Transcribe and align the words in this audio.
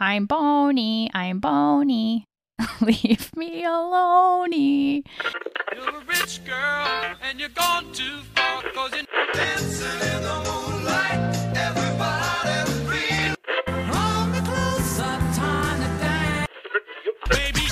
I'm 0.00 0.26
bony, 0.26 1.08
I'm 1.14 1.38
bony. 1.38 2.26
Leave 2.80 3.30
me 3.36 3.62
alone. 3.64 4.50
You're 4.52 5.04
a 5.88 6.04
rich 6.08 6.44
girl 6.44 7.14
and 7.22 7.38
you're 7.38 7.48
gone 7.50 7.92
too 7.92 8.22
far 8.34 8.62
cause 8.74 8.90
you're 8.90 9.04
dancing 9.32 9.86
in 9.86 10.22
the 10.22 10.34
moonlight. 10.50 11.36
Free. 12.88 13.34
Hold 13.86 14.32
me 14.32 14.40
closer, 14.40 15.16
time 15.36 15.80
to 15.80 15.86
dance. 16.02 16.48
Baby 17.30 17.62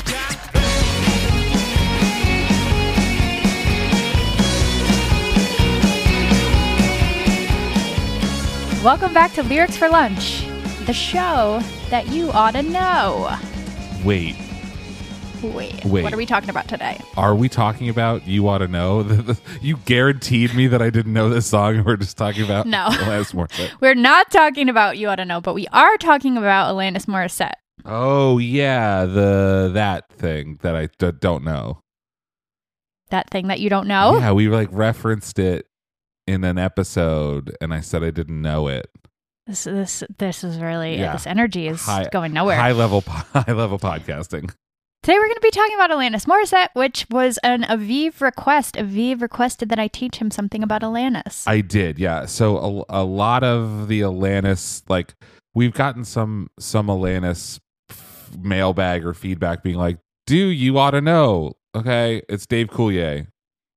Welcome 8.84 9.12
back 9.12 9.32
to 9.32 9.42
Lyrics 9.42 9.76
for 9.76 9.88
Lunch, 9.88 10.46
the 10.86 10.92
show 10.92 11.60
that 11.92 12.08
you 12.08 12.32
ought 12.32 12.52
to 12.52 12.62
know. 12.62 13.36
Wait, 14.02 14.34
Wait, 15.42 15.84
Wait. 15.84 16.02
what 16.02 16.10
are 16.14 16.16
we 16.16 16.24
talking 16.24 16.48
about 16.48 16.66
today? 16.66 16.98
are 17.18 17.34
we 17.34 17.50
talking 17.50 17.90
about 17.90 18.26
You 18.26 18.48
Ought 18.48 18.58
to 18.58 18.68
Know? 18.68 19.06
you 19.60 19.76
guaranteed 19.84 20.54
me 20.54 20.68
that 20.68 20.80
I 20.80 20.88
didn't 20.88 21.12
know 21.12 21.28
this 21.28 21.44
song 21.46 21.76
and 21.76 21.84
we're 21.84 21.98
just 21.98 22.16
talking 22.16 22.44
about 22.44 22.66
No. 22.66 22.86
Alanis 22.90 23.34
Morissette. 23.34 23.72
We're 23.82 23.94
not 23.94 24.30
talking 24.30 24.70
about 24.70 24.96
You 24.96 25.10
Ought 25.10 25.16
to 25.16 25.26
Know, 25.26 25.42
but 25.42 25.54
we 25.54 25.66
are 25.68 25.98
talking 25.98 26.38
about 26.38 26.74
Alanis 26.74 27.04
Morissette. 27.04 27.52
Oh, 27.84 28.38
yeah, 28.38 29.04
the 29.04 29.70
that 29.74 30.08
thing 30.12 30.60
that 30.62 30.74
I 30.74 30.88
d- 30.98 31.12
don't 31.20 31.44
know. 31.44 31.82
That 33.10 33.28
thing 33.28 33.48
that 33.48 33.60
you 33.60 33.68
don't 33.68 33.86
know? 33.86 34.16
Yeah, 34.18 34.32
we 34.32 34.48
like 34.48 34.70
referenced 34.72 35.38
it 35.38 35.66
in 36.26 36.42
an 36.44 36.56
episode 36.56 37.54
and 37.60 37.74
I 37.74 37.80
said 37.80 38.02
I 38.02 38.10
didn't 38.12 38.40
know 38.40 38.68
it. 38.68 38.86
This 39.46 39.64
this 39.64 40.04
this 40.18 40.44
is 40.44 40.58
really 40.58 40.94
uh, 40.98 41.02
Yeah. 41.02 41.12
this 41.12 41.26
energy 41.26 41.66
is 41.66 41.82
High- 41.82 42.08
going 42.12 42.32
nowhere. 42.32 42.56
High 42.56 42.72
level 42.72 43.00
high 43.06 43.52
level 43.52 43.78
podcasting. 43.78 44.54
Today 45.02 45.14
we're 45.18 45.26
going 45.26 45.34
to 45.34 45.40
be 45.40 45.50
talking 45.50 45.74
about 45.74 45.90
Alanis 45.90 46.26
Morissette, 46.26 46.68
which 46.74 47.06
was 47.10 47.36
an 47.42 47.62
Aviv 47.64 48.20
request. 48.20 48.76
Aviv 48.76 49.20
requested 49.20 49.68
that 49.70 49.80
I 49.80 49.88
teach 49.88 50.18
him 50.18 50.30
something 50.30 50.62
about 50.62 50.82
Alanis. 50.82 51.42
I 51.48 51.60
did, 51.60 51.98
yeah. 51.98 52.26
So 52.26 52.84
a, 52.88 53.00
a 53.00 53.04
lot 53.04 53.42
of 53.42 53.88
the 53.88 54.00
Alanis, 54.02 54.84
like 54.88 55.14
we've 55.54 55.74
gotten 55.74 56.04
some 56.04 56.50
some 56.60 56.86
Alanis 56.86 57.58
mailbag 58.38 59.04
or 59.04 59.12
feedback 59.12 59.64
being 59.64 59.76
like, 59.76 59.98
"Do 60.28 60.36
you 60.36 60.78
ought 60.78 60.92
to 60.92 61.00
know?" 61.00 61.54
Okay, 61.74 62.22
it's 62.28 62.46
Dave 62.46 62.68
Coulier. 62.68 63.26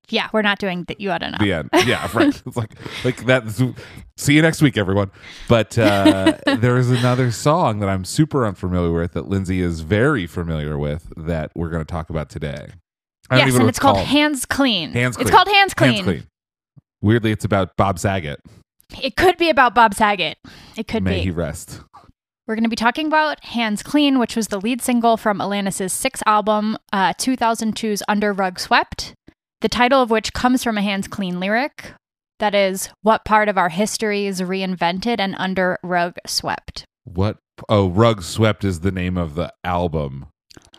Yeah, 0.10 0.30
we're 0.34 0.42
not 0.42 0.60
doing 0.60 0.84
that. 0.86 1.00
You 1.00 1.12
ought 1.12 1.20
to 1.20 1.32
know. 1.32 1.38
The 1.40 1.54
end. 1.54 1.70
Yeah, 1.86 2.10
right. 2.14 2.42
It's 2.46 2.58
like 2.58 2.72
like 3.04 3.26
that. 3.26 3.76
See 4.18 4.34
you 4.34 4.42
next 4.42 4.62
week, 4.62 4.78
everyone. 4.78 5.12
But 5.48 5.78
uh, 5.78 6.38
there 6.46 6.78
is 6.78 6.90
another 6.90 7.32
song 7.32 7.80
that 7.80 7.90
I'm 7.90 8.06
super 8.06 8.46
unfamiliar 8.46 8.94
with 8.94 9.14
that 9.14 9.28
Lindsay 9.28 9.62
is 9.62 9.82
very 9.82 10.28
familiar 10.28 10.78
with 10.78 11.12
that 11.18 11.52
we're 11.56 11.70
going 11.70 11.84
to 11.84 11.92
talk 11.92 12.10
about 12.10 12.30
today. 12.30 12.68
Yes, 13.32 13.50
and 13.50 13.60
know 13.60 13.68
it's 13.68 13.80
what 13.80 13.96
called 13.96 14.06
Hands 14.06 14.46
Clean. 14.46 14.92
Hands 14.92 15.16
Clean. 15.16 15.28
It's 15.28 15.36
called 15.36 15.48
Hands 15.48 15.74
Clean. 15.74 15.94
Hands 15.94 16.06
clean. 16.06 16.28
Weirdly, 17.02 17.32
it's 17.32 17.46
about 17.46 17.76
Bob 17.76 18.00
Saget. 18.00 18.40
It 19.02 19.16
could 19.16 19.38
be 19.38 19.50
about 19.50 19.74
Bob 19.74 19.94
Saget. 19.94 20.38
It 20.78 20.88
could 20.88 21.04
May 21.04 21.16
be. 21.16 21.22
he 21.22 21.32
rest. 21.32 21.82
We're 22.48 22.56
going 22.56 22.64
to 22.64 22.70
be 22.70 22.76
talking 22.76 23.08
about 23.08 23.44
Hands 23.44 23.82
Clean, 23.82 24.20
which 24.20 24.36
was 24.36 24.50
the 24.50 24.60
lead 24.62 24.80
single 24.82 25.18
from 25.18 25.40
Alanis' 25.40 25.90
sixth 25.90 26.22
album, 26.28 26.78
uh, 26.94 27.14
2002's 27.14 28.04
Under 28.08 28.32
Rug 28.32 28.60
Swept, 28.60 29.16
the 29.66 29.70
title 29.70 30.00
of 30.00 30.12
which 30.12 30.32
comes 30.32 30.64
from 30.64 30.78
a 30.78 30.82
Hands 30.84 31.08
Clean 31.08 31.40
lyric. 31.40 31.92
That 32.38 32.54
is, 32.54 32.90
what 33.02 33.26
part 33.26 33.50
of 33.50 33.58
our 33.58 33.70
history 33.70 34.28
is 34.28 34.40
reinvented 34.42 35.20
and 35.20 35.36
under 35.40 35.80
rug 35.82 36.18
swept? 36.28 36.86
What? 37.04 37.38
Oh, 37.68 37.90
Rug 37.90 38.22
Swept 38.22 38.64
is 38.64 38.82
the 38.82 38.92
name 38.92 39.18
of 39.18 39.34
the 39.34 39.52
album. 39.64 40.28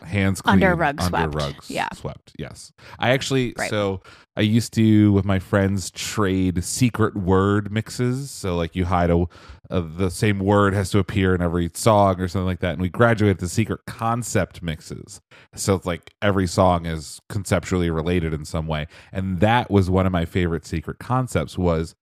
Hands 0.03 0.41
clean, 0.41 0.53
Under 0.53 0.73
Rug 0.73 1.01
under 1.01 1.17
Swept. 1.17 1.35
rugs 1.35 1.69
Yeah. 1.69 1.89
swept. 1.95 2.31
Yes, 2.39 2.71
I 2.97 3.09
actually. 3.09 3.53
Right. 3.57 3.69
So 3.69 4.03
I 4.37 4.41
used 4.41 4.71
to 4.73 5.11
with 5.13 5.25
my 5.25 5.39
friends 5.39 5.89
trade 5.89 6.63
secret 6.63 7.15
word 7.15 7.71
mixes. 7.71 8.29
So 8.29 8.55
like 8.55 8.75
you 8.75 8.85
hide 8.85 9.09
a, 9.09 9.25
uh, 9.71 9.83
the 9.95 10.11
same 10.11 10.37
word 10.37 10.75
has 10.75 10.91
to 10.91 10.99
appear 10.99 11.33
in 11.33 11.41
every 11.41 11.71
song 11.73 12.21
or 12.21 12.27
something 12.27 12.45
like 12.45 12.59
that. 12.59 12.73
And 12.73 12.81
we 12.81 12.89
graduated 12.89 13.39
to 13.39 13.47
secret 13.47 13.81
concept 13.87 14.61
mixes. 14.61 15.21
So 15.55 15.73
it's 15.73 15.87
like 15.87 16.13
every 16.21 16.45
song 16.45 16.85
is 16.85 17.19
conceptually 17.29 17.89
related 17.89 18.31
in 18.31 18.45
some 18.45 18.67
way. 18.67 18.85
And 19.11 19.39
that 19.39 19.71
was 19.71 19.89
one 19.89 20.05
of 20.05 20.11
my 20.11 20.25
favorite 20.25 20.67
secret 20.67 20.99
concepts 20.99 21.57
was 21.57 21.95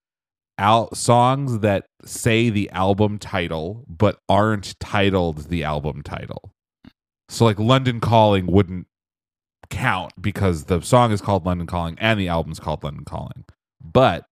al- 0.58 0.94
songs 0.94 1.60
that 1.60 1.86
say 2.04 2.50
the 2.50 2.68
album 2.70 3.18
title 3.18 3.82
but 3.88 4.18
aren't 4.28 4.78
titled 4.78 5.48
the 5.48 5.64
album 5.64 6.02
title. 6.02 6.52
So 7.30 7.46
like 7.46 7.58
London 7.58 7.98
Calling 7.98 8.46
wouldn't 8.46 8.88
count 9.70 10.12
because 10.20 10.64
the 10.64 10.80
song 10.80 11.12
is 11.12 11.20
called 11.20 11.44
London 11.46 11.66
Calling 11.66 11.96
and 12.00 12.18
the 12.20 12.28
album's 12.28 12.60
called 12.60 12.82
London 12.84 13.04
Calling. 13.04 13.44
But 13.82 14.26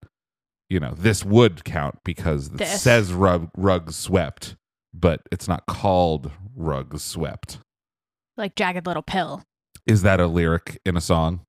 you 0.71 0.81
know, 0.81 0.95
this 0.97 1.25
would 1.25 1.65
count 1.65 1.99
because 2.05 2.47
it 2.49 2.57
This. 2.59 2.83
says 2.83 3.13
rug, 3.13 3.51
rug 3.57 3.93
swept, 3.93 4.57
but 4.93 5.21
it's 5.31 5.47
not 5.47 5.67
called 5.67 6.31
rug 6.57 6.99
swept. 6.99 7.59
Like 8.37 8.55
Jagged 8.57 8.87
Little 8.87 9.03
Pill. 9.03 9.43
Is 9.87 10.03
that 10.03 10.19
a 10.21 10.27
lyric 10.27 10.79
in 10.85 10.97
a 10.97 11.01
song? 11.01 11.41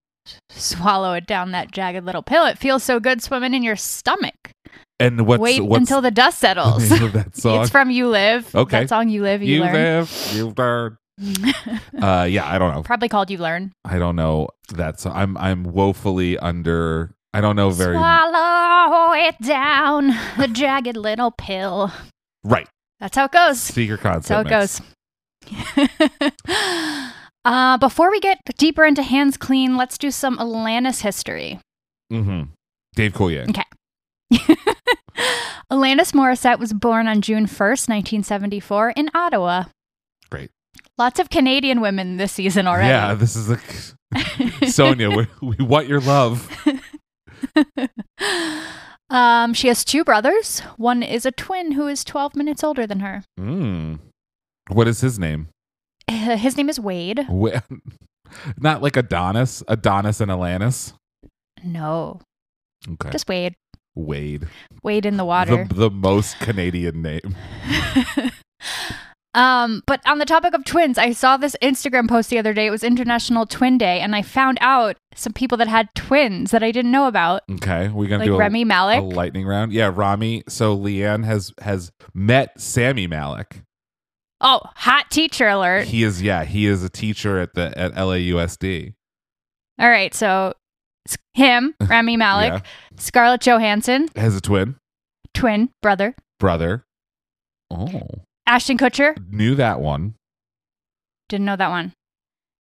Swallow 0.50 1.14
it 1.14 1.26
down 1.28 1.52
that 1.52 1.72
jagged 1.72 2.04
little 2.04 2.24
pill. 2.24 2.46
It 2.46 2.58
feels 2.58 2.84
so 2.84 3.00
good 3.00 3.22
swimming 3.22 3.54
in 3.54 3.64
your 3.64 3.76
stomach. 3.76 4.52
And 5.00 5.26
what's 5.28 5.40
Wait 5.42 5.62
what's 5.62 5.80
until 5.80 6.02
the 6.02 6.12
dust 6.12 6.40
settles. 6.40 6.90
name 6.90 7.04
of 7.04 7.14
that 7.14 7.36
song? 7.40 7.62
It's 7.62 7.70
from 7.72 7.92
You 7.92 8.08
Live. 8.10 8.54
Okay. 8.56 8.82
That 8.82 8.90
song 8.90 9.10
You 9.10 9.22
Live, 9.24 9.42
You, 9.44 9.56
you 9.56 9.62
Learn. 9.62 9.74
live, 9.74 10.32
you 10.34 10.54
learn. 10.58 10.98
Uh, 12.02 12.28
yeah, 12.30 12.46
I 12.46 12.60
don't 12.60 12.76
know. 12.76 12.84
Probably 12.84 13.08
called 13.10 13.32
You 13.32 13.38
Learn. 13.38 13.72
I 13.86 13.98
don't 13.98 14.16
know. 14.18 14.50
That's 14.70 15.06
I'm 15.06 15.38
I'm 15.38 15.64
woefully 15.64 16.38
under. 16.38 17.16
I 17.34 17.42
don't 17.42 17.56
know 17.56 17.70
very 17.72 17.96
Swallow 17.96 19.14
it 19.14 19.36
down, 19.42 20.08
the 20.38 20.48
jagged 20.52 20.98
little 20.98 21.32
pill. 21.32 21.92
right. 22.44 22.68
That's 23.00 23.16
how 23.18 23.26
it 23.26 23.32
goes. 23.32 23.68
That's 23.68 24.02
concept. 24.02 24.30
how 24.30 24.42
it 24.42 24.50
mix. 24.50 24.82
goes. 24.82 26.32
uh, 27.46 27.78
before 27.78 28.12
we 28.12 28.20
get 28.20 28.40
deeper 28.58 28.86
into 28.86 29.04
hands 29.04 29.38
clean, 29.38 29.78
let's 29.78 29.98
do 29.98 30.12
some 30.12 30.38
Alanis 30.38 31.02
history. 31.02 31.60
Mm-hmm. 32.12 32.52
Dave 32.96 33.14
Coulier. 33.14 33.50
Okay. 33.50 33.64
Alanis 35.72 36.14
Morissette 36.14 36.60
was 36.60 36.74
born 36.74 37.08
on 37.08 37.22
June 37.22 37.46
1st, 37.46 37.90
1974, 37.90 38.92
in 38.92 39.10
Ottawa. 39.14 39.66
Lots 40.98 41.20
of 41.20 41.30
Canadian 41.30 41.82
women 41.82 42.18
this 42.18 42.32
season 42.32 42.68
already. 42.68 42.88
Yeah, 42.90 43.14
this 43.16 43.36
is 43.36 43.50
a 43.50 43.60
Sonia. 44.72 45.10
we, 45.12 45.28
we 45.42 45.56
want 45.66 45.88
your 45.88 46.00
love. 46.00 46.50
um, 49.10 49.54
she 49.54 49.68
has 49.68 49.84
two 49.84 50.04
brothers. 50.04 50.60
One 50.78 51.04
is 51.04 51.26
a 51.26 51.32
twin 51.32 51.74
who 51.74 51.88
is 51.88 52.04
12 52.04 52.36
minutes 52.36 52.64
older 52.64 52.88
than 52.88 53.02
her. 53.02 53.24
Mm. 53.40 54.00
What 54.70 54.88
is 54.88 55.02
his 55.02 55.20
name? 55.20 55.50
Uh, 56.08 56.38
His 56.38 56.56
name 56.56 56.70
is 56.70 56.80
Wade. 56.80 57.26
Wa- 57.30 57.62
Not 58.58 58.82
like 58.82 58.96
Adonis. 58.96 59.64
Adonis 59.68 60.22
and 60.22 60.32
Alanis. 60.32 60.94
No, 61.64 62.22
Okay. 62.88 63.10
just 63.10 63.28
Wade. 63.28 63.56
Wade. 63.96 64.48
Wade 64.84 65.06
in 65.06 65.18
the 65.18 65.26
water. 65.26 65.66
The, 65.68 65.74
the 65.74 65.90
most 65.90 66.40
Canadian 66.40 67.02
name. 67.02 67.36
Um, 69.36 69.84
but 69.86 70.02
on 70.08 70.18
the 70.20 70.26
topic 70.26 70.54
of 70.54 70.64
twins, 70.64 70.98
I 70.98 71.12
saw 71.12 71.36
this 71.38 71.56
Instagram 71.62 72.08
post 72.08 72.30
the 72.30 72.38
other 72.40 72.54
day. 72.54 72.68
It 72.68 72.72
was 72.72 72.84
International 72.84 73.46
Twin 73.46 73.78
Day, 73.78 74.00
and 74.00 74.16
I 74.16 74.22
found 74.22 74.58
out 74.62 74.96
some 75.14 75.34
people 75.34 75.58
that 75.58 75.68
had 75.68 75.90
twins 75.94 76.52
that 76.52 76.64
I 76.64 76.72
didn't 76.72 76.92
know 76.92 77.08
about, 77.08 77.42
Okay, 77.52 77.90
we're 77.90 78.08
gonna 78.08 78.20
like 78.24 78.28
do 78.28 78.36
a, 78.36 78.38
Remy 78.40 78.62
a 78.62 78.66
Malik. 78.66 79.04
lightning 79.16 79.46
round. 79.46 79.74
Yeah, 79.74 79.92
Rami. 79.94 80.44
So 80.48 80.76
Leanne 80.78 81.26
has 81.26 81.54
has 81.62 81.92
met 82.14 82.60
Sami 82.60 83.08
Malek. 83.08 83.62
oh, 84.42 84.62
hot 84.76 85.12
teacher 85.12 85.48
alert! 85.50 85.88
He 85.88 86.04
is 86.04 86.22
yeah, 86.22 86.46
he 86.46 86.66
is 86.66 86.84
a 86.84 86.90
teacher 86.90 87.38
at 87.40 87.54
the 87.56 87.78
at 87.78 87.94
LAUSD. 87.94 88.94
All 89.80 89.90
right, 89.90 90.14
so 90.14 90.54
it's 91.06 91.18
him, 91.34 91.76
Rami 91.82 92.16
Malek, 92.16 92.54
Yeah. 92.54 92.60
Scarlett 92.98 93.42
Johansson, 93.42 94.08
Has 94.16 94.36
a 94.36 94.42
twin 94.42 94.78
twin 95.34 95.70
brother, 95.82 96.16
brother. 96.40 96.86
Oh, 97.70 98.02
Ashton 98.48 98.78
Kutcher. 98.78 99.16
knew 99.32 99.56
that 99.56 99.80
one. 99.80 100.16
Didn't 101.30 101.46
know 101.46 101.56
that 101.56 101.70
one. 101.70 101.94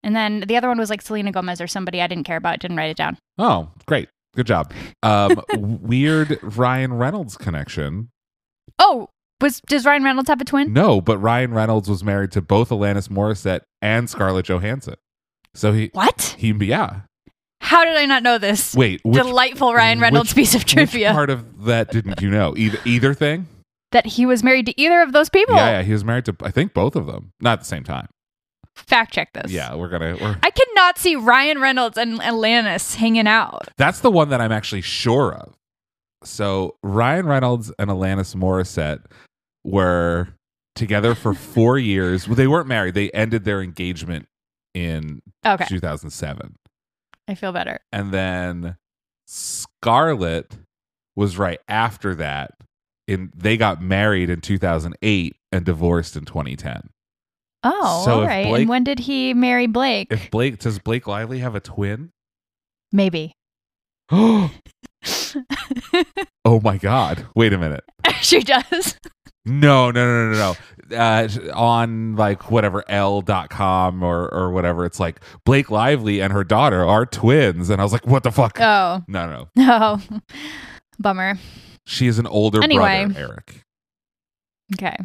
And 0.03 0.15
then 0.15 0.41
the 0.47 0.57
other 0.57 0.67
one 0.67 0.77
was 0.77 0.89
like 0.89 1.01
Selena 1.01 1.31
Gomez 1.31 1.59
or 1.61 1.67
somebody 1.67 2.01
I 2.01 2.07
didn't 2.07 2.25
care 2.25 2.37
about. 2.37 2.59
Didn't 2.59 2.77
write 2.77 2.91
it 2.91 2.97
down. 2.97 3.17
Oh, 3.37 3.69
great. 3.87 4.09
Good 4.35 4.47
job. 4.47 4.71
Um, 5.03 5.41
weird 5.55 6.39
Ryan 6.41 6.93
Reynolds 6.93 7.37
connection. 7.37 8.09
Oh, 8.79 9.09
was 9.41 9.61
does 9.67 9.85
Ryan 9.85 10.03
Reynolds 10.03 10.29
have 10.29 10.41
a 10.41 10.45
twin? 10.45 10.73
No, 10.73 11.01
but 11.01 11.17
Ryan 11.17 11.53
Reynolds 11.53 11.89
was 11.89 12.03
married 12.03 12.31
to 12.33 12.41
both 12.41 12.69
Alanis 12.69 13.07
Morissette 13.09 13.61
and 13.81 14.09
Scarlett 14.09 14.45
Johansson. 14.47 14.95
So 15.53 15.71
he, 15.71 15.89
What? 15.93 16.35
he, 16.37 16.51
yeah. 16.51 17.01
How 17.61 17.85
did 17.85 17.95
I 17.95 18.05
not 18.05 18.21
know 18.23 18.37
this? 18.37 18.75
Wait, 18.75 19.01
which, 19.03 19.15
Delightful 19.23 19.73
Ryan 19.73 19.99
Reynolds 19.99 20.31
which- 20.31 20.35
piece 20.35 20.55
of 20.55 20.65
trivia. 20.65 21.13
part 21.13 21.29
of 21.29 21.63
that 21.65 21.89
didn't 21.91 22.21
you 22.21 22.29
know? 22.29 22.53
Either 22.57 22.77
either 22.85 23.13
thing. 23.13 23.47
That 23.95 24.05
he 24.05 24.25
was 24.25 24.43
married 24.43 24.65
to 24.67 24.79
either 24.79 25.01
of 25.01 25.11
those 25.13 25.29
people. 25.29 25.55
Yeah, 25.55 25.77
yeah, 25.79 25.81
he 25.83 25.91
was 25.93 26.03
married 26.03 26.25
to 26.25 26.35
I 26.41 26.51
think 26.51 26.73
both 26.73 26.95
of 26.95 27.07
them, 27.07 27.31
not 27.41 27.53
at 27.53 27.59
the 27.59 27.65
same 27.65 27.83
time. 27.83 28.07
Fact 28.75 29.13
check 29.13 29.31
this. 29.33 29.51
Yeah, 29.51 29.73
we're 29.75 29.87
gonna. 29.87 30.17
We're, 30.19 30.37
I 30.43 30.51
cannot 30.51 30.97
see 30.97 31.15
Ryan 31.15 31.59
Reynolds 31.59 31.97
and 31.97 32.19
Alanis 32.19 32.95
hanging 32.95 33.25
out. 33.27 33.69
that's 33.77 34.01
the 34.01 34.11
one 34.11 34.29
that 34.29 34.41
I'm 34.41 34.51
actually 34.51 34.81
sure 34.81 35.33
of. 35.33 35.55
So 36.25 36.75
Ryan 36.83 37.25
Reynolds 37.25 37.71
and 37.79 37.89
Alanis 37.89 38.35
Morissette 38.35 39.05
were 39.63 40.27
together 40.75 41.15
for 41.15 41.33
four 41.55 41.77
years. 41.79 42.27
Well, 42.27 42.35
they 42.35 42.47
weren't 42.47 42.67
married. 42.67 42.95
They 42.95 43.09
ended 43.11 43.45
their 43.45 43.61
engagement 43.61 44.27
in 44.73 45.21
Okay, 45.45 45.65
2007, 45.69 46.55
I 47.29 47.35
feel 47.35 47.53
better. 47.53 47.79
and 47.93 48.11
then 48.11 48.75
Scarlett 49.25 50.57
was 51.15 51.37
right 51.37 51.59
after 51.69 52.13
that. 52.15 52.51
In 53.07 53.31
they 53.35 53.55
got 53.57 53.81
married 53.81 54.29
in 54.29 54.41
2008 54.41 55.35
and 55.51 55.65
divorced 55.65 56.15
in 56.15 56.25
2010. 56.25 56.89
Oh, 57.63 58.03
So 58.05 58.19
all 58.21 58.25
right. 58.27 58.45
Blake- 58.47 58.61
and 58.61 58.69
when 58.69 58.83
did 58.83 58.99
he 58.99 59.33
marry 59.33 59.67
Blake? 59.67 60.07
If 60.11 60.29
Blake 60.31 60.59
does 60.59 60.79
Blake 60.79 61.07
Lively 61.07 61.39
have 61.39 61.55
a 61.55 61.59
twin? 61.59 62.11
Maybe. 62.91 63.33
oh 64.11 64.51
my 66.61 66.77
god! 66.77 67.25
Wait 67.35 67.53
a 67.53 67.57
minute. 67.57 67.83
she 68.21 68.41
does. 68.41 68.97
No, 69.45 69.91
no, 69.91 70.05
no, 70.05 70.31
no, 70.31 70.55
no. 70.89 70.97
Uh, 70.97 71.27
on 71.53 72.15
like 72.15 72.49
whatever 72.51 72.83
L.com 72.89 74.03
or 74.03 74.31
or 74.33 74.51
whatever, 74.51 74.85
it's 74.85 74.99
like 74.99 75.19
Blake 75.45 75.69
Lively 75.69 76.19
and 76.21 76.33
her 76.33 76.43
daughter 76.43 76.83
are 76.85 77.05
twins, 77.05 77.69
and 77.69 77.79
I 77.79 77.83
was 77.83 77.93
like, 77.93 78.07
what 78.07 78.23
the 78.23 78.31
fuck? 78.31 78.59
Oh, 78.59 79.03
no, 79.07 79.27
no, 79.27 79.47
no. 79.55 79.99
Bummer. 80.99 81.37
She 81.87 82.07
is 82.07 82.17
an 82.19 82.27
older 82.27 82.63
Anyway. 82.63 83.05
brother, 83.05 83.19
Eric. 83.19 83.61
Okay. 84.73 84.95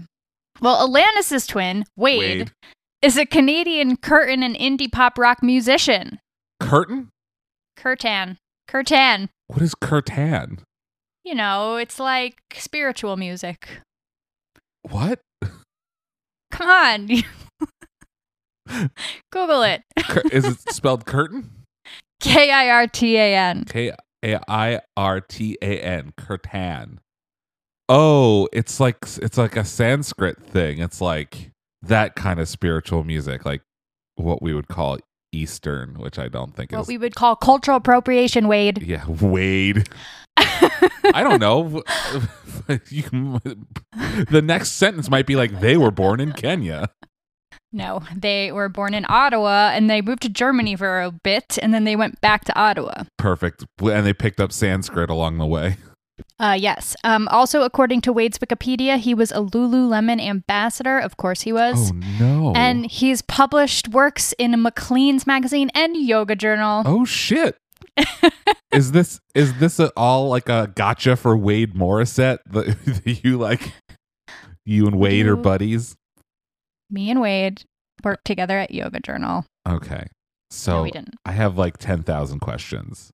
Well, 0.60 0.88
Alanis' 0.88 1.46
twin, 1.48 1.84
Wade, 1.96 2.18
Wade. 2.18 2.52
is 3.02 3.16
a 3.16 3.26
Canadian 3.26 3.96
curtain 3.96 4.42
and 4.42 4.54
indie 4.56 4.90
pop 4.90 5.18
rock 5.18 5.42
musician. 5.42 6.18
Curtain? 6.60 7.08
Kirtan. 7.76 8.38
Kirtan. 8.68 9.28
What 9.48 9.62
is 9.62 9.74
kirtan? 9.74 10.60
You 11.24 11.34
know, 11.34 11.76
it's 11.76 11.98
like 12.00 12.36
spiritual 12.54 13.16
music. 13.16 13.68
What? 14.82 15.20
Come 16.50 16.68
on. 16.68 17.08
Google 19.32 19.62
it. 19.62 19.82
Is 20.32 20.44
it 20.44 20.58
spelled 20.72 21.04
curtain? 21.06 21.50
K 22.20 22.50
I 22.50 22.68
R 22.70 22.86
T 22.86 23.16
A 23.16 23.34
N. 23.36 23.64
K 23.64 23.92
A 24.24 24.38
I 24.48 24.80
R 24.96 25.20
T 25.20 25.56
A 25.62 25.80
N. 25.80 26.12
Kirtan. 26.16 27.00
Oh, 27.88 28.48
it's 28.52 28.78
like 28.80 28.98
it's 29.20 29.36
like 29.38 29.56
a 29.56 29.64
Sanskrit 29.64 30.42
thing. 30.42 30.78
It's 30.78 31.00
like 31.00 31.50
that 31.82 32.14
kind 32.14 32.38
of 32.38 32.48
spiritual 32.48 33.02
music, 33.04 33.44
like 33.44 33.62
what 34.16 34.42
we 34.42 34.54
would 34.54 34.68
call 34.68 34.98
Eastern, 35.32 35.94
which 35.98 36.18
I 36.18 36.28
don't 36.28 36.54
think 36.54 36.72
What 36.72 36.82
is. 36.82 36.88
we 36.88 36.98
would 36.98 37.14
call 37.14 37.36
cultural 37.36 37.76
appropriation, 37.78 38.48
Wade. 38.48 38.82
yeah, 38.82 39.06
Wade. 39.08 39.88
I 40.36 41.22
don't 41.22 41.40
know. 41.40 41.82
you 42.90 43.02
the 44.30 44.42
next 44.44 44.72
sentence 44.72 45.08
might 45.10 45.26
be 45.26 45.36
like 45.36 45.60
they 45.60 45.76
were 45.76 45.90
born 45.90 46.20
in 46.20 46.32
Kenya. 46.32 46.90
No, 47.72 48.02
they 48.14 48.50
were 48.50 48.68
born 48.68 48.94
in 48.94 49.06
Ottawa 49.08 49.70
and 49.72 49.88
they 49.88 50.00
moved 50.02 50.22
to 50.22 50.28
Germany 50.28 50.74
for 50.74 51.02
a 51.02 51.12
bit 51.12 51.58
and 51.62 51.72
then 51.72 51.84
they 51.84 51.94
went 51.94 52.20
back 52.20 52.44
to 52.46 52.58
Ottawa. 52.58 53.04
Perfect. 53.16 53.64
And 53.80 54.04
they 54.04 54.12
picked 54.12 54.40
up 54.40 54.52
Sanskrit 54.52 55.08
along 55.08 55.38
the 55.38 55.46
way. 55.46 55.76
Uh, 56.38 56.56
yes. 56.58 56.96
Um, 57.04 57.28
also, 57.28 57.62
according 57.62 58.00
to 58.02 58.12
Wade's 58.12 58.38
Wikipedia, 58.38 58.98
he 58.98 59.14
was 59.14 59.30
a 59.30 59.36
Lululemon 59.36 60.20
ambassador. 60.20 60.98
Of 60.98 61.16
course, 61.16 61.42
he 61.42 61.52
was. 61.52 61.92
Oh 61.92 61.94
no. 62.18 62.52
And 62.56 62.90
he's 62.90 63.22
published 63.22 63.88
works 63.88 64.34
in 64.38 64.60
Maclean's 64.62 65.26
magazine 65.26 65.70
and 65.74 65.96
Yoga 65.96 66.34
Journal. 66.34 66.82
Oh 66.86 67.04
shit. 67.04 67.56
is 68.72 68.92
this 68.92 69.20
is 69.34 69.58
this 69.58 69.78
a, 69.78 69.90
all 69.96 70.28
like 70.28 70.48
a 70.48 70.72
gotcha 70.74 71.16
for 71.16 71.36
Wade 71.36 71.74
Morissette? 71.74 72.38
The, 72.46 72.76
you 73.22 73.38
like 73.38 73.72
you 74.64 74.86
and 74.86 74.98
Wade 74.98 75.26
are 75.26 75.36
buddies? 75.36 75.96
Me 76.90 77.10
and 77.10 77.20
Wade 77.20 77.62
worked 78.04 78.24
together 78.24 78.58
at 78.58 78.70
Yoga 78.72 79.00
Journal. 79.00 79.44
Okay. 79.68 80.02
no, 80.02 80.06
So 80.50 80.82
we 80.82 80.90
didn't. 80.90 81.14
I 81.24 81.32
have 81.32 81.56
like 81.58 81.78
10,000 81.78 82.40
questions. 82.40 83.10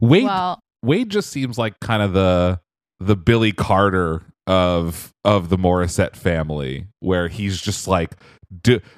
Wade 0.00 0.24
Well, 0.24 0.58
Wade 0.82 1.10
just 1.10 1.30
seems 1.30 1.58
like 1.58 1.78
kind 1.80 2.02
of 2.02 2.12
the 2.12 2.60
the 2.98 3.16
Billy 3.16 3.52
Carter 3.52 4.22
of 4.46 5.12
of 5.24 5.48
the 5.48 5.56
Morissette 5.58 6.16
family 6.16 6.86
where 7.00 7.28
he's 7.28 7.60
just 7.60 7.86
like 7.86 8.14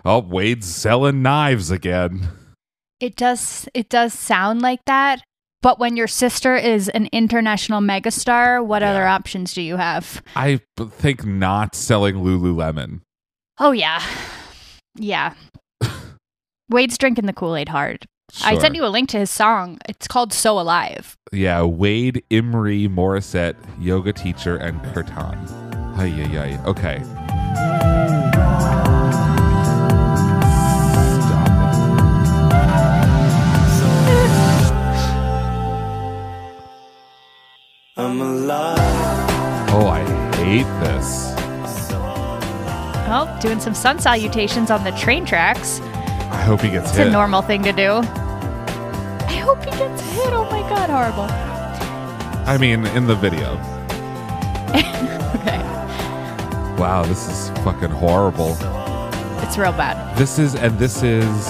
oh 0.05 0.21
Wade's 0.21 0.67
selling 0.67 1.21
knives 1.23 1.71
again. 1.71 2.29
it 3.01 3.17
does. 3.17 3.69
It 3.75 3.89
does 3.91 4.15
sound 4.15 4.63
like 4.63 4.81
that. 4.87 5.23
But 5.63 5.79
when 5.79 5.97
your 5.97 6.07
sister 6.09 6.57
is 6.57 6.89
an 6.91 7.09
international 7.13 7.81
megastar, 7.81 8.65
what 8.65 8.83
Yeah. 8.83 8.91
other 8.91 9.07
options 9.07 9.53
do 9.55 9.63
you 9.63 9.77
have? 9.77 10.23
I 10.37 10.61
think 10.79 11.25
not 11.25 11.75
selling 11.75 12.17
Lululemon. 12.17 13.01
Oh 13.59 13.71
yeah, 13.73 14.03
yeah. 14.97 15.35
Wade's 16.69 16.99
drinking 16.99 17.27
the 17.27 17.33
Kool 17.33 17.55
Aid 17.57 17.69
hard. 17.69 18.05
I 18.43 18.59
sent 18.59 18.75
you 18.75 18.85
a 18.85 18.89
link 18.89 19.11
to 19.11 19.19
his 19.19 19.31
song. 19.31 19.79
It's 19.89 20.09
called 20.09 20.33
"So 20.33 20.59
Alive." 20.59 21.17
Yeah, 21.33 21.63
Wade 21.63 22.25
Imre 22.31 22.89
Morissette, 22.89 23.57
yoga 23.79 24.13
teacher 24.13 24.57
and 24.57 24.83
kirtan. 24.93 25.39
Ay, 25.97 26.11
ay, 26.23 26.39
ay. 26.39 26.65
Okay. 26.67 27.03
I'm 37.97 38.21
alive. 38.21 38.79
Oh, 39.71 39.87
I 39.87 40.03
hate 40.37 40.65
this. 40.81 41.34
Well, 43.15 43.39
doing 43.39 43.61
some 43.61 43.75
sun 43.75 44.01
salutations 44.01 44.73
on 44.73 44.83
the 44.83 44.91
train 44.91 45.25
tracks. 45.25 45.79
I 45.79 46.43
hope 46.43 46.63
he 46.63 46.69
gets 46.71 46.89
It's 46.89 46.97
hit. 46.97 47.07
It's 47.07 47.11
a 47.11 47.13
normal 47.13 47.43
thing 47.43 47.63
to 47.63 47.71
do. 47.71 47.99
I 47.99 49.37
hope 49.37 49.61
he 49.61 49.71
gets 49.71 50.03
hit. 50.03 50.33
Oh 50.33 50.51
my 50.51 50.69
god, 50.69 50.91
horrible. 50.91 51.29
I 52.45 52.59
mean, 52.59 52.85
in 52.87 53.07
the 53.07 53.15
video. 53.15 53.53
Okay, 55.37 55.59
Wow, 56.77 57.05
this 57.05 57.29
is 57.29 57.51
fucking 57.63 57.91
horrible. 57.91 58.57
it's 59.45 59.57
real 59.59 59.71
bad. 59.71 60.19
This 60.19 60.41
is, 60.41 60.57
and 60.57 60.77
this 60.77 61.05
is 61.05 61.47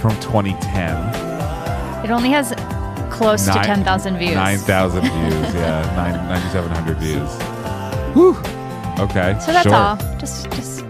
from 0.00 0.18
2010. 0.18 2.04
It 2.04 2.10
only 2.10 2.30
has 2.30 2.52
close 3.12 3.44
to 3.44 3.54
Nine- 3.54 3.84
10,000 3.84 4.18
views. 4.18 4.34
9,000 4.34 5.02
views. 5.02 5.54
Yeah, 5.54 5.94
nine- 5.94 6.26
9,700 6.26 6.98
views. 6.98 7.30
Whew. 8.16 8.36
Okay. 8.98 9.38
So 9.38 9.52
that's 9.52 9.62
sure. 9.62 9.74
all. 9.76 9.96
Just, 10.18 10.50
just 10.50 10.78
wanted 10.78 10.82
to 10.82 10.82
get 10.82 10.87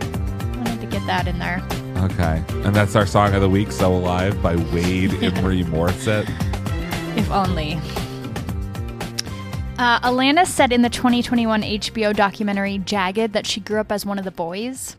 that 1.09 1.27
in 1.27 1.39
there. 1.39 1.63
Okay. 1.97 2.43
And 2.65 2.75
that's 2.75 2.95
our 2.95 3.07
song 3.07 3.35
of 3.35 3.41
the 3.41 3.51
week, 3.51 3.73
So 3.73 3.93
Alive 3.93 4.41
by 4.41 4.55
Wade 4.57 5.13
Imre 5.23 5.65
Morissette. 5.65 6.29
If 7.19 7.31
only. 7.31 7.75
Uh, 9.79 10.01
Alana 10.01 10.47
said 10.47 10.73
in 10.73 10.83
the 10.83 10.89
2021 10.89 11.63
HBO 11.63 12.15
documentary 12.15 12.79
Jagged 12.79 13.33
that 13.33 13.47
she 13.47 13.61
grew 13.61 13.81
up 13.81 13.91
as 13.91 14.07
one 14.07 14.19
of 14.19 14.25
the 14.25 14.31
boys. 14.31 14.97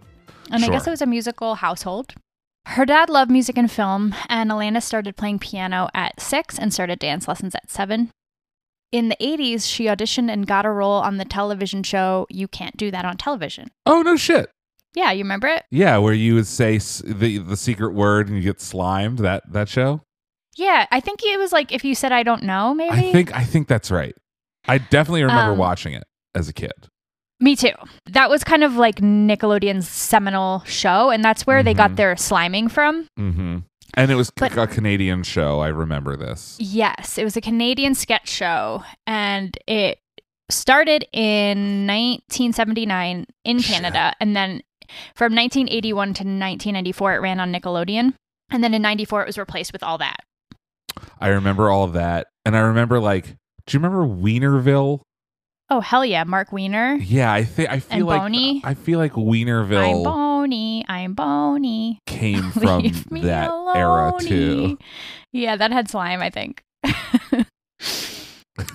And 0.51 0.63
I 0.65 0.69
guess 0.69 0.87
it 0.87 0.89
was 0.89 1.01
a 1.01 1.05
musical 1.05 1.55
household. 1.55 2.15
Her 2.65 2.85
dad 2.85 3.09
loved 3.09 3.31
music 3.31 3.57
and 3.57 3.71
film, 3.71 4.15
and 4.27 4.49
Alana 4.51 4.81
started 4.81 5.15
playing 5.15 5.39
piano 5.39 5.89
at 5.93 6.19
six 6.19 6.57
and 6.57 6.73
started 6.73 6.99
dance 6.99 7.27
lessons 7.27 7.55
at 7.55 7.69
seven. 7.69 8.11
In 8.91 9.09
the 9.09 9.17
80s, 9.21 9.67
she 9.69 9.85
auditioned 9.85 10.31
and 10.31 10.47
got 10.47 10.65
a 10.65 10.71
role 10.71 10.93
on 10.99 11.17
the 11.17 11.25
television 11.25 11.83
show 11.83 12.25
You 12.29 12.47
Can't 12.47 12.75
Do 12.75 12.89
That 12.89 13.05
on 13.05 13.17
Television. 13.17 13.69
Oh, 13.85 14.01
no 14.01 14.15
shit. 14.15 14.49
Yeah, 14.95 15.11
you 15.11 15.23
remember 15.23 15.47
it? 15.47 15.63
Yeah, 15.71 15.97
where 15.97 16.13
you 16.13 16.35
would 16.35 16.47
say 16.47 16.77
s- 16.77 17.01
the 17.05 17.37
the 17.37 17.55
secret 17.57 17.93
word 17.93 18.27
and 18.27 18.37
you 18.37 18.43
get 18.43 18.59
slimed. 18.61 19.19
That 19.19 19.43
that 19.51 19.69
show. 19.69 20.01
Yeah, 20.57 20.87
I 20.91 20.99
think 20.99 21.19
it 21.23 21.37
was 21.39 21.51
like 21.51 21.71
if 21.71 21.83
you 21.85 21.95
said 21.95 22.11
I 22.11 22.23
don't 22.23 22.43
know, 22.43 22.73
maybe. 22.73 22.97
I 23.09 23.11
think 23.11 23.33
I 23.35 23.43
think 23.43 23.67
that's 23.67 23.91
right. 23.91 24.15
I 24.67 24.77
definitely 24.79 25.23
remember 25.23 25.53
Um, 25.53 25.57
watching 25.57 25.93
it 25.93 26.03
as 26.35 26.49
a 26.49 26.53
kid. 26.53 26.73
Me 27.39 27.55
too. 27.55 27.71
That 28.07 28.29
was 28.29 28.43
kind 28.43 28.63
of 28.65 28.75
like 28.75 28.95
Nickelodeon's 28.97 29.87
seminal 29.87 30.63
show, 30.65 31.09
and 31.09 31.23
that's 31.23 31.47
where 31.47 31.63
they 31.63 31.73
got 31.73 31.91
Mhm. 31.91 31.95
their 31.95 32.15
sliming 32.15 32.69
from. 32.69 33.07
Mm-hmm. 33.17 33.59
And 33.93 34.11
it 34.11 34.15
was 34.15 34.29
But- 34.31 34.57
a 34.57 34.67
Canadian 34.67 35.23
show. 35.23 35.61
I 35.61 35.69
remember 35.69 36.17
this. 36.17 36.57
Yes, 36.59 37.17
it 37.17 37.23
was 37.23 37.37
a 37.37 37.41
Canadian 37.41 37.95
sketch 37.95 38.27
show, 38.27 38.83
and 39.07 39.57
it 39.67 39.99
started 40.49 41.05
in 41.13 41.85
1979 41.87 43.25
in 43.45 43.59
Shit. 43.59 43.73
Canada, 43.75 44.13
and 44.19 44.35
then 44.35 44.61
from 45.15 45.33
1981 45.35 46.07
to 46.07 46.23
1994, 46.23 47.15
it 47.15 47.19
ran 47.19 47.39
on 47.39 47.53
Nickelodeon, 47.53 48.13
and 48.49 48.63
then 48.63 48.73
in 48.73 48.81
'94 48.81 49.23
it 49.23 49.27
was 49.27 49.37
replaced 49.37 49.73
with 49.73 49.83
all 49.83 49.97
that. 49.97 50.23
I 51.19 51.29
remember 51.29 51.69
all 51.69 51.83
of 51.83 51.93
that, 51.93 52.27
and 52.45 52.55
I 52.55 52.59
remember 52.61 52.99
like, 52.99 53.35
do 53.65 53.77
you 53.77 53.79
remember 53.79 54.05
Weinerville? 54.05 55.01
Oh 55.69 55.81
hell 55.81 56.03
yeah, 56.03 56.23
Marc 56.23 56.51
Weiner. 56.51 56.95
Yeah, 56.95 57.31
I 57.31 57.43
think 57.43 57.69
I 57.69 57.79
feel 57.79 57.97
And 57.97 58.05
like 58.07 58.21
Boney? 58.21 58.61
I 58.63 58.73
feel 58.73 58.97
like 58.97 59.13
Weinerville. 59.13 59.97
I'm 59.99 60.03
bony. 60.03 60.85
I'm 60.87 61.13
bony. 61.13 61.99
came 62.07 62.49
from 62.51 62.81
that 63.21 63.51
era 63.75 64.13
too. 64.19 64.79
Yeah, 65.31 65.55
that 65.57 65.71
had 65.71 65.89
slime, 65.89 66.21
I 66.21 66.31
think. 66.31 66.63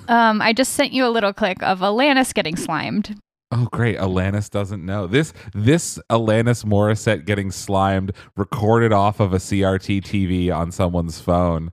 um, 0.09 0.40
I 0.40 0.52
just 0.52 0.75
sent 0.75 0.92
you 0.92 1.04
a 1.04 1.11
little 1.11 1.33
clip 1.33 1.61
of 1.62 1.80
Alanis 1.80 2.33
getting 2.33 2.54
slimed. 2.54 3.18
Oh 3.56 3.68
great, 3.70 3.99
Alanis 3.99 4.50
doesn't 4.50 4.84
know. 4.84 5.06
This 5.06 5.32
this 5.54 5.99
Alanis 6.11 6.64
Morissette 6.64 7.25
getting 7.25 7.52
slimed 7.52 8.11
recorded 8.37 8.92
off 8.92 9.20
of 9.20 9.32
a 9.32 9.37
CRT 9.37 10.02
TV 10.02 10.52
on 10.54 10.73
someone's 10.73 11.20
phone 11.20 11.70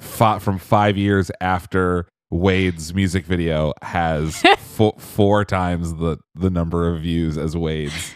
fought 0.00 0.42
from 0.42 0.58
5 0.58 0.96
years 0.96 1.30
after 1.40 2.06
Wade's 2.30 2.94
music 2.94 3.24
video 3.26 3.72
has 3.82 4.36
fo- 4.58 4.92
four 4.92 5.44
times 5.44 5.94
the 5.94 6.18
the 6.36 6.50
number 6.50 6.88
of 6.94 7.02
views 7.02 7.36
as 7.36 7.56
Wade's. 7.56 8.14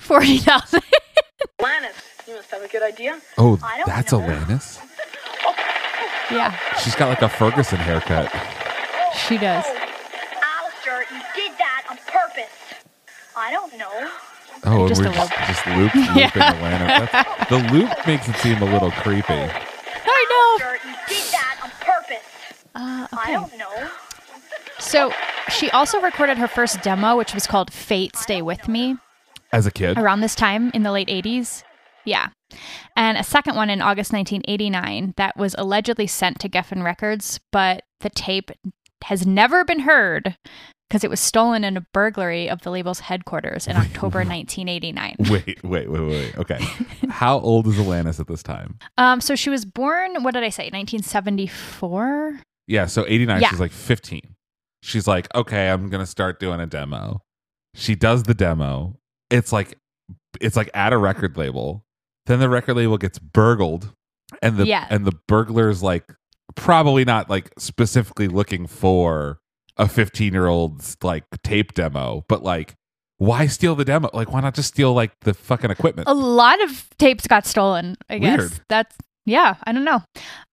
Forty 0.00 0.38
thousand. 0.38 0.82
Lannis, 1.60 1.94
you 2.26 2.34
must 2.34 2.50
have 2.50 2.62
a 2.62 2.68
good 2.68 2.82
idea. 2.82 3.20
Oh, 3.38 3.56
that's 3.86 4.12
know. 4.12 4.20
Alanis. 4.20 4.78
yeah, 6.30 6.54
She's 6.82 6.94
got 6.96 7.08
like 7.08 7.22
a 7.22 7.28
Ferguson 7.28 7.78
haircut. 7.78 8.30
she 9.28 9.38
does. 9.38 9.64
I 13.36 13.50
don't 13.50 13.76
know. 13.78 14.10
Oh, 14.64 14.86
Just 14.88 15.00
and 15.00 15.08
we're 15.10 15.14
just, 15.14 15.30
loop. 15.30 15.46
just 15.48 15.66
loop, 15.66 15.94
looping 15.94 16.16
Yeah. 16.20 16.30
Alanis. 16.30 17.10
That's, 17.12 17.48
the 17.50 17.58
loop 17.72 17.90
makes 18.06 18.28
it 18.28 18.36
seem 18.36 18.60
a 18.62 18.66
little 18.66 18.90
creepy. 18.90 19.32
I 19.34 20.26
know. 20.30 20.90
You 20.90 20.96
did 21.08 21.32
that 21.32 21.58
on 21.62 21.70
purpose. 21.80 22.64
Uh, 22.74 23.06
I 23.12 23.22
okay. 23.22 23.32
don't 23.34 23.58
know. 23.58 23.90
So 24.78 25.12
she 25.48 25.70
also 25.70 26.00
recorded 26.00 26.38
her 26.38 26.48
first 26.48 26.82
demo, 26.82 27.16
which 27.16 27.34
was 27.34 27.46
called 27.46 27.72
"Fate 27.72 28.16
Stay 28.16 28.42
with 28.42 28.68
Me." 28.68 28.96
As 29.52 29.66
a 29.66 29.70
kid, 29.70 29.98
around 29.98 30.20
this 30.20 30.34
time 30.34 30.70
in 30.74 30.82
the 30.82 30.92
late 30.92 31.08
80s. 31.08 31.62
Yeah. 32.04 32.28
And 32.96 33.16
a 33.16 33.24
second 33.24 33.54
one 33.56 33.70
in 33.70 33.80
August 33.80 34.12
1989 34.12 35.14
that 35.16 35.36
was 35.36 35.54
allegedly 35.56 36.06
sent 36.06 36.38
to 36.40 36.48
Geffen 36.48 36.82
Records, 36.84 37.38
but 37.52 37.84
the 38.00 38.10
tape 38.10 38.50
has 39.04 39.26
never 39.26 39.64
been 39.64 39.80
heard 39.80 40.36
because 40.92 41.04
it 41.04 41.08
was 41.08 41.20
stolen 41.20 41.64
in 41.64 41.78
a 41.78 41.80
burglary 41.94 42.50
of 42.50 42.60
the 42.60 42.70
label's 42.70 43.00
headquarters 43.00 43.66
in 43.66 43.76
October 43.76 44.18
1989. 44.26 45.16
Wait, 45.30 45.64
wait, 45.64 45.90
wait, 45.90 46.00
wait. 46.02 46.36
Okay. 46.36 46.58
How 47.08 47.38
old 47.40 47.66
is 47.66 47.76
Alanis 47.76 48.20
at 48.20 48.26
this 48.26 48.42
time? 48.42 48.78
Um, 48.98 49.22
so 49.22 49.34
she 49.34 49.48
was 49.48 49.64
born, 49.64 50.22
what 50.22 50.34
did 50.34 50.42
I 50.44 50.50
say, 50.50 50.64
1974? 50.64 52.40
Yeah, 52.66 52.84
so 52.84 53.06
89, 53.08 53.40
Yeah. 53.40 53.48
she's 53.48 53.58
like 53.60 53.72
15. 53.72 54.20
She's 54.82 55.06
like, 55.08 55.34
okay, 55.34 55.70
I'm 55.70 55.88
going 55.88 56.02
to 56.02 56.06
start 56.06 56.38
doing 56.38 56.60
a 56.60 56.66
demo. 56.66 57.22
She 57.74 57.94
does 57.94 58.24
the 58.24 58.34
demo. 58.34 58.98
It's 59.30 59.50
like, 59.50 59.78
it's 60.42 60.56
like 60.56 60.68
at 60.74 60.92
a 60.92 60.98
record 60.98 61.38
label. 61.38 61.86
Then 62.26 62.38
the 62.38 62.50
record 62.50 62.74
label 62.76 62.98
gets 62.98 63.18
burgled. 63.18 63.94
And 64.42 64.58
the, 64.58 64.66
Yeah. 64.66 64.86
and 64.90 65.06
the 65.06 65.12
burglar's 65.26 65.82
like, 65.82 66.04
probably 66.54 67.06
not 67.06 67.30
like 67.30 67.50
specifically 67.58 68.28
looking 68.28 68.66
for 68.66 69.38
a 69.76 69.88
15 69.88 70.32
year 70.32 70.46
old's 70.46 70.96
like 71.02 71.24
tape 71.42 71.74
demo, 71.74 72.24
but 72.28 72.42
like, 72.42 72.74
why 73.18 73.46
steal 73.46 73.74
the 73.74 73.84
demo? 73.84 74.10
Like, 74.12 74.32
why 74.32 74.40
not 74.40 74.54
just 74.54 74.68
steal 74.68 74.92
like 74.94 75.12
the 75.20 75.34
fucking 75.34 75.70
equipment? 75.70 76.08
A 76.08 76.14
lot 76.14 76.62
of 76.62 76.88
tapes 76.98 77.26
got 77.26 77.46
stolen, 77.46 77.96
I 78.10 78.18
guess. 78.18 78.38
Weird. 78.38 78.52
That's 78.68 78.96
yeah, 79.24 79.56
I 79.64 79.72
don't 79.72 79.84
know. 79.84 80.02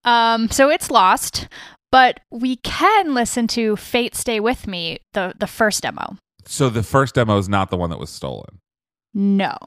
Um, 0.05 0.49
so 0.49 0.69
it's 0.69 0.91
lost, 0.91 1.47
but 1.91 2.19
we 2.31 2.57
can 2.57 3.13
listen 3.15 3.47
to 3.47 3.75
Fate 3.75 4.15
Stay 4.15 4.39
With 4.39 4.67
Me, 4.67 4.99
the 5.13 5.33
the 5.39 5.47
first 5.47 5.81
demo. 5.83 6.17
So 6.45 6.69
the 6.69 6.83
first 6.83 7.15
demo 7.15 7.37
is 7.37 7.49
not 7.49 7.69
the 7.69 7.77
one 7.77 7.89
that 7.89 7.99
was 7.99 8.09
stolen. 8.09 8.59
No. 9.13 9.57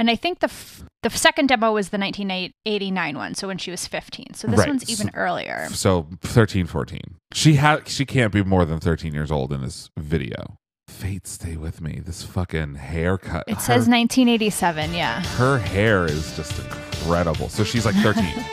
And 0.00 0.08
I 0.10 0.16
think 0.16 0.38
the 0.38 0.46
f- 0.46 0.82
the 1.02 1.10
second 1.10 1.48
demo 1.48 1.72
was 1.72 1.90
the 1.90 1.98
1989 1.98 3.18
one, 3.18 3.34
so 3.34 3.46
when 3.48 3.58
she 3.58 3.70
was 3.70 3.86
15. 3.86 4.32
So 4.32 4.48
this 4.48 4.60
Right. 4.60 4.68
one's 4.68 4.88
even 4.88 5.10
earlier. 5.12 5.68
So 5.72 6.08
13, 6.22 6.66
14. 6.66 7.00
She 7.34 7.56
ha- 7.56 7.80
she 7.84 8.06
can't 8.06 8.32
be 8.32 8.42
more 8.42 8.64
than 8.64 8.80
13 8.80 9.12
years 9.12 9.30
old 9.30 9.52
in 9.52 9.60
this 9.60 9.90
video. 9.98 10.56
Fate 10.88 11.26
stay 11.26 11.56
with 11.58 11.82
me. 11.82 12.00
This 12.02 12.22
fucking 12.22 12.76
haircut. 12.76 13.44
It 13.46 13.56
her, 13.56 13.60
says 13.60 13.88
1987, 13.88 14.94
yeah. 14.94 15.20
her 15.36 15.58
hair 15.58 16.06
is 16.06 16.34
just 16.34 16.58
incredible. 16.58 17.50
So 17.50 17.62
she's 17.62 17.84
like 17.84 17.96
13. 17.96 18.24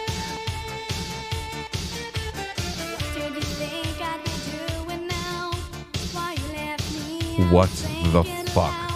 What 7.52 7.70
the 8.12 8.24
fuck? 8.52 8.87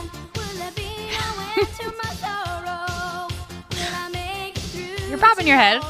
You're 5.21 5.29
bobbing 5.29 5.47
your 5.47 5.57
head. 5.57 5.83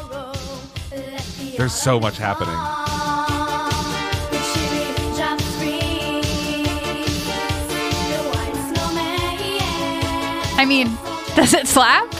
There's 1.58 1.72
so 1.74 2.02
much 2.02 2.18
happening. 2.18 2.54
I 10.58 10.66
mean, 10.68 10.88
does 11.36 11.54
it 11.54 11.66
slap? 11.68 12.12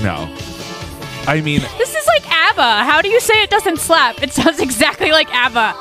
No. 0.00 0.32
I 1.26 1.40
mean, 1.44 1.62
This 1.76 1.94
is 1.96 2.06
like 2.06 2.22
ABBA. 2.30 2.84
How 2.84 3.02
do 3.02 3.08
you 3.08 3.18
say 3.18 3.42
it 3.42 3.50
doesn't 3.50 3.78
slap? 3.80 4.22
It 4.22 4.32
sounds 4.32 4.60
exactly 4.60 5.10
like 5.10 5.28
ABBA. 5.34 5.74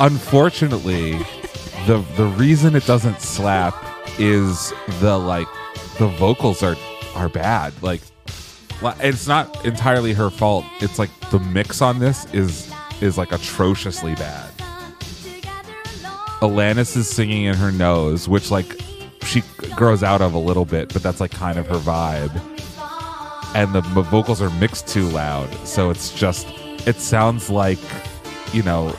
unfortunately, 0.00 1.12
the 1.86 2.04
the 2.16 2.26
reason 2.26 2.76
it 2.76 2.84
doesn't 2.84 3.22
slap 3.22 3.74
is 4.18 4.74
the 5.00 5.18
like 5.18 5.48
the 5.98 6.08
vocals 6.08 6.62
are 6.62 6.76
are 7.14 7.28
bad. 7.28 7.72
Like 7.82 8.00
it's 9.00 9.26
not 9.26 9.64
entirely 9.66 10.12
her 10.14 10.30
fault. 10.30 10.64
It's 10.80 10.98
like 10.98 11.10
the 11.30 11.38
mix 11.38 11.82
on 11.82 11.98
this 11.98 12.26
is 12.34 12.70
is 13.00 13.16
like 13.18 13.32
atrociously 13.32 14.14
bad. 14.14 14.50
Alanis 16.40 16.96
is 16.96 17.08
singing 17.08 17.44
in 17.44 17.54
her 17.54 17.70
nose, 17.70 18.28
which 18.28 18.50
like 18.50 18.80
she 19.24 19.42
grows 19.76 20.02
out 20.02 20.22
of 20.22 20.32
a 20.32 20.38
little 20.38 20.64
bit, 20.64 20.92
but 20.92 21.02
that's 21.02 21.20
like 21.20 21.30
kind 21.30 21.58
of 21.58 21.66
her 21.66 21.76
vibe. 21.76 22.32
And 23.54 23.74
the 23.74 23.80
vocals 23.82 24.40
are 24.40 24.50
mixed 24.58 24.88
too 24.88 25.08
loud, 25.08 25.52
so 25.66 25.90
it's 25.90 26.14
just 26.14 26.46
it 26.86 26.96
sounds 26.96 27.50
like 27.50 27.78
you 28.52 28.62
know 28.62 28.94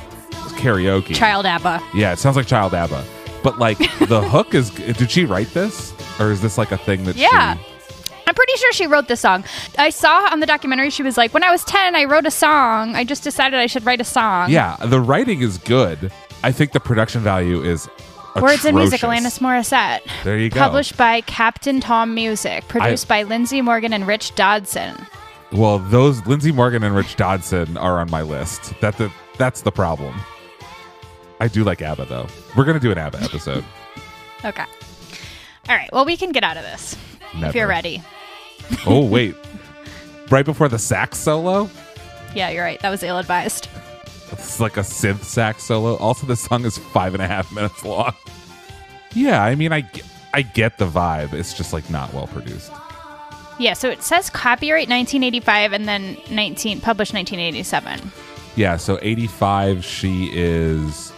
karaoke. 0.59 1.15
Child 1.15 1.45
ABBA. 1.47 1.81
Yeah, 1.95 2.11
it 2.13 2.19
sounds 2.19 2.35
like 2.35 2.45
Child 2.47 2.73
ABBA. 2.75 3.03
But 3.43 3.57
like 3.57 3.77
the 4.07 4.21
hook 4.29 4.53
is 4.53 4.69
did 4.69 5.09
she 5.09 5.25
write 5.25 5.47
this? 5.53 5.93
Or 6.19 6.31
is 6.31 6.41
this 6.41 6.57
like 6.59 6.71
a 6.71 6.77
thing 6.77 7.05
that 7.05 7.15
Yeah. 7.15 7.55
she 7.55 7.63
I'm 8.31 8.35
pretty 8.35 8.55
sure 8.55 8.71
she 8.71 8.87
wrote 8.87 9.09
this 9.09 9.19
song. 9.19 9.43
I 9.77 9.89
saw 9.89 10.29
on 10.31 10.39
the 10.39 10.45
documentary 10.45 10.89
she 10.89 11.03
was 11.03 11.17
like, 11.17 11.33
when 11.33 11.43
I 11.43 11.51
was 11.51 11.65
10, 11.65 11.97
I 11.97 12.05
wrote 12.05 12.25
a 12.25 12.31
song. 12.31 12.95
I 12.95 13.03
just 13.03 13.25
decided 13.25 13.59
I 13.59 13.65
should 13.65 13.85
write 13.85 13.99
a 13.99 14.05
song. 14.05 14.49
Yeah, 14.49 14.77
the 14.77 15.01
writing 15.01 15.41
is 15.41 15.57
good. 15.57 16.13
I 16.41 16.53
think 16.53 16.71
the 16.71 16.79
production 16.79 17.19
value 17.19 17.61
is 17.61 17.89
Words 18.41 18.63
and 18.63 18.77
music. 18.77 19.01
Alanis 19.01 19.39
Morissette. 19.39 19.99
There 20.23 20.37
you 20.37 20.49
go. 20.49 20.61
Published 20.61 20.95
by 20.95 21.19
Captain 21.19 21.81
Tom 21.81 22.15
Music. 22.15 22.65
Produced 22.69 23.09
by 23.09 23.23
Lindsey 23.23 23.61
Morgan 23.61 23.91
and 23.91 24.07
Rich 24.07 24.33
Dodson. 24.35 24.95
Well, 25.51 25.79
those 25.79 26.25
Lindsey 26.25 26.53
Morgan 26.53 26.83
and 26.83 26.95
Rich 26.95 27.17
Dodson 27.17 27.75
are 27.75 27.99
on 27.99 28.09
my 28.09 28.21
list. 28.21 28.73
That 28.79 28.97
the 28.97 29.11
that's 29.37 29.61
the 29.61 29.73
problem. 29.73 30.15
I 31.41 31.49
do 31.49 31.65
like 31.65 31.81
ABBA 31.81 32.05
though. 32.05 32.27
We're 32.55 32.63
gonna 32.63 32.79
do 32.79 32.93
an 32.93 32.97
ABBA 32.97 33.21
episode. 33.23 33.65
Okay. 34.43 34.65
All 35.69 35.75
right. 35.75 35.89
Well, 35.93 36.03
we 36.03 36.17
can 36.17 36.31
get 36.31 36.43
out 36.43 36.57
of 36.57 36.63
this 36.63 36.97
if 37.35 37.53
you're 37.53 37.67
ready. 37.67 38.01
Oh 38.85 39.05
wait, 39.05 39.35
right 40.29 40.45
before 40.45 40.67
the 40.69 40.79
sax 40.79 41.17
solo, 41.17 41.69
Yeah, 42.35 42.49
you're 42.49 42.63
right. 42.63 42.79
That 42.81 42.89
was 42.89 43.03
ill 43.03 43.17
advised. 43.17 43.67
it's 44.31 44.59
like 44.59 44.77
a 44.77 44.81
synth 44.81 45.23
sax 45.23 45.63
solo. 45.63 45.97
Also, 45.97 46.25
the 46.25 46.35
song 46.35 46.65
is 46.65 46.77
five 46.77 47.13
and 47.13 47.21
a 47.21 47.27
half 47.27 47.51
minutes 47.51 47.83
long. 47.83 48.13
Yeah, 49.13 49.43
I 49.43 49.55
mean, 49.55 49.73
I 49.73 49.89
I 50.33 50.41
get 50.43 50.77
the 50.77 50.87
vibe. 50.87 51.33
It's 51.33 51.53
just 51.53 51.73
like 51.73 51.89
not 51.89 52.13
well 52.13 52.27
produced. 52.27 52.71
Yeah, 53.59 53.73
so 53.73 53.89
it 53.89 54.01
says 54.01 54.29
copyright 54.29 54.89
1985 54.89 55.73
and 55.73 55.87
then 55.87 56.17
19 56.31 56.81
published 56.81 57.13
1987. 57.13 58.11
Yeah, 58.55 58.77
so 58.77 58.97
eighty 59.01 59.27
five. 59.27 59.83
She 59.85 60.29
is 60.33 61.11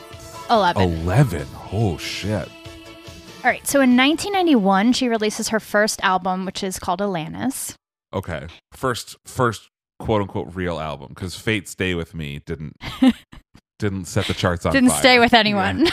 11. 0.50 0.81
eleven. 0.83 1.48
Oh 1.72 1.98
shit. 1.98 2.50
All 3.44 3.50
right. 3.52 3.66
So 3.68 3.82
in 3.82 3.98
1991, 3.98 4.94
she 4.94 5.08
releases 5.10 5.50
her 5.50 5.60
first 5.60 6.02
album, 6.02 6.46
which 6.46 6.64
is 6.64 6.80
called 6.80 7.00
Alanis. 7.02 7.76
Okay. 8.14 8.48
First 8.72 9.18
first 9.26 9.70
quote 10.00 10.22
unquote 10.22 10.56
real 10.56 10.80
album 10.80 11.10
because 11.10 11.36
Fate 11.36 11.68
Stay 11.68 11.94
With 11.94 12.14
Me 12.14 12.40
didn't 12.46 12.78
didn't 13.80 14.06
set 14.06 14.28
the 14.28 14.34
charts 14.34 14.66
on 14.66 14.72
Didn't 14.74 14.90
fire. 14.90 15.00
stay 15.00 15.20
with 15.20 15.34
anyone. 15.34 15.88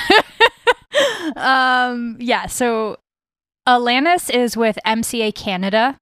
um, 1.37 2.17
yeah. 2.21 2.47
So 2.47 2.99
Alanis 3.67 4.33
is 4.33 4.57
with 4.57 4.79
MCA 4.87 5.35
Canada. 5.35 5.97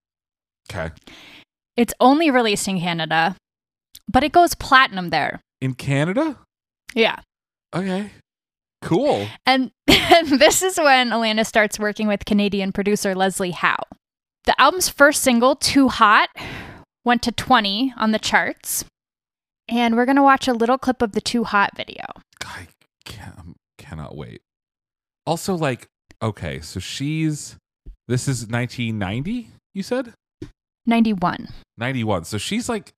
Okay. 0.70 0.92
It's 1.76 1.94
only 2.00 2.30
released 2.30 2.68
in 2.68 2.80
Canada, 2.80 3.36
but 4.10 4.22
it 4.24 4.32
goes 4.32 4.54
platinum 4.54 5.10
there. 5.10 5.40
In 5.60 5.74
Canada? 5.74 6.38
Yeah. 6.94 7.20
Okay. 7.74 8.10
Cool. 8.82 9.26
And, 9.44 9.70
and 9.88 10.28
this 10.40 10.62
is 10.62 10.78
when 10.78 11.10
Alana 11.10 11.46
starts 11.46 11.78
working 11.78 12.08
with 12.08 12.24
Canadian 12.24 12.72
producer 12.72 13.14
Leslie 13.14 13.50
Howe. 13.50 13.82
The 14.44 14.58
album's 14.60 14.88
first 14.88 15.22
single, 15.22 15.56
Too 15.56 15.88
Hot, 15.88 16.28
went 17.04 17.22
to 17.22 17.32
20 17.32 17.94
on 17.96 18.12
the 18.12 18.18
charts. 18.18 18.84
And 19.68 19.96
we're 19.96 20.06
going 20.06 20.16
to 20.16 20.22
watch 20.22 20.48
a 20.48 20.54
little 20.54 20.78
clip 20.78 21.02
of 21.02 21.12
the 21.12 21.20
Too 21.20 21.44
Hot 21.44 21.76
video. 21.76 22.04
I 22.44 22.68
can't, 23.04 23.38
um, 23.38 23.56
cannot 23.76 24.16
wait. 24.16 24.40
Also, 25.26 25.54
like, 25.54 25.86
okay, 26.22 26.60
so 26.60 26.80
she's 26.80 27.56
this 28.08 28.26
is 28.26 28.48
1990. 28.48 29.50
You 29.74 29.82
said 29.82 30.14
91. 30.86 31.48
91. 31.76 32.24
So 32.24 32.38
she's 32.38 32.68
like 32.68 32.94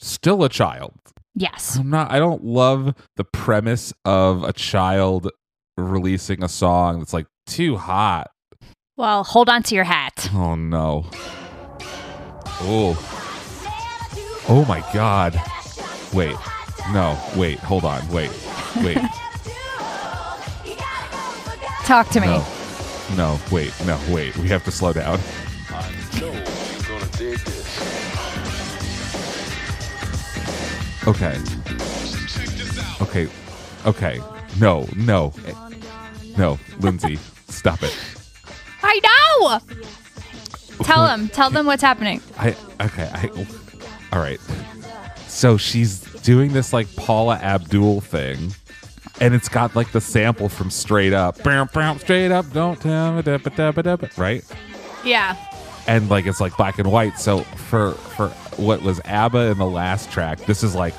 still 0.00 0.44
a 0.44 0.48
child. 0.48 0.94
Yes. 1.34 1.76
I'm 1.76 1.90
not. 1.90 2.10
I 2.10 2.18
don't 2.18 2.44
love 2.44 2.94
the 3.16 3.24
premise 3.24 3.92
of 4.04 4.42
a 4.42 4.52
child 4.52 5.30
releasing 5.76 6.42
a 6.42 6.48
song 6.48 6.98
that's 6.98 7.12
like 7.12 7.26
too 7.46 7.76
hot. 7.76 8.30
Well, 8.96 9.22
hold 9.22 9.48
on 9.48 9.62
to 9.64 9.74
your 9.74 9.84
hat. 9.84 10.28
Oh 10.34 10.56
no. 10.56 11.06
Oh. 12.60 12.96
Oh 14.48 14.64
my 14.66 14.80
god. 14.92 15.40
Wait. 16.12 16.36
No. 16.92 17.16
Wait. 17.36 17.58
Hold 17.60 17.84
on. 17.84 18.06
Wait. 18.08 18.30
Wait. 18.78 18.98
Talk 21.84 22.08
to 22.10 22.20
me. 22.20 22.26
No. 22.26 22.44
No. 23.16 23.38
Wait. 23.52 23.72
No. 23.86 24.00
Wait. 24.10 24.36
We 24.38 24.48
have 24.48 24.64
to 24.64 24.72
slow 24.72 24.92
down. 24.92 25.20
Okay. 31.06 31.38
Okay. 33.00 33.28
Okay. 33.86 34.20
No. 34.58 34.86
No. 34.96 35.32
No. 36.36 36.58
Lindsay, 36.80 37.16
stop 37.48 37.82
it. 37.82 37.96
I 38.82 39.00
know. 39.04 40.84
Tell 40.84 41.04
them. 41.04 41.28
Tell 41.28 41.50
them 41.50 41.66
what's 41.66 41.82
happening. 41.82 42.20
I 42.38 42.54
okay. 42.80 43.10
I 43.12 43.30
all 44.12 44.20
right. 44.20 44.40
So 45.26 45.56
she's 45.56 46.00
doing 46.22 46.52
this 46.52 46.72
like 46.72 46.94
Paula 46.96 47.36
Abdul 47.36 48.00
thing, 48.00 48.54
and 49.20 49.34
it's 49.34 49.48
got 49.48 49.76
like 49.76 49.92
the 49.92 50.00
sample 50.00 50.48
from 50.48 50.70
Straight 50.70 51.12
Up, 51.12 51.42
Bam, 51.42 51.68
bam, 51.72 51.98
Straight 51.98 52.32
Up, 52.32 52.50
don't 52.52 52.80
tell 52.80 53.12
me, 53.12 53.22
da, 53.22 53.38
ba, 53.38 53.50
da, 53.50 53.72
ba, 53.72 53.82
da, 53.82 53.96
ba, 53.96 54.10
right? 54.16 54.44
Yeah. 55.04 55.36
And 55.86 56.08
like 56.10 56.26
it's 56.26 56.40
like 56.40 56.56
black 56.56 56.78
and 56.78 56.90
white. 56.90 57.18
So 57.18 57.38
for 57.40 57.92
for 57.92 58.28
what 58.58 58.82
was 58.82 59.00
ABBA 59.04 59.50
in 59.52 59.58
the 59.58 59.66
last 59.66 60.10
track, 60.10 60.38
this 60.46 60.62
is 60.62 60.74
like 60.74 60.94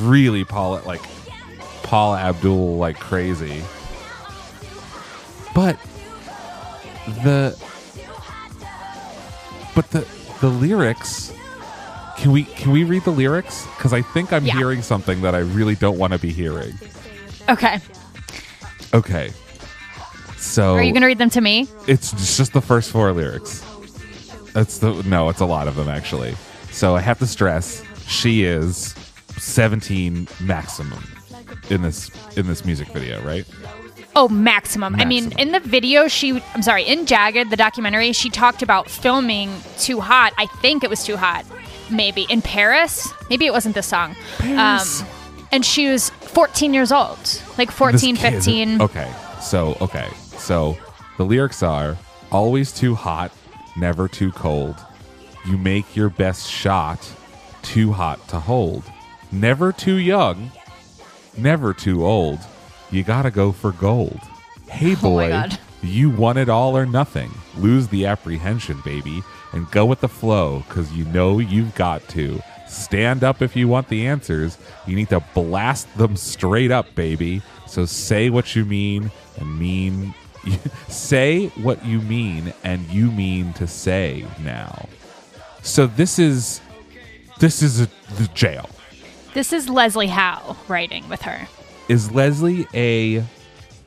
really 0.00 0.44
Paul 0.44 0.80
like 0.86 1.00
Paul 1.82 2.14
Abdul 2.14 2.76
like 2.76 2.98
crazy. 2.98 3.62
But 5.54 5.78
the 7.24 7.56
but 9.74 9.90
the 9.90 10.06
the 10.40 10.48
lyrics 10.48 11.32
can 12.18 12.30
we 12.32 12.44
can 12.44 12.70
we 12.72 12.84
read 12.84 13.02
the 13.04 13.10
lyrics 13.10 13.66
because 13.76 13.92
i 13.92 14.00
think 14.02 14.32
i'm 14.32 14.44
Yeah. 14.44 14.54
hearing 14.56 14.82
something 14.82 15.22
that 15.22 15.34
i 15.34 15.38
really 15.38 15.74
don't 15.74 15.98
want 15.98 16.12
to 16.12 16.18
be 16.18 16.30
hearing 16.32 16.74
Okay. 17.48 17.80
okay 18.94 19.32
so 20.36 20.74
Are 20.74 20.82
you 20.82 20.92
going 20.92 21.00
to 21.02 21.06
read 21.06 21.18
them 21.18 21.30
to 21.30 21.40
me? 21.40 21.66
it's 21.88 22.12
just 22.36 22.52
the 22.52 22.60
first 22.60 22.90
four 22.92 23.12
lyrics 23.12 23.64
that's 24.52 24.78
the 24.78 25.02
no 25.04 25.28
it's 25.30 25.40
a 25.40 25.46
lot 25.46 25.66
of 25.66 25.74
them 25.76 25.88
actually 25.88 26.34
so 26.70 26.96
i 26.96 27.00
have 27.00 27.18
to 27.18 27.26
stress 27.26 27.82
she 28.06 28.44
is 28.44 28.94
17 29.38 30.28
maximum 30.40 31.02
in 31.70 31.82
this 31.82 32.10
in 32.36 32.46
this 32.46 32.64
music 32.64 32.88
video 32.88 33.22
right 33.22 33.46
Oh, 34.16 34.28
maximum. 34.28 34.96
I 34.96 35.04
mean, 35.04 35.30
in 35.38 35.52
the 35.52 35.60
video, 35.60 36.08
she, 36.08 36.42
I'm 36.54 36.62
sorry, 36.62 36.82
in 36.82 37.06
Jagged, 37.06 37.48
the 37.48 37.56
documentary, 37.56 38.10
she 38.12 38.28
talked 38.28 38.60
about 38.60 38.90
filming 38.90 39.54
Too 39.78 40.00
Hot. 40.00 40.32
I 40.36 40.46
think 40.46 40.82
it 40.82 40.90
was 40.90 41.04
Too 41.04 41.16
Hot, 41.16 41.44
maybe, 41.92 42.26
in 42.28 42.42
Paris. 42.42 43.08
Maybe 43.30 43.46
it 43.46 43.52
wasn't 43.52 43.76
this 43.76 43.86
song. 43.86 44.16
Paris. 44.38 45.02
Um, 45.02 45.08
and 45.52 45.64
she 45.64 45.88
was 45.88 46.10
14 46.10 46.74
years 46.74 46.90
old, 46.90 47.18
like 47.56 47.70
14, 47.70 48.16
kid- 48.16 48.32
15. 48.34 48.82
Okay. 48.82 49.10
So, 49.40 49.76
okay. 49.80 50.08
So 50.38 50.76
the 51.16 51.24
lyrics 51.24 51.62
are 51.62 51.96
always 52.32 52.72
too 52.72 52.96
hot, 52.96 53.30
never 53.76 54.08
too 54.08 54.32
cold. 54.32 54.74
You 55.46 55.56
make 55.56 55.96
your 55.96 56.10
best 56.10 56.48
shot, 56.48 57.10
too 57.62 57.92
hot 57.92 58.26
to 58.28 58.40
hold. 58.40 58.84
Never 59.32 59.72
too 59.72 59.96
young, 59.96 60.50
never 61.36 61.72
too 61.72 62.04
old. 62.04 62.40
You 62.90 63.02
gotta 63.04 63.30
go 63.30 63.52
for 63.52 63.72
gold. 63.72 64.20
Hey, 64.68 64.92
Oh 64.98 65.02
boy, 65.02 65.28
God. 65.30 65.58
you 65.82 66.10
want 66.10 66.38
it 66.38 66.48
all 66.48 66.76
or 66.76 66.86
nothing. 66.86 67.30
Lose 67.56 67.88
the 67.88 68.06
apprehension, 68.06 68.80
baby, 68.84 69.22
and 69.52 69.70
go 69.70 69.86
with 69.86 70.00
the 70.00 70.08
flow, 70.08 70.64
because 70.68 70.92
you 70.92 71.04
know 71.06 71.38
you've 71.38 71.74
got 71.74 72.06
to. 72.10 72.40
Stand 72.68 73.24
up 73.24 73.42
if 73.42 73.56
you 73.56 73.66
want 73.66 73.88
the 73.88 74.06
answers. 74.06 74.56
You 74.86 74.94
need 74.94 75.08
to 75.08 75.20
blast 75.34 75.92
them 75.96 76.16
straight 76.16 76.70
up, 76.70 76.94
baby. 76.94 77.42
So 77.66 77.84
say 77.84 78.30
what 78.30 78.54
you 78.54 78.64
mean 78.64 79.10
and 79.38 79.58
mean. 79.58 80.14
say 80.88 81.48
what 81.48 81.84
you 81.84 82.00
mean 82.00 82.54
and 82.64 82.86
you 82.88 83.10
mean 83.10 83.52
to 83.54 83.66
say 83.66 84.24
now. 84.42 84.88
So 85.62 85.86
this 85.86 86.18
is 86.18 86.60
this 87.38 87.62
is 87.62 87.82
a, 87.82 87.88
the 88.16 88.28
jail. 88.34 88.68
This 89.34 89.52
is 89.52 89.68
Leslie 89.68 90.08
Howe 90.08 90.56
writing 90.68 91.08
with 91.08 91.22
her. 91.22 91.46
Is 91.88 92.10
Leslie 92.12 92.66
a 92.74 93.24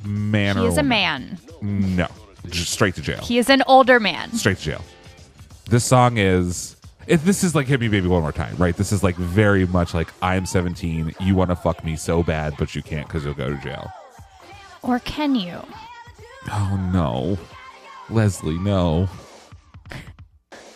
man 0.03 0.57
He 0.57 0.63
or 0.63 0.67
is 0.69 0.77
a 0.77 0.83
man. 0.83 1.37
No, 1.61 2.07
just 2.47 2.71
straight 2.71 2.95
to 2.95 3.01
jail. 3.01 3.21
He 3.21 3.37
is 3.37 3.49
an 3.49 3.63
older 3.67 3.99
man. 3.99 4.31
straight 4.33 4.57
to 4.57 4.63
jail. 4.63 4.81
This 5.69 5.85
song 5.85 6.17
is. 6.17 6.75
If 7.05 7.25
this 7.25 7.43
is 7.43 7.53
like 7.53 7.67
"Hit 7.67 7.81
Me, 7.81 7.89
Baby, 7.89 8.07
One 8.07 8.21
More 8.21 8.31
Time," 8.31 8.55
right? 8.55 8.75
This 8.75 8.93
is 8.93 9.03
like 9.03 9.15
very 9.17 9.65
much 9.67 9.93
like 9.93 10.07
I'm 10.21 10.45
17. 10.45 11.13
You 11.19 11.35
want 11.35 11.49
to 11.49 11.55
fuck 11.55 11.83
me 11.83 11.97
so 11.97 12.23
bad, 12.23 12.55
but 12.57 12.75
you 12.75 12.81
can't 12.81 13.05
because 13.07 13.25
you'll 13.25 13.33
go 13.33 13.49
to 13.49 13.57
jail. 13.61 13.91
Or 14.81 14.99
can 14.99 15.35
you? 15.35 15.59
Oh 16.49 16.89
no, 16.93 17.37
Leslie, 18.09 18.57
no. 18.57 19.09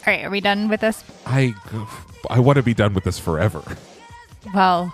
All 0.08 0.14
right, 0.14 0.24
are 0.24 0.30
we 0.30 0.40
done 0.40 0.70
with 0.70 0.80
this? 0.80 1.04
I 1.26 1.54
I 2.30 2.40
want 2.40 2.56
to 2.56 2.64
be 2.64 2.74
done 2.74 2.94
with 2.94 3.04
this 3.04 3.20
forever. 3.20 3.62
Well, 4.54 4.94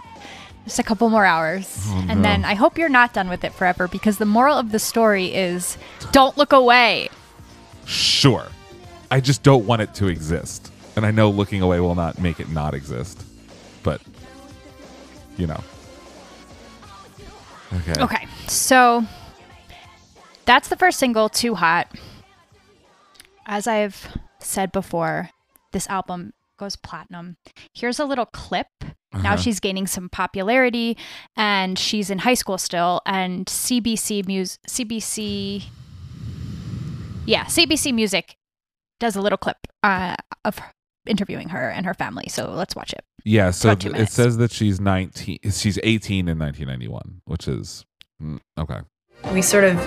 just 0.64 0.80
a 0.80 0.84
couple 0.84 1.08
more 1.12 1.24
hours. 1.24 1.86
Oh, 1.86 2.08
and 2.10 2.26
then 2.26 2.44
I 2.44 2.56
hope 2.56 2.80
you're 2.80 2.90
not 2.90 3.14
done 3.14 3.30
with 3.30 3.44
it 3.44 3.54
forever 3.54 3.88
because 3.88 4.18
the 4.18 4.26
moral 4.26 4.58
of 4.58 4.72
the 4.72 4.80
story 4.80 5.28
is 5.36 5.78
don't 6.12 6.36
look 6.36 6.52
away. 6.52 7.10
Sure, 7.86 8.48
I 9.12 9.20
just 9.20 9.44
don't 9.44 9.68
want 9.68 9.84
it 9.84 9.94
to 9.96 10.08
exist, 10.08 10.72
and 10.96 11.06
I 11.06 11.12
know 11.12 11.30
looking 11.30 11.62
away 11.62 11.80
will 11.80 11.94
not 11.94 12.18
make 12.18 12.40
it 12.40 12.50
not 12.50 12.74
exist, 12.74 13.24
but 13.84 14.02
you 15.38 15.46
know. 15.46 15.64
Okay. 17.72 18.02
Okay, 18.02 18.28
so 18.48 19.06
that's 20.46 20.70
the 20.70 20.76
first 20.76 20.98
single, 20.98 21.30
Too 21.30 21.54
Hot. 21.54 21.88
As 23.46 23.68
I've 23.68 24.08
said 24.44 24.72
before, 24.72 25.30
this 25.72 25.88
album 25.88 26.34
goes 26.58 26.76
platinum. 26.76 27.38
Here's 27.74 28.00
a 28.00 28.06
little 28.06 28.26
clip. 28.28 28.68
Now 29.14 29.20
Uh-huh. 29.34 29.38
she's 29.38 29.60
gaining 29.60 29.88
some 29.88 30.10
popularity 30.10 30.98
and 31.36 31.78
she's 31.78 32.10
in 32.10 32.20
high 32.20 32.34
school 32.36 32.58
still 32.58 33.02
and 33.06 33.46
CBC 33.48 34.26
Music 34.28 34.60
CBC 34.68 35.64
Yeah, 37.26 37.46
CBC 37.46 37.94
Music 37.94 38.36
does 39.00 39.16
a 39.16 39.22
little 39.22 39.38
clip 39.38 39.58
uh, 39.84 40.16
of 40.46 40.60
interviewing 41.08 41.50
her 41.50 41.70
and 41.70 41.86
her 41.86 41.94
family. 41.94 42.26
So 42.30 42.50
let's 42.52 42.76
watch 42.76 42.94
it. 42.94 43.04
Yeah, 43.26 43.52
so 43.52 43.74
th- 43.76 43.96
it 43.96 44.10
says 44.10 44.38
that 44.38 44.52
she's 44.52 44.80
19 44.82 45.40
she's 45.52 45.80
18 45.84 46.28
in 46.28 46.38
1991, 46.40 47.22
which 47.26 47.48
is 47.48 47.86
mm, 48.22 48.40
okay. 48.58 48.80
we 49.34 49.42
sort 49.42 49.64
of 49.64 49.78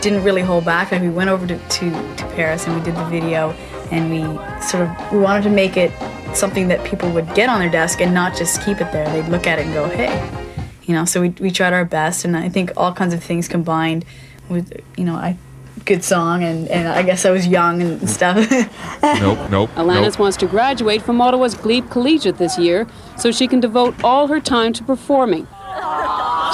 didn't 0.00 0.22
really 0.24 0.42
hold 0.42 0.64
back. 0.64 0.92
Like 0.92 1.02
we 1.02 1.10
went 1.10 1.30
over 1.30 1.46
to, 1.46 1.58
to, 1.58 1.90
to 1.90 2.24
Paris 2.34 2.66
and 2.66 2.76
we 2.76 2.82
did 2.82 2.94
the 2.96 3.04
video 3.06 3.54
and 3.90 4.10
we 4.10 4.22
sort 4.62 4.88
of 4.88 5.12
we 5.12 5.18
wanted 5.18 5.42
to 5.44 5.50
make 5.50 5.76
it 5.76 5.92
something 6.34 6.68
that 6.68 6.84
people 6.84 7.10
would 7.10 7.34
get 7.34 7.48
on 7.48 7.60
their 7.60 7.70
desk 7.70 8.00
and 8.00 8.12
not 8.12 8.36
just 8.36 8.62
keep 8.62 8.80
it 8.80 8.92
there. 8.92 9.08
They'd 9.10 9.28
look 9.28 9.46
at 9.46 9.58
it 9.58 9.66
and 9.66 9.74
go, 9.74 9.88
hey. 9.88 10.46
You 10.82 10.94
know, 10.94 11.04
so 11.04 11.20
we, 11.20 11.30
we 11.30 11.50
tried 11.50 11.74
our 11.74 11.84
best 11.84 12.24
and 12.24 12.36
I 12.36 12.48
think 12.48 12.72
all 12.76 12.94
kinds 12.94 13.12
of 13.12 13.22
things 13.22 13.46
combined 13.46 14.06
with, 14.48 14.72
you 14.96 15.04
know, 15.04 15.14
I 15.14 15.36
good 15.84 16.04
song 16.04 16.44
and, 16.44 16.68
and 16.68 16.86
I 16.86 17.02
guess 17.02 17.24
I 17.24 17.30
was 17.30 17.46
young 17.46 17.80
and 17.82 18.08
stuff. 18.08 18.36
Nope, 19.20 19.50
nope. 19.50 19.70
Alanis 19.76 20.02
nope. 20.02 20.18
wants 20.18 20.36
to 20.38 20.46
graduate 20.46 21.02
from 21.02 21.20
Ottawa's 21.20 21.54
Glebe 21.54 21.88
Collegiate 21.88 22.36
this 22.36 22.58
year 22.58 22.86
so 23.16 23.30
she 23.30 23.46
can 23.46 23.60
devote 23.60 23.94
all 24.02 24.26
her 24.26 24.40
time 24.40 24.72
to 24.72 24.82
performing. 24.82 25.46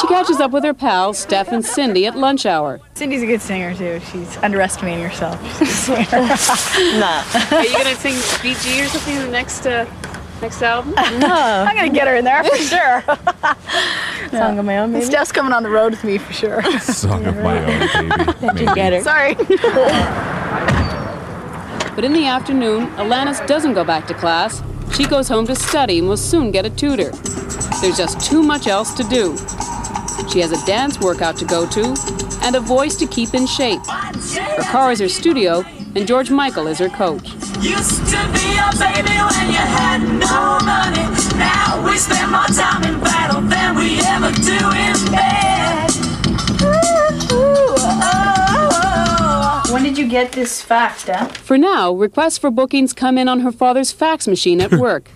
She 0.01 0.07
catches 0.09 0.41
up 0.41 0.51
with 0.51 0.65
her 0.65 0.75
pals, 0.75 1.19
Steph 1.19 1.49
and 1.53 1.65
Cindy, 1.65 2.07
at 2.07 2.17
lunch 2.17 2.47
hour. 2.47 2.81
Cindy's 2.95 3.23
a 3.23 3.27
good 3.27 3.41
singer 3.41 3.75
too. 3.75 4.01
She's 4.13 4.37
underestimating 4.39 5.03
herself. 5.03 5.39
I 5.61 5.65
swear. 5.65 5.99
Are 7.59 7.65
you 7.65 7.73
going 7.73 7.95
to 7.95 8.01
sing 8.01 8.15
BG 8.43 8.85
or 8.85 8.89
something 8.89 9.15
in 9.15 9.23
the 9.23 9.31
next 9.31 9.67
uh, 9.67 9.87
Next 10.43 10.63
album? 10.63 10.93
No. 11.21 11.29
I'm 11.29 11.77
gonna 11.77 11.89
get 11.89 12.07
her 12.09 12.17
in 12.17 12.25
there 12.25 12.43
for 12.45 12.57
sure. 12.57 13.03
Song 14.31 14.59
of 14.59 14.65
my 14.65 14.79
own, 14.79 14.93
maybe. 14.93 15.05
Steph's 15.05 15.33
coming 15.33 15.53
on 15.53 15.63
the 15.63 15.71
road 15.71 15.93
with 15.93 16.05
me 16.05 16.19
for 16.19 16.33
sure. 16.33 16.63
Song 16.81 17.25
of 17.25 17.37
my 17.37 17.59
own, 17.65 18.11
baby. 18.43 18.61
You 18.61 18.75
get 18.75 18.93
her. 18.93 19.01
Sorry. 19.01 19.35
But 21.95 22.05
in 22.05 22.13
the 22.13 22.27
afternoon, 22.27 22.89
Alanis 22.97 23.47
doesn't 23.47 23.75
go 23.75 23.85
back 23.85 24.07
to 24.09 24.15
class. 24.15 24.61
She 24.97 25.07
goes 25.07 25.29
home 25.29 25.45
to 25.49 25.57
study 25.57 25.99
and 25.99 26.09
will 26.09 26.17
soon 26.17 26.53
get 26.53 26.65
a 26.65 26.71
tutor. 26.71 27.11
There's 27.81 27.97
just 27.97 28.21
too 28.21 28.45
much 28.45 28.69
else 28.69 28.95
to 28.95 29.03
do. 29.03 29.37
She 30.31 30.39
has 30.41 30.53
a 30.53 30.67
dance 30.67 31.01
workout 31.01 31.37
to 31.39 31.45
go 31.45 31.69
to 31.71 31.95
and 32.43 32.55
a 32.55 32.61
voice 32.61 32.95
to 32.97 33.07
keep 33.07 33.35
in 33.35 33.45
shape. 33.47 33.85
Her 33.87 34.63
car 34.71 34.93
is 34.93 35.01
her 35.01 35.09
studio, 35.09 35.65
and 35.97 36.07
George 36.07 36.31
Michael 36.31 36.69
is 36.69 36.79
her 36.79 36.89
coach. 36.89 37.33
Used 37.61 38.07
to 38.07 38.21
be 38.33 38.55
a 38.55 38.71
baby 38.79 39.17
when 39.19 39.47
you 39.51 39.65
had 39.67 40.01
no 40.01 40.59
money. 40.65 41.03
Now 41.39 41.85
we 41.85 41.97
spend 41.99 42.31
more 42.31 42.47
time 42.47 42.85
in 42.85 43.01
battle 43.01 43.41
than 43.41 43.75
we 43.75 43.99
ever 44.01 44.31
do 44.31 44.53
in 44.53 45.13
bed. 45.13 45.84
Get 50.15 50.31
this 50.31 50.63
fax, 50.63 51.03
Steph? 51.03 51.37
For 51.39 51.59
now, 51.59 51.93
requests 51.93 52.39
for 52.39 52.49
bookings 52.49 52.93
come 52.93 53.19
in 53.19 53.27
on 53.29 53.41
her 53.41 53.51
father's 53.51 53.91
fax 53.91 54.29
machine 54.29 54.61
at 54.61 54.71
work. 54.87 55.11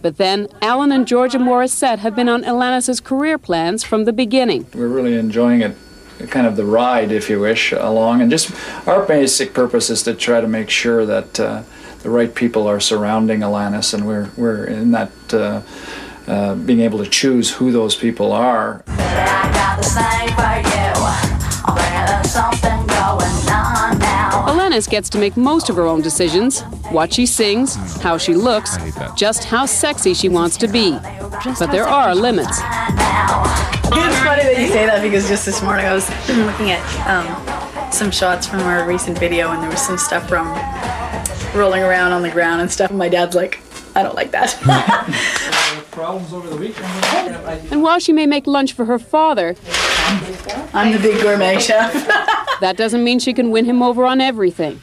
but 0.00 0.16
then, 0.16 0.46
Alan 0.62 0.92
and 0.92 1.08
Georgia 1.08 1.38
Morissette 1.38 1.98
have 1.98 2.14
been 2.14 2.28
on 2.28 2.44
Alanis' 2.44 3.02
career 3.02 3.36
plans 3.36 3.82
from 3.82 4.04
the 4.04 4.12
beginning. 4.12 4.64
We're 4.72 4.86
really 4.86 5.16
enjoying 5.16 5.62
it, 5.62 5.76
kind 6.30 6.46
of 6.46 6.54
the 6.54 6.64
ride, 6.64 7.10
if 7.10 7.28
you 7.28 7.40
wish, 7.40 7.72
along. 7.72 8.22
And 8.22 8.30
just 8.30 8.52
our 8.86 9.04
basic 9.04 9.54
purpose 9.54 9.90
is 9.90 10.04
to 10.04 10.14
try 10.14 10.40
to 10.40 10.46
make 10.46 10.70
sure 10.70 11.04
that 11.04 11.40
uh, 11.40 11.64
the 12.04 12.10
right 12.10 12.32
people 12.32 12.68
are 12.68 12.78
surrounding 12.78 13.40
Alanis, 13.40 13.92
and 13.92 14.06
we're 14.06 14.30
we're 14.36 14.64
in 14.66 14.92
that 14.92 15.10
uh, 15.32 15.62
uh, 16.28 16.54
being 16.54 16.80
able 16.82 17.02
to 17.02 17.10
choose 17.10 17.50
who 17.54 17.72
those 17.72 17.96
people 17.96 18.30
are. 18.32 18.84
Now. 24.70 24.76
Alanis 24.76 24.88
gets 24.88 25.08
to 25.10 25.18
make 25.18 25.36
most 25.36 25.70
of 25.70 25.76
her 25.76 25.86
own 25.86 26.02
decisions 26.02 26.62
what 26.90 27.12
she 27.12 27.26
sings, 27.26 27.76
how 28.00 28.18
she 28.18 28.34
looks, 28.34 28.76
I 28.76 28.80
hate 28.80 28.94
that. 28.94 29.16
just 29.16 29.44
how 29.44 29.66
sexy 29.66 30.14
she 30.14 30.28
wants 30.28 30.56
to 30.58 30.68
be. 30.68 30.92
But 31.58 31.70
there 31.70 31.88
are 31.88 32.14
limits. 32.14 32.58
It's 33.90 34.18
funny 34.20 34.42
that 34.42 34.56
you 34.58 34.68
say 34.68 34.86
that 34.86 35.02
because 35.02 35.28
just 35.28 35.46
this 35.46 35.62
morning 35.62 35.86
I 35.86 35.94
was 35.94 36.08
looking 36.28 36.70
at 36.70 36.82
um, 37.06 37.92
some 37.92 38.10
shots 38.10 38.46
from 38.46 38.60
our 38.60 38.86
recent 38.86 39.18
video 39.18 39.50
and 39.50 39.62
there 39.62 39.70
was 39.70 39.80
some 39.80 39.98
stuff 39.98 40.28
from 40.28 40.46
rolling 41.58 41.82
around 41.82 42.12
on 42.12 42.22
the 42.22 42.30
ground 42.30 42.60
and 42.60 42.70
stuff. 42.70 42.90
And 42.90 42.98
my 42.98 43.08
dad's 43.08 43.34
like, 43.34 43.60
I 43.94 44.02
don't 44.02 44.14
like 44.14 44.30
that. 44.32 44.54
Problems 45.98 46.32
over 46.32 46.48
the 46.48 46.56
weekend. 46.56 46.86
And 47.72 47.82
while 47.82 47.98
she 47.98 48.12
may 48.12 48.24
make 48.24 48.46
lunch 48.46 48.72
for 48.72 48.84
her 48.84 49.00
father, 49.00 49.56
I'm 50.72 50.92
the 50.92 50.98
big 51.00 51.20
gourmet 51.20 51.58
chef. 51.58 51.92
that 52.60 52.76
doesn't 52.76 53.02
mean 53.02 53.18
she 53.18 53.34
can 53.34 53.50
win 53.50 53.64
him 53.64 53.82
over 53.82 54.04
on 54.04 54.20
everything. 54.20 54.78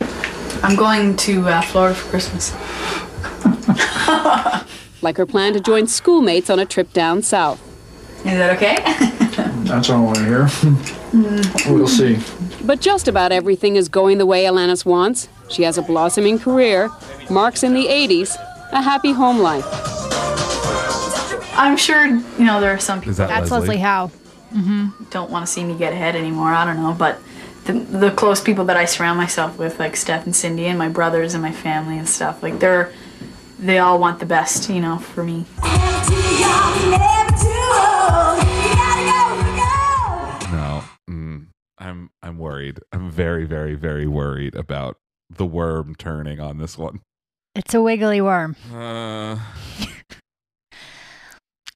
I'm 0.62 0.76
going 0.76 1.16
to 1.16 1.48
uh, 1.48 1.62
Florida 1.62 1.96
for 1.96 2.10
Christmas. 2.10 2.52
Like 5.02 5.18
her 5.18 5.26
plan 5.26 5.54
to 5.54 5.60
join 5.60 5.88
schoolmates 5.88 6.50
on 6.50 6.58
a 6.58 6.66
trip 6.66 6.92
down 6.92 7.22
south. 7.22 7.62
Is 8.20 8.34
that 8.34 8.56
okay? 8.58 8.78
That's 9.66 9.90
all 9.92 10.02
I 10.02 10.04
want 10.04 10.18
to 10.18 10.26
hear. 10.26 10.50
we'll 11.72 11.88
see. 11.88 12.18
But 12.64 12.82
just 12.82 13.08
about 13.08 13.32
everything 13.32 13.76
is 13.76 13.88
going 13.88 14.18
the 14.18 14.26
way 14.26 14.46
Alanis 14.46 14.84
wants. 14.84 15.30
She 15.48 15.62
has 15.62 15.78
a 15.78 15.84
blossoming 15.84 16.40
career, 16.40 16.90
marks 17.30 17.62
in 17.62 17.76
the 17.76 17.86
80s, 17.86 18.36
a 18.72 18.82
happy 18.82 19.12
home 19.12 19.38
life. 19.38 19.95
I'm 21.56 21.78
sure, 21.78 22.06
you 22.06 22.46
know, 22.46 22.60
there 22.60 22.72
are 22.74 22.80
some 22.80 23.00
people 23.00 23.12
Is 23.12 23.18
that 23.18 23.30
That's 23.30 23.52
Leslie? 23.52 23.68
Leslie 23.68 23.82
Howe. 23.82 24.12
don't 25.10 25.30
want 25.32 25.46
to 25.46 25.52
see 25.52 25.64
me 25.64 25.78
get 25.78 25.94
ahead 25.94 26.16
anymore. 26.16 26.50
I 26.50 26.66
don't 26.66 26.78
know, 26.78 26.94
but 26.94 27.20
the, 27.66 27.74
the 27.74 28.12
close 28.12 28.42
people 28.42 28.66
that 28.66 28.78
I 28.78 28.86
surround 28.86 29.18
myself 29.18 29.58
with, 29.58 29.80
like 29.80 29.96
Steph 29.96 30.26
and 30.26 30.36
Cindy 30.36 30.66
and 30.66 30.78
my 30.78 30.90
brothers 30.90 31.34
and 31.34 31.42
my 31.42 31.52
family 31.52 31.98
and 31.98 32.08
stuff, 32.08 32.44
like 32.44 32.60
they're 32.60 32.92
they 33.58 33.80
all 33.80 34.00
want 34.00 34.20
the 34.20 34.26
best, 34.26 34.70
you 34.70 34.82
know, 34.82 34.98
for 34.98 35.24
me. 35.24 35.46
No, 40.52 40.84
mm, 41.10 41.48
I'm 41.78 42.10
I'm 42.22 42.38
worried. 42.38 42.80
I'm 42.92 43.10
very, 43.10 43.46
very, 43.46 43.76
very 43.76 44.08
worried 44.08 44.56
about 44.56 44.98
the 45.30 45.46
worm 45.46 45.96
turning 45.96 46.40
on 46.40 46.58
this 46.58 46.78
one. 46.78 47.02
It's 47.56 47.74
a 47.74 47.82
wiggly 47.82 48.22
worm. 48.22 48.56
Uh, 48.74 49.40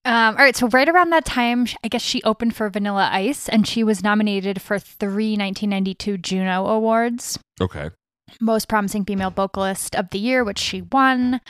Um, 0.09 0.35
all 0.37 0.43
right, 0.43 0.55
so 0.55 0.67
right 0.69 0.89
around 0.89 1.11
that 1.11 1.23
time, 1.23 1.67
I 1.83 1.87
guess 1.87 2.01
she 2.01 2.23
opened 2.23 2.55
for 2.55 2.67
Vanilla 2.67 3.11
Ice, 3.13 3.47
and 3.47 3.67
she 3.67 3.83
was 3.83 4.01
nominated 4.01 4.59
for 4.59 4.79
three 4.79 5.37
1992 5.37 6.17
Juno 6.17 6.65
Awards. 6.65 7.37
okay. 7.61 7.91
Most 8.41 8.67
Promising 8.67 9.05
Female 9.05 9.29
Vocalist 9.29 9.95
of 9.95 10.09
the 10.09 10.17
Year, 10.17 10.43
which 10.43 10.57
she 10.57 10.81
won, 10.81 11.41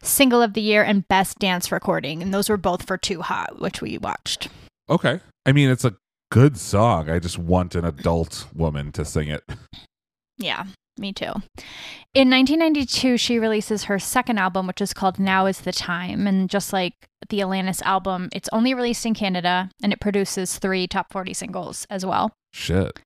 Single 0.00 0.42
of 0.42 0.54
the 0.54 0.60
Year, 0.60 0.84
and 0.84 1.08
Best 1.08 1.40
Dance 1.40 1.72
Recording. 1.72 2.22
And 2.22 2.32
those 2.32 2.48
were 2.48 2.56
both 2.56 2.86
for 2.86 2.96
Too 2.96 3.20
Hot, 3.20 3.60
which 3.60 3.80
we 3.80 3.98
watched. 3.98 4.48
Okay. 4.88 5.18
I 5.44 5.50
mean, 5.50 5.68
it's 5.68 5.84
a 5.84 5.96
good 6.30 6.56
song. 6.56 7.10
I 7.10 7.18
just 7.18 7.38
want 7.38 7.74
an 7.74 7.84
adult 7.84 8.46
woman 8.54 8.92
to 8.92 9.04
sing 9.04 9.28
it. 9.28 9.42
Yeah, 10.36 10.64
me 10.98 11.12
too. 11.12 11.32
In 12.14 12.30
1992, 12.30 13.16
she 13.16 13.38
releases 13.38 13.84
her 13.84 14.00
second 14.00 14.38
album, 14.38 14.66
which 14.66 14.80
is 14.80 14.92
called 14.92 15.20
Now 15.20 15.46
Is 15.46 15.60
the 15.60 15.72
Time. 15.72 16.26
And 16.26 16.50
just 16.50 16.72
like 16.72 16.94
the 17.28 17.40
Alanis 17.40 17.82
album, 17.82 18.28
it's 18.32 18.48
only 18.52 18.74
released 18.74 19.06
in 19.06 19.14
Canada 19.14 19.70
and 19.82 19.92
it 19.92 20.00
produces 20.00 20.58
three 20.58 20.86
top 20.86 21.12
40 21.12 21.34
singles 21.34 21.86
as 21.90 22.04
well. 22.04 22.32
Shit. 22.52 23.00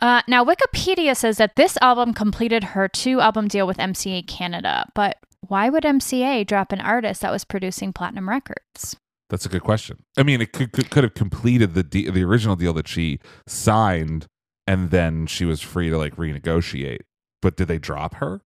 Uh, 0.00 0.22
now, 0.26 0.44
Wikipedia 0.44 1.16
says 1.16 1.38
that 1.38 1.56
this 1.56 1.78
album 1.80 2.14
completed 2.14 2.64
her 2.64 2.88
two 2.88 3.20
album 3.20 3.48
deal 3.48 3.66
with 3.66 3.76
MCA 3.78 4.26
Canada, 4.26 4.86
but 4.94 5.18
why 5.40 5.68
would 5.68 5.84
MCA 5.84 6.46
drop 6.46 6.72
an 6.72 6.80
artist 6.80 7.20
that 7.20 7.30
was 7.30 7.44
producing 7.44 7.92
platinum 7.92 8.28
records? 8.28 8.96
That's 9.30 9.46
a 9.46 9.48
good 9.48 9.62
question. 9.62 10.04
I 10.18 10.22
mean, 10.22 10.40
it 10.40 10.52
could 10.52 10.72
could, 10.72 10.90
could 10.90 11.04
have 11.04 11.14
completed 11.14 11.74
the 11.74 11.82
de- 11.82 12.10
the 12.10 12.24
original 12.24 12.56
deal 12.56 12.72
that 12.74 12.88
she 12.88 13.20
signed, 13.46 14.26
and 14.66 14.90
then 14.90 15.26
she 15.26 15.44
was 15.44 15.60
free 15.60 15.90
to 15.90 15.98
like 15.98 16.16
renegotiate. 16.16 17.00
But 17.40 17.56
did 17.56 17.68
they 17.68 17.78
drop 17.78 18.16
her? 18.16 18.42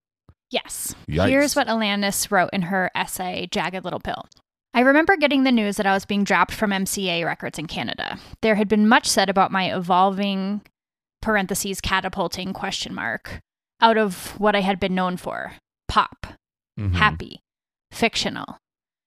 Yes. 0.50 0.94
Yikes. 1.08 1.28
Here's 1.28 1.56
what 1.56 1.66
Alanis 1.66 2.30
wrote 2.30 2.50
in 2.52 2.62
her 2.62 2.90
essay, 2.94 3.48
Jagged 3.50 3.84
Little 3.84 4.00
Pill. 4.00 4.26
I 4.74 4.80
remember 4.80 5.16
getting 5.16 5.44
the 5.44 5.52
news 5.52 5.76
that 5.76 5.86
I 5.86 5.94
was 5.94 6.04
being 6.04 6.24
dropped 6.24 6.52
from 6.52 6.70
MCA 6.70 7.24
Records 7.24 7.58
in 7.58 7.66
Canada. 7.66 8.18
There 8.42 8.54
had 8.54 8.68
been 8.68 8.86
much 8.88 9.06
said 9.06 9.28
about 9.28 9.50
my 9.50 9.74
evolving, 9.74 10.62
parentheses, 11.22 11.80
catapulting, 11.80 12.52
question 12.52 12.94
mark, 12.94 13.40
out 13.80 13.96
of 13.98 14.38
what 14.38 14.54
I 14.54 14.60
had 14.60 14.78
been 14.78 14.94
known 14.94 15.16
for 15.16 15.52
pop, 15.88 16.26
Mhm. 16.78 16.94
happy, 16.94 17.40
fictional. 17.90 18.58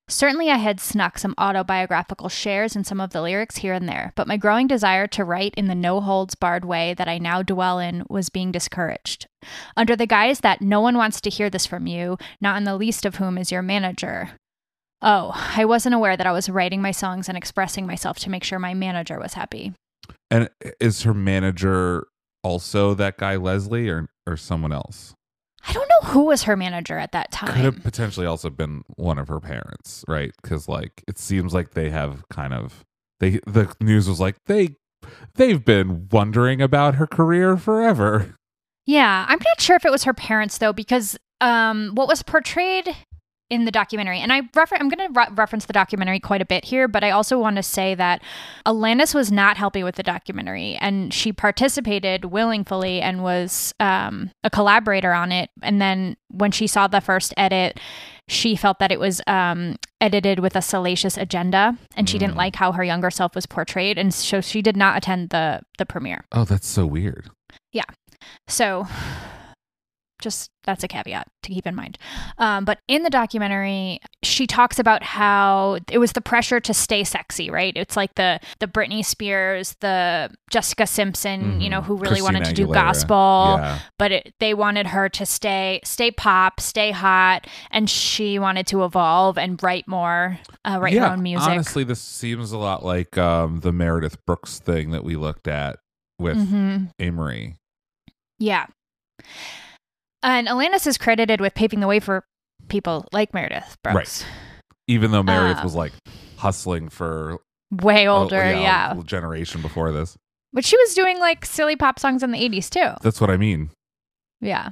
Certainly, 0.09 0.49
I 0.49 0.57
had 0.57 0.81
snuck 0.81 1.17
some 1.17 1.35
autobiographical 1.37 2.27
shares 2.27 2.75
in 2.75 2.83
some 2.83 2.99
of 2.99 3.11
the 3.11 3.21
lyrics 3.21 3.57
here 3.57 3.73
and 3.73 3.87
there, 3.87 4.11
but 4.15 4.27
my 4.27 4.35
growing 4.35 4.67
desire 4.67 5.07
to 5.07 5.23
write 5.23 5.53
in 5.55 5.67
the 5.67 5.75
no 5.75 6.01
holds 6.01 6.35
barred 6.35 6.65
way 6.65 6.93
that 6.95 7.07
I 7.07 7.17
now 7.17 7.41
dwell 7.43 7.79
in 7.79 8.03
was 8.09 8.29
being 8.29 8.51
discouraged. 8.51 9.27
Under 9.77 9.95
the 9.95 10.07
guise 10.07 10.41
that 10.41 10.59
no 10.59 10.81
one 10.81 10.97
wants 10.97 11.21
to 11.21 11.29
hear 11.29 11.49
this 11.49 11.65
from 11.65 11.87
you, 11.87 12.17
not 12.41 12.57
in 12.57 12.65
the 12.65 12.75
least 12.75 13.05
of 13.05 13.17
whom 13.17 13.37
is 13.37 13.53
your 13.53 13.61
manager. 13.61 14.31
Oh, 15.01 15.31
I 15.55 15.65
wasn't 15.65 15.95
aware 15.95 16.15
that 16.15 16.27
I 16.27 16.31
was 16.31 16.49
writing 16.49 16.81
my 16.81 16.91
songs 16.91 17.27
and 17.27 17.37
expressing 17.37 17.87
myself 17.87 18.19
to 18.19 18.29
make 18.29 18.43
sure 18.43 18.59
my 18.59 18.73
manager 18.73 19.19
was 19.19 19.33
happy. 19.33 19.73
And 20.29 20.49
is 20.79 21.03
her 21.03 21.13
manager 21.13 22.07
also 22.43 22.93
that 22.95 23.17
guy 23.17 23.35
Leslie 23.35 23.89
or 23.89 24.07
or 24.27 24.37
someone 24.37 24.71
else? 24.71 25.13
I 25.67 25.73
don't 25.73 25.89
know 25.89 26.09
who 26.09 26.25
was 26.25 26.43
her 26.43 26.55
manager 26.55 26.97
at 26.97 27.11
that 27.11 27.31
time. 27.31 27.53
Could 27.53 27.63
have 27.63 27.83
potentially 27.83 28.25
also 28.25 28.49
been 28.49 28.83
one 28.95 29.19
of 29.19 29.27
her 29.27 29.39
parents, 29.39 30.03
right? 30.07 30.31
Because 30.41 30.67
like 30.67 31.03
it 31.07 31.17
seems 31.17 31.53
like 31.53 31.71
they 31.71 31.89
have 31.89 32.27
kind 32.29 32.53
of 32.53 32.83
they 33.19 33.39
the 33.45 33.73
news 33.79 34.07
was 34.07 34.19
like 34.19 34.35
they 34.45 34.75
they've 35.35 35.63
been 35.63 36.07
wondering 36.11 36.61
about 36.61 36.95
her 36.95 37.07
career 37.07 37.57
forever. 37.57 38.35
Yeah, 38.85 39.25
I'm 39.27 39.39
not 39.39 39.61
sure 39.61 39.75
if 39.75 39.85
it 39.85 39.91
was 39.91 40.03
her 40.03 40.13
parents 40.13 40.57
though, 40.57 40.73
because 40.73 41.17
um, 41.39 41.91
what 41.93 42.07
was 42.07 42.23
portrayed 42.23 42.95
in 43.51 43.65
the 43.65 43.71
documentary, 43.71 44.19
and 44.19 44.31
I 44.31 44.43
refer- 44.55 44.77
I'm 44.79 44.87
going 44.87 45.13
to 45.13 45.19
re- 45.19 45.27
reference 45.35 45.65
the 45.65 45.73
documentary 45.73 46.21
quite 46.21 46.41
a 46.41 46.45
bit 46.45 46.63
here, 46.63 46.87
but 46.87 47.03
I 47.03 47.11
also 47.11 47.37
want 47.37 47.57
to 47.57 47.63
say 47.63 47.93
that 47.95 48.23
Alanis 48.65 49.13
was 49.13 49.29
not 49.29 49.57
helping 49.57 49.83
with 49.83 49.95
the 49.95 50.03
documentary, 50.03 50.77
and 50.79 51.13
she 51.13 51.33
participated 51.33 52.25
willingly 52.25 53.01
and 53.01 53.21
was 53.21 53.73
um, 53.81 54.31
a 54.45 54.49
collaborator 54.49 55.11
on 55.11 55.33
it. 55.33 55.49
And 55.61 55.81
then 55.81 56.15
when 56.29 56.51
she 56.51 56.65
saw 56.65 56.87
the 56.87 57.01
first 57.01 57.33
edit, 57.35 57.77
she 58.29 58.55
felt 58.55 58.79
that 58.79 58.89
it 58.89 59.01
was 59.01 59.21
um, 59.27 59.75
edited 59.99 60.39
with 60.39 60.55
a 60.55 60.61
salacious 60.61 61.17
agenda, 61.17 61.77
and 61.97 62.09
she 62.09 62.17
didn't 62.17 62.37
like 62.37 62.55
how 62.55 62.71
her 62.71 62.85
younger 62.85 63.11
self 63.11 63.35
was 63.35 63.45
portrayed, 63.45 63.97
and 63.97 64.13
so 64.13 64.39
she 64.39 64.61
did 64.61 64.77
not 64.77 64.95
attend 64.95 65.29
the 65.29 65.61
the 65.77 65.85
premiere. 65.85 66.23
Oh, 66.31 66.45
that's 66.45 66.67
so 66.67 66.85
weird. 66.85 67.29
Yeah. 67.73 67.83
So 68.47 68.87
Just 70.21 70.49
that's 70.63 70.83
a 70.83 70.87
caveat 70.87 71.27
to 71.41 71.51
keep 71.51 71.65
in 71.65 71.73
mind. 71.73 71.97
Um, 72.37 72.65
but 72.65 72.77
in 72.87 73.01
the 73.01 73.09
documentary, 73.09 73.99
she 74.21 74.45
talks 74.45 74.77
about 74.77 75.01
how 75.01 75.79
it 75.91 75.97
was 75.97 76.11
the 76.11 76.21
pressure 76.21 76.59
to 76.59 76.73
stay 76.73 77.03
sexy, 77.03 77.49
right? 77.49 77.73
It's 77.75 77.97
like 77.97 78.13
the 78.15 78.39
the 78.59 78.67
Britney 78.67 79.03
Spears, 79.03 79.75
the 79.81 80.29
Jessica 80.51 80.85
Simpson, 80.85 81.59
you 81.59 81.69
know, 81.69 81.81
who 81.81 81.95
really 81.97 82.21
wanted 82.21 82.39
to 82.39 82.45
Christina 82.51 82.67
do 82.67 82.71
Aguilera. 82.71 82.73
gospel, 82.73 83.55
Yeah. 83.59 83.79
but 83.97 84.11
it, 84.11 84.33
they 84.39 84.53
wanted 84.53 84.87
her 84.87 85.09
to 85.09 85.25
stay 85.25 85.79
stay 85.83 86.11
pop, 86.11 86.59
stay 86.59 86.91
hot, 86.91 87.47
and 87.71 87.89
she 87.89 88.37
wanted 88.37 88.67
to 88.67 88.83
evolve 88.85 89.37
and 89.39 89.61
write 89.63 89.87
more, 89.87 90.37
uh, 90.63 90.77
write 90.79 90.93
her 90.93 91.05
own 91.07 91.23
music. 91.23 91.49
Honestly, 91.49 91.83
this 91.83 91.99
seems 92.01 92.51
a 92.51 92.57
lot 92.59 92.85
like 92.85 93.17
um, 93.17 93.61
the 93.61 93.71
Meredith 93.71 94.23
Brooks 94.27 94.59
thing 94.59 94.91
that 94.91 95.03
we 95.03 95.15
looked 95.15 95.47
at 95.47 95.79
with 96.19 96.37
Mhm. 96.37 96.91
Amory. 96.99 97.57
Yeah. 98.37 98.67
And 100.23 100.47
Alanis 100.47 100.85
is 100.87 100.97
credited 100.97 101.41
with 101.41 101.53
paving 101.55 101.79
the 101.79 101.87
way 101.87 101.99
for 101.99 102.23
people 102.67 103.07
like 103.11 103.33
Meredith 103.33 103.77
Brooks. 103.83 104.23
Even 104.87 105.11
though 105.11 105.23
Meredith 105.23 105.57
Um, 105.57 105.63
was 105.63 105.75
like 105.75 105.93
hustling 106.37 106.89
for 106.89 107.39
Way 107.71 108.07
older, 108.07 108.41
a 108.41 108.61
yeah. 108.61 108.93
generation 109.05 109.61
before 109.61 109.91
this. 109.93 110.17
But 110.53 110.65
she 110.65 110.75
was 110.77 110.93
doing 110.93 111.19
like 111.19 111.45
silly 111.45 111.75
pop 111.77 111.97
songs 111.99 112.21
in 112.23 112.31
the 112.31 112.37
80s 112.37 112.69
too. 112.69 112.93
That's 113.01 113.21
what 113.21 113.29
I 113.29 113.37
mean. 113.37 113.69
Yeah. 114.41 114.71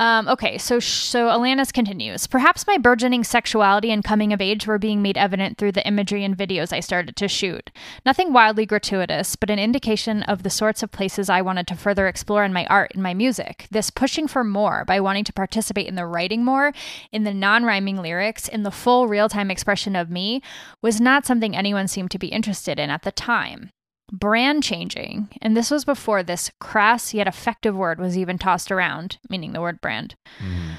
Um, 0.00 0.26
okay, 0.26 0.58
so 0.58 0.80
so 0.80 1.28
Alanis 1.28 1.72
continues. 1.72 2.26
Perhaps 2.26 2.66
my 2.66 2.78
burgeoning 2.78 3.22
sexuality 3.22 3.92
and 3.92 4.02
coming 4.02 4.32
of 4.32 4.40
age 4.40 4.66
were 4.66 4.78
being 4.78 5.02
made 5.02 5.16
evident 5.16 5.56
through 5.56 5.70
the 5.70 5.86
imagery 5.86 6.24
and 6.24 6.36
videos 6.36 6.72
I 6.72 6.80
started 6.80 7.14
to 7.14 7.28
shoot. 7.28 7.70
Nothing 8.04 8.32
wildly 8.32 8.66
gratuitous, 8.66 9.36
but 9.36 9.50
an 9.50 9.60
indication 9.60 10.24
of 10.24 10.42
the 10.42 10.50
sorts 10.50 10.82
of 10.82 10.90
places 10.90 11.30
I 11.30 11.42
wanted 11.42 11.68
to 11.68 11.76
further 11.76 12.08
explore 12.08 12.42
in 12.42 12.52
my 12.52 12.66
art 12.66 12.90
and 12.94 13.04
my 13.04 13.14
music. 13.14 13.68
This 13.70 13.90
pushing 13.90 14.26
for 14.26 14.42
more 14.42 14.84
by 14.84 14.98
wanting 14.98 15.24
to 15.24 15.32
participate 15.32 15.86
in 15.86 15.94
the 15.94 16.06
writing 16.06 16.44
more, 16.44 16.72
in 17.12 17.22
the 17.22 17.34
non-rhyming 17.34 18.02
lyrics, 18.02 18.48
in 18.48 18.64
the 18.64 18.72
full 18.72 19.06
real-time 19.06 19.50
expression 19.50 19.94
of 19.94 20.10
me, 20.10 20.42
was 20.82 21.00
not 21.00 21.24
something 21.24 21.54
anyone 21.54 21.86
seemed 21.86 22.10
to 22.10 22.18
be 22.18 22.28
interested 22.28 22.80
in 22.80 22.90
at 22.90 23.02
the 23.02 23.12
time 23.12 23.70
brand 24.18 24.62
changing, 24.62 25.28
and 25.42 25.56
this 25.56 25.70
was 25.70 25.84
before 25.84 26.22
this 26.22 26.50
crass 26.60 27.14
yet 27.14 27.26
effective 27.26 27.76
word 27.76 27.98
was 27.98 28.16
even 28.16 28.38
tossed 28.38 28.70
around, 28.70 29.18
meaning 29.28 29.52
the 29.52 29.60
word 29.60 29.80
brand. 29.80 30.14
Mm-hmm. 30.38 30.72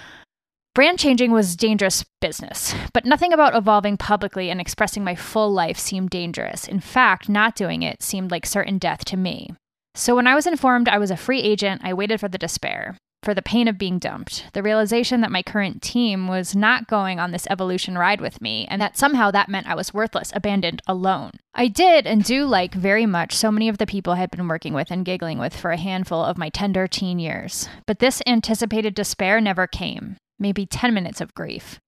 Brand 0.74 1.00
changing 1.00 1.32
was 1.32 1.56
dangerous 1.56 2.04
business, 2.20 2.76
but 2.94 3.06
nothing 3.06 3.32
about 3.32 3.56
evolving 3.56 3.96
publicly 3.96 4.50
and 4.50 4.60
expressing 4.60 5.06
my 5.06 5.16
full 5.16 5.50
life 5.50 5.78
seemed 5.78 6.10
dangerous. 6.10 6.68
In 6.68 6.82
fact, 6.82 7.30
not 7.30 7.56
doing 7.56 7.82
it 7.82 8.04
seemed 8.04 8.30
like 8.30 8.46
certain 8.46 8.78
death 8.78 9.06
to 9.06 9.16
me. 9.16 9.52
So 9.96 10.16
when 10.16 10.28
I 10.28 10.36
was 10.36 10.46
informed 10.46 10.90
I 10.90 10.98
was 10.98 11.12
a 11.12 11.18
free 11.18 11.40
agent, 11.40 11.82
I 11.86 11.94
waited 11.94 12.20
for 12.20 12.28
the 12.28 12.38
despair, 12.38 12.98
for 13.26 13.34
the 13.34 13.42
pain 13.42 13.68
of 13.68 13.78
being 13.78 13.98
dumped, 13.98 14.46
the 14.54 14.64
realization 14.64 15.22
that 15.22 15.32
my 15.32 15.42
current 15.42 15.82
team 15.82 16.28
was 16.28 16.56
not 16.56 16.88
going 16.88 17.20
on 17.20 17.32
this 17.32 17.48
evolution 17.50 17.98
ride 17.98 18.22
with 18.22 18.40
me, 18.40 18.68
and 18.70 18.80
that 18.80 18.98
somehow 18.98 19.32
that 19.32 19.50
meant 19.50 19.68
I 19.68 19.74
was 19.76 19.94
worthless, 19.94 20.32
abandoned, 20.36 20.84
alone. 20.88 21.32
I 21.56 21.68
did 21.68 22.06
and 22.06 22.24
do 22.24 22.46
like 22.46 22.76
very 22.76 23.08
much 23.08 23.34
so 23.36 23.52
many 23.52 23.68
of 23.68 23.80
the 23.80 23.88
people 23.88 24.14
I 24.14 24.18
had 24.18 24.30
been 24.30 24.48
working 24.48 24.74
with 24.74 24.92
and 24.92 25.04
giggling 25.04 25.40
with 25.40 25.56
for 25.56 25.72
a 25.72 25.78
handful 25.78 26.24
of 26.24 26.38
my 26.38 26.50
tender 26.50 26.88
teen 26.88 27.18
years. 27.18 27.68
But 27.88 28.00
this 28.00 28.22
anticipated 28.28 28.94
despair 28.94 29.42
never 29.42 29.66
came. 29.66 30.18
Maybe 30.38 30.66
10 30.66 30.94
minutes 30.94 31.20
of 31.20 31.34
grief. 31.34 31.80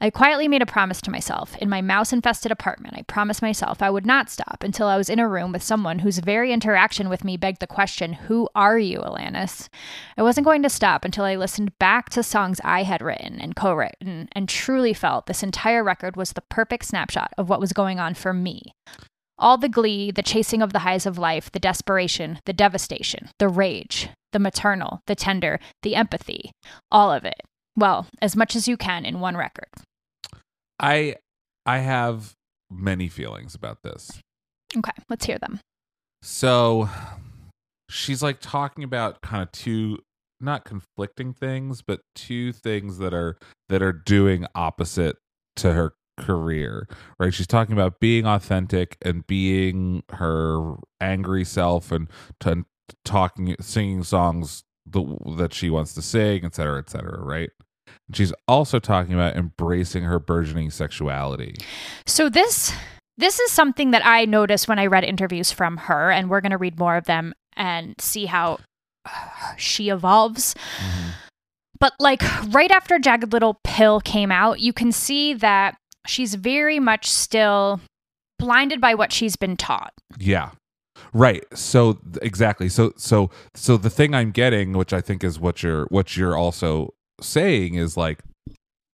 I 0.00 0.10
quietly 0.10 0.46
made 0.46 0.62
a 0.62 0.66
promise 0.66 1.00
to 1.02 1.10
myself. 1.10 1.56
In 1.56 1.68
my 1.68 1.80
mouse 1.80 2.12
infested 2.12 2.52
apartment, 2.52 2.94
I 2.96 3.02
promised 3.02 3.42
myself 3.42 3.82
I 3.82 3.90
would 3.90 4.06
not 4.06 4.30
stop 4.30 4.62
until 4.62 4.86
I 4.86 4.96
was 4.96 5.10
in 5.10 5.18
a 5.18 5.28
room 5.28 5.52
with 5.52 5.62
someone 5.62 6.00
whose 6.00 6.18
very 6.18 6.52
interaction 6.52 7.08
with 7.08 7.24
me 7.24 7.36
begged 7.36 7.60
the 7.60 7.66
question, 7.66 8.12
Who 8.12 8.48
are 8.54 8.78
you, 8.78 9.00
Alanis? 9.00 9.68
I 10.16 10.22
wasn't 10.22 10.44
going 10.44 10.62
to 10.62 10.70
stop 10.70 11.04
until 11.04 11.24
I 11.24 11.34
listened 11.34 11.78
back 11.78 12.10
to 12.10 12.22
songs 12.22 12.60
I 12.62 12.84
had 12.84 13.02
written 13.02 13.40
and 13.40 13.56
co 13.56 13.74
written 13.74 14.28
and 14.32 14.48
truly 14.48 14.94
felt 14.94 15.26
this 15.26 15.42
entire 15.42 15.82
record 15.82 16.16
was 16.16 16.32
the 16.32 16.42
perfect 16.42 16.84
snapshot 16.84 17.32
of 17.36 17.48
what 17.48 17.60
was 17.60 17.72
going 17.72 17.98
on 17.98 18.14
for 18.14 18.32
me. 18.32 18.72
All 19.38 19.56
the 19.56 19.68
glee, 19.68 20.10
the 20.10 20.22
chasing 20.22 20.62
of 20.62 20.72
the 20.72 20.80
highs 20.80 21.06
of 21.06 21.16
life, 21.16 21.50
the 21.52 21.60
desperation, 21.60 22.40
the 22.44 22.52
devastation, 22.52 23.28
the 23.38 23.48
rage, 23.48 24.08
the 24.32 24.38
maternal, 24.38 25.00
the 25.06 25.14
tender, 25.14 25.60
the 25.82 25.94
empathy, 25.94 26.50
all 26.90 27.12
of 27.12 27.24
it. 27.24 27.40
Well, 27.78 28.08
as 28.20 28.34
much 28.34 28.56
as 28.56 28.66
you 28.66 28.76
can 28.76 29.04
in 29.04 29.20
one 29.20 29.36
record. 29.36 29.68
I 30.80 31.14
I 31.64 31.78
have 31.78 32.34
many 32.68 33.08
feelings 33.08 33.54
about 33.54 33.84
this. 33.84 34.10
Okay, 34.76 34.90
let's 35.08 35.24
hear 35.24 35.38
them. 35.38 35.60
So 36.20 36.88
she's 37.88 38.20
like 38.20 38.40
talking 38.40 38.82
about 38.82 39.20
kind 39.22 39.44
of 39.44 39.52
two 39.52 39.98
not 40.40 40.64
conflicting 40.64 41.32
things, 41.32 41.82
but 41.82 42.00
two 42.16 42.52
things 42.52 42.98
that 42.98 43.14
are 43.14 43.38
that 43.68 43.80
are 43.80 43.92
doing 43.92 44.44
opposite 44.56 45.16
to 45.56 45.72
her 45.72 45.94
career. 46.18 46.88
Right? 47.20 47.32
She's 47.32 47.46
talking 47.46 47.74
about 47.74 48.00
being 48.00 48.26
authentic 48.26 48.96
and 49.02 49.24
being 49.24 50.02
her 50.10 50.74
angry 51.00 51.44
self 51.44 51.92
and 51.92 52.08
to, 52.40 52.64
talking 53.04 53.54
singing 53.60 54.02
songs 54.02 54.64
the, 54.84 55.04
that 55.36 55.54
she 55.54 55.70
wants 55.70 55.94
to 55.94 56.02
sing, 56.02 56.44
et 56.44 56.56
cetera, 56.56 56.78
et 56.80 56.90
cetera, 56.90 57.22
right? 57.22 57.50
And 58.06 58.16
she's 58.16 58.32
also 58.46 58.78
talking 58.78 59.14
about 59.14 59.36
embracing 59.36 60.04
her 60.04 60.18
burgeoning 60.18 60.70
sexuality. 60.70 61.56
So 62.06 62.28
this 62.28 62.72
this 63.16 63.40
is 63.40 63.50
something 63.50 63.90
that 63.90 64.06
I 64.06 64.24
noticed 64.24 64.68
when 64.68 64.78
I 64.78 64.86
read 64.86 65.04
interviews 65.04 65.50
from 65.50 65.76
her, 65.76 66.10
and 66.10 66.30
we're 66.30 66.40
going 66.40 66.52
to 66.52 66.58
read 66.58 66.78
more 66.78 66.96
of 66.96 67.06
them 67.06 67.34
and 67.56 67.94
see 68.00 68.26
how 68.26 68.58
uh, 69.04 69.54
she 69.56 69.88
evolves. 69.88 70.54
But 71.80 71.94
like 71.98 72.22
right 72.52 72.70
after 72.70 72.98
Jagged 72.98 73.32
Little 73.32 73.60
Pill 73.64 74.00
came 74.00 74.32
out, 74.32 74.60
you 74.60 74.72
can 74.72 74.92
see 74.92 75.34
that 75.34 75.76
she's 76.06 76.34
very 76.34 76.80
much 76.80 77.08
still 77.08 77.80
blinded 78.38 78.80
by 78.80 78.94
what 78.94 79.12
she's 79.12 79.36
been 79.36 79.56
taught. 79.56 79.92
Yeah. 80.18 80.50
Right. 81.12 81.44
So 81.54 81.98
exactly. 82.22 82.68
So 82.68 82.92
so 82.96 83.30
so 83.54 83.76
the 83.76 83.90
thing 83.90 84.14
I'm 84.14 84.30
getting, 84.30 84.72
which 84.72 84.92
I 84.92 85.00
think 85.00 85.22
is 85.22 85.38
what 85.38 85.62
you're 85.62 85.86
what 85.86 86.16
you're 86.16 86.36
also 86.36 86.94
saying 87.20 87.74
is 87.74 87.96
like 87.96 88.22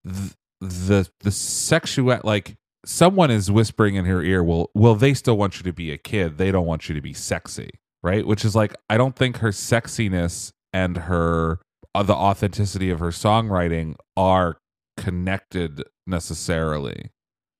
th- 0.07 0.33
the 0.61 1.09
the 1.21 1.31
sexual 1.31 2.19
like 2.25 2.55
someone 2.85 3.31
is 3.31 3.51
whispering 3.51 3.95
in 3.97 4.05
her 4.05 4.23
ear, 4.23 4.43
well 4.43 4.71
well 4.75 4.95
they 4.95 5.15
still 5.15 5.37
want 5.37 5.57
you 5.57 5.63
to 5.65 5.73
be 5.73 5.91
a 5.91 5.99
kid. 5.99 6.39
They 6.39 6.51
don't 6.51 6.67
want 6.67 6.89
you 6.89 6.95
to 6.95 7.01
be 7.01 7.13
sexy, 7.13 7.71
right? 8.03 8.27
Which 8.27 8.45
is 8.45 8.55
like 8.55 8.75
I 8.89 8.97
don't 8.97 9.17
think 9.17 9.39
her 9.39 9.51
sexiness 9.51 10.53
and 10.73 10.97
her 10.97 11.61
uh, 11.95 12.03
the 12.03 12.15
authenticity 12.15 12.91
of 12.91 12.99
her 12.99 13.11
songwriting 13.11 13.95
are 14.17 14.59
connected 14.97 15.83
necessarily. 16.07 17.11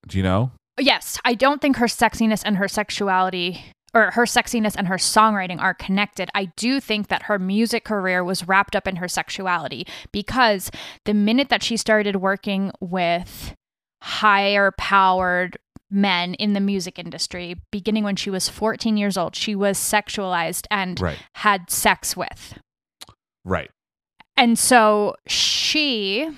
Do 0.07 0.19
you 0.19 0.25
know? 0.25 0.53
Yes, 0.79 1.19
I 1.25 1.35
don't 1.35 1.61
think 1.61 1.77
her 1.77 1.87
sexiness 1.87 2.43
and 2.45 2.57
her 2.57 2.69
sexuality 2.69 3.65
or 3.95 4.11
her 4.13 4.25
sexiness 4.25 4.75
and 4.77 4.89
her 4.89 4.97
songwriting 4.97 5.61
are 5.61 5.75
connected. 5.75 6.29
I 6.35 6.47
do 6.57 6.81
think 6.81 7.09
that 7.09 7.25
her 7.25 7.39
music 7.39 7.85
career 7.85 8.25
was 8.25 8.47
wrapped 8.49 8.75
up 8.75 8.89
in 8.89 8.97
her 8.97 9.09
sexuality 9.09 9.87
because 10.13 10.71
the 11.05 11.15
minute 11.15 11.49
that 11.49 11.63
she 11.63 11.77
started 11.77 12.17
working 12.17 12.73
with 12.81 13.55
higher 14.03 14.73
powered 14.77 15.57
men 15.91 16.35
in 16.35 16.55
the 16.55 16.61
music 16.61 16.99
industry, 16.99 17.55
beginning 17.71 18.03
when 18.05 18.17
she 18.17 18.31
was 18.31 18.49
14 18.49 18.97
years 18.97 19.17
old, 19.17 19.37
she 19.37 19.55
was 19.55 19.79
sexualized 19.79 20.67
and 20.71 21.01
Right. 21.01 21.19
had 21.37 21.71
sex 21.71 22.17
with. 22.17 22.59
Right. 23.45 23.71
And 24.37 24.59
so 24.59 25.15
she 25.29 26.29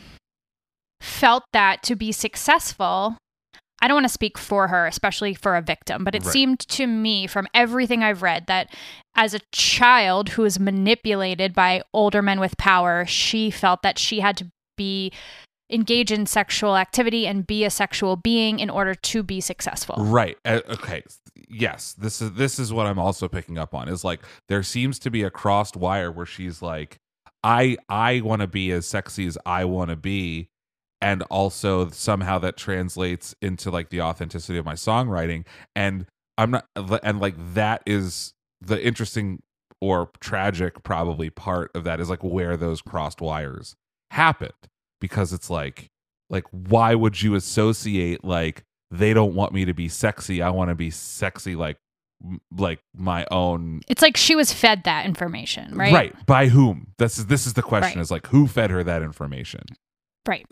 felt 1.00 1.44
that 1.52 1.82
to 1.84 1.96
be 1.96 2.12
successful, 2.12 3.16
I 3.86 3.88
don't 3.88 3.94
want 3.98 4.06
to 4.06 4.12
speak 4.12 4.36
for 4.36 4.66
her, 4.66 4.84
especially 4.88 5.32
for 5.32 5.54
a 5.54 5.62
victim, 5.62 6.02
but 6.02 6.16
it 6.16 6.24
Right. 6.24 6.32
seemed 6.32 6.58
to 6.58 6.88
me 6.88 7.28
from 7.28 7.46
everything 7.54 8.02
I've 8.02 8.20
read 8.20 8.48
that 8.48 8.68
as 9.14 9.32
a 9.32 9.38
child 9.52 10.30
who 10.30 10.42
was 10.42 10.58
manipulated 10.58 11.54
by 11.54 11.82
older 11.92 12.20
men 12.20 12.40
with 12.40 12.56
power, 12.56 13.06
she 13.06 13.48
felt 13.48 13.82
that 13.82 13.96
she 13.96 14.18
had 14.18 14.36
to 14.38 14.50
be 14.76 15.12
engage 15.70 16.10
in 16.10 16.26
sexual 16.26 16.76
activity 16.76 17.28
and 17.28 17.46
be 17.46 17.64
a 17.64 17.70
sexual 17.70 18.16
being 18.16 18.58
in 18.58 18.70
order 18.70 18.92
to 18.96 19.22
be 19.22 19.40
successful. 19.40 19.94
Right. 19.98 20.36
Uh, 20.44 20.62
okay. 20.68 21.04
Yes. 21.48 21.92
This 21.92 22.20
is 22.20 22.32
this 22.32 22.58
is 22.58 22.72
what 22.72 22.86
I'm 22.86 22.98
also 22.98 23.28
picking 23.28 23.56
up 23.56 23.72
on. 23.72 23.88
Is 23.88 24.02
like 24.02 24.20
there 24.48 24.64
seems 24.64 24.98
to 24.98 25.12
be 25.12 25.22
a 25.22 25.30
crossed 25.30 25.76
wire 25.76 26.10
where 26.10 26.26
she's 26.26 26.60
like, 26.60 26.98
I 27.44 27.76
I 27.88 28.20
want 28.22 28.42
to 28.42 28.48
be 28.48 28.72
as 28.72 28.84
sexy 28.86 29.28
as 29.28 29.38
I 29.46 29.64
want 29.64 29.90
to 29.90 29.96
be, 29.96 30.48
and 31.06 31.22
also 31.30 31.88
somehow 31.90 32.36
that 32.40 32.56
translates 32.56 33.32
into 33.40 33.70
like 33.70 33.90
the 33.90 34.00
authenticity 34.00 34.58
of 34.58 34.64
my 34.64 34.74
songwriting. 34.74 35.46
And 35.76 36.04
I'm 36.36 36.50
not 36.50 36.66
and 37.04 37.20
like 37.20 37.36
that 37.54 37.82
is 37.86 38.34
the 38.60 38.84
interesting 38.84 39.40
or 39.80 40.10
tragic 40.18 40.82
probably 40.82 41.30
part 41.30 41.70
of 41.76 41.84
that 41.84 42.00
is 42.00 42.10
like 42.10 42.24
where 42.24 42.56
those 42.56 42.82
crossed 42.82 43.20
wires 43.20 43.76
happened 44.10 44.50
because 45.00 45.32
it's 45.32 45.48
like 45.48 45.86
like 46.28 46.44
why 46.50 46.94
would 46.96 47.22
you 47.22 47.36
associate 47.36 48.24
like 48.24 48.64
they 48.90 49.14
don't 49.14 49.34
want 49.34 49.52
me 49.52 49.64
to 49.64 49.74
be 49.74 49.88
sexy 49.88 50.40
i 50.42 50.48
want 50.48 50.70
to 50.70 50.74
be 50.74 50.90
sexy 50.90 51.54
like 51.54 51.76
like 52.56 52.80
my 52.96 53.26
own 53.30 53.82
It's 53.86 54.00
like 54.00 54.16
she 54.16 54.34
was 54.34 54.50
fed 54.52 54.84
that 54.84 55.04
information, 55.04 55.76
right? 55.76 55.92
right 55.92 56.26
by 56.26 56.48
whom 56.48 56.88
this 56.98 57.18
is 57.18 57.26
this 57.26 57.46
is 57.46 57.52
the 57.52 57.62
question 57.62 57.98
Right. 57.98 58.02
is 58.02 58.10
like 58.10 58.26
who 58.28 58.46
fed 58.46 58.70
her 58.70 58.82
that 58.82 59.02
information 59.02 59.62
Right. 60.26 60.46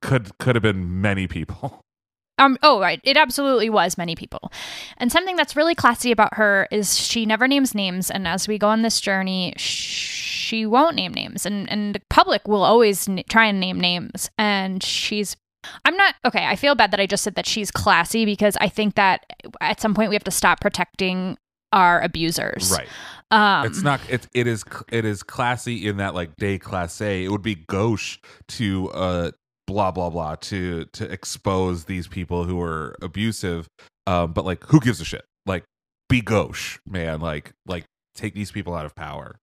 Could 0.00 0.36
could 0.38 0.54
have 0.54 0.62
been 0.62 1.00
many 1.00 1.26
people 1.26 1.82
Um, 2.38 2.56
oh, 2.62 2.80
right. 2.80 3.00
It 3.02 3.16
absolutely 3.16 3.68
was 3.68 3.98
many 3.98 4.14
people. 4.14 4.52
And 4.96 5.10
something 5.10 5.36
that's 5.36 5.56
really 5.56 5.74
classy 5.74 6.12
about 6.12 6.34
her 6.34 6.68
is 6.70 6.96
she 6.98 7.26
never 7.26 7.48
names 7.48 7.74
names. 7.74 8.10
And 8.10 8.26
as 8.26 8.46
we 8.46 8.58
go 8.58 8.68
on 8.68 8.82
this 8.82 9.00
journey, 9.00 9.54
she 9.58 10.64
won't 10.64 10.96
name 10.96 11.12
names. 11.12 11.44
And, 11.44 11.68
and 11.70 11.94
the 11.94 12.00
public 12.10 12.46
will 12.46 12.62
always 12.62 13.08
n- 13.08 13.24
try 13.28 13.46
and 13.46 13.60
name 13.60 13.80
names. 13.80 14.30
And 14.38 14.82
she's. 14.82 15.36
I'm 15.84 15.96
not. 15.96 16.14
Okay, 16.24 16.46
I 16.46 16.54
feel 16.54 16.76
bad 16.76 16.92
that 16.92 17.00
I 17.00 17.06
just 17.06 17.24
said 17.24 17.34
that 17.34 17.44
she's 17.44 17.72
classy 17.72 18.24
because 18.24 18.56
I 18.60 18.68
think 18.68 18.94
that 18.94 19.26
at 19.60 19.80
some 19.80 19.92
point 19.92 20.08
we 20.08 20.14
have 20.14 20.24
to 20.24 20.30
stop 20.30 20.60
protecting 20.60 21.36
our 21.72 22.00
abusers. 22.00 22.70
right 22.70 22.88
Um, 23.30 23.66
it's 23.66 23.82
not 23.82 24.00
it, 24.08 24.28
it 24.32 24.46
is. 24.46 24.64
It 24.90 25.04
is 25.04 25.24
classy 25.24 25.88
in 25.88 25.96
that 25.96 26.14
like 26.14 26.36
day 26.36 26.58
classe 26.58 27.00
it 27.00 27.30
would 27.30 27.42
be 27.42 27.56
gauche 27.56 28.18
to 28.48 28.88
uh 28.90 29.30
blah 29.68 29.90
blah 29.92 30.08
blah 30.10 30.34
to 30.36 30.84
to 30.94 31.04
expose 31.12 31.84
these 31.84 32.08
people 32.08 32.44
who 32.44 32.58
are 32.60 32.96
abusive 33.02 33.68
um 34.06 34.32
but 34.32 34.44
like 34.44 34.64
who 34.64 34.80
gives 34.80 35.00
a 35.00 35.04
shit 35.04 35.24
like 35.46 35.62
be 36.08 36.20
gauche 36.22 36.78
man 36.86 37.20
like 37.20 37.52
like 37.66 37.84
take 38.14 38.32
these 38.34 38.50
people 38.50 38.74
out 38.74 38.86
of 38.86 38.94
power 38.96 39.36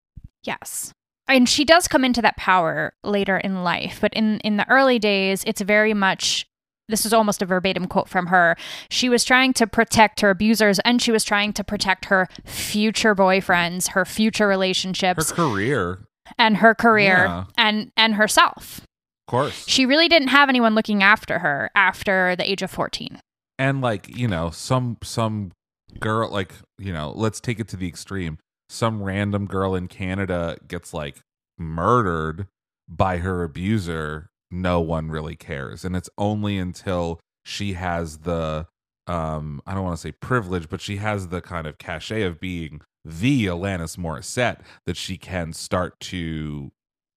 Yes. 0.43 0.91
And 1.27 1.49
she 1.49 1.65
does 1.65 1.87
come 1.87 2.05
into 2.05 2.21
that 2.21 2.37
power 2.37 2.93
later 3.03 3.35
in 3.37 3.63
life, 3.63 3.97
but 3.99 4.13
in 4.13 4.39
in 4.41 4.57
the 4.57 4.69
early 4.69 4.99
days, 4.99 5.43
it's 5.47 5.61
very 5.61 5.91
much 5.95 6.45
this 6.87 7.03
is 7.03 7.13
almost 7.13 7.41
a 7.41 7.47
verbatim 7.47 7.87
quote 7.87 8.07
from 8.07 8.27
her. 8.27 8.55
She 8.91 9.09
was 9.09 9.23
trying 9.23 9.53
to 9.53 9.65
protect 9.65 10.21
her 10.21 10.29
abusers 10.29 10.77
and 10.85 11.01
she 11.01 11.11
was 11.11 11.23
trying 11.23 11.51
to 11.53 11.63
protect 11.63 12.05
her 12.05 12.27
future 12.45 13.15
boyfriends, 13.15 13.89
her 13.93 14.05
future 14.05 14.47
relationships, 14.47 15.31
her 15.31 15.35
career 15.35 15.99
and 16.37 16.57
her 16.57 16.75
career 16.75 17.25
Yeah. 17.25 17.45
and 17.57 17.91
and 17.97 18.13
herself. 18.15 18.81
Of 19.27 19.31
course. 19.31 19.65
She 19.67 19.85
really 19.85 20.07
didn't 20.07 20.27
have 20.29 20.49
anyone 20.49 20.75
looking 20.75 21.01
after 21.03 21.39
her 21.39 21.71
after 21.75 22.35
the 22.35 22.49
age 22.49 22.61
of 22.61 22.71
14. 22.71 23.19
and 23.57 23.81
like 23.81 24.15
you 24.15 24.27
know 24.27 24.49
some 24.49 24.97
some 25.03 25.51
girl 25.99 26.29
like 26.29 26.53
you 26.77 26.91
know 26.91 27.11
let's 27.15 27.39
take 27.39 27.59
it 27.59 27.67
to 27.69 27.77
the 27.77 27.87
extreme. 27.87 28.37
Some 28.69 29.01
random 29.03 29.45
girl 29.45 29.75
in 29.75 29.87
canada 29.87 30.57
gets 30.67 30.93
like 30.93 31.21
murdered 31.57 32.47
by 32.87 33.17
her 33.17 33.43
abuser. 33.43 34.29
No 34.51 34.79
one 34.81 35.09
really 35.09 35.35
cares. 35.35 35.83
And 35.85 35.95
it's 35.95 36.09
only 36.17 36.57
until 36.57 37.19
she 37.43 37.73
has 37.73 38.19
the 38.19 38.67
um 39.07 39.61
i 39.67 39.73
don't 39.75 39.83
want 39.83 39.95
to 39.95 40.01
say 40.01 40.11
privilege 40.11 40.67
but 40.67 40.81
she 40.81 40.97
has 40.97 41.27
the 41.27 41.39
kind 41.41 41.67
of 41.67 41.77
cachet 41.77 42.23
of 42.23 42.39
being 42.39 42.81
the 43.03 43.45
alanis 43.45 43.97
morissette 43.97 44.61
that 44.87 44.97
she 44.97 45.15
can 45.15 45.53
start 45.53 45.99
to 45.99 46.71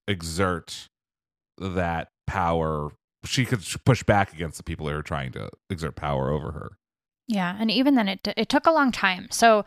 exert 0.07 0.87
that 1.59 2.09
power 2.27 2.91
she 3.25 3.45
could 3.45 3.61
push 3.85 4.03
back 4.03 4.33
against 4.33 4.57
the 4.59 4.63
people 4.63 4.87
that 4.87 4.95
are 4.95 5.03
trying 5.03 5.33
to 5.33 5.49
exert 5.71 5.97
power 5.97 6.31
over 6.31 6.53
her 6.53 6.71
Yeah, 7.27 7.57
and 7.59 7.71
even 7.71 7.95
then 7.95 8.09
it 8.09 8.29
it 8.37 8.49
took 8.49 8.67
a 8.67 8.73
long 8.73 8.93
time. 8.93 9.29
So 9.31 9.65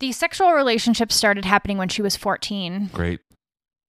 the 0.00 0.12
sexual 0.12 0.52
relationships 0.52 1.14
started 1.14 1.44
happening 1.44 1.78
when 1.78 1.88
she 1.88 2.02
was 2.02 2.16
14. 2.16 2.90
great 2.92 3.20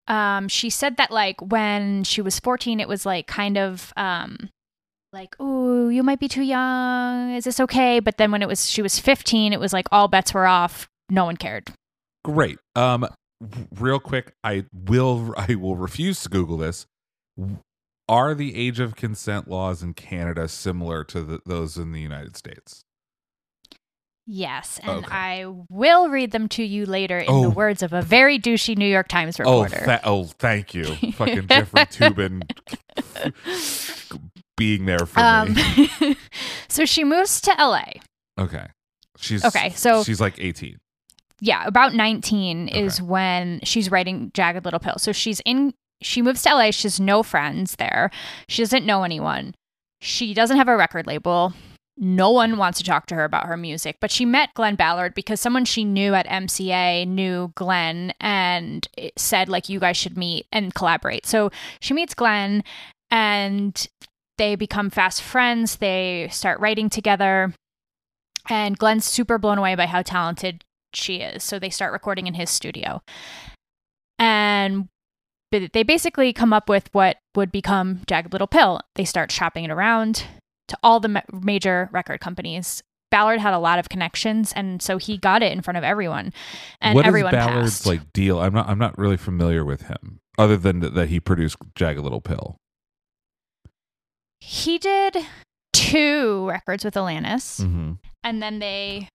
um 0.07 0.47
she 0.49 0.69
said 0.69 0.97
that 0.97 1.11
like 1.11 1.39
when 1.41 2.03
she 2.03 2.21
was 2.21 2.39
14 2.39 2.79
it 2.79 2.87
was 2.89 3.05
like 3.05 3.25
kind 3.25 3.57
of 3.57 3.93
um 3.95 4.49
like 5.13 5.35
oh 5.39 5.87
you 5.87 6.03
might 6.03 6.19
be 6.19 6.27
too 6.27 6.41
young 6.43 7.33
is 7.33 7.45
this 7.45 7.59
okay 7.59 8.01
but 8.01 8.17
then 8.17 8.29
when 8.29 8.41
it 8.41 8.47
was 8.47 8.69
she 8.69 8.81
was 8.81 8.99
15 8.99 9.53
it 9.53 9.59
was 9.59 9.71
like 9.71 9.87
all 9.91 10.09
bets 10.09 10.33
were 10.33 10.45
off 10.45 10.89
no 11.09 11.23
one 11.23 11.37
cared 11.37 11.71
Great. 12.23 12.57
Um, 12.75 13.05
real 13.77 13.99
quick, 13.99 14.33
I 14.43 14.65
will 14.71 15.33
I 15.37 15.55
will 15.55 15.75
refuse 15.75 16.21
to 16.23 16.29
Google 16.29 16.57
this. 16.57 16.85
Are 18.09 18.33
the 18.35 18.55
age 18.55 18.79
of 18.79 18.95
consent 18.95 19.47
laws 19.47 19.81
in 19.81 19.93
Canada 19.93 20.47
similar 20.47 21.03
to 21.05 21.21
the, 21.21 21.39
those 21.45 21.77
in 21.77 21.91
the 21.91 22.01
United 22.01 22.35
States? 22.37 22.83
yes 24.25 24.79
and 24.83 24.89
Okay. 25.03 25.07
i 25.11 25.45
will 25.69 26.07
read 26.07 26.31
them 26.31 26.47
to 26.47 26.63
you 26.63 26.85
later 26.85 27.17
in 27.19 27.25
the 27.25 27.47
Oh. 27.47 27.49
words 27.49 27.83
of 27.83 27.91
a 27.91 28.01
very 28.01 28.39
douchey 28.39 28.77
new 28.77 28.87
york 28.87 29.09
times 29.09 29.37
Oh, 29.37 29.63
reporter 29.63 29.99
oh, 30.05 30.23
thank 30.39 30.73
you, 30.73 30.85
fucking 31.15 31.45
Jeffrey 31.49 31.81
Toobin, 31.87 32.41
being 34.57 34.85
there 34.85 35.05
for 35.05 35.19
um 35.19 35.53
me. 35.53 36.15
so 36.69 36.85
she 36.85 37.03
moves 37.03 37.41
to 37.41 37.53
la 37.59 37.83
Okay, 38.39 38.67
she's 39.17 39.43
okay, 39.43 39.71
so- 39.71 40.03
she's 40.05 40.21
like 40.21 40.39
eighteen. 40.39 40.77
yeah, 41.41 41.65
about 41.67 41.93
19 41.93 42.69
is 42.69 43.01
when 43.01 43.59
she's 43.63 43.91
writing 43.91 44.31
Jagged 44.33 44.63
Little 44.63 44.79
Pill. 44.79 44.95
So 44.99 45.11
she's 45.11 45.41
in, 45.45 45.73
she 46.03 46.21
moves 46.21 46.41
to 46.43 46.53
LA. 46.53 46.71
She 46.71 46.83
has 46.83 46.99
no 46.99 47.23
friends 47.23 47.75
there. 47.77 48.11
She 48.47 48.61
doesn't 48.61 48.85
know 48.85 49.03
anyone. 49.03 49.55
She 50.01 50.33
doesn't 50.33 50.57
have 50.57 50.67
a 50.67 50.77
record 50.77 51.07
label. 51.07 51.53
No 51.95 52.31
one 52.31 52.57
wants 52.57 52.79
to 52.79 52.83
talk 52.83 53.05
to 53.07 53.15
her 53.15 53.23
about 53.23 53.45
her 53.45 53.55
music, 53.55 53.97
but 54.01 54.09
she 54.09 54.25
met 54.25 54.53
Glen 54.55 54.75
Ballard 54.75 55.13
because 55.13 55.39
someone 55.39 55.63
she 55.63 55.85
knew 55.85 56.15
at 56.15 56.27
MCA 56.27 57.07
knew 57.07 57.51
Glen 57.55 58.13
and 58.19 58.87
said, 59.15 59.47
like, 59.47 59.69
you 59.69 59.79
guys 59.79 59.95
should 59.95 60.17
meet 60.17 60.47
and 60.51 60.73
collaborate. 60.73 61.27
So 61.27 61.51
she 61.79 61.93
meets 61.93 62.15
Glen 62.15 62.63
and 63.11 63.87
they 64.39 64.55
become 64.55 64.89
fast 64.89 65.21
friends. 65.21 65.75
They 65.75 66.29
start 66.31 66.59
writing 66.59 66.89
together. 66.89 67.53
And 68.49 68.77
Glen's 68.77 69.05
super 69.05 69.37
blown 69.37 69.59
away 69.59 69.75
by 69.75 69.85
how 69.85 70.01
talented 70.01 70.63
she 70.93 71.17
is. 71.17 71.43
So 71.43 71.59
they 71.59 71.69
start 71.69 71.93
recording 71.93 72.25
in 72.25 72.33
his 72.33 72.49
studio. 72.49 73.03
And 74.17 74.89
but 75.53 75.71
they 75.73 75.83
basically 75.83 76.33
come 76.33 76.51
up 76.51 76.67
with 76.67 76.89
what 76.93 77.17
would 77.35 77.51
become 77.51 78.01
Jagged 78.07 78.33
Little 78.33 78.47
Pill. 78.47 78.79
They 78.95 79.05
start 79.05 79.31
shopping 79.31 79.63
it 79.65 79.71
around 79.71 80.25
to 80.67 80.77
all 80.81 80.99
the 80.99 81.09
ma- 81.09 81.21
major 81.31 81.89
record 81.91 82.19
companies. 82.19 82.81
Ballard 83.11 83.39
had 83.39 83.53
a 83.53 83.59
lot 83.59 83.77
of 83.77 83.89
connections, 83.89 84.51
and 84.53 84.81
so 84.81 84.97
he 84.97 85.17
got 85.19 85.43
it 85.43 85.51
in 85.51 85.61
front 85.61 85.77
of 85.77 85.83
everyone, 85.83 86.33
and 86.81 86.95
what 86.95 87.05
everyone 87.05 87.35
is 87.35 87.45
Ballard's 87.45 87.71
passed. 87.77 87.85
like 87.85 88.11
deal? 88.11 88.39
I'm 88.39 88.53
not 88.53 88.67
I'm 88.67 88.79
not 88.79 88.97
really 88.97 89.17
familiar 89.17 89.63
with 89.63 89.83
him, 89.83 90.19
other 90.39 90.57
than 90.57 90.81
th- 90.81 90.93
that 90.93 91.09
he 91.09 91.19
produced 91.19 91.57
Jagged 91.75 91.99
Little 92.01 92.21
Pill. 92.21 92.57
he 94.39 94.77
did 94.77 95.17
two 95.73 96.47
records 96.49 96.83
with 96.83 96.95
Alanis, 96.95 97.61
Mm-hmm. 97.61 97.93
and 98.23 98.41
then 98.41 98.59
they, 98.59 99.07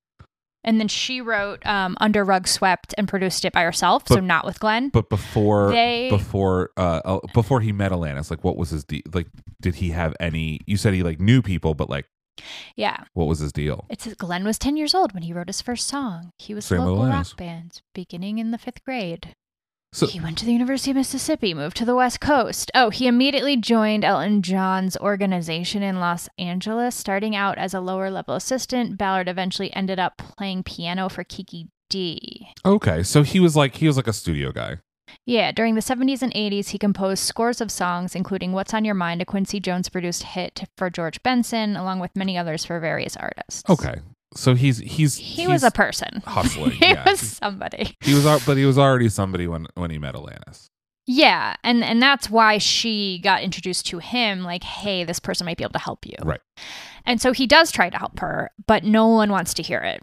and 0.65 0.81
then 0.81 0.89
she 0.89 1.21
wrote 1.21 1.65
um, 1.67 1.97
Under 2.01 2.25
Rug 2.25 2.47
Swept 2.49 2.95
and 2.99 3.09
produced 3.09 3.45
it 3.45 3.53
by 3.53 3.63
herself, 3.63 4.09
so 4.09 4.21
not 4.21 4.45
with 4.45 4.61
Glen. 4.61 4.89
But 4.91 5.09
before 5.09 5.71
They- 5.71 6.09
before 6.11 6.71
uh 6.77 7.01
uh, 7.05 7.21
before 7.35 7.61
he 7.61 7.73
met 7.73 7.93
Alanis, 7.93 8.31
like 8.31 8.45
what 8.45 8.57
was 8.57 8.71
his 8.71 8.85
deal? 8.85 9.03
Like 9.13 9.29
did 9.61 9.77
he 9.77 9.91
have 9.91 10.15
any 10.21 10.61
you 10.67 10.77
said 10.77 10.95
he 10.95 11.03
like 11.03 11.21
knew 11.21 11.43
people, 11.43 11.75
but 11.75 11.89
like 11.89 12.07
yeah, 12.77 13.05
what 13.15 13.27
was 13.27 13.41
his 13.41 13.53
deal? 13.53 13.85
It 13.91 14.01
says 14.01 14.15
Glen 14.15 14.45
was 14.45 14.59
10 14.59 14.77
years 14.77 14.95
old 14.95 15.13
when 15.13 15.25
he 15.25 15.33
wrote 15.33 15.49
his 15.49 15.61
first 15.61 15.89
song. 15.89 16.31
He 16.39 16.55
was 16.55 16.65
Same 16.67 16.81
local 16.81 17.07
rock 17.09 17.37
band 17.37 17.83
beginning 17.95 18.39
in 18.39 18.53
the 18.53 18.59
fifth 18.59 18.85
grade. 18.85 19.35
So 19.93 20.07
he 20.07 20.21
went 20.21 20.39
to 20.39 20.45
the 20.45 20.53
University 20.53 20.91
of 20.91 20.97
Mississippi, 20.99 21.55
moved 21.55 21.77
to 21.79 21.85
the 21.85 21.95
West 21.95 22.21
Coast. 22.21 22.71
Oh, 22.75 22.91
he 22.91 23.07
immediately 23.07 23.57
joined 23.57 24.05
Elton 24.05 24.43
John's 24.43 24.97
organization 24.99 25.83
in 25.83 25.99
Los 25.99 26.29
Angeles, 26.39 26.95
starting 26.95 27.35
out 27.35 27.59
as 27.59 27.73
a 27.73 27.81
lower 27.81 28.11
level 28.11 28.35
assistant. 28.35 28.99
Ballard 28.99 29.29
eventually 29.29 29.73
ended 29.75 29.99
up 29.99 30.19
playing 30.19 30.63
piano 30.63 31.09
for 31.09 31.25
Kiki 31.25 31.69
Dee 31.91 32.49
okay, 32.69 33.03
so 33.03 33.23
he 33.23 33.41
was 33.41 33.57
like 33.57 33.77
he 33.77 33.87
was 33.87 33.97
like 33.97 34.07
a 34.07 34.13
studio 34.13 34.53
guy. 34.53 34.79
Yeah, 35.25 35.53
during 35.53 35.75
the 35.75 35.81
70s 35.81 36.23
and 36.23 36.33
80s, 36.35 36.69
he 36.69 36.79
composed 36.79 37.23
scores 37.25 37.61
of 37.61 37.71
songs, 37.71 38.15
including 38.15 38.53
What's 38.53 38.75
on 38.75 38.85
Your 38.85 38.95
Mind, 38.95 39.23
a 39.23 39.25
Quincy 39.25 39.59
Jones 39.59 39.89
produced 39.89 40.23
hit 40.23 40.65
for 40.77 40.91
George 40.91 41.23
Benson, 41.23 41.77
along 41.77 42.01
with 42.01 42.15
many 42.15 42.37
others 42.37 42.65
for 42.65 42.79
various 42.79 43.17
artists. 43.17 43.63
Okay. 43.69 44.01
So 44.39 44.55
he's 44.55 44.79
he's 44.79 45.17
He 45.17 45.43
he's 45.43 45.49
was 45.49 45.65
a 45.65 45.71
person. 45.71 46.23
hustling. 46.25 46.71
he 46.83 46.87
yeah. 46.87 47.05
was 47.09 47.21
somebody. 47.21 47.97
He 48.01 48.15
was 48.15 48.25
but 48.47 48.57
he 48.57 48.65
was 48.65 48.79
already 48.79 49.09
somebody 49.09 49.49
when 49.49 49.67
when 49.75 49.91
he 49.91 49.99
met 49.99 50.15
Alanis. 50.15 50.69
Yeah, 51.07 51.57
and 51.65 51.83
and 51.83 52.01
that's 52.01 52.31
why 52.31 52.59
she 52.59 53.19
got 53.19 53.43
introduced 53.43 53.87
to 53.87 53.99
him 53.99 54.45
like, 54.45 54.63
"Hey, 54.63 55.03
this 55.05 55.19
person 55.19 55.45
might 55.45 55.57
be 55.57 55.65
able 55.65 55.73
to 55.73 55.79
help 55.81 56.07
you." 56.07 56.15
Right. 56.23 56.41
And 57.05 57.21
so 57.21 57.33
he 57.33 57.47
does 57.47 57.73
try 57.73 57.91
to 57.91 57.99
help 57.99 58.21
her, 58.21 58.51
but 58.67 58.85
no 58.85 59.09
one 59.09 59.31
wants 59.31 59.55
to 59.55 59.63
hear 59.63 59.81
it. 59.81 60.03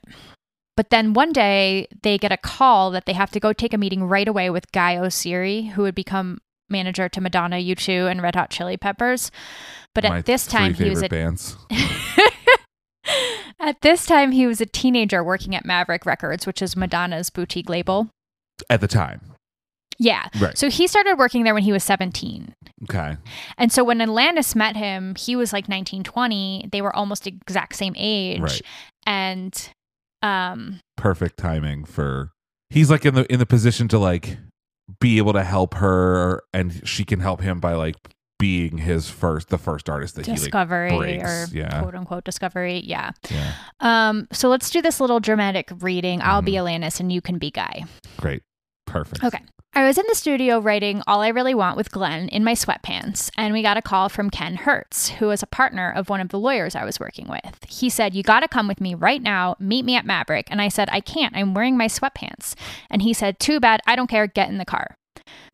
But 0.75 0.89
then 0.89 1.13
one 1.13 1.31
day 1.31 1.87
they 2.03 2.17
get 2.17 2.31
a 2.33 2.37
call 2.37 2.91
that 2.91 3.05
they 3.05 3.13
have 3.13 3.31
to 3.31 3.39
go 3.39 3.53
take 3.53 3.73
a 3.73 3.77
meeting 3.77 4.03
right 4.03 4.27
away 4.27 4.49
with 4.49 4.71
Guy 4.73 4.95
Oseary, 4.95 5.69
who 5.71 5.83
would 5.83 5.95
become 5.95 6.39
manager 6.69 7.07
to 7.07 7.21
Madonna, 7.21 7.57
U2, 7.57 8.11
and 8.11 8.21
Red 8.21 8.35
Hot 8.35 8.49
Chili 8.49 8.75
Peppers. 8.75 9.31
But 9.93 10.03
My 10.03 10.17
at 10.17 10.25
this 10.25 10.45
time 10.45 10.73
he 10.73 10.89
was 10.89 10.99
favorite 11.01 11.11
a 11.11 11.15
bands. 11.15 11.55
At 13.65 13.81
this 13.81 14.05
time 14.05 14.31
he 14.31 14.45
was 14.45 14.61
a 14.61 14.65
teenager 14.67 15.23
working 15.23 15.55
at 15.55 15.65
Maverick 15.65 16.05
Records, 16.05 16.45
which 16.45 16.61
is 16.61 16.75
Madonna's 16.75 17.31
boutique 17.31 17.67
label. 17.67 18.09
At 18.69 18.79
the 18.79 18.87
time. 18.87 19.21
Yeah. 19.97 20.27
Right. 20.39 20.55
So 20.55 20.69
he 20.69 20.85
started 20.87 21.17
working 21.17 21.45
there 21.45 21.53
when 21.55 21.63
he 21.63 21.71
was 21.71 21.83
17. 21.83 22.53
Okay. 22.83 23.17
And 23.57 23.71
so 23.71 23.83
when 23.83 23.99
Alanis 23.99 24.55
met 24.55 24.75
him, 24.75 25.15
he 25.15 25.35
was 25.35 25.51
like 25.51 25.67
19, 25.67 26.03
20. 26.03 26.69
They 26.71 26.81
were 26.81 26.95
almost 26.95 27.25
exact 27.25 27.75
same 27.75 27.95
age. 27.97 28.39
Right. 28.41 28.61
And 29.07 29.69
Um, 30.21 30.79
perfect 30.95 31.37
timing 31.37 31.85
for 31.85 32.31
he's 32.69 32.91
like 32.91 33.05
in 33.05 33.15
the 33.15 33.31
in 33.31 33.39
the 33.39 33.45
position 33.45 33.87
to 33.87 33.97
like 33.97 34.37
be 34.99 35.17
able 35.17 35.33
to 35.33 35.43
help 35.43 35.75
her 35.75 36.43
and 36.53 36.87
she 36.87 37.03
can 37.03 37.19
help 37.19 37.41
him 37.41 37.59
by 37.59 37.73
like 37.73 37.95
being 38.37 38.77
his 38.79 39.09
first 39.09 39.49
the 39.49 39.57
first 39.57 39.89
artist 39.89 40.15
that 40.15 40.25
discovery 40.25 40.91
he 40.91 40.97
like 40.97 41.23
or 41.23 41.47
yeah 41.53 41.81
quote 41.81 41.95
unquote 41.95 42.23
discovery. 42.25 42.81
Yeah. 42.85 43.11
yeah 43.31 43.53
Um, 43.79 44.27
so 44.31 44.49
let's 44.49 44.69
do 44.69 44.81
this 44.81 44.99
little 44.99 45.19
dramatic 45.19 45.69
reading. 45.79 46.21
I'll 46.21 46.41
be 46.41 46.53
Mhm. 46.53 46.79
Alanis 46.81 46.99
and 46.99 47.11
you 47.11 47.21
can 47.21 47.37
be 47.37 47.51
Guy. 47.51 47.85
great 48.17 48.43
perfect 48.85 49.23
Okay. 49.23 49.39
I 49.77 49.85
was 49.85 49.97
in 49.97 50.05
the 50.07 50.15
studio 50.15 50.59
writing 50.59 51.01
All 51.05 51.21
I 51.21 51.27
Really 51.27 51.53
Want 51.53 51.75
with 51.75 51.91
Glen 51.91 52.29
in 52.29 52.45
my 52.45 52.53
sweatpants, 52.53 53.29
and 53.37 53.53
we 53.53 53.61
got 53.61 53.75
a 53.75 53.81
call 53.81 54.07
from 54.07 54.29
Ken 54.29 54.55
Hertz, 54.55 55.09
who 55.09 55.27
was 55.27 55.43
a 55.43 55.47
partner 55.47 55.91
of 55.93 56.07
one 56.07 56.21
of 56.21 56.29
the 56.29 56.39
lawyers 56.39 56.75
I 56.77 56.85
was 56.85 56.97
working 56.97 57.27
with. 57.27 57.57
He 57.67 57.89
said, 57.89 58.15
You 58.15 58.23
got 58.23 58.39
to 58.39 58.47
come 58.47 58.69
with 58.69 58.79
me 58.79 58.93
right 58.95 59.21
now, 59.21 59.57
meet 59.59 59.83
me 59.83 59.97
at 59.97 60.05
Maverick. 60.05 60.47
And 60.49 60.61
I 60.61 60.69
said, 60.69 60.87
I 60.93 61.01
can't, 61.01 61.35
I'm 61.35 61.53
wearing 61.53 61.75
my 61.77 61.87
sweatpants. 61.87 62.55
And 62.89 63.01
he 63.01 63.11
said, 63.13 63.37
Too 63.37 63.59
bad, 63.59 63.81
I 63.85 63.97
don't 63.97 64.07
care, 64.09 64.27
get 64.27 64.47
in 64.47 64.59
the 64.59 64.65
car. 64.65 64.95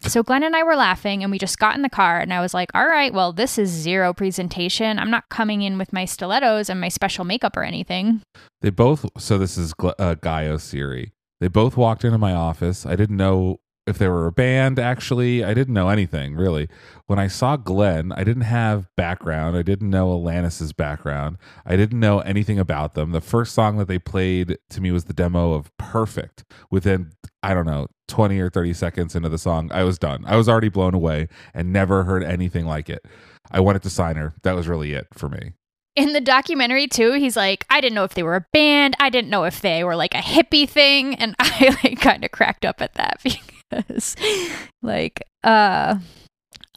So 0.01 0.23
Glen 0.23 0.43
and 0.43 0.55
I 0.55 0.63
were 0.63 0.75
laughing, 0.75 1.23
and 1.23 1.31
we 1.31 1.37
just 1.37 1.59
got 1.59 1.75
in 1.75 1.83
the 1.83 1.89
car, 1.89 2.19
and 2.19 2.33
I 2.33 2.41
was 2.41 2.53
like, 2.53 2.71
All 2.73 2.87
right, 2.87 3.13
well, 3.13 3.31
this 3.31 3.57
is 3.57 3.69
zero 3.69 4.13
presentation. 4.13 4.99
I'm 4.99 5.11
not 5.11 5.29
coming 5.29 5.61
in 5.61 5.77
with 5.77 5.93
my 5.93 6.05
stilettos 6.05 6.69
and 6.69 6.81
my 6.81 6.89
special 6.89 7.23
makeup 7.23 7.55
or 7.55 7.63
anything. 7.63 8.21
They 8.61 8.71
both. 8.71 9.05
So 9.17 9.37
this 9.37 9.57
is 9.57 9.73
uh, 9.99 10.15
Guy 10.15 10.45
Oseary. 10.45 11.11
They 11.39 11.47
both 11.47 11.77
walked 11.77 12.03
into 12.03 12.17
my 12.17 12.33
office. 12.33 12.85
I 12.85 12.95
didn't 12.95 13.17
know 13.17 13.59
if 13.87 13.97
they 13.97 14.07
were 14.07 14.27
a 14.27 14.31
band. 14.31 14.79
Actually, 14.79 15.43
I 15.43 15.53
didn't 15.53 15.73
know 15.73 15.89
anything 15.89 16.35
really. 16.35 16.67
When 17.07 17.19
I 17.19 17.27
saw 17.27 17.57
Glen, 17.57 18.11
I 18.11 18.23
didn't 18.23 18.43
have 18.43 18.87
background. 18.95 19.57
I 19.57 19.63
didn't 19.63 19.89
know 19.89 20.07
Alanis's 20.11 20.71
background. 20.73 21.37
I 21.65 21.75
didn't 21.75 21.99
know 21.99 22.19
anything 22.19 22.59
about 22.59 22.93
them. 22.93 23.11
The 23.11 23.21
first 23.21 23.53
song 23.53 23.77
that 23.77 23.87
they 23.87 23.99
played 23.99 24.57
to 24.69 24.81
me 24.81 24.91
was 24.91 25.05
the 25.05 25.13
demo 25.13 25.53
of 25.53 25.75
"Perfect." 25.77 26.43
Within 26.69 27.11
I 27.43 27.53
don't 27.53 27.65
know 27.65 27.87
twenty 28.07 28.39
or 28.39 28.49
thirty 28.49 28.73
seconds 28.73 29.15
into 29.15 29.29
the 29.29 29.37
song, 29.37 29.71
I 29.73 29.83
was 29.83 29.97
done. 29.97 30.23
I 30.25 30.35
was 30.35 30.47
already 30.47 30.69
blown 30.69 30.93
away 30.93 31.27
and 31.53 31.73
never 31.73 32.03
heard 32.03 32.23
anything 32.23 32.65
like 32.65 32.89
it. 32.89 33.05
I 33.49 33.59
wanted 33.59 33.81
to 33.83 33.89
sign 33.89 34.15
her. 34.15 34.33
That 34.43 34.55
was 34.55 34.67
really 34.67 34.93
it 34.93 35.07
for 35.13 35.27
me. 35.27 35.53
in 35.95 36.13
the 36.13 36.21
documentary 36.21 36.87
too 36.87 37.11
he's 37.13 37.35
like 37.35 37.65
i 37.69 37.81
didn't 37.81 37.95
know 37.95 38.05
if 38.05 38.13
they 38.13 38.23
were 38.23 38.37
a 38.37 38.45
band 38.53 38.95
i 39.01 39.09
didn't 39.09 39.29
know 39.29 39.43
if 39.43 39.59
they 39.59 39.83
were 39.83 39.95
like 39.97 40.13
a 40.15 40.19
hippie 40.19 40.67
thing 40.69 41.15
and 41.15 41.35
i 41.39 41.75
like 41.83 41.99
kind 41.99 42.23
of 42.23 42.31
cracked 42.31 42.63
up 42.63 42.81
at 42.81 42.93
that 42.93 43.19
because 43.71 44.15
like 44.81 45.23
uh 45.43 45.95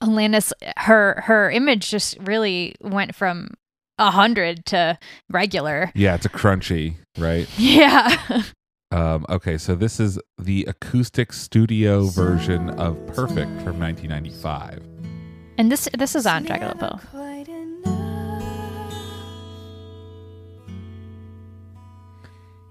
alanis 0.03 0.53
her 0.79 1.23
her 1.27 1.51
image 1.51 1.91
just 1.91 2.17
really 2.21 2.75
went 2.81 3.15
from 3.15 3.49
a 3.99 4.11
hundred 4.11 4.65
to 4.67 4.99
regular 5.31 5.91
Yeah, 5.95 6.15
it's 6.15 6.27
a 6.27 6.29
crunchy, 6.31 6.95
right? 7.19 7.49
yeah 7.59 8.17
Um, 8.91 9.27
okay, 9.29 9.59
so 9.59 9.75
this 9.75 9.99
is 9.99 10.21
the 10.39 10.65
acoustic 10.69 11.33
studio 11.33 12.05
version 12.07 12.71
of 12.71 12.95
Perfect 13.09 13.51
from 13.63 13.79
1995. 13.81 14.83
and 15.59 15.71
this 15.73 15.89
this 15.99 16.15
is 16.15 16.27
on 16.27 16.47
Jagged 16.47 16.63
Little 16.63 16.79
Pill. 16.79 17.01
Quite. 17.11 17.49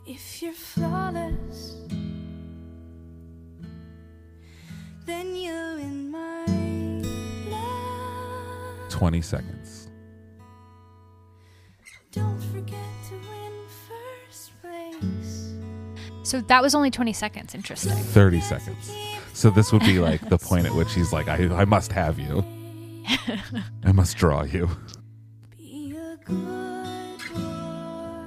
If 0.06 0.42
you're 0.42 0.54
flawless, 0.54 1.53
20 9.04 9.22
seconds. 9.22 9.90
Don't 12.12 12.40
forget 12.54 12.78
to 13.10 13.16
win 13.16 13.52
first 13.88 14.52
place. 14.62 15.54
so 16.24 16.40
that 16.42 16.62
was 16.62 16.74
only 16.74 16.92
20 16.92 17.12
seconds 17.12 17.54
interesting 17.56 17.92
30 17.92 18.40
seconds. 18.40 18.92
So 19.34 19.50
this 19.50 19.74
would 19.74 19.82
be 19.82 20.00
like 20.00 20.30
the 20.30 20.38
point 20.38 20.68
at 20.68 20.74
which 20.76 20.94
he's 20.94 21.12
like, 21.12 21.28
I, 21.28 21.36
I 21.54 21.66
must 21.66 21.92
have 21.92 22.20
you. 22.20 22.46
I 23.84 23.92
must 23.92 24.16
draw 24.16 24.44
you. 24.44 24.70
Be 25.58 25.98
a 25.98 26.18
good. 26.24 26.64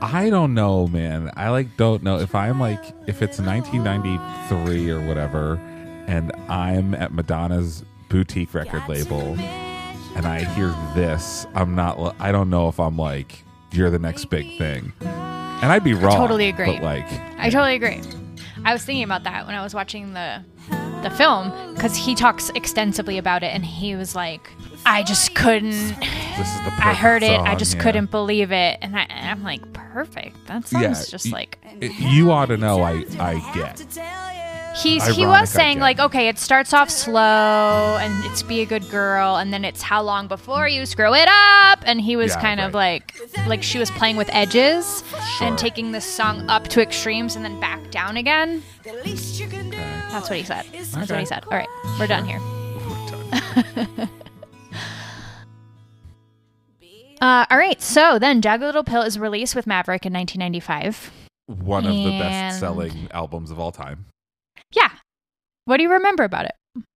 I 0.02 0.28
don't 0.28 0.52
know, 0.52 0.88
man. 0.88 1.30
I 1.36 1.48
like 1.48 1.76
don't 1.76 2.02
know 2.02 2.18
if 2.18 2.34
I'm 2.34 2.60
like 2.60 2.84
if 3.06 3.22
it's 3.22 3.38
1993 3.40 4.90
or 4.90 5.00
whatever, 5.06 5.58
and 6.06 6.32
I'm 6.48 6.94
at 6.94 7.12
Madonna's 7.12 7.84
boutique 8.08 8.54
record 8.54 8.82
label, 8.88 9.36
and 10.16 10.26
I 10.26 10.44
hear 10.44 10.74
this. 10.94 11.46
I'm 11.54 11.74
not. 11.74 12.16
I 12.20 12.32
don't 12.32 12.50
know 12.50 12.68
if 12.68 12.78
I'm 12.80 12.96
like 12.96 13.42
you're 13.72 13.90
the 13.90 13.98
next 13.98 14.26
big 14.26 14.58
thing, 14.58 14.92
and 15.00 15.72
I'd 15.72 15.84
be 15.84 15.94
wrong. 15.94 16.14
I 16.14 16.16
totally 16.16 16.48
agree. 16.48 16.72
But 16.72 16.82
like, 16.82 17.06
I 17.38 17.50
totally 17.50 17.74
agree. 17.74 18.00
I 18.64 18.72
was 18.72 18.84
thinking 18.84 19.04
about 19.04 19.24
that 19.24 19.46
when 19.46 19.54
I 19.54 19.62
was 19.62 19.74
watching 19.74 20.12
the 20.14 20.42
the 21.02 21.10
film 21.10 21.74
because 21.74 21.96
he 21.96 22.14
talks 22.14 22.50
extensively 22.50 23.18
about 23.18 23.42
it, 23.42 23.54
and 23.54 23.64
he 23.64 23.94
was 23.94 24.14
like, 24.14 24.50
"I 24.84 25.02
just 25.02 25.34
couldn't. 25.34 25.70
this 25.70 26.48
is 26.48 26.60
the. 26.64 26.72
I 26.78 26.94
heard 26.94 27.22
it. 27.22 27.38
I 27.38 27.54
just 27.54 27.76
yeah. 27.76 27.82
couldn't 27.82 28.10
believe 28.10 28.52
it." 28.52 28.78
And, 28.82 28.96
I, 28.96 29.02
and 29.02 29.30
I'm 29.30 29.42
like, 29.44 29.72
"Perfect. 29.72 30.46
That 30.46 30.66
sounds 30.66 30.82
Yeah, 30.82 31.10
just 31.10 31.26
y- 31.26 31.32
like." 31.32 31.58
It- 31.80 31.92
you 31.98 32.32
ought 32.32 32.46
to 32.46 32.56
know. 32.56 32.82
I 32.82 33.04
I 33.18 33.52
get. 33.54 33.76
He's 34.82 35.06
he 35.06 35.22
ironic, 35.22 35.38
I 35.38 35.40
was 35.40 35.50
saying 35.50 35.78
like, 35.80 35.98
okay, 35.98 36.28
it 36.28 36.38
starts 36.38 36.74
off 36.74 36.90
slow 36.90 37.96
and 38.00 38.24
it's 38.26 38.42
be 38.42 38.60
a 38.60 38.66
good 38.66 38.88
girl, 38.90 39.36
and 39.36 39.52
then 39.52 39.64
it's 39.64 39.80
how 39.82 40.02
long 40.02 40.28
before 40.28 40.68
you 40.68 40.84
screw 40.84 41.14
it 41.14 41.28
up, 41.28 41.80
and 41.86 41.98
he 42.00 42.14
was 42.16 42.32
Yeah, 42.34 42.40
kind 42.42 42.60
of 42.60 42.74
like, 42.74 43.14
like 43.46 43.62
she 43.62 43.78
was 43.78 43.90
playing 43.92 44.16
with 44.16 44.28
edges 44.32 45.02
Sure. 45.38 45.48
and 45.48 45.56
taking 45.58 45.92
the 45.92 46.00
song 46.00 46.48
up 46.50 46.68
to 46.68 46.82
extremes 46.82 47.36
and 47.36 47.44
then 47.44 47.58
back 47.58 47.90
down 47.90 48.16
again. 48.18 48.62
The 48.84 48.92
least 49.04 49.40
you 49.40 49.48
can 49.48 49.70
do 49.70 49.78
That's 50.10 50.28
what 50.28 50.38
he 50.38 50.44
said. 50.44 50.66
That's 50.92 51.10
what 51.10 51.20
he 51.20 51.26
said. 51.26 51.44
All 51.50 51.56
right, 51.56 51.68
we're 51.98 52.06
done 52.06 52.26
here. 52.26 52.40
Uh, 57.18 57.46
all 57.50 57.56
right, 57.56 57.80
so 57.80 58.18
then 58.18 58.42
Jagged 58.42 58.62
Little 58.62 58.84
Pill 58.84 59.00
is 59.00 59.18
released 59.18 59.56
with 59.56 59.66
Maverick 59.66 60.04
in 60.04 60.12
1995. 60.12 61.10
One 61.46 61.86
of 61.86 61.94
the 61.94 62.10
best-selling 62.18 63.08
albums 63.10 63.50
of 63.50 63.58
all 63.58 63.72
time. 63.72 64.04
What 65.66 65.76
do 65.76 65.82
you 65.82 65.92
remember 65.92 66.24
about 66.24 66.46
it? 66.46 66.52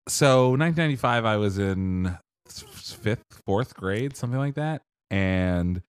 so 0.09 0.51
1995 0.51 1.25
i 1.25 1.37
was 1.37 1.57
in 1.59 2.17
fifth 2.49 3.23
fourth 3.47 3.75
grade 3.75 4.17
something 4.17 4.39
like 4.39 4.55
that. 4.57 4.83
And 5.11 5.83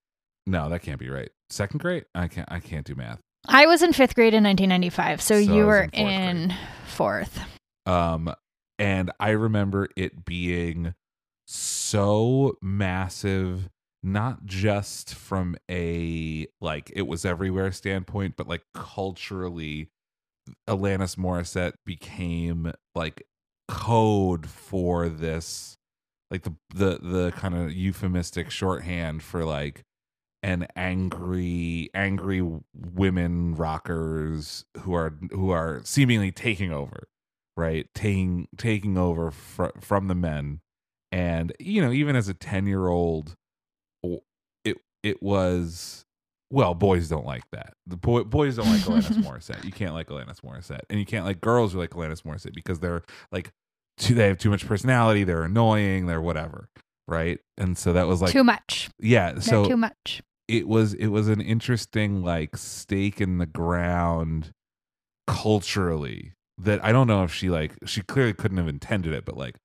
no 0.46 0.70
that 0.70 0.82
can't 0.82 1.00
be 1.00 1.10
right. 1.10 1.30
Second 1.50 1.80
grade? 1.80 2.06
I 2.16 2.28
can't 2.28 2.52
i 2.52 2.60
can't 2.60 2.86
do 2.86 2.96
math. 2.96 3.20
I 3.48 3.66
was 3.66 3.82
in 3.82 3.92
fifth 3.94 4.14
grade 4.16 4.34
in 4.36 4.44
1995, 4.44 5.22
so, 5.22 5.34
So 5.34 5.40
you 5.40 5.66
were 5.66 5.90
in 5.92 5.92
fourth 5.92 6.10
in 6.10 6.54
fourth. 6.88 7.40
um 7.86 8.34
and 8.80 9.12
i 9.20 9.30
remember 9.32 9.88
it 9.96 10.24
being 10.26 10.94
so 11.48 12.58
massive 12.62 13.70
not 14.04 14.46
just 14.46 15.14
from 15.14 15.56
a 15.70 16.48
like 16.60 16.92
it 16.96 17.04
was 17.04 17.26
everywhere 17.26 17.72
standpoint 17.72 18.36
but 18.38 18.48
like 18.48 18.64
culturally 18.74 19.90
alanis 20.68 21.16
morissette 21.16 21.74
became 21.86 22.72
like 22.96 23.24
code 23.68 24.50
for 24.50 25.08
this 25.08 25.78
like 26.30 26.44
the 26.44 26.54
the 26.74 27.00
the 27.02 27.34
kind 27.36 27.56
of 27.56 27.72
euphemistic 27.72 28.50
shorthand 28.50 29.24
for 29.24 29.46
like 29.46 29.84
an 30.44 30.68
angry 30.76 31.90
angry 31.94 32.44
women 32.74 33.56
rockers 33.56 34.66
who 34.82 34.94
are 34.94 35.14
who 35.32 35.52
are 35.52 35.82
seemingly 35.84 36.32
taking 36.32 36.74
over 36.74 37.08
right? 37.58 37.88
Taking 37.94 38.48
taking 38.58 38.98
over 38.98 39.32
fr- 39.32 39.78
from 39.80 40.08
the 40.08 40.16
men. 40.16 40.62
And 41.12 41.54
you 41.60 41.82
know 41.82 41.92
even 41.92 42.16
as 42.16 42.28
a 42.28 42.34
10 42.34 42.68
year 42.68 42.88
old 42.88 43.36
it 44.66 44.78
it 45.04 45.22
was 45.22 46.06
well 46.52 46.74
boys 46.74 47.08
don't 47.10 47.26
like 47.26 47.44
that 47.52 47.74
the 47.88 47.98
boy, 47.98 48.24
boys 48.24 48.58
don't 48.58 48.68
like 48.68 48.82
Alanis 48.82 49.24
Morissette 49.24 49.64
you 49.64 49.72
can't 49.72 49.94
like 49.94 50.08
Alanis 50.08 50.42
Morissette 50.42 50.82
and 50.90 51.00
you 51.00 51.06
can't 51.06 51.26
like 51.26 51.42
girls 51.42 51.74
who 51.74 51.80
like 51.80 51.92
Alanis 51.92 52.22
Morissette 52.24 52.54
because 52.54 52.80
they're 52.80 53.02
like 53.32 53.52
too 53.98 54.14
they 54.14 54.28
have 54.28 54.38
too 54.38 54.50
much 54.50 54.66
personality 54.68 55.24
they're 55.24 55.44
annoying 55.44 56.06
they're 56.08 56.22
whatever 56.22 56.70
right 57.08 57.40
and 57.58 57.78
so 57.78 57.94
that 57.94 58.08
was 58.08 58.22
like 58.22 58.32
too 58.32 58.44
much. 58.44 58.90
yeah 59.00 59.32
They're 59.34 59.42
so 59.42 59.66
too 59.66 59.78
much. 59.78 60.22
it 60.48 60.68
was 60.68 60.94
it 60.94 61.08
was 61.08 61.28
an 61.28 61.42
interesting 61.42 62.24
like 62.24 62.56
stake 62.58 63.20
in 63.22 63.38
the 63.38 63.46
ground 63.46 64.52
culturally 65.28 66.34
that 66.58 66.84
I 66.84 66.92
don't 66.92 67.08
know 67.08 67.24
if 67.24 67.34
she 67.34 67.50
like 67.50 67.74
she 67.86 68.02
clearly 68.02 68.34
couldn't 68.34 68.58
have 68.58 68.68
intended 68.68 69.14
it, 69.14 69.26
but 69.26 69.38
like 69.38 69.56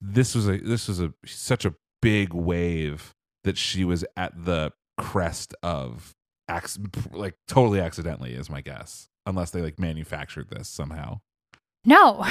this 0.00 0.34
was 0.34 0.48
a 0.48 0.58
this 0.58 0.88
was 0.88 1.00
a 1.00 1.12
such 1.26 1.64
a 1.64 1.74
big 2.00 2.32
wave 2.32 3.12
that 3.44 3.56
she 3.56 3.84
was 3.84 4.04
at 4.16 4.32
the 4.44 4.72
crest 5.02 5.54
of 5.62 6.12
like 7.12 7.34
totally 7.48 7.80
accidentally 7.80 8.34
is 8.34 8.50
my 8.50 8.60
guess 8.60 9.08
unless 9.26 9.50
they 9.50 9.62
like 9.62 9.78
manufactured 9.78 10.48
this 10.50 10.68
somehow 10.68 11.18
No, 11.84 12.24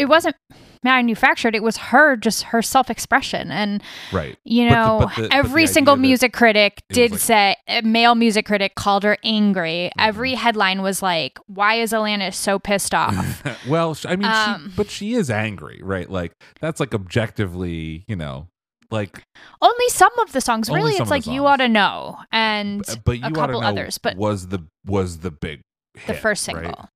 it 0.00 0.06
wasn't 0.08 0.34
manufactured. 0.82 1.54
It 1.54 1.62
was 1.62 1.76
her, 1.76 2.16
just 2.16 2.42
her 2.50 2.60
self 2.60 2.90
expression. 2.90 3.52
And, 3.52 3.80
Right. 4.12 4.36
you 4.44 4.68
But 4.68 4.70
the- 4.70 4.74
know, 4.74 4.98
but 5.16 5.28
the- 5.28 5.32
every 5.34 5.66
single 5.68 5.94
music 5.94 6.32
critic 6.32 6.82
did 6.92 7.12
like- 7.12 7.20
say, 7.20 7.56
a 7.68 7.82
male 7.82 8.16
music 8.16 8.46
critic 8.46 8.74
called 8.74 9.04
her 9.04 9.16
angry. 9.22 9.90
Mm-hmm. 9.96 10.08
Every 10.08 10.34
headline 10.34 10.82
was 10.82 11.02
like, 11.02 11.38
why 11.46 11.74
is 11.76 11.92
Alanis 11.92 12.34
so 12.34 12.58
pissed 12.58 12.94
off? 12.94 13.44
well, 13.68 13.96
I 14.06 14.16
mean, 14.16 14.24
Um, 14.26 14.70
she, 14.70 14.76
but 14.76 14.90
she 14.90 15.14
is 15.14 15.30
angry, 15.30 15.80
right? 15.84 16.10
Like 16.10 16.32
that's 16.60 16.80
like 16.80 16.92
objectively, 16.92 18.04
you 18.08 18.16
know, 18.16 18.48
like 18.90 19.22
Only 19.60 19.88
some 19.88 20.16
of 20.20 20.32
the 20.32 20.40
songs. 20.40 20.68
Really, 20.68 20.94
it's 20.94 21.10
like 21.10 21.26
You. 21.26 21.46
Ought 21.46 21.56
to 21.56 21.68
Know 21.68 22.18
and 22.32 22.88
uh, 22.88 22.96
but 23.04 23.18
you 23.18 23.26
a 23.26 23.30
couple 23.30 23.60
know 23.60 23.66
others. 23.66 23.98
But 23.98 24.16
was 24.16 24.48
the 24.48 24.64
was 24.84 25.18
the 25.18 25.30
big 25.30 25.60
the 25.94 26.00
hit, 26.12 26.16
first 26.16 26.46
right? 26.48 26.56
single. 26.56 26.88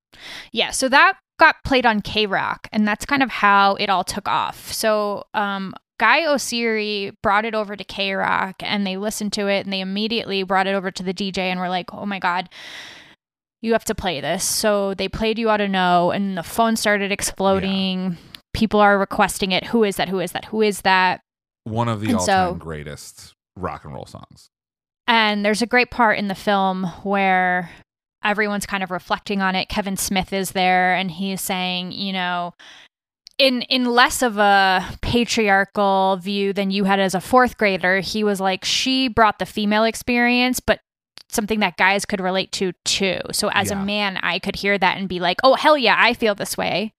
Yeah, 0.53 0.70
so 0.70 0.88
that 0.88 1.14
got 1.38 1.57
played 1.64 1.86
on 1.86 2.01
K 2.03 2.26
Rock, 2.26 2.68
and 2.72 2.86
that's 2.86 3.07
kind 3.07 3.22
of 3.22 3.30
how 3.30 3.74
it 3.76 3.88
all 3.88 4.05
took 4.05 4.28
off. 4.28 4.72
So, 4.72 5.24
um, 5.34 5.74
Guy 5.99 6.22
Oseary 6.22 7.14
brought 7.22 7.45
it 7.45 7.55
over 7.55 7.76
to 7.76 7.84
K 7.84 8.12
Rock, 8.12 8.57
and 8.61 8.86
they 8.86 8.97
listened 8.97 9.32
to 9.34 9.49
it, 9.49 9.64
and 9.64 9.72
they 9.72 9.80
immediately 9.80 10.43
brought 10.43 10.66
it 10.66 10.74
over 10.74 10.91
to 10.91 11.03
the 11.03 11.14
DJ, 11.14 11.38
and 11.38 11.61
were 11.61 11.68
like, 11.68 11.93
"Oh 11.93 12.07
my 12.07 12.18
god." 12.18 12.49
You 13.62 13.72
have 13.72 13.84
to 13.84 13.95
play 13.95 14.22
this. 14.22 14.43
So 14.43 14.95
they 14.95 15.07
played 15.07 15.38
You 15.38 15.51
Ought 15.51 15.59
to 15.59 15.68
Know, 15.68 16.12
and 16.12 16.34
the 16.34 16.43
phone 16.43 16.76
started 16.76 17.12
exploding. 17.12 18.16
People 18.55 18.80
are 18.80 18.99
requesting 18.99 19.53
it. 19.53 19.66
Who 19.66 19.84
is 19.84 19.97
that? 19.97 20.09
Who 20.09 20.18
is 20.18 20.32
that? 20.32 20.47
Who 20.47 20.62
is 20.62 20.80
that? 20.80 21.20
One 21.64 21.88
of 21.88 22.00
the 22.00 22.08
And 22.08 22.16
all-time 22.16 22.48
so- 22.50 22.54
greatest 22.54 23.34
rock 23.56 23.84
and 23.84 23.92
roll 23.94 24.06
songs. 24.06 24.50
And 25.06 25.44
there's 25.44 25.61
a 25.62 25.66
great 25.66 25.90
part 25.90 26.18
in 26.18 26.28
the 26.28 26.34
film 26.34 26.84
where 27.02 27.70
everyone's 28.22 28.66
kind 28.66 28.82
of 28.82 28.90
reflecting 28.90 29.40
on 29.42 29.56
it. 29.56 29.68
Kevin 29.68 29.96
Smith 29.96 30.32
is 30.32 30.52
there 30.52 30.94
and 30.94 31.11
he's 31.11 31.40
saying, 31.40 31.92
you 31.92 32.12
know, 32.12 32.54
in 33.38 33.62
in 33.62 33.86
less 33.86 34.22
of 34.22 34.36
a 34.38 34.84
patriarchal 35.00 36.18
view 36.22 36.52
than 36.52 36.70
you 36.70 36.84
had 36.84 37.00
as 37.00 37.14
a 37.14 37.20
fourth 37.20 37.56
grader, 37.56 38.00
he 38.00 38.22
was 38.22 38.40
like, 38.40 38.64
she 38.64 39.08
brought 39.08 39.38
the 39.38 39.46
female 39.46 39.84
experience, 39.84 40.61
but 40.61 40.80
something 41.30 41.61
that 41.61 41.76
guys 41.76 42.04
could 42.04 42.20
relate 42.20 42.52
to 42.52 42.72
too. 42.84 43.18
So 43.32 43.50
as 43.52 43.70
Yeah. 43.70 43.80
a 43.80 43.84
man, 43.84 44.18
I 44.22 44.38
could 44.38 44.56
hear 44.56 44.76
that 44.78 44.96
and 44.98 45.08
be 45.08 45.20
like, 45.20 45.38
oh 45.42 45.54
hell 45.54 45.76
yeah, 45.78 45.96
I 45.98 46.12
feel 46.14 46.34
this 46.34 46.56
way. 46.56 46.92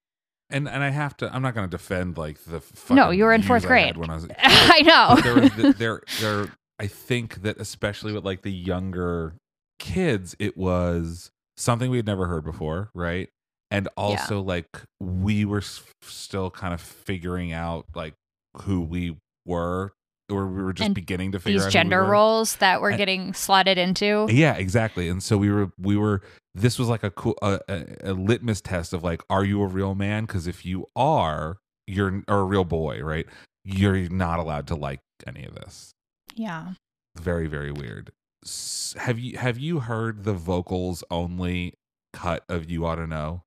And 0.52 0.68
and 0.68 0.84
I 0.84 0.90
have 0.90 1.16
to. 1.18 1.34
I'm 1.34 1.42
not 1.42 1.56
going 1.56 1.68
to 1.70 1.72
defend 1.72 2.18
like 2.18 2.38
the. 2.44 2.62
No, 2.90 3.10
you 3.10 3.24
were 3.24 3.34
in 3.34 3.42
fourth 3.42 3.66
I 3.66 3.68
grade. 3.68 3.98
when 3.98 4.10
I 4.10 4.16
was. 4.16 4.28
I 4.40 4.82
know. 4.82 5.22
There 5.22 5.36
was 5.36 5.54
the, 5.56 5.74
there 5.78 6.02
there. 6.20 6.48
I 6.80 6.88
think 6.88 7.44
that 7.44 7.58
especially 7.58 8.12
with 8.12 8.26
like 8.26 8.42
the 8.42 8.52
younger 8.52 9.36
kids, 9.80 10.36
it 10.40 10.58
was 10.58 11.32
something 11.58 11.92
we 11.92 11.98
had 11.98 12.06
never 12.06 12.28
heard 12.28 12.44
before, 12.44 12.90
right? 12.94 13.30
And 13.70 13.88
also 13.96 14.42
like 14.42 14.68
we 15.00 15.46
were 15.46 15.60
s- 15.60 15.84
still 16.02 16.50
kind 16.50 16.74
of 16.74 16.82
figuring 16.82 17.54
out 17.54 17.86
like 17.96 18.16
who 18.64 18.82
we 18.82 19.16
were, 19.46 19.94
or 20.32 20.48
we 20.48 20.64
were 20.64 20.74
just 20.74 20.86
And 20.86 20.96
beginning 20.96 21.34
to 21.34 21.40
figure 21.40 21.60
These 21.60 21.64
out 21.64 21.68
we 21.68 21.72
gender 21.74 22.04
were. 22.04 22.12
roles 22.12 22.56
that 22.58 22.82
we're 22.82 22.90
And- 22.90 22.98
getting 22.98 23.34
slotted 23.34 23.78
into. 23.78 24.28
Yeah, 24.30 24.56
exactly. 24.56 25.10
And 25.10 25.22
so 25.22 25.38
we 25.38 25.52
were 25.52 25.72
we 25.78 25.98
were 25.98 26.22
this 26.56 26.80
was 26.80 26.88
like 26.90 27.04
a 27.04 27.12
cool 27.12 27.38
a, 27.42 27.60
a, 27.70 28.12
a 28.12 28.14
litmus 28.14 28.62
test 28.62 28.94
of 28.94 29.04
like 29.04 29.22
are 29.30 29.44
you 29.46 29.62
a 29.62 29.68
real 29.68 29.94
man 29.96 30.26
because 30.26 30.48
if 30.48 30.66
you 30.66 30.86
are 30.96 31.58
you're 31.88 32.24
or 32.28 32.40
a 32.40 32.44
real 32.46 32.64
boy, 32.66 33.02
right? 33.04 33.26
You're 33.64 34.10
not 34.10 34.40
allowed 34.40 34.68
to 34.68 34.76
like 34.76 35.02
any 35.28 35.46
of 35.46 35.54
this. 35.56 35.92
Yeah. 36.36 36.74
Very 37.16 37.48
very 37.48 37.72
weird. 37.72 38.12
S- 38.44 38.96
Have 38.98 39.20
you 39.20 39.38
have 39.38 39.58
you 39.60 39.82
heard 39.82 40.24
the 40.24 40.34
vocals 40.34 41.04
only 41.12 41.76
cut 42.14 42.44
of 42.50 42.70
you 42.72 42.86
ought 42.86 42.96
to 42.96 43.08
know? 43.08 43.44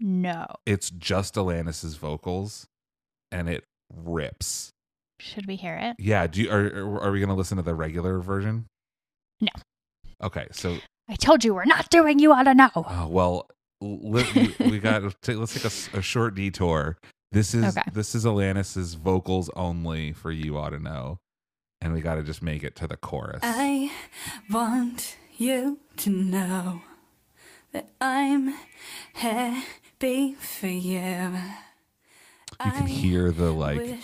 No. 0.00 0.46
It's 0.66 0.90
just 0.90 1.34
Alanis's 1.36 1.96
vocals 1.96 2.66
and 3.30 3.48
it 3.48 3.64
rips. 3.94 4.71
Should 5.22 5.46
we 5.46 5.56
hear 5.56 5.76
it? 5.76 5.96
Yeah, 5.98 6.26
do 6.26 6.42
you, 6.42 6.50
are 6.50 7.00
are 7.02 7.12
we 7.12 7.20
going 7.20 7.28
to 7.28 7.34
listen 7.34 7.56
to 7.56 7.62
the 7.62 7.74
regular 7.74 8.18
version? 8.18 8.66
No. 9.40 9.50
Okay, 10.22 10.48
so 10.52 10.76
I 11.08 11.14
told 11.16 11.44
you 11.44 11.54
we're 11.54 11.64
not 11.64 11.88
doing 11.90 12.18
you 12.18 12.32
ought 12.32 12.42
to 12.44 12.54
know. 12.54 12.70
Oh 12.74 13.06
well, 13.08 13.48
li- 13.80 14.26
we, 14.58 14.70
we 14.70 14.78
got 14.78 15.00
to 15.22 15.38
let's 15.38 15.54
take 15.54 15.94
a 15.94 16.02
short 16.02 16.34
detour. 16.34 16.96
This 17.30 17.54
is 17.54 17.76
Okay. 17.76 17.88
this 17.92 18.14
is 18.14 18.24
Alanis's 18.24 18.94
vocals 18.94 19.48
only 19.56 20.12
for 20.12 20.30
you 20.32 20.58
ought 20.58 20.70
to 20.70 20.78
know, 20.78 21.18
and 21.80 21.92
we 21.94 22.00
got 22.00 22.16
to 22.16 22.22
just 22.22 22.42
make 22.42 22.62
it 22.64 22.74
to 22.76 22.86
the 22.86 22.96
chorus. 22.96 23.40
I 23.42 23.90
want 24.50 25.16
you 25.38 25.78
to 25.98 26.10
know 26.10 26.82
that 27.72 27.88
I'm 28.00 28.54
happy 29.14 30.34
for 30.34 30.66
you. 30.66 31.32
You 32.66 32.72
can 32.72 32.86
hear 32.86 33.30
the 33.30 33.52
like 33.52 33.98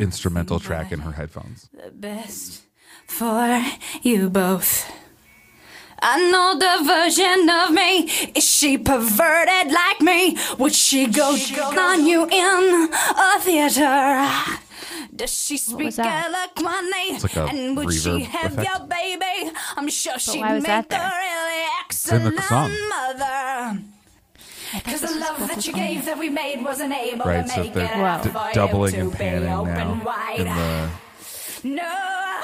instrumental 0.00 0.60
track 0.60 0.92
in 0.92 1.00
her 1.00 1.12
headphones. 1.12 1.68
The 1.72 1.90
best 1.90 2.62
for 3.06 3.64
you 4.02 4.30
both. 4.30 4.90
I 6.04 6.18
know 6.32 6.58
the 6.58 6.84
version 6.84 7.48
of 7.48 7.70
me. 7.72 8.10
Is 8.34 8.44
she 8.48 8.76
perverted 8.76 9.72
like 9.72 10.00
me? 10.00 10.36
Would 10.58 10.74
she 10.74 11.06
go 11.06 11.30
on 11.78 12.04
you 12.06 12.24
in 12.26 12.88
a 12.92 13.38
theater? 13.40 14.28
Does 15.14 15.30
she 15.30 15.56
speak 15.58 15.86
was 15.86 15.96
that? 15.96 16.26
eloquently? 16.26 17.14
It's 17.14 17.22
like 17.22 17.36
a 17.36 17.44
and 17.46 17.76
would 17.76 17.92
she 17.92 17.98
reverb 18.08 18.22
have 18.24 18.52
effect. 18.58 18.68
your 18.68 18.86
baby? 18.88 19.52
I'm 19.76 19.88
sure 19.88 20.18
she'd 20.18 20.40
why 20.40 20.54
was 20.54 20.62
make 20.64 20.68
that 20.68 20.88
there? 20.88 21.00
a 21.00 21.04
really 21.04 21.62
in 21.62 22.24
the 22.24 22.38
excellent 22.38 22.40
song. 22.44 22.70
mother. 22.88 23.82
Cause 24.84 25.00
the 25.02 25.18
love 25.20 25.38
that 25.48 25.66
you 25.66 25.72
gave 25.72 26.04
that 26.06 26.18
we 26.18 26.30
made 26.30 26.64
wasn't 26.64 26.94
able 26.94 27.24
Right, 27.26 27.42
to 27.46 27.52
so 27.52 27.60
make 27.62 27.74
they're 27.74 27.84
it 27.84 27.96
Wow. 27.98 28.04
out 28.06 28.22
d- 28.22 28.30
for 28.30 28.48
you 28.48 28.54
doubling 28.54 28.94
and 28.94 29.12
panning 29.12 29.52
open 29.52 29.74
now 29.74 30.00
wide. 30.04 30.38
in 30.40 30.46
the 30.46 31.76
No. 31.82 32.40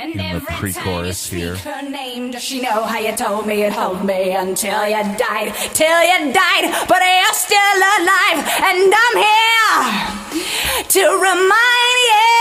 And 0.00 0.18
in 0.18 0.34
the 0.36 0.40
pre-chorus 0.40 1.30
you 1.30 1.38
here. 1.40 1.56
her 1.56 1.82
name, 1.82 2.30
does 2.30 2.42
she 2.42 2.62
know 2.62 2.84
how 2.84 2.98
you 2.98 3.14
told 3.14 3.46
me 3.46 3.62
you'd 3.62 3.74
me 4.02 4.32
until 4.32 4.88
you 4.88 5.02
died? 5.18 5.52
Till 5.74 6.00
you 6.02 6.32
died, 6.32 6.72
but 6.88 7.02
you're 7.04 7.36
still 7.36 7.76
alive, 8.00 8.40
and 8.64 8.94
I'm 8.96 9.16
here 9.20 10.40
to 10.88 11.04
remind 11.04 11.98
you 12.08 12.40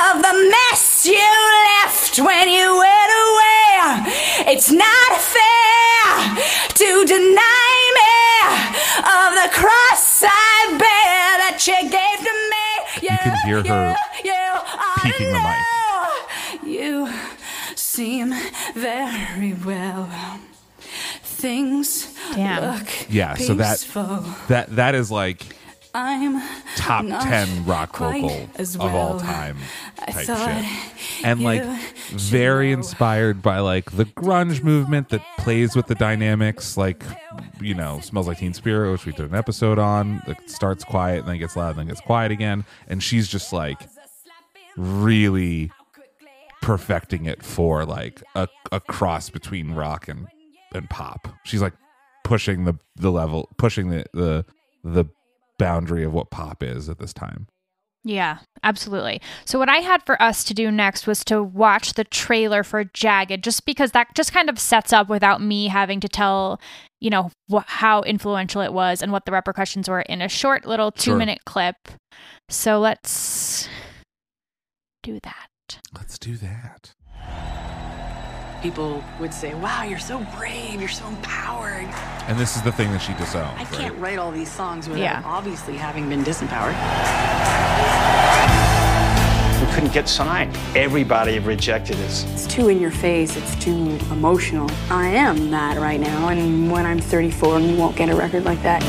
of 0.00 0.22
the 0.24 0.34
mess 0.48 1.04
you 1.04 1.28
left 1.68 2.18
when 2.18 2.48
you 2.48 2.64
went 2.72 3.12
away. 3.20 4.56
It's 4.56 4.72
not 4.72 5.10
fair 5.20 6.40
to 6.72 7.04
deny 7.04 7.76
me 8.00 8.16
of 8.96 9.28
the 9.44 9.48
cross 9.52 10.24
I 10.24 10.72
bear 10.80 11.36
that 11.44 11.60
you 11.66 11.76
gave 11.82 12.18
to 12.24 12.34
me. 12.48 13.10
You 13.10 13.18
can 13.18 13.36
hear 13.44 13.62
her 13.62 13.94
you, 14.24 14.32
I 14.32 15.00
peeking 15.04 15.32
the 15.32 15.38
mic. 15.38 15.91
Know 16.62 16.68
You 16.68 17.12
seem 17.74 18.34
very 18.74 19.54
well. 19.64 20.08
Things 21.22 22.16
Damn. 22.34 22.78
look 22.78 22.88
yeah. 23.10 23.34
So 23.34 23.54
that 23.54 23.80
peaceful. 23.80 24.24
that 24.48 24.76
that 24.76 24.94
is 24.94 25.10
like 25.10 25.56
I'm 25.94 26.40
top 26.76 27.04
ten 27.04 27.64
rock 27.66 27.92
quite 27.92 28.22
vocal 28.22 28.48
as 28.56 28.76
of 28.76 28.80
all 28.80 29.10
well. 29.10 29.20
time 29.20 29.58
I 29.98 30.12
type 30.12 30.26
thought 30.26 30.64
shit. 30.64 31.24
And 31.24 31.42
like 31.42 31.64
very 32.10 32.68
know. 32.68 32.78
inspired 32.78 33.42
by 33.42 33.58
like 33.58 33.90
the 33.90 34.04
grunge 34.04 34.62
movement 34.62 35.10
that 35.10 35.22
plays 35.38 35.76
with 35.76 35.86
the 35.88 35.94
dynamics, 35.96 36.76
like 36.76 37.04
you 37.60 37.74
know, 37.74 38.00
smells 38.00 38.26
like 38.28 38.38
Teen 38.38 38.54
Spirit, 38.54 38.90
which 38.92 39.04
we 39.06 39.12
did 39.12 39.30
an 39.30 39.34
episode 39.36 39.78
on. 39.78 40.22
It 40.26 40.50
starts 40.50 40.84
quiet, 40.84 41.20
and 41.20 41.28
then 41.28 41.38
gets 41.38 41.56
loud, 41.56 41.70
and 41.70 41.80
then 41.80 41.86
gets 41.88 42.00
quiet 42.00 42.32
again. 42.32 42.64
And 42.88 43.02
she's 43.02 43.28
just 43.28 43.52
like 43.52 43.80
really 44.76 45.70
perfecting 46.62 47.26
it 47.26 47.42
for 47.42 47.84
like 47.84 48.22
a, 48.34 48.48
a 48.70 48.80
cross 48.80 49.28
between 49.28 49.72
rock 49.72 50.08
and 50.08 50.26
and 50.74 50.88
pop. 50.88 51.28
She's 51.44 51.60
like 51.60 51.74
pushing 52.24 52.64
the 52.64 52.74
the 52.96 53.10
level, 53.12 53.50
pushing 53.58 53.90
the 53.90 54.06
the 54.14 54.46
the 54.82 55.04
boundary 55.58 56.02
of 56.04 56.12
what 56.12 56.30
pop 56.30 56.62
is 56.62 56.88
at 56.88 56.98
this 56.98 57.12
time. 57.12 57.46
Yeah, 58.04 58.38
absolutely. 58.64 59.20
So 59.44 59.60
what 59.60 59.68
I 59.68 59.76
had 59.76 60.02
for 60.04 60.20
us 60.20 60.42
to 60.44 60.54
do 60.54 60.72
next 60.72 61.06
was 61.06 61.24
to 61.26 61.40
watch 61.40 61.92
the 61.92 62.02
trailer 62.02 62.64
for 62.64 62.82
Jagged, 62.82 63.44
just 63.44 63.64
because 63.64 63.92
that 63.92 64.08
just 64.16 64.32
kind 64.32 64.48
of 64.50 64.58
sets 64.58 64.92
up 64.92 65.08
without 65.08 65.40
me 65.40 65.68
having 65.68 66.00
to 66.00 66.08
tell, 66.08 66.60
you 67.00 67.10
know, 67.10 67.30
wh- 67.52 67.62
how 67.64 68.02
influential 68.02 68.60
it 68.60 68.72
was 68.72 69.02
and 69.02 69.12
what 69.12 69.24
the 69.24 69.30
repercussions 69.30 69.88
were 69.88 70.00
in 70.00 70.20
a 70.20 70.28
short 70.28 70.66
little 70.66 70.90
two 70.90 71.10
Sure. 71.12 71.16
minute 71.16 71.44
clip. 71.46 71.76
So 72.48 72.80
let's 72.80 73.68
do 75.04 75.20
that. 75.22 75.46
Let's 75.94 76.18
do 76.18 76.36
that. 76.36 76.92
People 78.62 79.02
would 79.18 79.34
say, 79.34 79.54
Wow, 79.54 79.82
you're 79.82 79.98
so 79.98 80.24
brave, 80.36 80.78
you're 80.80 80.88
so 80.88 81.06
empowered. 81.08 81.86
And 82.28 82.38
this 82.38 82.54
is 82.56 82.62
the 82.62 82.70
thing 82.72 82.92
that 82.92 83.00
she 83.00 83.12
disowns, 83.14 83.60
I 83.60 83.64
can't 83.64 83.98
write 83.98 84.18
all 84.18 84.30
these 84.30 84.50
songs 84.50 84.88
without 84.88 85.02
Yeah. 85.02 85.22
obviously 85.24 85.76
having 85.76 86.08
been 86.08 86.22
disempowered. 86.22 86.76
We 89.60 89.72
couldn't 89.74 89.92
get 89.92 90.08
signed. 90.08 90.56
Everybody 90.76 91.38
rejected 91.38 91.96
us. 92.00 92.24
It's 92.32 92.46
too 92.46 92.68
in 92.68 92.80
your 92.80 92.90
face, 92.90 93.36
it's 93.36 93.56
too 93.56 93.98
emotional. 94.10 94.70
I 94.90 95.06
am 95.08 95.50
that 95.50 95.78
right 95.78 96.00
now, 96.00 96.28
and 96.28 96.70
when 96.70 96.84
I'm 96.86 96.98
34, 97.00 97.60
you 97.60 97.76
won't 97.76 97.96
get 97.96 98.08
a 98.10 98.14
record 98.14 98.44
like 98.44 98.62
that. 98.62 98.82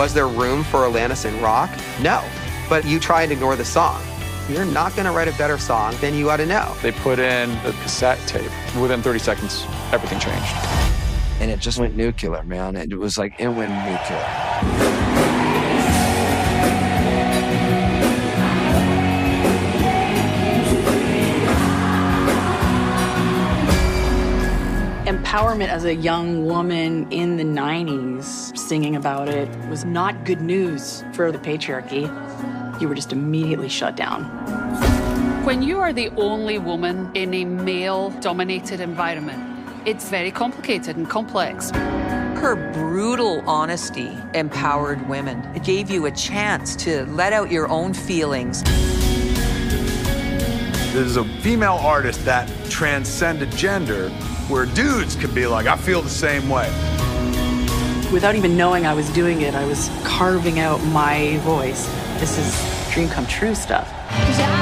Was 0.00 0.14
there 0.14 0.28
room 0.28 0.64
for 0.64 0.84
Alanis 0.84 1.26
in 1.26 1.42
rock? 1.42 1.68
No. 2.00 2.24
But 2.70 2.86
you 2.86 2.98
try 2.98 3.22
and 3.22 3.30
ignore 3.30 3.54
the 3.54 3.66
song. 3.66 4.02
You're 4.48 4.64
not 4.64 4.96
going 4.96 5.04
to 5.04 5.12
write 5.12 5.28
a 5.28 5.36
better 5.36 5.58
song 5.58 5.94
than 6.00 6.14
you 6.14 6.30
ought 6.30 6.38
to 6.38 6.46
know. 6.46 6.74
They 6.80 6.90
put 6.90 7.18
in 7.18 7.50
the 7.64 7.72
cassette 7.82 8.18
tape. 8.26 8.50
Within 8.80 9.02
30 9.02 9.18
seconds, 9.18 9.66
everything 9.92 10.18
changed. 10.18 10.54
And 11.38 11.50
it 11.50 11.60
just 11.60 11.78
went 11.78 11.96
nuclear, 11.96 12.42
man. 12.44 12.76
It 12.76 12.96
was 12.96 13.18
like 13.18 13.38
it 13.38 13.48
went 13.48 13.72
nuclear. 13.72 15.29
Empowerment 25.30 25.68
as 25.68 25.84
a 25.84 25.94
young 25.94 26.44
woman 26.44 27.06
in 27.12 27.36
the 27.36 27.44
90s 27.44 28.58
singing 28.58 28.96
about 28.96 29.28
it 29.28 29.48
was 29.68 29.84
not 29.84 30.24
good 30.24 30.40
news 30.40 31.04
for 31.12 31.30
the 31.30 31.38
patriarchy. 31.38 32.02
You 32.80 32.88
were 32.88 32.96
just 32.96 33.12
immediately 33.12 33.68
shut 33.68 33.94
down. 33.94 34.24
When 35.44 35.62
you 35.62 35.78
are 35.78 35.92
the 35.92 36.08
only 36.16 36.58
woman 36.58 37.12
in 37.14 37.32
a 37.32 37.44
male 37.44 38.10
dominated 38.18 38.80
environment, 38.80 39.40
it's 39.86 40.08
very 40.08 40.32
complicated 40.32 40.96
and 40.96 41.08
complex. 41.08 41.70
Her 41.70 42.56
brutal 42.72 43.48
honesty 43.48 44.10
empowered 44.34 45.08
women. 45.08 45.44
It 45.54 45.62
gave 45.62 45.90
you 45.90 46.06
a 46.06 46.10
chance 46.10 46.74
to 46.82 47.06
let 47.06 47.32
out 47.32 47.52
your 47.52 47.68
own 47.68 47.94
feelings. 47.94 48.64
This 50.92 51.06
is 51.06 51.16
a 51.18 51.24
female 51.24 51.74
artist 51.74 52.24
that 52.24 52.50
transcended 52.68 53.52
gender, 53.52 54.10
where 54.48 54.66
dudes 54.66 55.14
could 55.14 55.32
be 55.32 55.46
like, 55.46 55.66
I 55.66 55.76
feel 55.76 56.02
the 56.02 56.10
same 56.10 56.48
way. 56.48 56.68
Without 58.12 58.34
even 58.34 58.56
knowing 58.56 58.86
I 58.86 58.94
was 58.94 59.08
doing 59.10 59.42
it, 59.42 59.54
I 59.54 59.64
was 59.66 59.88
carving 60.02 60.58
out 60.58 60.82
my 60.86 61.36
voice. 61.38 61.86
This 62.18 62.38
is 62.38 62.92
dream 62.92 63.08
come 63.08 63.24
true 63.28 63.54
stuff. 63.54 63.88
I 64.10 64.59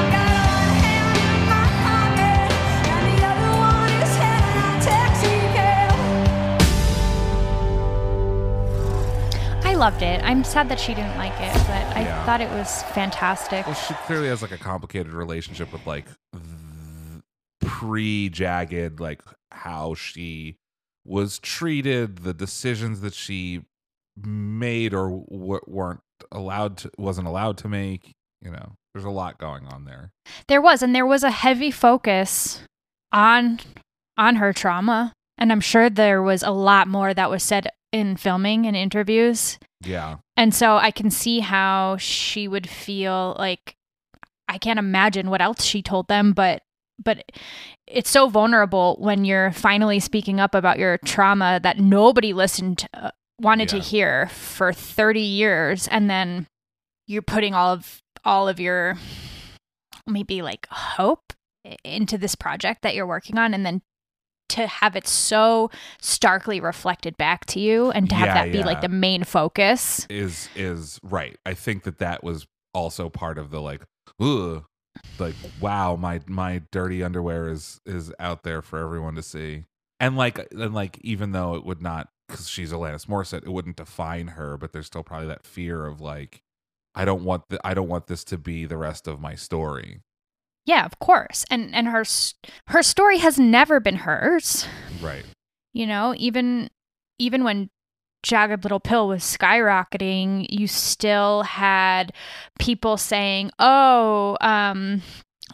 loved 9.79 10.03
it. 10.03 10.21
I'm 10.25 10.43
sad 10.45 10.69
that 10.71 10.81
she 10.81 10.93
didn't 10.95 11.17
like 11.17 11.33
it, 11.41 11.55
but 11.67 11.97
I 11.97 12.01
Yeah. 12.03 12.25
thought 12.27 12.41
it 12.41 12.51
was 12.51 12.83
fantastic. 12.95 13.65
Well, 13.65 13.75
she 13.77 13.95
clearly 14.07 14.27
has 14.29 14.43
like 14.43 14.51
a 14.51 14.59
complicated 14.59 15.13
relationship 15.13 15.73
with 15.73 15.87
like 15.87 16.07
pre 17.61 18.29
jagged, 18.29 19.01
like 19.01 19.23
how 19.53 19.95
she 19.95 20.57
was 21.05 21.39
treated, 21.39 22.19
the 22.19 22.35
decisions 22.35 23.01
that 23.01 23.15
she 23.15 23.63
made 24.17 24.93
or 24.93 25.25
w- 25.31 25.61
weren't 25.67 26.01
allowed 26.33 26.77
to, 26.79 26.91
wasn't 26.99 27.27
allowed 27.27 27.57
to 27.59 27.69
make. 27.69 28.13
You 28.43 28.51
know, 28.51 28.73
there's 28.93 29.05
a 29.05 29.11
lot 29.11 29.39
going 29.39 29.67
on 29.67 29.85
there. 29.85 30.11
There 30.49 30.61
was, 30.61 30.83
and 30.83 30.95
there 30.95 31.07
was 31.07 31.23
a 31.23 31.31
heavy 31.31 31.71
focus 31.71 32.61
on 33.13 33.61
on 34.17 34.37
her 34.37 34.53
trauma, 34.53 35.13
and 35.39 35.53
I'm 35.53 35.61
sure 35.61 35.89
there 35.89 36.23
was 36.23 36.43
a 36.43 36.51
lot 36.51 36.89
more 36.89 37.15
that 37.15 37.31
was 37.31 37.43
said 37.43 37.69
in 37.93 38.17
filming 38.17 38.67
and 38.67 38.77
interviews. 38.77 39.59
Yeah. 39.81 40.17
And 40.37 40.55
so 40.55 40.77
I 40.77 40.91
can 40.91 41.11
see 41.11 41.41
how 41.41 41.97
she 41.99 42.49
would 42.49 42.69
feel 42.69 43.37
like 43.39 43.77
I 44.49 44.59
can't 44.59 44.79
imagine 44.79 45.31
what 45.31 45.41
else 45.41 45.63
she 45.63 45.83
told 45.83 46.09
them, 46.09 46.33
but 46.33 46.63
but 47.03 47.25
it's 47.87 48.11
so 48.11 48.29
vulnerable 48.29 48.97
when 48.99 49.25
you're 49.25 49.53
finally 49.53 50.01
speaking 50.01 50.41
up 50.41 50.55
about 50.55 50.79
your 50.79 50.99
trauma 50.99 51.61
that 51.63 51.79
nobody 51.79 52.33
listened 52.33 52.87
uh, 52.93 53.11
wanted 53.41 53.69
to 53.69 53.79
hear 53.79 54.27
for 54.29 54.73
30 54.73 55.21
years 55.21 55.87
and 55.89 56.11
then 56.11 56.47
you're 57.07 57.23
putting 57.23 57.55
all 57.55 57.73
of 57.73 58.03
all 58.25 58.49
of 58.49 58.59
your 58.59 58.99
maybe 60.09 60.43
like 60.43 60.67
hope 60.71 61.33
into 61.85 62.19
this 62.19 62.35
project 62.35 62.83
that 62.83 62.97
you're 62.97 63.07
working 63.07 63.39
on 63.39 63.55
and 63.55 63.65
then 63.65 63.81
to 64.49 64.67
have 64.67 64.97
it 64.97 65.07
so 65.07 65.71
starkly 66.01 66.61
reflected 66.61 67.17
back 67.17 67.47
to 67.47 67.61
you 67.61 67.91
and 67.91 68.09
to 68.09 68.15
have 68.15 68.29
Yeah, 68.29 68.35
that 68.35 68.53
be 68.53 68.63
like 68.63 68.81
the 68.81 68.89
main 68.89 69.25
focus 69.25 70.07
is 70.11 70.49
is 70.55 71.01
right. 71.03 71.37
I 71.47 71.55
think 71.55 71.85
that 71.85 71.99
that 71.99 72.23
was 72.23 72.47
also 72.75 73.09
part 73.09 73.39
of 73.39 73.51
the 73.51 73.61
like, 73.61 73.83
ugh, 74.21 74.65
like 75.19 75.35
wow, 75.61 75.97
my 75.97 76.21
my 76.27 76.63
dirty 76.73 77.03
underwear 77.03 77.49
is 77.49 77.81
is 77.87 78.13
out 78.19 78.43
there 78.43 78.63
for 78.63 78.79
everyone 78.79 79.15
to 79.15 79.23
see, 79.23 79.65
and 80.01 80.17
like 80.17 80.39
and 80.53 80.75
like 80.75 80.99
even 81.03 81.33
though 81.33 81.55
it 81.55 81.65
would 81.65 81.83
not 81.83 82.09
because 82.29 82.49
she's 82.49 82.73
Alanis 82.73 83.07
Morissette, 83.07 83.45
it 83.45 83.53
wouldn't 83.53 83.77
define 83.77 84.29
her, 84.29 84.57
but 84.57 84.73
there's 84.73 84.87
still 84.87 85.03
probably 85.03 85.29
that 85.29 85.47
fear 85.47 85.87
of 85.87 86.01
like, 86.01 86.43
I 86.95 87.05
don't 87.05 87.23
want 87.25 87.49
the, 87.49 87.59
I 87.65 87.75
don't 87.75 87.89
want 87.89 88.07
this 88.07 88.25
to 88.25 88.39
be 88.39 88.67
the 88.67 88.77
rest 88.77 89.09
of 89.09 89.21
my 89.21 89.35
story. 89.35 90.01
Yeah, 90.69 90.85
of 90.85 90.99
course. 90.99 91.47
And 91.51 91.75
and 91.75 91.89
her 91.89 92.05
her 92.67 92.83
story 92.83 93.19
has 93.19 93.39
never 93.39 93.81
been 93.81 93.97
hers. 93.97 94.69
Right. 95.01 95.25
You 95.73 95.87
know, 95.87 96.15
even 96.19 96.69
even 97.19 97.43
when 97.43 97.71
Jagged 98.23 98.65
Little 98.65 98.79
Pill 98.79 99.09
was 99.09 99.23
skyrocketing, 99.23 100.47
you 100.51 100.67
still 100.67 101.45
had 101.45 102.13
people 102.59 102.99
saying, 102.99 103.51
"Oh, 103.59 104.37
um 104.43 105.01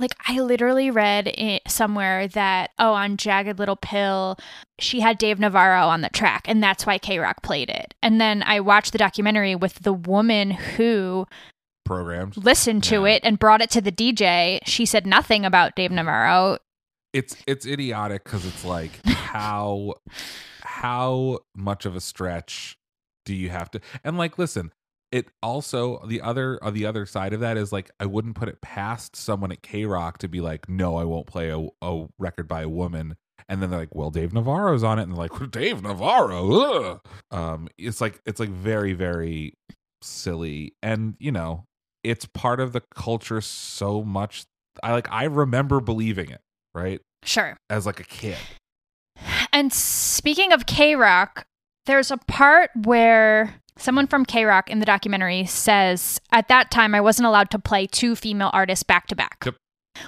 like 0.00 0.16
I 0.26 0.40
literally 0.40 0.90
read 0.90 1.28
it 1.28 1.62
somewhere 1.68 2.26
that 2.26 2.70
oh 2.80 2.94
on 2.94 3.16
Jagged 3.16 3.60
Little 3.60 3.76
Pill 3.76 4.36
she 4.80 4.98
had 4.98 5.18
Dave 5.18 5.38
Navarro 5.38 5.86
on 5.86 6.00
the 6.00 6.08
track 6.08 6.48
and 6.48 6.60
that's 6.60 6.84
why 6.84 6.98
K-Rock 6.98 7.44
played 7.44 7.70
it. 7.70 7.94
And 8.02 8.20
then 8.20 8.42
I 8.42 8.58
watched 8.58 8.90
the 8.90 8.98
documentary 8.98 9.54
with 9.54 9.74
the 9.84 9.92
woman 9.92 10.50
who 10.50 11.28
Programmed. 11.84 12.36
listened 12.36 12.82
to 12.84 13.04
it 13.06 13.20
and 13.24 13.38
brought 13.38 13.60
it 13.60 13.70
to 13.70 13.80
the 13.80 13.92
DJ. 13.92 14.58
She 14.64 14.86
said 14.86 15.06
nothing 15.06 15.44
about 15.44 15.76
Dave 15.76 15.90
Navarro. 15.90 16.58
it's 17.12 17.36
it's 17.46 17.66
idiotic 17.66 18.24
because 18.24 18.44
it's 18.46 18.64
like 18.64 19.04
how 19.06 19.94
how 20.62 21.38
much 21.54 21.86
of 21.86 21.94
a 21.94 22.00
stretch 22.00 22.76
do 23.24 23.34
you 23.34 23.50
have 23.50 23.70
to 23.70 23.80
and 24.02 24.18
like 24.18 24.38
listen 24.38 24.72
it 25.12 25.28
also 25.42 26.04
the 26.06 26.20
other 26.20 26.58
on 26.62 26.74
the 26.74 26.84
other 26.84 27.06
side 27.06 27.32
of 27.32 27.40
that 27.40 27.56
is 27.56 27.72
like 27.72 27.90
i 28.00 28.04
wouldn't 28.06 28.34
put 28.34 28.48
it 28.48 28.60
past 28.60 29.14
someone 29.14 29.52
at 29.52 29.62
k-rock 29.62 30.18
to 30.18 30.28
be 30.28 30.40
like 30.40 30.68
no 30.68 30.96
i 30.96 31.04
won't 31.04 31.26
play 31.26 31.50
a, 31.50 31.66
a 31.82 32.06
record 32.18 32.48
by 32.48 32.62
a 32.62 32.68
woman 32.68 33.14
and 33.48 33.62
then 33.62 33.70
they're 33.70 33.78
like 33.78 33.94
well 33.94 34.10
dave 34.10 34.32
navarro's 34.32 34.82
on 34.82 34.98
it 34.98 35.02
and 35.02 35.12
they're 35.12 35.26
like 35.28 35.50
dave 35.50 35.82
navarro 35.82 36.52
ugh. 36.52 37.00
um 37.30 37.68
it's 37.78 38.00
like 38.00 38.20
it's 38.26 38.40
like 38.40 38.50
very 38.50 38.92
very 38.92 39.54
silly 40.02 40.74
and 40.82 41.14
you 41.18 41.30
know 41.32 41.64
it's 42.04 42.26
part 42.26 42.60
of 42.60 42.72
the 42.72 42.82
culture 42.94 43.40
so 43.40 44.02
much 44.04 44.44
i 44.82 44.92
like 44.92 45.10
i 45.10 45.24
remember 45.24 45.80
believing 45.80 46.30
it 46.30 46.40
right 46.74 47.00
Sure. 47.24 47.56
as 47.70 47.86
like 47.86 48.00
a 48.00 48.04
kid 48.04 48.36
And 49.52 49.72
speaking 49.72 50.52
of 50.52 50.66
K 50.66 50.96
Rock, 50.96 51.46
there's 51.86 52.10
a 52.10 52.16
part 52.16 52.70
where 52.74 53.54
someone 53.78 54.06
from 54.08 54.24
K 54.26 54.44
Rock 54.44 54.68
in 54.68 54.80
the 54.80 54.84
documentary 54.86 55.44
says, 55.46 56.20
At 56.32 56.48
that 56.48 56.70
time, 56.72 56.92
I 56.94 57.00
wasn't 57.00 57.26
allowed 57.26 57.50
to 57.52 57.58
play 57.60 57.86
two 57.86 58.16
female 58.16 58.50
artists 58.52 58.82
back 58.82 59.06
to 59.06 59.14
back. 59.16 59.46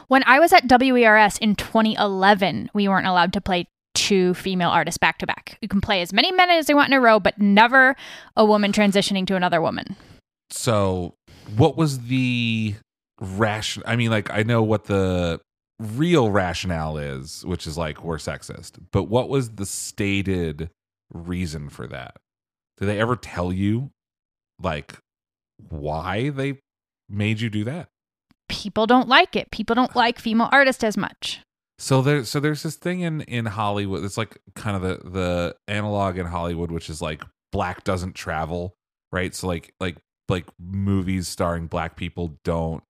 When 0.08 0.24
I 0.26 0.40
was 0.40 0.52
at 0.52 0.64
WERS 0.68 1.38
in 1.38 1.54
2011, 1.54 2.70
we 2.74 2.88
weren't 2.88 3.06
allowed 3.06 3.32
to 3.34 3.40
play 3.40 3.68
two 3.94 4.34
female 4.34 4.70
artists 4.70 4.98
back 4.98 5.18
to 5.18 5.26
back. 5.26 5.56
You 5.62 5.68
can 5.68 5.80
play 5.80 6.02
as 6.02 6.12
many 6.12 6.32
men 6.32 6.50
as 6.50 6.68
you 6.68 6.74
want 6.74 6.88
in 6.88 6.98
a 6.98 7.00
row, 7.00 7.20
but 7.20 7.38
never 7.38 7.94
a 8.36 8.44
woman 8.44 8.72
transitioning 8.72 9.26
to 9.28 9.36
another 9.36 9.62
woman. 9.62 9.94
so 10.50 11.14
what 11.56 11.76
was 11.76 12.00
the 12.00 12.74
ration 13.20 13.82
i 13.86 13.96
mean 13.96 14.10
like 14.10 14.30
i 14.30 14.42
know 14.42 14.62
what 14.62 14.84
the 14.84 15.40
real 15.78 16.30
rationale 16.30 16.96
is 16.96 17.44
which 17.46 17.66
is 17.66 17.76
like 17.76 18.02
we're 18.02 18.16
sexist 18.16 18.72
but 18.92 19.04
what 19.04 19.28
was 19.28 19.50
the 19.50 19.66
stated 19.66 20.70
reason 21.12 21.68
for 21.68 21.86
that 21.86 22.16
did 22.78 22.86
they 22.86 22.98
ever 22.98 23.16
tell 23.16 23.52
you 23.52 23.90
like 24.60 24.94
why 25.68 26.30
they 26.30 26.58
made 27.08 27.40
you 27.40 27.48
do 27.50 27.64
that 27.64 27.88
People 28.48 28.86
don't 28.86 29.08
like 29.08 29.34
it. 29.34 29.50
People 29.50 29.74
don't 29.74 29.94
like 29.96 30.18
female 30.18 30.48
artists 30.52 30.84
as 30.84 30.96
much. 30.96 31.40
So 31.78 32.00
there, 32.00 32.24
so 32.24 32.40
there's 32.40 32.62
this 32.62 32.76
thing 32.76 33.00
in 33.00 33.20
in 33.22 33.46
Hollywood. 33.46 34.04
It's 34.04 34.16
like 34.16 34.38
kind 34.54 34.76
of 34.76 34.82
the 34.82 35.10
the 35.10 35.56
analog 35.68 36.18
in 36.18 36.26
Hollywood, 36.26 36.70
which 36.70 36.88
is 36.88 37.02
like 37.02 37.22
black 37.52 37.84
doesn't 37.84 38.14
travel, 38.14 38.74
right? 39.12 39.34
So 39.34 39.46
like 39.46 39.74
like 39.78 39.96
like 40.28 40.46
movies 40.58 41.28
starring 41.28 41.66
black 41.66 41.96
people 41.96 42.38
don't 42.44 42.82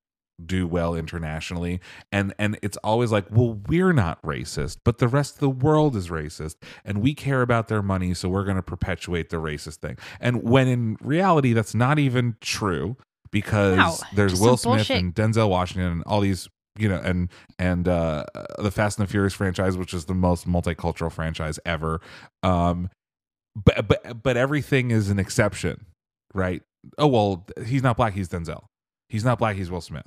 do 0.45 0.67
well 0.67 0.95
internationally. 0.95 1.81
And 2.13 2.35
and 2.39 2.59
it's 2.63 2.77
always 2.79 3.11
like 3.11 3.27
well 3.31 3.59
we're 3.69 3.93
not 3.93 4.21
racist 4.23 4.79
but 4.85 4.99
the 4.99 5.09
rest 5.09 5.35
of 5.35 5.41
the 5.41 5.51
world 5.51 5.97
is 5.97 6.09
racist 6.09 6.57
and 6.85 6.99
we 7.03 7.15
care 7.15 7.43
about 7.43 7.69
their 7.69 7.83
money 7.83 8.13
so 8.15 8.29
we're 8.29 8.45
going 8.45 8.57
to 8.57 8.63
perpetuate 8.63 9.31
the 9.31 9.39
racist 9.39 9.77
thing. 9.77 9.97
And 10.21 10.43
when 10.43 10.69
in 10.69 10.97
reality 11.01 11.53
that's 11.53 11.75
not 11.75 11.99
even 11.99 12.37
true 12.41 12.97
because 13.31 14.03
there's 14.15 14.41
Will 14.41 14.57
Smith 14.57 14.77
bullshit. 14.77 14.99
and 14.99 15.15
Denzel 15.15 15.49
Washington 15.49 15.93
and 15.93 16.03
all 16.05 16.21
these 16.21 16.49
you 16.79 16.89
know 16.89 17.01
and 17.03 17.31
and 17.59 17.89
uh 17.89 18.25
the 18.59 18.71
Fast 18.71 18.99
and 18.99 19.09
the 19.09 19.11
Furious 19.11 19.33
franchise 19.33 19.79
which 19.79 19.95
is 19.95 20.05
the 20.05 20.15
most 20.15 20.47
multicultural 20.47 21.11
franchise 21.11 21.59
ever. 21.65 22.01
Um 22.43 22.91
but 23.57 23.89
but 23.89 24.23
but 24.23 24.37
everything 24.37 24.91
is 24.91 25.09
an 25.09 25.19
exception 25.19 25.87
right 26.35 26.63
oh 26.99 27.07
well, 27.07 27.47
he's 27.65 27.83
not 27.83 27.97
black, 27.97 28.15
he's 28.15 28.29
Denzel. 28.29 28.65
He's 29.09 29.25
not 29.25 29.39
black, 29.39 29.57
he's 29.57 29.71
Will 29.71 29.81
Smith. 29.81 30.07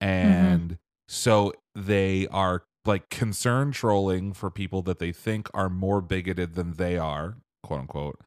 And 0.00 0.78
so 1.08 1.52
they 1.74 2.26
are 2.28 2.64
like 2.84 3.08
concern 3.08 3.72
trolling 3.72 4.32
for 4.32 4.50
people 4.50 4.82
that 4.82 4.98
they 4.98 5.12
think 5.12 5.48
are 5.54 5.68
more 5.68 6.00
bigoted 6.00 6.54
than 6.54 6.74
they 6.74 6.96
are, 6.96 7.36
quote 7.62 7.80
unquote. 7.80 8.20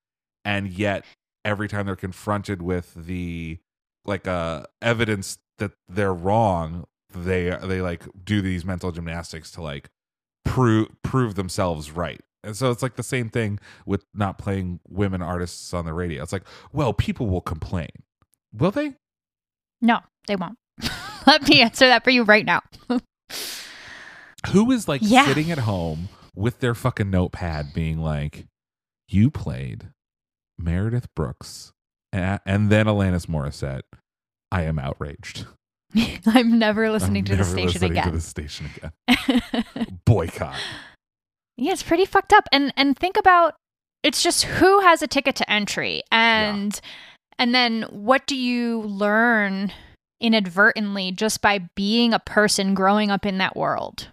And 0.43 0.70
yet 0.70 1.06
every 1.45 1.68
time 1.68 1.86
they're 1.86 1.95
confronted 1.95 2.62
with 2.62 2.93
the 2.93 3.60
like 4.06 4.28
uh 4.28 4.64
evidence 4.82 5.38
that 5.60 5.72
they're 5.88 6.14
wrong, 6.14 6.86
they 7.14 7.56
they 7.64 7.82
like 7.82 8.04
do 8.24 8.41
these 8.41 8.66
mental 8.66 8.91
gymnastics 8.91 9.52
to 9.52 9.62
like 9.62 9.89
prove 10.45 10.89
prove 11.04 11.36
themselves 11.36 11.91
right. 11.91 12.22
And 12.43 12.55
so 12.55 12.71
it's 12.71 12.81
like 12.81 12.95
the 12.95 13.03
same 13.03 13.29
thing 13.29 13.59
with 13.85 14.05
not 14.13 14.37
playing 14.37 14.79
women 14.87 15.21
artists 15.21 15.73
on 15.73 15.85
the 15.85 15.93
radio. 15.93 16.23
It's 16.23 16.31
like, 16.33 16.45
well, 16.71 16.93
people 16.93 17.27
will 17.27 17.41
complain. 17.41 17.89
Will 18.53 18.71
they? 18.71 18.93
No, 19.81 19.99
they 20.27 20.35
won't. 20.35 20.57
Let 21.27 21.47
me 21.47 21.61
answer 21.61 21.87
that 21.87 22.03
for 22.03 22.11
you 22.11 22.23
right 22.23 22.45
now. 22.45 22.61
Who 24.51 24.71
is 24.71 24.87
like 24.87 25.01
Yeah. 25.03 25.25
sitting 25.25 25.51
at 25.51 25.59
home 25.59 26.09
with 26.35 26.59
their 26.59 26.73
fucking 26.73 27.09
notepad 27.09 27.73
being 27.73 27.97
like, 27.99 28.45
you 29.09 29.29
played 29.29 29.89
Meredith 30.57 31.07
Brooks 31.15 31.73
and 32.13 32.69
then 32.69 32.85
Alanis 32.85 33.25
Morissette. 33.27 33.81
I 34.51 34.63
am 34.63 34.79
outraged. 34.79 35.45
I'm 36.25 36.57
never 36.57 36.89
listening 36.89 37.21
I'm 37.21 37.25
to 37.25 37.31
the 37.33 37.37
never 37.37 37.49
station 37.49 37.81
listening. 37.81 38.03
To 38.03 38.11
the 38.11 38.21
station 38.21 38.69
again. 38.77 39.99
Boycott. 40.05 40.55
Yeah, 41.60 41.74
it's 41.74 41.84
pretty 41.84 42.05
fucked 42.05 42.34
up. 42.34 42.47
And 42.51 42.74
and 42.76 42.97
think 42.97 43.18
about 43.18 43.55
it's 44.03 44.24
just 44.24 44.43
who 44.43 44.80
has 44.82 45.01
a 45.01 45.07
ticket 45.07 45.36
to 45.38 45.51
entry 45.51 46.01
and 46.12 46.80
and 47.38 47.53
then 47.53 47.84
what 47.84 48.26
do 48.28 48.36
you 48.36 48.82
learn 48.82 49.72
inadvertently 50.22 51.12
just 51.12 51.41
by 51.41 51.70
being 51.76 52.14
a 52.14 52.20
person 52.20 52.74
growing 52.74 53.12
up 53.12 53.26
in 53.26 53.38
that 53.38 53.55
world? 53.55 54.10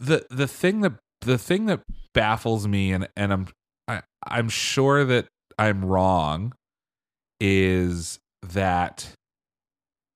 the 0.00 0.26
the 0.30 0.46
thing 0.46 0.80
that 0.80 0.92
the 1.22 1.38
thing 1.38 1.66
that 1.66 1.80
baffles 2.14 2.66
me 2.66 2.92
and 2.92 3.08
and 3.16 3.32
I'm 3.32 3.48
I, 3.86 4.02
I'm 4.26 4.48
sure 4.48 5.04
that 5.04 5.26
I'm 5.58 5.84
wrong 5.84 6.52
is 7.40 8.18
that 8.42 9.12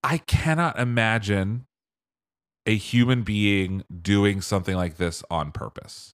I 0.05 0.19
cannot 0.19 0.79
imagine 0.79 1.65
a 2.67 2.77
human 2.77 3.23
being 3.23 3.83
doing 4.03 4.41
something 4.41 4.77
like 4.77 4.97
this 4.97 5.23
on 5.31 5.51
purpose. 5.53 6.12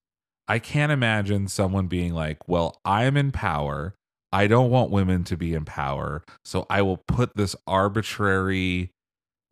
I 0.48 0.58
can't 0.58 0.92
imagine 0.92 1.48
someone 1.48 1.86
being 1.86 2.14
like, 2.14 2.48
"Well, 2.48 2.80
I'm 2.84 3.16
in 3.16 3.32
power. 3.32 3.94
I 4.32 4.46
don't 4.46 4.70
want 4.70 4.90
women 4.90 5.24
to 5.24 5.36
be 5.36 5.54
in 5.54 5.64
power, 5.64 6.24
so 6.44 6.66
I 6.68 6.82
will 6.82 6.98
put 6.98 7.36
this 7.36 7.56
arbitrary 7.66 8.92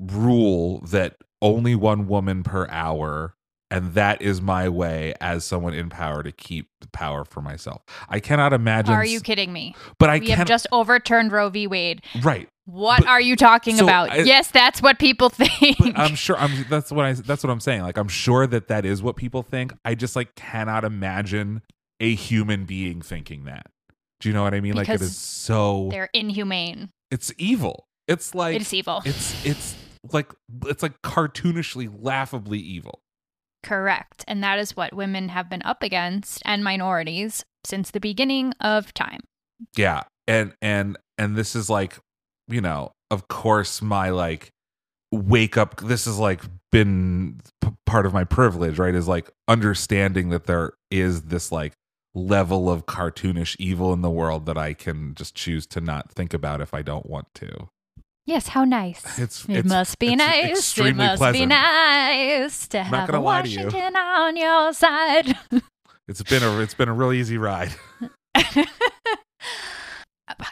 rule 0.00 0.80
that 0.90 1.16
only 1.40 1.74
one 1.74 2.06
woman 2.06 2.42
per 2.42 2.66
hour 2.68 3.34
and 3.70 3.94
that 3.94 4.22
is 4.22 4.40
my 4.40 4.68
way 4.68 5.14
as 5.20 5.44
someone 5.44 5.74
in 5.74 5.88
power 5.88 6.22
to 6.22 6.30
keep 6.32 6.68
the 6.80 6.88
power 6.88 7.24
for 7.24 7.40
myself. 7.40 7.82
I 8.08 8.20
cannot 8.20 8.52
imagine 8.52 8.94
Are 8.94 9.04
you 9.04 9.20
kidding 9.20 9.52
me? 9.52 9.74
But 9.98 10.10
I 10.10 10.18
we 10.18 10.30
have 10.30 10.46
just 10.46 10.66
overturned 10.72 11.32
Roe 11.32 11.48
v. 11.48 11.66
Wade. 11.66 12.02
right. 12.22 12.48
What 12.66 13.00
But- 13.00 13.08
are 13.08 13.20
you 13.20 13.36
talking 13.36 13.76
so 13.76 13.84
about? 13.84 14.10
I- 14.10 14.16
yes, 14.18 14.50
that's 14.50 14.82
what 14.82 14.98
people 14.98 15.28
think. 15.30 15.78
I'm 15.96 16.14
sure 16.14 16.36
I'm 16.36 16.66
that's 16.68 16.90
what 16.92 17.04
I 17.06 17.12
that's 17.14 17.42
what 17.42 17.50
I'm 17.50 17.60
saying. 17.60 17.82
Like 17.82 17.96
I'm 17.96 18.08
sure 18.08 18.46
that 18.46 18.68
that 18.68 18.84
is 18.84 19.02
what 19.02 19.16
people 19.16 19.42
think. 19.42 19.72
I 19.84 19.94
just 19.94 20.14
like 20.16 20.34
cannot 20.34 20.84
imagine 20.84 21.62
a 22.00 22.14
human 22.14 22.64
being 22.66 23.00
thinking 23.02 23.44
that. 23.44 23.66
Do 24.20 24.28
you 24.28 24.34
know 24.34 24.42
what 24.42 24.52
I 24.54 24.60
mean? 24.60 24.74
like 24.74 24.88
it 24.88 25.00
is 25.00 25.16
so 25.16 25.88
They're 25.90 26.10
inhumane. 26.12 26.90
it's 27.10 27.32
evil. 27.38 27.86
It's 28.08 28.34
like 28.34 28.56
It's 28.60 28.72
evil. 28.74 29.02
It's 29.04 29.44
it's 29.46 29.74
like 30.12 30.32
it's 30.66 30.82
like 30.82 31.00
cartoonishly 31.02 31.88
laughably 32.00 32.58
evil. 32.58 33.00
Correct. 33.62 34.24
And 34.28 34.42
that 34.44 34.58
is 34.58 34.76
what 34.76 34.94
women 34.94 35.28
have 35.30 35.50
been 35.50 35.62
up 35.64 35.82
against 35.82 36.40
and 36.44 36.62
minorities 36.62 37.44
since 37.64 37.90
the 37.90 38.00
beginning 38.00 38.52
of 38.60 38.92
time. 38.94 39.20
Yeah. 39.76 40.02
And 40.28 40.54
and 40.62 40.96
and 41.18 41.36
this 41.36 41.56
is 41.56 41.68
like, 41.70 41.98
you 42.48 42.60
know, 42.60 42.92
of 43.10 43.28
course 43.28 43.80
my 43.82 44.10
like 44.10 44.50
wake 45.12 45.56
up 45.56 45.80
this 45.80 46.04
has 46.06 46.18
like 46.18 46.42
been 46.72 47.40
p- 47.62 47.70
part 47.86 48.06
of 48.06 48.12
my 48.12 48.24
privilege, 48.24 48.78
right? 48.78 48.94
Is 48.94 49.08
like 49.08 49.30
understanding 49.48 50.30
that 50.30 50.44
there 50.46 50.72
is 50.90 51.22
this 51.22 51.50
like 51.52 51.72
level 52.14 52.70
of 52.70 52.86
cartoonish 52.86 53.56
evil 53.58 53.92
in 53.92 54.00
the 54.02 54.10
world 54.10 54.46
that 54.46 54.56
I 54.58 54.72
can 54.74 55.14
just 55.14 55.34
choose 55.34 55.66
to 55.68 55.80
not 55.80 56.10
think 56.12 56.32
about 56.34 56.60
if 56.60 56.72
I 56.74 56.82
don't 56.82 57.06
want 57.08 57.26
to. 57.36 57.68
Yes, 58.24 58.48
how 58.48 58.64
nice. 58.64 59.04
It's- 59.18 59.44
it 59.48 59.50
it's- 59.58 59.64
must 59.66 59.98
be 60.00 60.16
nice. 60.16 60.46
It 60.46 60.50
must 60.52 60.76
be 60.76 60.92
pleasant. 61.18 61.48
nice 61.50 62.68
to 62.68 62.78
I'm 62.80 62.86
have 62.86 63.06
gonna 63.08 63.18
you. 63.18 63.24
Washington 63.24 63.96
on 63.96 64.36
your 64.36 64.72
side. 64.72 65.36
It's 66.08 66.22
been 66.22 66.44
a 66.44 66.60
it's 66.60 66.74
been 66.74 66.88
a 66.88 66.92
real 66.94 67.12
easy 67.12 67.36
ride. 67.36 67.74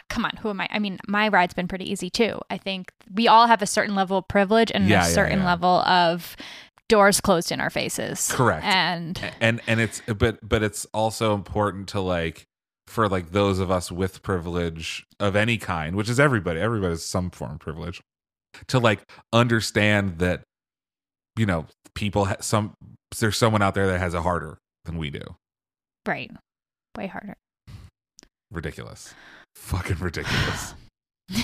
Come 0.09 0.25
on, 0.25 0.31
who 0.41 0.49
am 0.49 0.61
I? 0.61 0.67
I 0.71 0.79
mean, 0.79 0.99
my 1.07 1.27
ride's 1.27 1.53
been 1.53 1.67
pretty 1.67 1.89
easy 1.91 2.09
too. 2.09 2.39
I 2.49 2.57
think 2.57 2.91
we 3.13 3.27
all 3.27 3.47
have 3.47 3.61
a 3.61 3.67
certain 3.67 3.93
level 3.95 4.19
of 4.19 4.27
privilege 4.27 4.71
and 4.73 4.87
Yeah, 4.87 5.03
a 5.03 5.07
yeah, 5.07 5.13
certain 5.13 5.39
yeah. 5.39 5.45
level 5.45 5.81
of 5.81 6.37
doors 6.87 7.19
closed 7.19 7.51
in 7.51 7.59
our 7.59 7.69
faces. 7.69 8.31
Correct. 8.31 8.63
And 8.65 9.19
and 9.41 9.59
and 9.67 9.79
it's 9.81 10.01
but 10.01 10.39
but 10.47 10.63
it's 10.63 10.85
also 10.93 11.33
important 11.33 11.89
to 11.89 11.99
like 11.99 12.45
for 12.87 13.09
like 13.09 13.31
those 13.31 13.59
of 13.59 13.69
us 13.71 13.91
with 13.91 14.21
privilege 14.21 15.05
of 15.19 15.35
any 15.35 15.57
kind 15.57 15.95
which 15.95 16.07
is 16.07 16.19
everybody 16.19 16.59
everybody 16.59 16.91
has 16.91 17.03
some 17.03 17.31
form 17.31 17.53
of 17.53 17.59
privilege 17.59 17.99
to 18.67 18.77
like 18.77 19.01
understand 19.33 20.19
that 20.19 20.43
you 21.35 21.47
know 21.47 21.65
people 21.95 22.25
ha- 22.25 22.35
some 22.41 22.75
there's 23.19 23.37
someone 23.37 23.63
out 23.63 23.73
there 23.73 23.87
that 23.87 23.97
has 23.97 24.13
it 24.13 24.21
harder 24.21 24.59
than 24.85 24.97
we 24.99 25.09
do 25.09 25.21
right, 26.07 26.29
way 26.95 27.07
harder. 27.07 27.33
ridiculous 28.51 29.15
fucking 29.55 29.97
ridiculous 29.99 30.75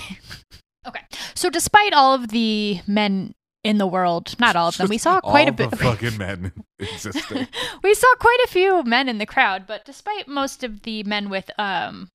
Okay. 0.87 1.01
So, 1.35 1.49
despite 1.49 1.93
all 1.93 2.13
of 2.15 2.29
the 2.29 2.81
men 2.87 3.33
in 3.63 3.77
the 3.77 3.85
world, 3.85 4.33
not 4.39 4.55
all 4.55 4.69
of 4.69 4.77
them, 4.77 4.89
we 4.89 4.97
saw 4.97 5.21
quite 5.21 5.43
All 5.47 5.49
a 5.49 5.51
bit. 5.51 5.69
the 5.69 5.77
fucking 5.89 6.17
men 6.17 6.51
existing 6.79 7.47
we 7.83 7.93
saw 7.93 8.07
quite 8.19 8.39
a 8.45 8.47
few 8.47 8.83
men 8.83 9.07
in 9.07 9.19
the 9.19 9.25
crowd, 9.27 9.67
but 9.67 9.85
despite 9.85 10.27
most 10.27 10.63
of 10.63 10.81
the 10.81 11.03
men 11.03 11.29
with 11.29 11.51
um 11.59 12.09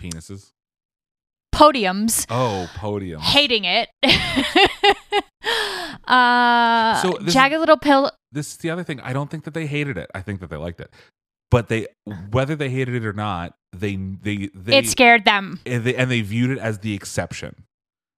penises 0.00 0.50
podiums 1.54 2.26
oh 2.30 2.68
podium 2.74 3.20
hating 3.20 3.64
it, 3.64 3.88
uh, 6.06 7.02
So 7.02 7.18
this- 7.20 7.34
jagged 7.34 7.58
little 7.58 7.76
pill. 7.76 8.10
this 8.32 8.48
is 8.52 8.56
the 8.58 8.70
other 8.70 8.82
thing. 8.84 9.00
I 9.00 9.12
don't 9.12 9.30
think 9.30 9.44
that 9.44 9.54
they 9.54 9.66
hated 9.66 9.96
it. 9.98 10.10
I 10.14 10.22
think 10.22 10.40
that 10.40 10.50
they 10.50 10.56
liked 10.56 10.80
it. 10.80 10.90
But 11.54 11.68
they, 11.68 11.86
whether 12.32 12.56
they 12.56 12.68
hated 12.68 12.96
it 12.96 13.06
or 13.06 13.12
not, 13.12 13.54
they 13.72 13.94
they 13.94 14.50
they 14.52 14.78
it 14.78 14.88
scared 14.88 15.24
them. 15.24 15.60
and 15.64 15.84
they, 15.84 15.94
and 15.94 16.10
they 16.10 16.20
viewed 16.20 16.50
it 16.50 16.58
as 16.58 16.80
the 16.80 16.94
exception, 16.94 17.54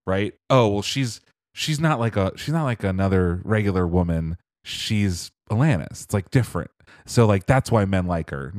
right? 0.07 0.33
Oh 0.49 0.69
well, 0.69 0.81
she's 0.81 1.21
she's 1.55 1.79
not 1.79 2.01
like 2.01 2.17
a 2.17 2.33
she's 2.37 2.55
not 2.55 2.65
like 2.65 2.83
another 2.83 3.43
regular 3.45 3.87
woman. 3.87 4.39
She's 4.65 5.33
Alanis. 5.51 6.05
It's 6.05 6.15
like 6.15 6.31
different. 6.31 6.71
So 7.05 7.27
like 7.27 7.45
that's 7.45 7.71
why 7.71 7.85
men 7.85 8.07
like 8.07 8.31
her 8.31 8.55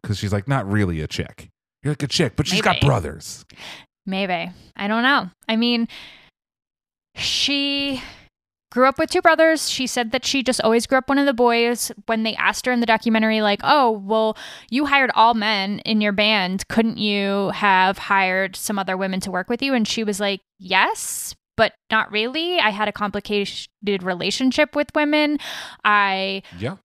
because 0.00 0.16
she's 0.16 0.32
like 0.32 0.48
not 0.48 0.66
really 0.66 1.02
a 1.02 1.06
chick. 1.06 1.50
You're 1.82 1.90
like 1.90 2.02
a 2.02 2.08
chick, 2.08 2.32
but 2.34 2.46
she's 2.46 2.62
got 2.62 2.80
brothers. 2.80 3.44
Maybe. 4.06 4.50
I 4.76 4.88
don't 4.88 5.02
know. 5.02 5.28
I 5.46 5.56
mean, 5.56 5.88
she 7.16 8.02
grew 8.72 8.88
up 8.88 8.98
with 8.98 9.10
two 9.10 9.20
brothers. 9.22 9.68
She 9.70 9.86
said 9.86 10.10
that 10.12 10.24
she 10.24 10.42
just 10.42 10.60
always 10.62 10.86
grew 10.86 10.98
up 10.98 11.08
one 11.08 11.18
of 11.18 11.26
the 11.26 11.34
boys. 11.34 11.92
When 12.06 12.22
they 12.24 12.34
asked 12.34 12.66
her 12.66 12.72
in 12.72 12.80
the 12.80 12.86
documentary, 12.86 13.40
like, 13.42 13.60
oh, 13.62 13.90
well, 13.92 14.36
you 14.70 14.86
hired 14.86 15.10
all 15.14 15.34
men 15.34 15.78
in 15.80 16.00
your 16.00 16.12
band. 16.12 16.66
Couldn't 16.68 16.96
you 16.98 17.50
have 17.50 17.98
hired 17.98 18.56
some 18.56 18.78
other 18.78 18.96
women 18.96 19.20
to 19.20 19.30
work 19.30 19.48
with 19.48 19.62
you? 19.62 19.74
And 19.74 19.86
she 19.86 20.02
was 20.02 20.18
like, 20.18 20.40
yes. 20.58 21.34
But 21.56 21.74
not 21.90 22.10
really. 22.10 22.58
I 22.58 22.70
had 22.70 22.88
a 22.88 22.92
complicated 22.92 24.02
relationship 24.02 24.74
with 24.74 24.88
women. 24.94 25.38
I 25.84 26.42
Yeah. 26.58 26.76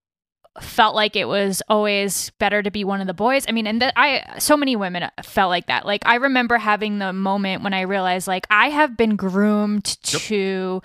felt 0.59 0.93
like 0.95 1.15
it 1.15 1.27
was 1.27 1.61
always 1.69 2.31
better 2.39 2.61
to 2.63 2.69
be 2.71 2.83
one 2.83 2.99
of 2.99 3.07
the 3.07 3.13
boys. 3.13 3.45
I 3.47 3.51
mean, 3.53 3.65
and 3.65 3.81
that 3.81 3.93
I 3.95 4.23
so 4.39 4.57
many 4.57 4.75
women 4.75 5.09
felt 5.23 5.49
like 5.49 5.67
that. 5.67 5.85
Like 5.85 6.01
I 6.05 6.15
remember 6.15 6.57
having 6.57 6.97
the 6.99 7.13
moment 7.13 7.63
when 7.63 7.73
I 7.73 7.81
realized 7.81 8.27
like 8.27 8.45
I 8.49 8.69
have 8.69 8.97
been 8.97 9.15
groomed 9.15 9.85
to 10.03 10.81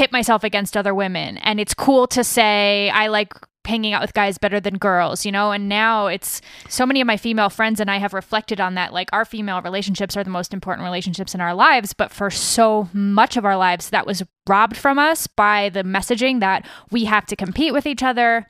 pit 0.00 0.12
myself 0.12 0.44
against 0.44 0.78
other 0.78 0.94
women 0.94 1.36
and 1.36 1.60
it's 1.60 1.74
cool 1.74 2.06
to 2.06 2.24
say 2.24 2.88
I 2.88 3.08
like 3.08 3.34
hanging 3.66 3.92
out 3.92 4.00
with 4.00 4.14
guys 4.14 4.38
better 4.38 4.58
than 4.58 4.78
girls, 4.78 5.26
you 5.26 5.30
know? 5.30 5.52
And 5.52 5.68
now 5.68 6.06
it's 6.06 6.40
so 6.70 6.86
many 6.86 7.02
of 7.02 7.06
my 7.06 7.18
female 7.18 7.50
friends 7.50 7.80
and 7.80 7.90
I 7.90 7.98
have 7.98 8.14
reflected 8.14 8.62
on 8.62 8.76
that 8.76 8.94
like 8.94 9.10
our 9.12 9.26
female 9.26 9.60
relationships 9.60 10.16
are 10.16 10.24
the 10.24 10.30
most 10.30 10.54
important 10.54 10.86
relationships 10.86 11.34
in 11.34 11.42
our 11.42 11.54
lives, 11.54 11.92
but 11.92 12.10
for 12.10 12.30
so 12.30 12.88
much 12.94 13.36
of 13.36 13.44
our 13.44 13.58
lives 13.58 13.90
that 13.90 14.06
was 14.06 14.22
robbed 14.48 14.78
from 14.78 14.98
us 14.98 15.26
by 15.26 15.68
the 15.68 15.82
messaging 15.82 16.40
that 16.40 16.66
we 16.90 17.04
have 17.04 17.26
to 17.26 17.36
compete 17.36 17.74
with 17.74 17.84
each 17.84 18.02
other 18.02 18.46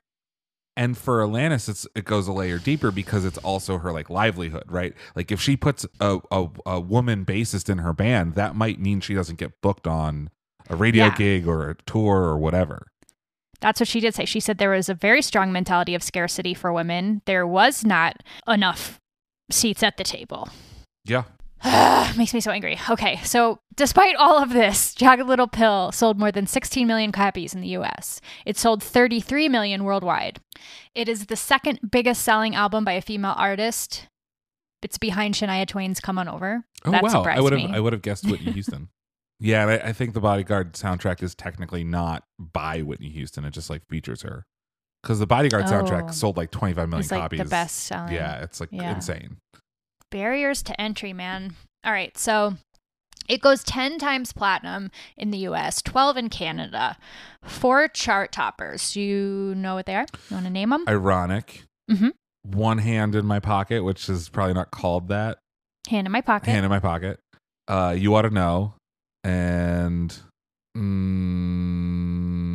And 0.77 0.97
for 0.97 1.19
Alanis, 1.19 1.85
it 1.97 2.05
goes 2.05 2.29
a 2.29 2.33
layer 2.33 2.61
deeper 2.61 2.93
because 2.93 3.25
it's 3.25 3.39
also 3.39 3.79
her 3.79 3.91
like 3.91 4.09
livelihood, 4.09 4.67
right? 4.69 4.95
Like 5.17 5.33
if 5.33 5.41
she 5.41 5.57
puts 5.57 5.85
a 5.99 6.21
a, 6.31 6.47
a 6.65 6.79
woman 6.79 7.25
bassist 7.25 7.69
in 7.69 7.79
her 7.79 7.93
band, 7.93 8.37
that 8.37 8.55
might 8.55 8.79
mean 8.79 9.01
she 9.01 9.15
doesn't 9.15 9.41
get 9.41 9.61
booked 9.61 9.89
on 9.89 10.31
a 10.71 10.77
radio 10.77 11.07
Yeah. 11.07 11.14
gig 11.16 11.47
or 11.47 11.68
a 11.71 11.75
tour 11.87 12.23
or 12.23 12.39
whatever. 12.39 12.87
That's 13.61 13.79
what 13.81 13.89
she 13.89 14.01
did 14.01 14.14
say. 14.14 14.25
She 14.25 14.41
said 14.41 14.57
there 14.57 14.71
was 14.71 14.89
a 14.89 14.95
very 14.95 15.21
strong 15.21 15.53
mentality 15.53 15.95
of 15.95 16.03
scarcity 16.03 16.55
for 16.55 16.73
women. 16.73 17.21
There 17.27 17.47
was 17.47 17.85
not 17.85 18.23
enough 18.49 18.99
seats 19.51 19.83
at 19.83 19.99
the 19.99 20.05
table. 20.05 20.49
Yeah. 21.05 21.25
Makes 22.16 22.33
me 22.33 22.41
so 22.41 22.51
angry. 22.53 22.79
Okay, 22.89 23.21
so 23.23 23.61
despite 23.77 24.16
all 24.16 24.43
of 24.43 24.51
this, 24.55 24.95
Jagged 24.95 25.27
Little 25.27 25.47
Pill 25.47 25.93
sold 25.93 26.18
more 26.18 26.33
than 26.33 26.47
16 26.47 26.87
million 26.87 27.12
copies 27.12 27.53
in 27.55 27.61
the 27.61 27.77
US. 27.77 28.23
It 28.47 28.57
sold 28.57 28.83
33 28.83 29.49
million 29.51 29.85
worldwide. 29.85 30.41
It 30.95 31.07
is 31.07 31.27
the 31.27 31.37
second 31.37 31.81
biggest 31.91 32.23
selling 32.23 32.55
album 32.55 32.85
by 32.87 32.93
a 32.93 33.03
female 33.03 33.35
artist. 33.37 34.09
It's 34.83 34.97
behind 34.97 35.35
Shania 35.35 35.66
Twain's 35.66 36.01
Come 36.01 36.18
On 36.18 36.29
Over. 36.29 36.64
Oh 36.87 36.91
that 36.93 37.03
wow! 37.03 37.25
I 37.25 37.41
would 37.41 37.53
have. 37.53 37.71
I 37.73 37.81
would 37.81 37.93
have 37.93 38.01
guessed 38.01 38.25
Whitney 38.25 38.53
Houston. 38.53 38.89
yeah, 39.41 39.62
and 39.62 39.70
I, 39.82 39.88
I 39.88 39.93
think 39.93 40.14
the 40.14 40.20
Bodyguard 40.20 40.74
soundtrack 40.74 41.22
is 41.22 41.34
technically 41.34 41.82
not 41.82 42.22
by 42.38 42.82
Whitney 42.82 43.09
Houston. 43.11 43.45
It 43.45 43.51
just 43.53 43.70
like 43.70 43.82
features 43.88 44.22
her 44.22 44.45
because 45.03 45.18
the 45.18 45.26
Bodyguard 45.26 45.64
Oh. 45.66 45.70
soundtrack 45.70 46.12
sold 46.14 46.36
like 46.36 46.51
25 46.51 46.88
million 46.88 47.01
It's, 47.03 47.11
like, 47.11 47.20
copies. 47.22 47.38
the 47.41 47.45
best 47.47 47.76
selling. 47.78 48.12
Yeah, 48.14 48.43
it's 48.43 48.61
like 48.61 48.68
Yeah. 48.72 48.95
insane. 48.95 49.38
barriers 50.11 50.62
to 50.64 50.80
entry, 50.80 51.12
man. 51.12 51.55
All 51.84 51.93
right, 51.93 52.16
so 52.18 52.55
it 53.28 53.41
goes 53.41 53.62
10 53.62 53.99
times 53.99 54.32
platinum 54.32 54.91
in 55.16 55.30
the 55.30 55.38
US, 55.49 55.80
12 55.82 56.16
in 56.16 56.28
Canada. 56.28 56.97
Four 57.45 57.86
chart 57.86 58.32
toppers. 58.32 58.97
You 58.97 59.55
know 59.57 59.76
what 59.76 59.86
they 59.86 59.95
are? 59.95 60.07
You 60.28 60.34
want 60.36 60.47
to 60.47 60.51
name 60.51 60.70
them? 60.70 60.84
Ironic. 60.88 61.62
Mhm. 61.88 62.12
One 62.43 62.78
hand 62.78 63.14
in 63.14 63.24
my 63.24 63.38
pocket, 63.38 63.84
which 63.84 64.09
is 64.09 64.28
probably 64.28 64.55
not 64.55 64.72
called 64.72 65.07
that. 65.09 65.38
Hand 65.88 66.07
in 66.09 66.12
my 66.12 66.20
pocket. 66.22 66.49
Hand 66.51 66.64
in 66.64 66.70
my 66.70 66.80
pocket. 66.80 67.20
Uh, 67.68 67.95
you 67.97 68.12
ought 68.16 68.22
to 68.22 68.30
know, 68.30 68.74
and 69.25 70.18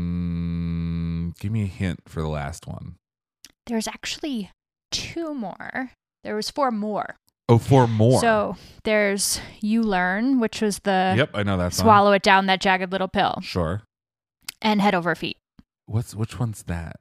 mm, 0.05 1.38
give 1.39 1.51
me 1.51 1.63
a 1.63 1.68
hint 1.68 2.01
for 2.07 2.22
the 2.22 2.28
last 2.28 2.68
one. 2.68 2.95
There's 3.68 3.88
actually 3.88 4.51
two 4.91 5.34
more. 5.34 5.91
There 6.24 6.36
was 6.36 6.49
four 6.49 6.72
more. 6.72 7.16
Oh, 7.47 7.57
four 7.59 7.88
more. 7.88 8.20
So 8.22 8.57
there's 8.84 9.39
You 9.61 9.84
Learn, 9.84 10.39
which 10.39 10.61
was 10.61 10.80
the 10.80 11.13
Yep, 11.18 11.32
I 11.36 11.43
know 11.43 11.57
that 11.57 11.74
song. 11.74 11.86
Swallow 11.86 12.11
It 12.13 12.24
Down, 12.24 12.47
that 12.47 12.59
jagged 12.61 12.91
little 12.91 13.07
pill, 13.07 13.39
Sure. 13.43 13.84
and 14.61 14.82
Head 14.82 14.95
Over 14.95 15.13
Feet. 15.13 15.38
What's 15.86 16.16
which 16.16 16.39
one's 16.39 16.63
that? 16.63 16.95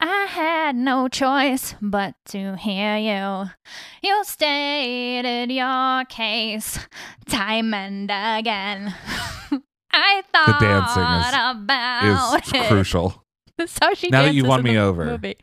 I 0.00 0.26
had 0.30 0.76
no 0.76 1.08
choice 1.08 1.74
but 1.82 2.14
to 2.26 2.56
hear 2.56 2.96
you. 2.96 3.50
You 4.02 4.24
stated 4.24 5.50
your 5.50 6.04
case 6.04 6.78
time 7.26 7.74
and 7.74 8.04
again. 8.10 8.94
I 9.92 10.22
thought 10.32 10.60
The 10.60 10.66
dancing 10.66 11.40
about 11.62 12.46
is 12.46 12.52
it. 12.52 12.68
crucial. 12.68 13.24
How 13.82 13.92
she 13.94 14.08
Now 14.10 14.22
that 14.22 14.34
you 14.34 14.44
won 14.44 14.62
me 14.62 14.78
over. 14.78 15.04
Movie. 15.04 15.36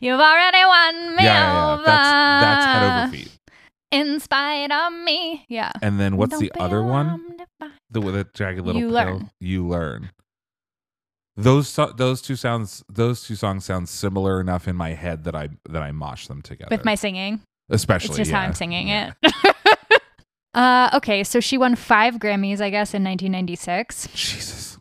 You've 0.00 0.18
already 0.18 0.64
won 0.64 1.16
me 1.16 1.22
yeah, 1.22 1.52
yeah, 1.52 1.72
over. 1.74 1.82
yeah. 1.82 1.86
That's 1.86 2.44
that's 2.44 2.66
head 2.66 3.02
over 3.04 3.12
feet. 3.16 3.36
In 3.92 4.18
spite 4.20 4.72
of 4.72 4.92
me. 4.92 5.46
Yeah. 5.48 5.70
And 5.80 6.00
then 6.00 6.16
what's 6.16 6.30
Don't 6.32 6.40
the 6.40 6.52
other 6.60 6.82
one? 6.82 7.06
alarmed 7.06 7.40
if 7.40 7.48
I- 7.60 7.70
The 7.90 8.00
with 8.00 8.16
a 8.16 8.26
jagged 8.34 8.60
little 8.66 8.80
You 8.80 8.88
pill. 8.88 8.94
Learn. 8.96 9.30
You 9.40 9.66
learn. 9.68 10.10
Those 11.42 11.78
those 11.96 12.22
two 12.22 12.36
sounds 12.36 12.84
those 12.88 13.24
two 13.24 13.34
songs 13.34 13.64
sound 13.64 13.88
similar 13.88 14.40
enough 14.40 14.68
in 14.68 14.76
my 14.76 14.90
head 14.90 15.24
that 15.24 15.34
I 15.34 15.48
that 15.68 15.82
I 15.82 15.92
mosh 15.92 16.26
them 16.26 16.42
together. 16.42 16.68
With 16.74 16.84
my 16.84 16.94
singing. 16.94 17.40
especially 17.70 18.10
It's 18.10 18.16
just 18.18 18.30
yeah. 18.30 18.40
how 18.40 18.46
I'm 18.46 18.54
singing 18.54 18.88
it. 18.88 19.14
uh, 20.54 20.90
okay, 20.94 21.24
so 21.24 21.40
she 21.40 21.56
won 21.58 21.76
five 21.76 22.14
Grammys, 22.16 22.60
I 22.60 22.70
guess, 22.70 22.94
in 22.94 23.04
1996. 23.04 24.08
Jesus. 24.14 24.78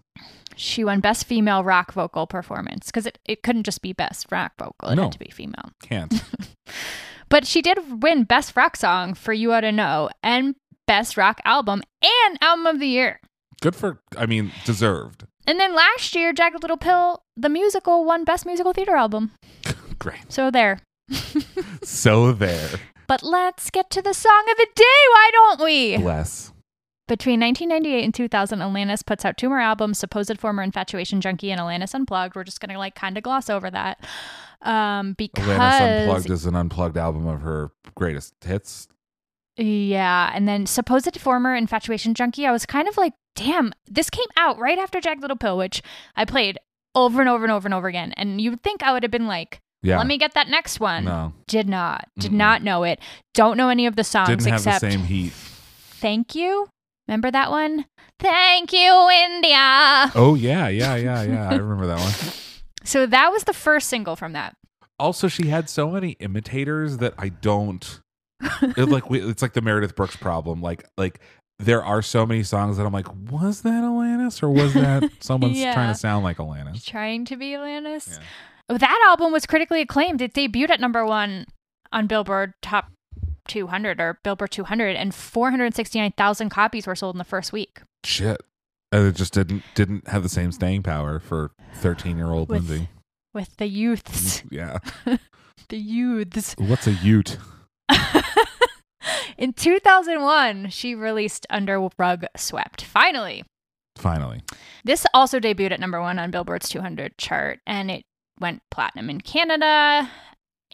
She 0.56 0.84
won 0.84 1.00
Best 1.00 1.26
Female 1.26 1.64
Rock 1.64 1.94
Vocal 1.94 2.28
Performance 2.28 2.88
because 2.88 3.06
it, 3.06 3.18
it 3.26 3.44
couldn't 3.44 3.64
just 3.64 3.82
be 3.82 3.94
Best 3.94 4.28
Rock 4.30 4.52
Vocal, 4.60 4.90
it 4.90 4.96
No. 4.96 5.04
had 5.04 5.14
to 5.14 5.20
be 5.20 5.30
female. 5.32 5.72
Can't. 5.82 6.22
But 7.30 7.46
she 7.46 7.62
did 7.62 8.02
win 8.02 8.24
Best 8.24 8.56
Rock 8.58 8.76
Song 8.76 9.14
for 9.14 9.34
You 9.34 9.54
Ought 9.54 9.62
to 9.62 9.72
Know 9.72 10.10
and 10.24 10.56
Best 10.88 11.16
Rock 11.16 11.40
Album 11.46 11.84
and 12.02 12.40
Album 12.42 12.66
of 12.66 12.80
the 12.80 12.88
Year. 12.88 13.22
Good 13.62 13.76
for 13.76 14.00
I 14.18 14.26
mean 14.26 14.52
deserved. 14.66 15.26
And 15.50 15.60
then 15.60 15.74
last 15.74 16.16
year, 16.16 16.32
Jagged 16.32 16.62
Little 16.62 16.78
Pill, 16.78 17.24
the 17.36 17.50
musical, 17.50 18.06
won 18.06 18.24
Best 18.24 18.46
Musical 18.46 18.72
Theater 18.72 18.96
Album. 18.96 19.32
Great. 19.98 20.32
So 20.32 20.52
there. 20.52 20.80
So 21.82 22.34
there. 22.34 22.70
But 23.08 23.24
let's 23.24 23.72
get 23.72 23.90
to 23.92 24.02
the 24.02 24.14
song 24.14 24.46
of 24.52 24.58
the 24.58 24.68
day, 24.76 24.84
why 24.84 25.30
don't 25.32 25.64
we? 25.64 25.98
Bless. 25.98 26.54
Between 27.08 27.40
1998 27.40 28.04
and 28.04 28.14
2000, 28.14 28.60
Alanis 28.60 29.04
puts 29.04 29.26
out 29.26 29.38
two 29.38 29.50
more 29.50 29.60
albums, 29.60 29.98
Supposed 29.98 30.38
Former 30.40 30.62
Infatuation 30.62 31.20
Junkie 31.20 31.52
and 31.52 31.60
Alanis 31.60 31.96
Unplugged. 31.96 32.36
We're 32.36 32.44
just 32.44 32.60
going 32.60 32.72
to 32.72 32.78
like 32.78 32.94
kind 32.94 33.18
of 33.18 33.24
gloss 33.24 33.50
over 33.50 33.72
that. 33.72 34.06
Um, 34.62 35.14
because 35.14 35.46
Alanis 35.46 36.02
Unplugged 36.02 36.30
is 36.30 36.46
an 36.46 36.56
unplugged 36.56 36.98
album 36.98 37.26
of 37.26 37.42
her 37.42 37.72
greatest 37.96 38.36
hits. 38.46 38.88
Yeah, 39.62 40.32
and 40.34 40.48
then 40.48 40.66
supposed 40.66 41.20
former 41.20 41.56
infatuation 41.56 42.14
junkie. 42.14 42.46
I 42.46 42.52
was 42.52 42.66
kind 42.66 42.88
of 42.88 42.96
like, 42.98 43.14
damn, 43.36 43.74
this 43.88 44.10
came 44.10 44.28
out 44.38 44.58
right 44.58 44.78
after 44.78 45.02
Jagged 45.02 45.22
Little 45.22 45.38
Pill, 45.38 45.58
which 45.58 45.82
I 46.16 46.26
played 46.26 46.58
over 46.96 47.20
and 47.20 47.30
over 47.30 47.44
and 47.44 47.52
over 47.52 47.68
and 47.68 47.74
over 47.74 47.88
again. 47.88 48.14
And 48.16 48.40
you'd 48.40 48.62
think 48.62 48.84
I 48.84 48.94
would 48.94 49.04
have 49.04 49.12
been 49.12 49.28
like, 49.28 49.60
Yeah. 49.82 49.98
let 49.98 50.08
me 50.08 50.18
get 50.18 50.34
that 50.34 50.48
next 50.48 50.80
one. 50.80 51.06
No. 51.06 51.34
Did 51.48 51.68
not. 51.68 52.08
Did 52.18 52.32
not 52.32 52.64
know 52.64 52.84
it. 52.84 53.00
Don't 53.34 53.58
know 53.58 53.70
any 53.70 53.86
of 53.86 53.96
the 53.96 54.04
songs 54.04 54.30
Didn't 54.30 54.46
have 54.48 54.60
except 54.62 54.82
the 54.82 54.92
same 54.92 55.02
heat. 55.02 55.34
Thank 55.34 56.36
You. 56.36 56.68
Remember 57.08 57.32
that 57.32 57.50
one? 57.50 57.86
Thank 58.20 58.72
you, 58.72 59.10
India. 59.26 60.12
Oh 60.16 60.36
yeah, 60.38 60.68
yeah, 60.68 60.96
yeah, 60.96 61.24
yeah. 61.24 61.50
I 61.50 61.56
remember 61.56 61.88
that 61.88 62.00
one. 62.00 62.14
So 62.86 63.06
that 63.06 63.32
was 63.32 63.44
the 63.44 63.54
first 63.54 63.90
single 63.90 64.16
from 64.16 64.32
that. 64.34 64.56
Also, 64.98 65.28
she 65.28 65.48
had 65.50 65.70
so 65.70 65.92
many 65.92 66.12
imitators 66.14 66.98
that 66.98 67.14
I 67.18 67.30
don't. 67.30 68.00
It 68.42 68.90
like 68.90 69.10
we- 69.10 69.22
it's 69.22 69.42
like 69.42 69.54
the 69.54 69.62
Meredith 69.62 69.96
Brooks 69.96 70.16
problem. 70.16 70.62
Like 70.62 70.86
like 70.98 71.20
there 71.60 71.84
are 71.84 72.02
so 72.02 72.26
many 72.26 72.44
songs 72.44 72.78
that 72.78 72.86
I'm 72.86 72.94
like, 72.94 73.08
was 73.30 73.62
that 73.64 73.84
Alanis 73.84 74.42
or 74.42 74.50
was 74.50 74.74
that 74.74 75.10
someone's 75.20 75.60
Yeah. 75.60 75.74
trying 75.74 75.94
to 75.94 76.00
sound 76.00 76.24
like 76.24 76.38
Alanis? 76.38 76.86
Trying 76.86 77.26
to 77.26 77.36
be 77.36 77.52
Alanis. 77.52 78.18
Oh, 78.70 78.78
That 78.78 79.06
album 79.10 79.32
was 79.34 79.46
critically 79.46 79.82
acclaimed. 79.82 80.22
It 80.22 80.34
debuted 80.34 80.70
at 80.70 80.80
number 80.80 81.06
one 81.06 81.48
on 81.92 82.08
Billboard 82.08 82.54
Top 82.62 82.92
200 83.48 84.00
or 84.00 84.20
Billboard 84.24 84.52
200, 84.52 84.96
and 84.96 85.14
469,000 85.14 86.50
copies 86.50 86.86
were 86.88 86.96
sold 86.96 87.16
in 87.16 87.18
the 87.18 87.24
first 87.26 87.52
week. 87.52 87.82
Shit, 88.06 88.40
and 88.92 89.08
it 89.08 89.16
just 89.16 89.34
didn't 89.34 89.64
didn't 89.76 90.08
have 90.08 90.24
the 90.24 90.30
same 90.30 90.52
staying 90.54 90.84
power 90.84 91.20
for 91.20 91.52
13 91.76 92.16
year 92.18 92.28
old 92.28 92.48
With- 92.50 92.70
Lindsay. 92.70 92.90
With 93.34 93.58
the 93.58 93.68
youths. 93.68 94.44
Yeah, 94.50 94.78
the 95.70 95.78
youths. 95.78 96.56
what's 96.58 96.88
a 96.88 96.94
Ute? 96.94 97.38
In 99.40 99.54
2001, 99.54 100.70
she 100.70 100.94
released 100.96 101.48
Under 101.50 101.88
Rug 101.98 102.26
Swept. 102.36 102.84
Finally. 102.84 103.44
Finally, 103.98 104.42
This 104.84 105.06
also 105.14 105.40
debuted 105.40 105.72
at 105.72 105.80
number 105.80 106.00
one 106.02 106.20
on 106.20 106.30
Billboard's 106.30 106.68
200 106.70 107.18
chart, 107.18 107.60
and 107.66 107.90
it 107.90 108.04
went 108.40 108.62
platinum 108.70 109.10
in 109.10 109.22
Canada 109.22 110.10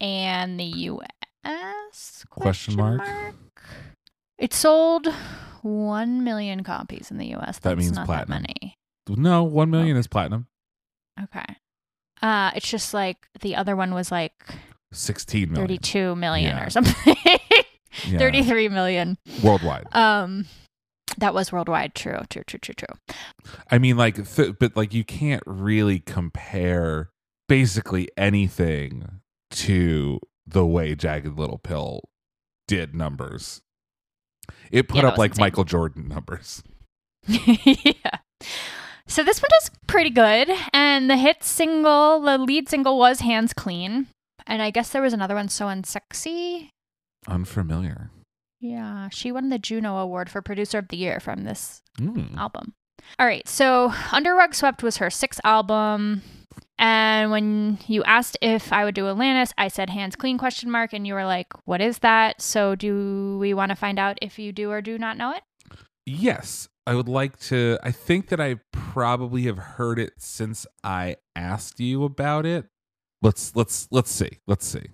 and 0.02 0.60
the 0.60 0.64
US. 0.64 2.26
question 2.32 2.76
mark. 2.76 3.02
It 4.40 4.52
sold 4.54 5.08
1 5.62 6.24
million 6.24 6.64
copies 6.64 7.10
in 7.12 7.18
the 7.18 7.34
US. 7.36 7.46
That's 7.46 7.60
That 7.60 7.78
means 7.78 7.92
not 7.94 8.06
platinum. 8.08 8.44
that. 9.08 9.18
No, 9.18 9.44
one 9.44 9.70
million 9.70 9.96
is 9.98 10.08
platinum. 10.08 10.48
Okay. 11.24 11.46
Uh, 12.22 12.50
it's 12.56 12.70
just 12.70 12.94
like 12.96 13.18
the 13.42 13.56
other 13.56 13.76
one 13.76 13.94
was 13.94 14.12
like 14.12 14.34
16 14.92 15.52
million 15.52 15.68
32 15.68 16.16
million 16.16 16.56
Yeah. 16.58 16.66
or 16.66 16.70
something. 16.72 17.16
Yeah. 18.08 18.20
33 18.20 18.70
million. 18.70 19.18
worldwide. 19.44 19.88
Um, 19.96 20.46
that 21.18 21.34
was 21.34 21.52
worldwide. 21.52 21.96
True, 21.96 22.20
true, 22.30 22.44
true, 22.46 22.60
true, 22.60 22.76
true. 22.76 23.54
I 23.72 23.78
mean, 23.78 23.96
like, 23.98 24.16
th- 24.36 24.56
but 24.60 24.76
like, 24.76 24.94
you 24.94 25.04
can't 25.04 25.44
really 25.46 26.00
compare 26.00 27.10
basically 27.48 28.10
anything 28.18 29.22
to 29.52 30.20
the 30.48 30.66
way 30.66 30.96
Jagged 30.96 31.38
Little 31.38 31.58
Pill 31.60 32.02
did 32.68 32.94
numbers. 32.96 33.62
It 34.72 34.88
put 34.88 34.98
Yeah, 35.04 35.10
up 35.10 35.18
like 35.18 35.32
insane. 35.32 35.44
Michael 35.44 35.64
Jordan 35.64 36.08
numbers. 36.08 36.62
yeah. 37.28 38.18
So 39.08 39.24
this 39.24 39.42
one 39.42 39.50
does 39.52 39.72
pretty 39.88 40.10
good. 40.10 40.50
And 40.74 41.10
the 41.10 41.18
hit 41.18 41.44
single, 41.44 42.20
the 42.22 42.38
lead 42.38 42.68
single 42.70 42.98
was 42.98 43.22
Hands 43.22 43.52
Clean. 43.54 44.08
And 44.48 44.62
I 44.62 44.70
guess 44.72 44.90
there 44.90 45.02
was 45.02 45.14
another 45.14 45.36
one, 45.36 45.48
So 45.50 45.66
Unsexy. 45.68 46.70
Unfamiliar. 47.28 48.12
Yeah. 48.60 49.10
She 49.10 49.32
won 49.32 49.50
the 49.50 49.60
Juno 49.60 49.98
Award 49.98 50.30
for 50.30 50.42
Producer 50.42 50.78
of 50.80 50.88
the 50.90 50.98
Year 50.98 51.20
from 51.20 51.44
this 51.44 51.82
Mm. 52.00 52.36
album. 52.38 52.74
All 53.20 53.26
right. 53.28 53.48
So 53.48 53.94
Under 54.12 54.34
Rug 54.34 54.56
Swept 54.56 54.82
was 54.84 54.98
her 54.98 55.10
sixth 55.10 55.40
album. 55.44 56.22
And 56.78 57.32
when 57.32 57.78
you 57.88 58.04
asked 58.04 58.38
if 58.42 58.74
I 58.74 58.84
would 58.84 58.96
do 58.96 59.04
Alanis, 59.06 59.52
I 59.58 59.68
said 59.70 59.90
hands 59.90 60.16
clean 60.16 60.38
question 60.38 60.70
mark 60.70 60.92
and 60.94 61.08
you 61.08 61.14
were 61.14 61.26
like, 61.26 61.48
"What 61.66 61.80
is 61.80 62.00
that?" 62.00 62.42
So 62.42 62.76
do 62.76 63.38
we 63.40 63.54
want 63.54 63.70
to 63.70 63.76
find 63.76 63.98
out 63.98 64.18
if 64.22 64.38
you 64.40 64.52
do 64.52 64.72
or 64.72 64.82
do 64.82 64.98
not 64.98 65.16
know 65.18 65.32
it? 65.32 65.44
Yes, 66.06 66.68
I 66.86 66.94
would 66.96 67.08
like 67.08 67.40
to. 67.42 67.78
I 67.82 67.92
think 67.92 68.28
that 68.28 68.42
I 68.42 68.60
probably 68.74 69.44
have 69.44 69.58
heard 69.58 69.98
it 70.00 70.14
since 70.18 70.68
I 70.84 71.16
asked 71.36 71.80
you 71.80 72.04
about 72.04 72.46
it. 72.46 72.66
Let's 73.22 73.56
let's 73.56 73.88
let's 73.92 74.12
see. 74.12 74.40
Let's 74.46 74.66
see. 74.68 74.88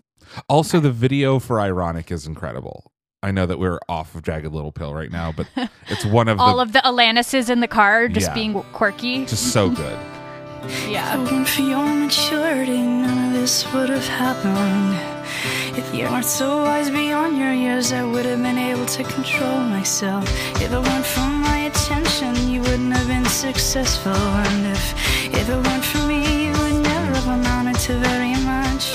Also, 0.48 0.80
the 0.80 0.92
video 0.92 1.40
for 1.40 1.60
Ironic 1.60 2.12
is 2.12 2.26
incredible. 2.28 2.92
I 3.24 3.32
know 3.32 3.46
that 3.46 3.60
we're 3.60 3.80
off 3.88 4.16
of 4.16 4.24
Jagged 4.24 4.52
Little 4.52 4.72
Pill 4.72 4.94
right 4.96 5.12
now, 5.12 5.32
but 5.32 5.48
it's 5.88 6.06
one 6.06 6.28
of 6.28 6.40
All 6.40 6.56
the 6.58 6.62
of 6.64 6.74
the 6.74 6.80
Alanises 6.80 7.50
in 7.50 7.60
the 7.60 7.68
car 7.68 8.08
just 8.08 8.28
Yeah. 8.30 8.34
being 8.34 8.54
quirky. 8.74 9.26
just 9.26 9.52
so 9.54 9.70
good. 9.84 10.00
yeah. 10.90 11.16
Hoping 11.18 11.46
for 11.46 11.62
your 11.62 11.86
maturity, 11.86 12.82
none 12.82 13.28
of 13.28 13.34
this 13.40 13.72
would 13.74 13.90
have 13.90 14.08
happened. 14.08 14.98
If 15.78 15.94
you 15.96 16.06
weren't 16.06 16.26
so 16.26 16.64
wise 16.64 16.90
beyond 16.90 17.38
your 17.38 17.54
years, 17.54 17.94
I 17.94 18.04
would 18.04 18.26
have 18.26 18.42
been 18.42 18.58
able 18.58 18.86
to 18.86 19.04
control 19.04 19.60
myself. 19.62 20.24
If 20.62 20.72
it 20.72 20.80
weren't 20.80 21.06
for 21.06 21.22
my 21.22 21.58
attention, 21.72 22.50
you 22.50 22.62
wouldn't 22.62 22.92
have 22.94 23.08
been 23.08 23.26
successful. 23.26 24.12
And 24.14 24.68
if, 24.68 24.94
if 25.34 25.48
it 25.50 25.56
weren't 25.56 25.86
for 25.86 26.00
me, 26.08 26.46
you 26.48 26.52
would 26.52 26.84
never 26.84 27.16
have 27.16 27.28
amounted 27.40 27.76
to 27.82 27.94
very 28.00 28.36
much. 28.44 28.94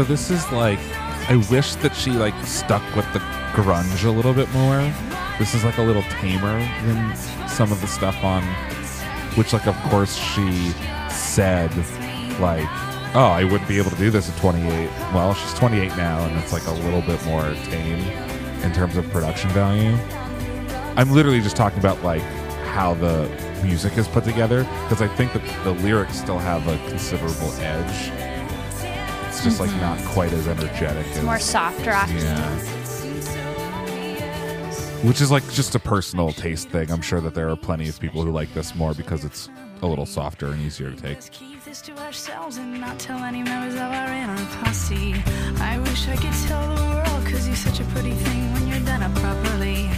So 0.00 0.04
this 0.04 0.30
is 0.30 0.50
like 0.50 0.78
I 1.28 1.44
wish 1.50 1.74
that 1.74 1.94
she 1.94 2.12
like 2.12 2.32
stuck 2.46 2.82
with 2.96 3.04
the 3.12 3.18
grunge 3.52 4.02
a 4.06 4.10
little 4.10 4.32
bit 4.32 4.50
more. 4.52 4.78
This 5.38 5.52
is 5.52 5.62
like 5.62 5.76
a 5.76 5.82
little 5.82 6.00
tamer 6.04 6.58
than 6.86 7.14
some 7.46 7.70
of 7.70 7.82
the 7.82 7.86
stuff 7.86 8.16
on 8.24 8.42
which 9.36 9.52
like 9.52 9.66
of 9.66 9.76
course 9.90 10.16
she 10.16 10.70
said 11.10 11.70
like 12.40 12.66
oh 13.14 13.30
I 13.30 13.44
wouldn't 13.44 13.68
be 13.68 13.76
able 13.76 13.90
to 13.90 13.96
do 13.98 14.10
this 14.10 14.30
at 14.30 14.38
28. 14.38 14.88
Well, 15.12 15.34
she's 15.34 15.52
28 15.58 15.88
now 15.98 16.24
and 16.24 16.38
it's 16.38 16.54
like 16.54 16.66
a 16.66 16.72
little 16.72 17.02
bit 17.02 17.22
more 17.26 17.42
tame 17.64 18.00
in 18.62 18.72
terms 18.72 18.96
of 18.96 19.06
production 19.10 19.50
value. 19.50 19.94
I'm 20.96 21.10
literally 21.10 21.42
just 21.42 21.56
talking 21.56 21.78
about 21.78 22.02
like 22.02 22.22
how 22.72 22.94
the 22.94 23.28
music 23.62 23.98
is 23.98 24.08
put 24.08 24.24
together 24.24 24.62
because 24.84 25.02
I 25.02 25.08
think 25.08 25.34
that 25.34 25.64
the 25.64 25.72
lyrics 25.72 26.18
still 26.18 26.38
have 26.38 26.66
a 26.68 26.78
considerable 26.88 27.52
edge. 27.58 28.29
It's 29.30 29.44
just 29.44 29.60
like 29.60 29.70
Mhm. 29.70 29.80
not 29.80 29.98
quite 30.06 30.32
as 30.32 30.48
energetic 30.48 31.06
It's 31.06 31.18
as 31.18 31.24
more 31.24 31.38
soft 31.38 31.86
rock. 31.86 32.08
Yeah. 32.10 32.50
Which 35.02 35.20
is 35.20 35.30
like 35.30 35.48
just 35.52 35.74
a 35.74 35.78
personal 35.78 36.32
taste 36.32 36.68
thing. 36.68 36.90
I'm 36.90 37.00
sure 37.00 37.20
that 37.22 37.34
there 37.34 37.48
are 37.48 37.56
plenty 37.56 37.88
of 37.88 37.98
people 38.00 38.22
who 38.22 38.32
like 38.32 38.52
this 38.52 38.74
more 38.74 38.92
because 38.92 39.24
it's 39.24 39.48
a 39.82 39.86
little 39.86 40.04
softer 40.04 40.48
and 40.48 40.60
easier 40.60 40.90
to 40.90 40.96
take. 41.00 41.20
To 41.84 41.96
ourselves 41.98 42.56
and 42.56 42.80
not 42.80 42.98
tell 42.98 43.18
any 43.22 43.44
members 43.44 43.74
of 43.74 43.80
our 43.82 44.08
inner 44.12 44.44
posse. 44.60 45.14
I 45.60 45.78
wish 45.78 46.08
I 46.08 46.16
could 46.16 46.34
tell 46.48 46.66
the 46.74 46.82
world, 46.82 47.24
cause 47.30 47.46
you're 47.46 47.54
such 47.56 47.78
a 47.78 47.84
pretty 47.94 48.10
thing 48.10 48.52
when 48.52 48.66
you're 48.66 48.80
done 48.80 49.04
up 49.04 49.14
properly. 49.14 49.88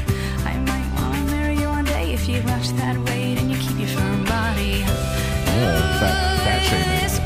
I 0.45 0.55
might 0.59 0.87
wanna 0.95 1.23
marry 1.33 1.59
you 1.59 1.69
one 1.69 1.87
day 1.87 2.13
if 2.13 2.29
you 2.29 2.43
watch 2.43 2.69
that 2.77 2.97
weight 2.99 3.39
and 3.39 3.51
you 3.51 3.57
keep 3.57 3.79
your 3.79 3.89
firm 3.89 4.23
body. 4.25 4.85
Oh, 4.87 5.99
fat 5.99 6.63
shaming. 6.69 7.22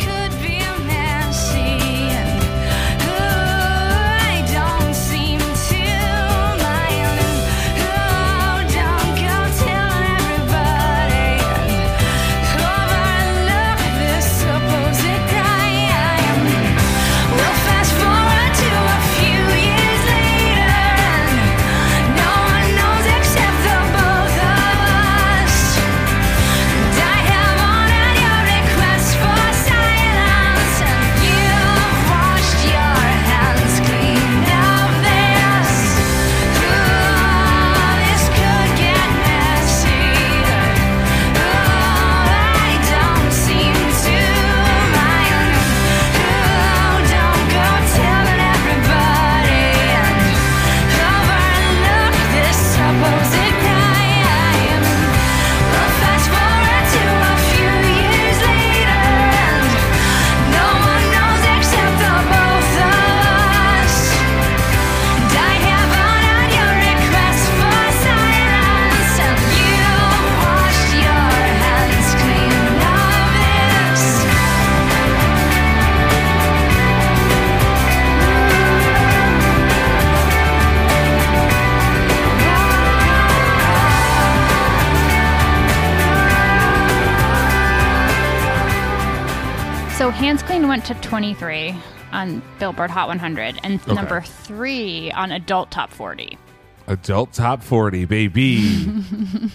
So 90.07 90.13
Hands 90.13 90.41
Clean 90.41 90.69
went 90.69 90.85
to 90.85 90.95
23 90.95 91.75
on 92.13 92.41
Billboard 92.61 92.91
Hot 92.91 93.09
100 93.09 93.59
and 93.65 93.81
Okay. 93.81 93.93
number 93.93 94.21
three 94.21 95.11
on 95.11 95.33
Adult 95.33 95.73
Top 95.73 95.91
40. 95.91 96.39
Adult 96.87 97.33
top 97.33 97.61
40, 97.61 98.05
baby. 98.05 98.87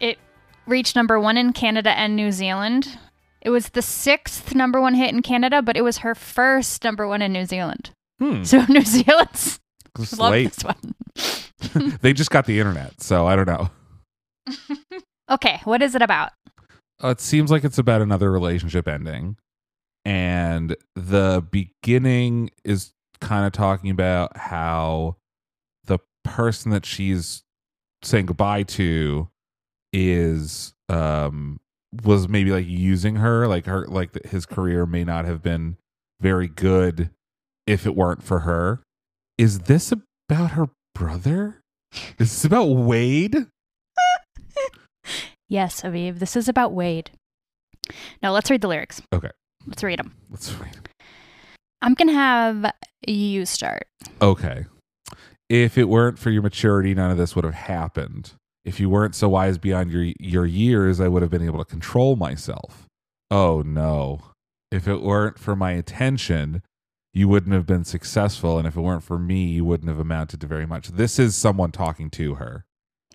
It 0.00 0.18
reached 0.66 0.96
number 0.96 1.20
one 1.20 1.36
in 1.36 1.52
Canada 1.52 1.90
and 1.96 2.16
New 2.16 2.32
Zealand. 2.32 2.98
It 3.40 3.50
was 3.50 3.68
the 3.68 3.82
sixth 3.82 4.52
number 4.56 4.80
one 4.80 4.94
hit 4.94 5.14
in 5.14 5.22
Canada, 5.22 5.62
but 5.62 5.76
it 5.76 5.82
was 5.82 5.98
her 5.98 6.16
first 6.16 6.82
number 6.82 7.06
one 7.06 7.22
in 7.22 7.32
New 7.32 7.44
Zealand. 7.44 7.90
Hmm. 8.18 8.42
So 8.42 8.64
New 8.68 8.82
Zealand's 8.82 9.60
love 10.18 10.32
this 10.32 10.64
one. 10.64 11.98
they 12.00 12.12
just 12.12 12.32
got 12.32 12.46
the 12.46 12.58
internet, 12.58 13.00
so 13.00 13.28
I 13.28 13.36
don't 13.36 13.46
know. 13.46 13.70
Okay, 15.30 15.60
what 15.64 15.82
is 15.82 15.94
it 15.94 16.02
about? 16.02 16.30
Uh, 17.02 17.08
it 17.08 17.20
seems 17.20 17.50
like 17.50 17.64
it's 17.64 17.78
about 17.78 18.02
another 18.02 18.30
relationship 18.30 18.88
ending. 18.88 19.36
And 20.04 20.76
the 20.94 21.46
beginning 21.50 22.50
is 22.64 22.92
kind 23.20 23.46
of 23.46 23.52
talking 23.52 23.90
about 23.90 24.36
how 24.36 25.16
the 25.84 25.98
person 26.24 26.70
that 26.70 26.86
she's 26.86 27.42
saying 28.02 28.26
goodbye 28.26 28.62
to 28.62 29.28
is 29.92 30.72
um 30.88 31.58
was 32.04 32.28
maybe 32.28 32.50
like 32.50 32.66
using 32.66 33.16
her 33.16 33.48
like 33.48 33.66
her 33.66 33.86
like 33.88 34.24
his 34.26 34.46
career 34.46 34.86
may 34.86 35.02
not 35.04 35.24
have 35.24 35.42
been 35.42 35.76
very 36.20 36.46
good 36.46 37.10
if 37.66 37.86
it 37.86 37.96
weren't 37.96 38.22
for 38.22 38.40
her. 38.40 38.82
Is 39.36 39.60
this 39.60 39.92
about 39.92 40.52
her 40.52 40.68
brother? 40.94 41.62
Is 42.18 42.30
this 42.30 42.44
about 42.44 42.64
wade 42.64 43.46
Yes, 45.48 45.80
Aviv, 45.82 46.18
this 46.18 46.36
is 46.36 46.48
about 46.48 46.72
Wade. 46.72 47.10
Now 48.22 48.32
let's 48.32 48.50
read 48.50 48.60
the 48.60 48.68
lyrics. 48.68 49.00
okay 49.12 49.30
Let's 49.66 49.82
read 49.82 49.98
them. 49.98 50.14
let's 50.30 50.52
read 50.54 50.76
I'm 51.80 51.94
going 51.94 52.08
to 52.08 52.14
have 52.14 52.72
you 53.06 53.46
start. 53.46 53.86
Okay. 54.20 54.66
If 55.48 55.78
it 55.78 55.84
weren't 55.84 56.18
for 56.18 56.30
your 56.30 56.42
maturity, 56.42 56.92
none 56.94 57.10
of 57.10 57.16
this 57.16 57.34
would 57.36 57.44
have 57.44 57.54
happened. 57.54 58.32
If 58.64 58.80
you 58.80 58.90
weren't 58.90 59.14
so 59.14 59.28
wise 59.28 59.56
beyond 59.58 59.90
your 59.90 60.12
your 60.18 60.44
years, 60.44 61.00
I 61.00 61.08
would 61.08 61.22
have 61.22 61.30
been 61.30 61.44
able 61.44 61.58
to 61.60 61.64
control 61.64 62.16
myself. 62.16 62.86
Oh 63.30 63.62
no. 63.64 64.20
If 64.70 64.86
it 64.86 65.00
weren't 65.00 65.38
for 65.38 65.56
my 65.56 65.70
attention, 65.72 66.62
you 67.14 67.28
wouldn't 67.28 67.54
have 67.54 67.64
been 67.64 67.84
successful, 67.84 68.58
and 68.58 68.66
if 68.66 68.76
it 68.76 68.80
weren't 68.82 69.04
for 69.04 69.18
me, 69.18 69.44
you 69.46 69.64
wouldn't 69.64 69.88
have 69.88 69.98
amounted 70.00 70.40
to 70.42 70.46
very 70.46 70.66
much. 70.66 70.88
This 70.88 71.18
is 71.18 71.34
someone 71.34 71.72
talking 71.72 72.10
to 72.10 72.34
her. 72.34 72.64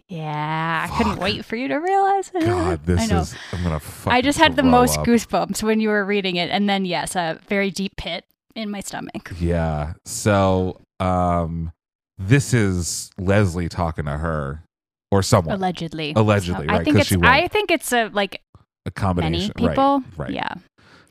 Yeah, 0.09 0.87
I 0.89 0.97
couldn't 0.97 1.19
wait 1.19 1.45
for 1.45 1.55
you 1.55 1.67
to 1.69 1.75
realize 1.75 2.31
it. 2.35 2.45
God, 2.45 2.81
this 2.85 3.01
I 3.01 3.05
know. 3.07 3.21
is 3.21 3.35
I'm 3.51 3.63
gonna 3.63 3.81
I 4.07 4.21
just 4.21 4.37
had 4.37 4.55
the 4.55 4.63
most 4.63 4.99
up. 4.99 5.05
goosebumps 5.05 5.63
when 5.63 5.79
you 5.79 5.89
were 5.89 6.05
reading 6.05 6.35
it, 6.35 6.49
and 6.49 6.69
then 6.69 6.85
yes, 6.85 7.15
a 7.15 7.39
very 7.47 7.71
deep 7.71 7.95
pit 7.95 8.25
in 8.55 8.69
my 8.69 8.81
stomach. 8.81 9.31
Yeah. 9.39 9.93
So 10.05 10.81
um 10.99 11.71
this 12.17 12.53
is 12.53 13.09
Leslie 13.17 13.69
talking 13.69 14.05
to 14.05 14.17
her 14.17 14.63
or 15.11 15.23
someone. 15.23 15.55
Allegedly, 15.55 16.13
Allegedly, 16.15 16.65
So 16.65 16.71
right? 16.71 16.81
I 16.81 16.83
think 16.83 16.97
it's. 16.99 17.11
I 17.11 17.47
think 17.47 17.71
it's 17.71 17.93
a 17.93 18.07
like 18.09 18.41
a 18.85 18.91
combination. 18.91 19.53
many 19.57 19.69
people. 19.69 20.03
Right. 20.17 20.29
right. 20.29 20.31
Yeah. 20.31 20.53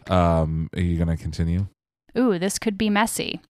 Um, 0.09 0.69
are 0.75 0.81
you 0.81 0.99
gonna 0.99 1.17
continue? 1.17 1.67
Ooh, 2.19 2.39
this 2.39 2.59
could 2.59 2.77
be 2.77 2.91
messy, 2.91 3.41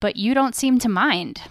but 0.00 0.16
you 0.16 0.34
don't 0.34 0.54
seem 0.54 0.78
to 0.78 0.88
mind. 0.88 1.42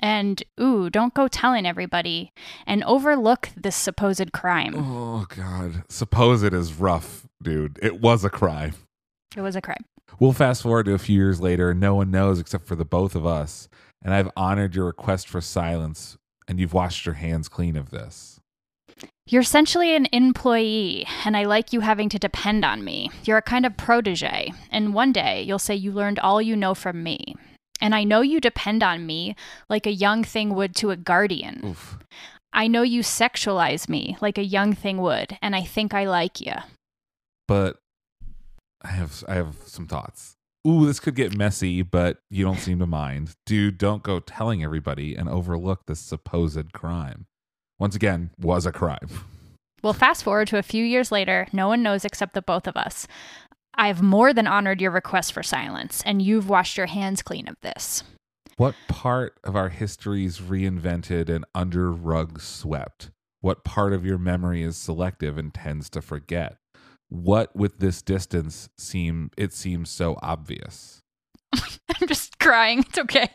And 0.00 0.42
ooh, 0.58 0.90
don't 0.90 1.14
go 1.14 1.28
telling 1.28 1.66
everybody 1.66 2.32
and 2.66 2.82
overlook 2.84 3.50
this 3.56 3.76
supposed 3.76 4.32
crime. 4.32 4.74
Oh 4.76 5.26
God. 5.28 5.84
Suppose 5.88 6.42
it 6.42 6.54
is 6.54 6.74
rough, 6.74 7.28
dude. 7.42 7.78
It 7.82 8.00
was 8.00 8.24
a 8.24 8.30
crime. 8.30 8.74
It 9.36 9.42
was 9.42 9.54
a 9.54 9.60
crime. 9.60 9.84
We'll 10.18 10.32
fast 10.32 10.62
forward 10.62 10.86
to 10.86 10.94
a 10.94 10.98
few 10.98 11.16
years 11.16 11.40
later, 11.40 11.70
and 11.70 11.80
no 11.80 11.94
one 11.94 12.10
knows 12.10 12.40
except 12.40 12.66
for 12.66 12.74
the 12.76 12.84
both 12.84 13.14
of 13.14 13.24
us. 13.24 13.68
And 14.02 14.12
I've 14.12 14.30
honored 14.36 14.74
your 14.74 14.86
request 14.86 15.28
for 15.28 15.40
silence, 15.40 16.18
and 16.48 16.58
you've 16.58 16.74
washed 16.74 17.06
your 17.06 17.14
hands 17.14 17.48
clean 17.48 17.76
of 17.76 17.90
this. 17.90 18.40
You're 19.26 19.42
essentially 19.42 19.94
an 19.94 20.08
employee, 20.12 21.06
and 21.24 21.36
I 21.36 21.44
like 21.44 21.72
you 21.72 21.80
having 21.80 22.08
to 22.08 22.18
depend 22.18 22.64
on 22.64 22.82
me. 22.82 23.10
You're 23.24 23.38
a 23.38 23.42
kind 23.42 23.64
of 23.64 23.76
protege, 23.76 24.52
and 24.70 24.92
one 24.92 25.12
day 25.12 25.42
you'll 25.42 25.60
say 25.60 25.74
you 25.74 25.92
learned 25.92 26.18
all 26.18 26.42
you 26.42 26.56
know 26.56 26.74
from 26.74 27.02
me. 27.02 27.36
And 27.80 27.94
I 27.94 28.04
know 28.04 28.20
you 28.20 28.40
depend 28.40 28.82
on 28.82 29.06
me 29.06 29.34
like 29.68 29.86
a 29.86 29.92
young 29.92 30.24
thing 30.24 30.54
would 30.54 30.74
to 30.76 30.90
a 30.90 30.96
guardian. 30.96 31.60
Oof. 31.64 31.98
I 32.52 32.66
know 32.66 32.82
you 32.82 33.02
sexualize 33.02 33.88
me 33.88 34.16
like 34.20 34.38
a 34.38 34.44
young 34.44 34.72
thing 34.72 34.98
would, 34.98 35.38
and 35.40 35.54
I 35.54 35.62
think 35.62 35.94
I 35.94 36.04
like 36.04 36.40
you. 36.40 36.54
But 37.46 37.78
I 38.82 38.88
have 38.88 39.24
I 39.28 39.34
have 39.34 39.56
some 39.66 39.86
thoughts. 39.86 40.34
Ooh, 40.66 40.84
this 40.84 41.00
could 41.00 41.14
get 41.14 41.36
messy, 41.36 41.80
but 41.82 42.18
you 42.28 42.44
don't 42.44 42.58
seem 42.58 42.80
to 42.80 42.86
mind. 42.86 43.30
Dude, 43.46 43.78
don't 43.78 44.02
go 44.02 44.20
telling 44.20 44.62
everybody 44.62 45.14
and 45.14 45.28
overlook 45.28 45.80
this 45.86 46.00
supposed 46.00 46.72
crime. 46.72 47.26
Once 47.78 47.96
again, 47.96 48.30
was 48.38 48.66
a 48.66 48.72
crime. 48.72 49.08
Well, 49.82 49.94
fast 49.94 50.22
forward 50.22 50.48
to 50.48 50.58
a 50.58 50.62
few 50.62 50.84
years 50.84 51.10
later, 51.10 51.46
no 51.52 51.66
one 51.66 51.82
knows 51.82 52.04
except 52.04 52.34
the 52.34 52.42
both 52.42 52.66
of 52.66 52.76
us. 52.76 53.06
I've 53.74 54.02
more 54.02 54.32
than 54.32 54.46
honored 54.46 54.80
your 54.80 54.90
request 54.90 55.32
for 55.32 55.42
silence, 55.42 56.02
and 56.04 56.20
you've 56.20 56.48
washed 56.48 56.76
your 56.76 56.86
hands 56.86 57.22
clean 57.22 57.48
of 57.48 57.56
this. 57.62 58.02
What 58.56 58.74
part 58.88 59.38
of 59.42 59.56
our 59.56 59.70
history 59.70 60.24
is 60.24 60.40
reinvented 60.40 61.28
and 61.28 61.44
under 61.54 61.90
rug 61.90 62.40
swept? 62.40 63.10
What 63.40 63.64
part 63.64 63.92
of 63.92 64.04
your 64.04 64.18
memory 64.18 64.62
is 64.62 64.76
selective 64.76 65.38
and 65.38 65.54
tends 65.54 65.88
to 65.90 66.02
forget? 66.02 66.56
What 67.08 67.56
with 67.56 67.78
this 67.78 68.02
distance 68.02 68.68
seem 68.76 69.30
it 69.36 69.54
seems 69.54 69.88
so 69.88 70.18
obvious? 70.22 71.00
I'm 71.54 72.06
just 72.06 72.38
crying. 72.38 72.80
It's 72.80 72.98
okay. 72.98 73.30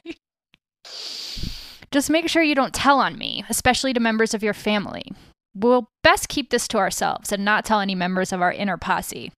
Just 1.91 2.09
make 2.09 2.29
sure 2.29 2.43
you 2.43 2.55
don't 2.55 2.73
tell 2.73 2.99
on 2.99 3.17
me, 3.17 3.43
especially 3.49 3.93
to 3.93 3.99
members 3.99 4.33
of 4.33 4.43
your 4.43 4.53
family. 4.53 5.11
We'll 5.55 5.89
best 6.03 6.29
keep 6.29 6.49
this 6.49 6.67
to 6.69 6.77
ourselves 6.77 7.31
and 7.31 7.43
not 7.43 7.65
tell 7.65 7.79
any 7.79 7.95
members 7.95 8.31
of 8.31 8.41
our 8.41 8.51
inner 8.51 8.77
posse. 8.77 9.31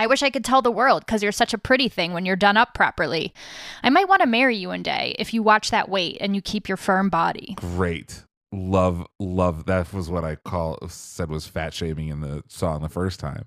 I 0.00 0.06
wish 0.06 0.22
I 0.22 0.30
could 0.30 0.44
tell 0.44 0.62
the 0.62 0.70
world 0.70 1.04
because 1.04 1.22
you're 1.22 1.30
such 1.30 1.52
a 1.52 1.58
pretty 1.58 1.88
thing 1.88 2.14
when 2.14 2.24
you're 2.24 2.36
done 2.36 2.56
up 2.56 2.72
properly. 2.74 3.34
I 3.82 3.90
might 3.90 4.08
want 4.08 4.22
to 4.22 4.26
marry 4.26 4.56
you 4.56 4.68
one 4.68 4.82
day 4.82 5.14
if 5.18 5.34
you 5.34 5.42
watch 5.42 5.70
that 5.70 5.88
weight 5.90 6.16
and 6.20 6.34
you 6.34 6.40
keep 6.40 6.68
your 6.68 6.78
firm 6.78 7.10
body. 7.10 7.54
Great. 7.56 8.24
Love 8.52 9.06
love 9.20 9.66
that 9.66 9.92
was 9.92 10.10
what 10.10 10.24
I 10.24 10.36
call 10.36 10.78
said 10.88 11.30
was 11.30 11.46
fat 11.46 11.72
shaming 11.74 12.08
in 12.08 12.20
the 12.22 12.42
song 12.48 12.80
the 12.82 12.88
first 12.88 13.20
time. 13.20 13.44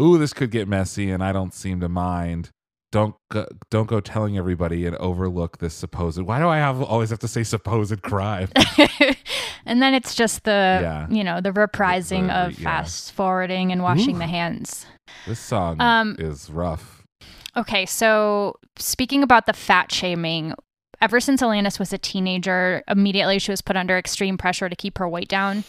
Ooh, 0.00 0.16
this 0.18 0.32
could 0.32 0.50
get 0.52 0.68
messy 0.68 1.10
and 1.10 1.22
I 1.22 1.32
don't 1.32 1.52
seem 1.52 1.80
to 1.80 1.88
mind. 1.88 2.50
Don't 2.90 3.16
go, 3.30 3.46
don't 3.70 3.86
go 3.88 4.00
telling 4.00 4.38
everybody 4.38 4.86
and 4.86 4.96
overlook 4.96 5.58
this 5.58 5.74
supposed. 5.74 6.22
Why 6.22 6.38
do 6.38 6.48
I 6.48 6.56
have 6.56 6.80
always 6.80 7.10
have 7.10 7.18
to 7.18 7.28
say 7.28 7.42
supposed 7.42 8.00
crime? 8.02 8.48
and 9.66 9.82
then 9.82 9.92
it's 9.92 10.14
just 10.14 10.44
the, 10.44 10.78
Yeah. 10.80 11.06
you 11.10 11.22
know, 11.22 11.42
the 11.42 11.50
reprising 11.50 12.28
The- 12.28 12.34
of 12.36 12.58
yeah. 12.58 12.64
fast 12.64 13.12
forwarding 13.12 13.72
and 13.72 13.82
washing 13.82 14.16
Ooh. 14.16 14.20
the 14.20 14.26
hands. 14.26 14.86
This 15.26 15.40
song 15.40 15.80
Um, 15.80 16.16
is 16.18 16.50
rough. 16.50 17.02
Okay, 17.56 17.86
so 17.86 18.54
speaking 18.78 19.22
about 19.22 19.46
the 19.46 19.52
fat 19.52 19.90
shaming, 19.92 20.54
ever 21.00 21.20
since 21.20 21.42
Alanis 21.42 21.78
was 21.78 21.92
a 21.92 21.98
teenager, 21.98 22.82
immediately 22.88 23.38
she 23.38 23.50
was 23.50 23.62
put 23.62 23.76
under 23.76 23.96
extreme 23.98 24.38
pressure 24.38 24.68
to 24.68 24.76
keep 24.76 24.98
her 24.98 25.08
weight 25.08 25.28
down. 25.28 25.64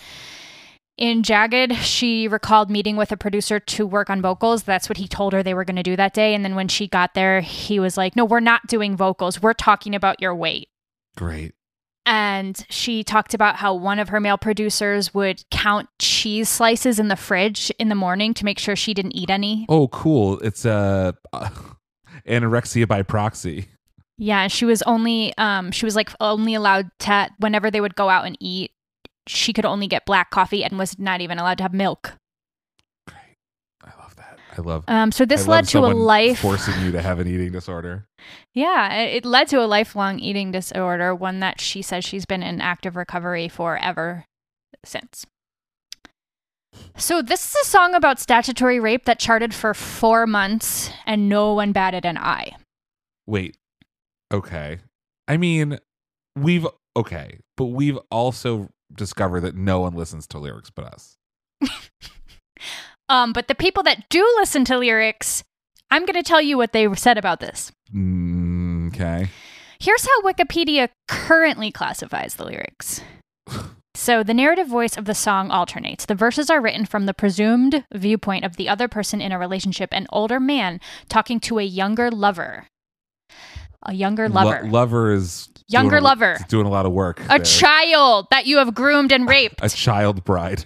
In 0.98 1.24
Jagged, 1.24 1.76
she 1.78 2.28
recalled 2.28 2.70
meeting 2.70 2.98
with 2.98 3.12
a 3.14 3.18
producer 3.18 3.58
to 3.60 3.88
work 3.88 4.10
on 4.10 4.22
vocals. 4.22 4.64
That's 4.64 4.90
what 4.90 4.98
he 4.98 5.08
told 5.08 5.32
her 5.32 5.42
they 5.42 5.54
were 5.54 5.64
going 5.64 5.78
to 5.78 5.84
do 5.84 5.96
that 5.96 6.14
day. 6.14 6.36
And 6.36 6.44
then 6.44 6.56
when 6.56 6.68
she 6.68 6.88
got 6.88 7.14
there, 7.14 7.40
he 7.40 7.80
was 7.80 7.96
like, 7.96 8.18
No, 8.18 8.26
we're 8.26 8.42
not 8.42 8.68
doing 8.68 8.98
vocals. 8.98 9.42
We're 9.42 9.54
talking 9.54 9.96
about 9.96 10.20
your 10.22 10.36
weight. 10.36 10.68
Great. 11.16 11.54
And 12.06 12.66
she 12.70 13.04
talked 13.04 13.34
about 13.34 13.58
how 13.58 13.74
one 13.76 14.00
of 14.00 14.10
her 14.10 14.20
male 14.20 14.38
producers 14.38 15.14
would 15.14 15.43
count 15.52 15.89
cheese 16.00 16.50
slices 16.50 17.00
in 17.00 17.08
the 17.08 17.16
fridge 17.16 17.72
in 17.78 17.89
the 17.89 17.95
morning 17.95 18.34
to 18.36 18.45
make 18.45 18.58
sure 18.58 18.76
she 18.76 18.93
didn't 18.93 19.16
eat 19.16 19.30
any. 19.30 19.65
Oh, 19.69 19.88
cool. 19.90 20.40
It's 20.40 20.65
uh, 20.65 21.11
anorexia 22.28 22.88
by 22.88 23.03
proxy. 23.03 23.68
Yeah, 24.18 24.48
she 24.48 24.65
was 24.65 24.82
only 24.82 25.34
um 25.38 25.72
she 25.72 25.86
was 25.86 25.95
like 25.95 26.10
only 26.19 26.53
allowed 26.53 26.90
to 26.99 27.30
whenever 27.38 27.72
they 27.72 27.80
would 27.80 27.95
go 27.95 28.10
out 28.10 28.26
and 28.26 28.36
eat, 28.41 28.72
she 29.28 29.53
could 29.53 29.65
only 29.65 29.88
get 29.88 30.06
black 30.06 30.30
coffee 30.30 30.64
and 30.64 30.78
was 30.78 30.99
not 30.99 31.22
even 31.22 31.40
allowed 31.40 31.57
to 31.60 31.64
have 31.64 31.74
milk. 31.74 32.15
I 34.60 34.61
love. 34.61 34.84
Um, 34.90 35.11
so 35.14 35.23
this 35.26 35.48
I 35.48 35.52
led 35.52 35.68
to 35.69 35.80
a 35.80 35.88
life- 35.88 36.40
forcing 36.40 36.81
you 36.84 36.91
to 36.91 37.02
have 37.02 37.19
an 37.19 37.27
eating 37.27 37.53
disorder. 37.53 38.06
Yeah, 38.53 38.94
it 38.94 39.23
led 39.23 39.48
to 39.49 39.64
a 39.64 39.65
lifelong 39.65 40.19
eating 40.19 40.52
disorder, 40.52 41.15
one 41.15 41.40
that 41.40 41.61
she 41.61 41.81
says 41.81 42.03
she's 42.03 42.26
been 42.26 42.44
in 42.44 42.60
active 42.60 42.98
recovery 42.98 43.48
for 43.48 43.77
ever 43.77 44.26
since. 44.84 45.26
So 46.98 47.22
this 47.22 47.49
is 47.49 47.56
a 47.61 47.65
song 47.65 47.95
about 47.95 48.19
statutory 48.19 48.80
rape 48.81 49.06
that 49.06 49.18
charted 49.18 49.53
for 49.53 49.73
4 49.73 50.27
months 50.27 50.91
and 51.06 51.30
no 51.30 51.53
one 51.53 51.72
batted 51.72 52.06
an 52.06 52.18
eye. 52.18 52.52
Wait. 53.26 53.56
Okay. 54.31 54.80
I 55.27 55.38
mean, 55.38 55.80
we've 56.36 56.68
okay, 56.98 57.40
but 57.56 57.65
we've 57.68 57.98
also 58.11 58.69
discovered 58.94 59.41
that 59.41 59.56
no 59.56 59.80
one 59.80 59.94
listens 59.94 60.27
to 60.27 60.38
lyrics 60.40 60.69
but 60.69 60.86
us. 60.86 61.18
Um, 63.10 63.34
but 63.34 63.48
the 63.48 63.56
people 63.56 63.84
that 63.84 64.07
do 64.10 64.22
listen 64.38 64.64
to 64.65 64.77
lyrics, 64.77 65.44
I'm 65.91 66.06
going 66.06 66.15
to 66.15 66.23
tell 66.23 66.41
you 66.41 66.57
what 66.57 66.72
they 66.73 66.94
said 66.95 67.18
about 67.18 67.40
this. 67.40 67.72
Mm, 67.94 68.90
okay. 68.94 69.30
Here's 69.80 70.06
how 70.06 70.22
Wikipedia 70.22 70.90
currently 71.07 71.72
classifies 71.72 72.36
the 72.36 72.45
lyrics. 72.45 73.02
So, 73.95 74.23
the 74.23 74.36
narrative 74.36 74.68
voice 74.68 74.95
of 74.98 75.06
the 75.06 75.15
song 75.15 75.49
alternates. 75.52 76.06
The 76.06 76.15
verses 76.15 76.49
are 76.49 76.61
written 76.61 76.86
from 76.86 77.06
the 77.06 77.14
presumed 77.14 77.84
viewpoint 77.94 78.45
of 78.45 78.56
the 78.56 78.69
other 78.69 78.88
person 78.88 79.19
in 79.19 79.34
a 79.34 79.40
relationship, 79.40 79.90
an 79.91 80.06
older 80.11 80.40
man 80.40 80.80
talking 81.10 81.40
to 81.41 81.60
a 81.60 81.64
younger 81.64 82.10
lover. 82.10 82.68
A 83.84 83.94
younger 83.94 84.30
Lo- 84.30 84.44
lover. 84.44 84.68
lover 84.69 85.11
is 85.11 85.49
Younger 85.68 85.90
doing 85.98 86.02
a- 86.03 86.06
lover. 86.06 86.34
is 86.34 86.45
doing 86.48 86.65
a 86.68 86.69
lot 86.69 86.86
of 86.86 86.94
work. 86.94 87.19
a 87.26 87.27
there. 87.27 87.40
child 87.40 88.27
that 88.31 88.45
you 88.45 88.57
have 88.60 88.73
groomed 88.73 89.11
and 89.11 89.27
raped. 89.36 89.60
a 89.61 89.68
child 89.69 90.23
bride. 90.23 90.65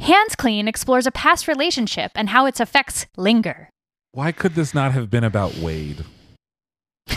Hands 0.00 0.34
Clean 0.36 0.68
explores 0.68 1.06
a 1.06 1.10
past 1.10 1.48
relationship 1.48 2.12
and 2.14 2.28
how 2.30 2.46
its 2.46 2.60
effects 2.60 3.06
linger. 3.16 3.70
Why 4.12 4.32
could 4.32 4.54
this 4.54 4.74
not 4.74 4.92
have 4.92 5.10
been 5.10 5.24
about 5.24 5.56
Wade? 5.56 6.04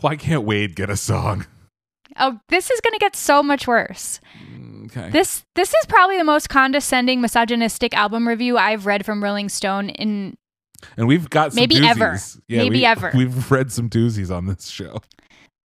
Why 0.00 0.16
can't 0.16 0.42
Wade 0.42 0.74
get 0.76 0.90
a 0.90 0.96
song? 0.96 1.46
Oh, 2.18 2.40
this 2.48 2.70
is 2.70 2.80
going 2.80 2.94
to 2.94 2.98
get 2.98 3.14
so 3.14 3.42
much 3.42 3.66
worse. 3.66 4.20
Okay. 4.86 5.10
This 5.10 5.44
this 5.54 5.74
is 5.74 5.86
probably 5.86 6.16
the 6.18 6.24
most 6.24 6.48
condescending, 6.48 7.20
misogynistic 7.20 7.94
album 7.94 8.26
review 8.26 8.56
I've 8.56 8.86
read 8.86 9.04
from 9.04 9.22
Rolling 9.22 9.48
Stone 9.48 9.90
in 9.90 10.36
and 10.96 11.08
we've 11.08 11.28
got 11.30 11.52
some 11.52 11.60
Maybe 11.60 11.76
doozies. 11.76 11.90
ever. 11.90 12.18
Maybe 12.48 12.78
we, 12.78 12.84
ever. 12.84 13.10
We've 13.16 13.50
read 13.50 13.72
some 13.72 13.88
doozies 13.88 14.34
on 14.34 14.46
this 14.46 14.68
show. 14.68 15.00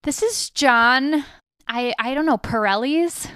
This 0.03 0.23
is 0.23 0.49
John 0.49 1.25
I 1.67 1.93
I 1.99 2.13
don't 2.13 2.25
know, 2.25 2.37
Pareles. 2.37 3.29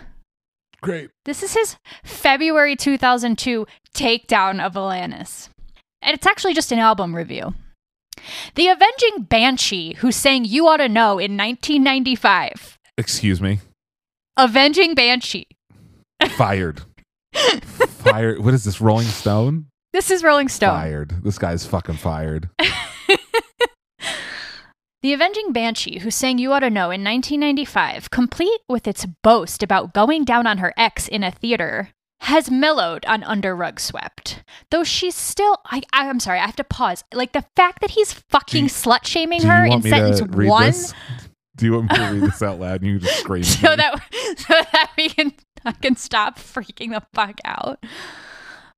Great. 0.86 1.10
This 1.26 1.42
is 1.42 1.56
his 1.56 1.78
February 2.04 2.76
2002 2.76 3.66
takedown 3.96 4.64
of 4.64 4.74
Alanis. 4.74 5.50
And 6.04 6.14
it's 6.14 6.28
actually 6.28 6.54
just 6.54 6.72
an 6.72 6.78
album 6.78 7.16
review. 7.16 7.56
The 8.54 8.68
Avenging 8.68 9.24
Banshee, 9.24 9.96
who 9.96 10.12
sang 10.12 10.46
You 10.46 10.68
Ought 10.68 10.78
to 10.78 10.88
Know 10.88 11.18
in 11.18 11.36
1995. 11.36 12.78
Excuse 13.00 13.42
me. 13.42 13.62
Avenging 14.38 14.94
Banshee. 14.94 15.48
Fired. 16.38 16.84
fired. 17.64 18.46
What 18.46 18.54
is 18.54 18.64
this? 18.64 18.80
Rolling 18.80 19.08
Stone? 19.08 19.66
This 19.92 20.12
is 20.12 20.24
Rolling 20.24 20.50
Stone. 20.50 20.70
Fired. 20.70 21.24
This 21.24 21.40
guy's 21.40 21.66
fucking 21.66 21.96
fired. 21.96 22.52
The 25.06 25.14
Avenging 25.14 25.52
Banshee, 25.52 26.00
who 26.00 26.10
sang 26.10 26.40
You 26.40 26.52
Oughta 26.52 26.72
Know 26.72 26.90
in 26.90 27.04
1995, 27.04 28.10
complete 28.10 28.60
with 28.68 28.88
its 28.88 29.06
boast 29.22 29.62
about 29.62 29.94
going 29.94 30.24
down 30.24 30.48
on 30.48 30.58
her 30.58 30.74
ex 30.78 31.08
in 31.08 31.24
a 31.24 31.30
theater, 31.30 31.90
has 32.22 32.50
mellowed 32.50 33.06
on 33.06 33.24
Under 33.24 33.56
Rug 33.56 33.80
Swept. 33.80 34.44
Though 34.72 34.84
she's 34.84 35.14
still, 35.14 35.60
I, 35.68 35.84
I, 35.94 36.08
am 36.08 36.20
sorry, 36.20 36.40
I 36.40 36.48
have 36.48 36.56
to 36.56 36.64
pause. 36.64 37.04
Like 37.14 37.34
the 37.34 37.46
fact 37.56 37.82
that 37.82 37.92
he's 37.92 38.14
fucking 38.14 38.66
slut 38.66 39.06
shaming 39.06 39.44
her 39.44 39.64
in 39.64 39.84
sentence 39.84 40.24
one, 40.24 40.66
this? 40.66 40.92
Do 41.56 41.68
you 41.68 41.74
want 41.74 41.92
me 41.92 41.98
to 41.98 42.12
read 42.12 42.24
this 42.24 42.42
out 42.42 42.60
loud 42.60 42.82
and 42.82 42.90
you 42.90 42.98
just 42.98 43.20
scream? 43.20 43.44
so 43.44 43.76
that 43.76 44.02
so 44.40 44.56
that 44.72 44.92
we 44.98 45.10
can 45.10 45.34
I 45.66 45.74
can 45.74 45.98
stop 45.98 46.40
freaking 46.40 46.90
the 46.90 47.04
fuck 47.14 47.38
out. 47.46 47.78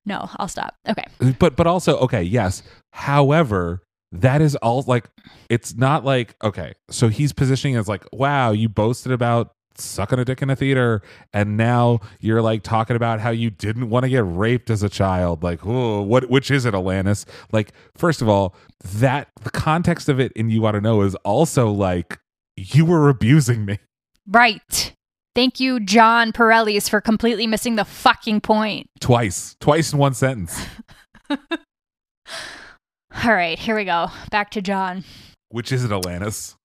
No, 0.06 0.30
I'll 0.36 0.50
stop. 0.50 0.76
Okay. 0.90 1.06
but 1.40 1.56
but 1.56 1.68
also 1.68 1.96
okay 2.00 2.24
yes 2.24 2.64
however 2.92 3.82
that 4.12 4.42
is 4.42 4.56
all 4.58 4.84
like 4.88 5.10
it's 5.50 5.76
not 5.76 6.06
like 6.06 6.36
okay 6.44 6.74
so 6.90 7.10
he's 7.10 7.34
positioning 7.34 7.76
as 7.76 7.88
like 7.88 8.06
wow 8.14 8.52
you 8.52 8.70
boasted 8.70 9.12
about 9.12 9.54
sucking 9.80 10.20
a 10.20 10.26
dick 10.26 10.42
in 10.42 10.50
a 10.50 10.56
theater 10.56 11.02
and 11.34 11.58
now 11.58 12.00
you're 12.20 12.42
like 12.42 12.64
talking 12.64 12.96
about 12.96 13.20
how 13.20 13.30
you 13.30 13.50
didn't 13.50 13.90
want 13.90 14.04
to 14.04 14.10
get 14.10 14.24
raped 14.26 14.70
as 14.70 14.84
a 14.84 14.90
child. 14.90 15.44
Like 15.44 15.66
oh 15.66 16.02
what 16.02 16.30
which 16.30 16.52
is 16.52 16.66
it 16.66 16.74
alanis? 16.74 17.26
Like 17.52 17.72
first 17.96 18.22
of 18.22 18.30
all 18.30 18.56
that 18.84 19.30
the 19.44 19.50
context 19.50 20.10
of 20.10 20.20
it 20.20 20.32
in 20.34 20.50
you 20.50 20.66
ought 20.66 20.72
to 20.74 20.82
know 20.82 21.02
is 21.02 21.16
also 21.16 21.70
like 21.70 22.20
you 22.56 22.86
were 22.86 23.10
abusing 23.10 23.66
me. 23.66 23.80
Right. 24.28 24.94
Thank 25.36 25.60
you, 25.60 25.80
John 25.80 26.32
Pareles, 26.34 26.90
for 26.90 27.00
completely 27.00 27.46
missing 27.46 27.76
the 27.76 27.86
fucking 27.86 28.42
point. 28.42 28.90
twice. 29.00 29.56
Twice 29.60 29.94
in 29.94 30.00
one 30.00 30.16
sentence 30.16 30.60
All 33.26 33.34
right, 33.34 33.58
here 33.58 33.76
we 33.76 33.84
go. 33.86 34.12
Back 34.32 34.52
to 34.52 34.62
John. 34.62 35.04
which 35.50 35.72
is 35.72 35.84
it 35.84 35.92
alanis 35.92 36.56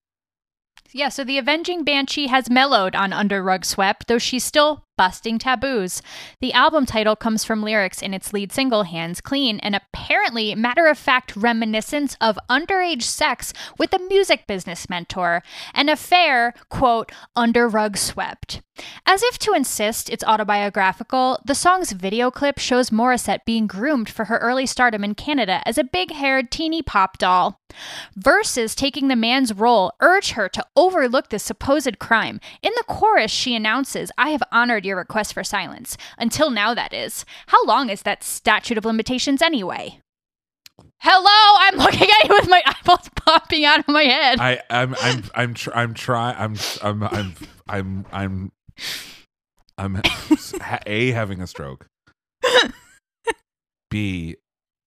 Yeah, 0.93 1.09
so 1.09 1.25
the 1.25 1.39
Avenging 1.39 1.83
Banshee 1.85 2.27
has 2.27 2.51
mellowed 2.51 2.95
on 2.95 3.13
Under 3.13 3.43
Rug 3.43 3.65
Swept, 3.65 4.07
though 4.07 4.19
she's 4.19 4.45
still 4.45 4.85
busting 4.97 5.39
taboos. 5.39 6.03
The 6.41 6.53
album 6.53 6.87
title 6.87 7.17
comes 7.17 7.45
from 7.45 7.63
lyrics 7.63 8.03
in 8.03 8.15
its 8.15 8.33
lead 8.33 8.53
single, 8.53 8.85
Hands 8.85 9.21
Clean, 9.21 9.59
an 9.61 9.75
apparently 9.75 10.55
matter 10.55 10.87
of 10.87 10.99
fact 10.99 11.37
reminiscence 11.37 12.17
of 12.21 12.39
underage 12.51 13.03
sex 13.03 13.53
with 13.79 13.93
a 13.93 13.99
music 13.99 14.47
business 14.47 14.89
mentor, 14.89 15.43
an 15.75 15.89
affair, 15.89 16.55
quote, 16.69 17.13
under 17.35 17.69
rug 17.69 17.97
swept. 17.97 18.61
As 19.05 19.23
if 19.23 19.39
to 19.41 19.53
insist 19.53 20.09
it's 20.09 20.25
autobiographical, 20.25 21.39
the 21.45 21.55
song's 21.55 21.93
video 21.93 22.31
clip 22.31 22.59
shows 22.59 22.91
Morissette 22.91 23.45
being 23.45 23.67
groomed 23.67 24.09
for 24.09 24.27
her 24.27 24.39
early 24.39 24.65
stardom 24.65 25.05
in 25.05 25.15
Canada 25.15 25.63
as 25.67 25.77
a 25.77 25.85
big 25.85 26.13
haired 26.13 26.51
teeny 26.51 26.81
pop 26.83 27.19
doll. 27.19 27.61
Verses 28.17 28.75
taking 28.75 29.09
the 29.09 29.17
man's 29.17 29.53
role 29.53 29.93
urge 30.01 30.33
her 30.33 30.49
to 30.49 30.65
overlook 30.77 31.29
the 31.29 31.39
supposed 31.39 31.99
crime. 31.99 32.41
In 32.63 32.73
the 32.77 32.85
chorus, 32.87 33.31
she 33.31 33.55
announces, 33.55 34.11
I 34.17 34.31
have 34.31 34.43
honored 34.51 34.82
your 34.85 34.97
request 34.97 35.35
for 35.35 35.45
silence. 35.45 35.97
Until 36.19 36.51
now, 36.51 36.75
that 36.75 36.93
is. 36.93 37.25
How 37.47 37.65
long 37.65 37.89
is 37.89 38.03
that 38.03 38.23
statute 38.23 38.79
of 38.79 38.85
limitations 38.85 39.43
anyway? 39.43 40.01
Hello, 40.99 41.57
I'm 41.61 41.77
looking 41.77 42.09
at 42.09 42.29
you 42.29 42.35
with 42.35 42.49
my 42.49 42.63
eyeballs 42.67 43.11
popping 43.17 43.65
out 43.65 43.81
of 43.81 43.89
my 43.89 44.05
head. 44.05 44.39
I, 44.41 44.61
I'm, 44.71 44.95
I'm, 45.01 45.25
I'm, 45.35 45.55
tr- 45.55 45.75
I'm 45.75 45.95
trying. 45.95 46.37
I'm, 46.39 46.57
I'm, 46.83 47.03
I'm, 47.03 47.35
I'm, 47.69 48.07
I'm, 48.13 48.53
I'm, 49.79 50.01
ha- 50.61 50.79
a 50.87 51.11
having 51.11 51.41
a 51.41 51.47
stroke. 51.47 51.87
B, 53.91 54.37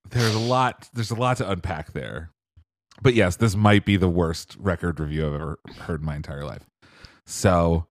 there's 0.09 0.33
a 0.33 0.39
lot. 0.39 0.89
There's 0.93 1.11
a 1.11 1.15
lot 1.15 1.37
to 1.37 1.49
unpack 1.49 1.93
there. 1.93 2.31
But 3.01 3.13
yes, 3.13 3.35
this 3.35 3.55
might 3.55 3.85
be 3.85 3.97
the 3.97 4.09
worst 4.09 4.55
record 4.59 4.99
review 4.99 5.27
I've 5.27 5.33
ever 5.33 5.59
heard 5.81 5.99
in 5.99 6.05
my 6.05 6.15
entire 6.15 6.43
life. 6.45 6.63
So, 7.25 7.87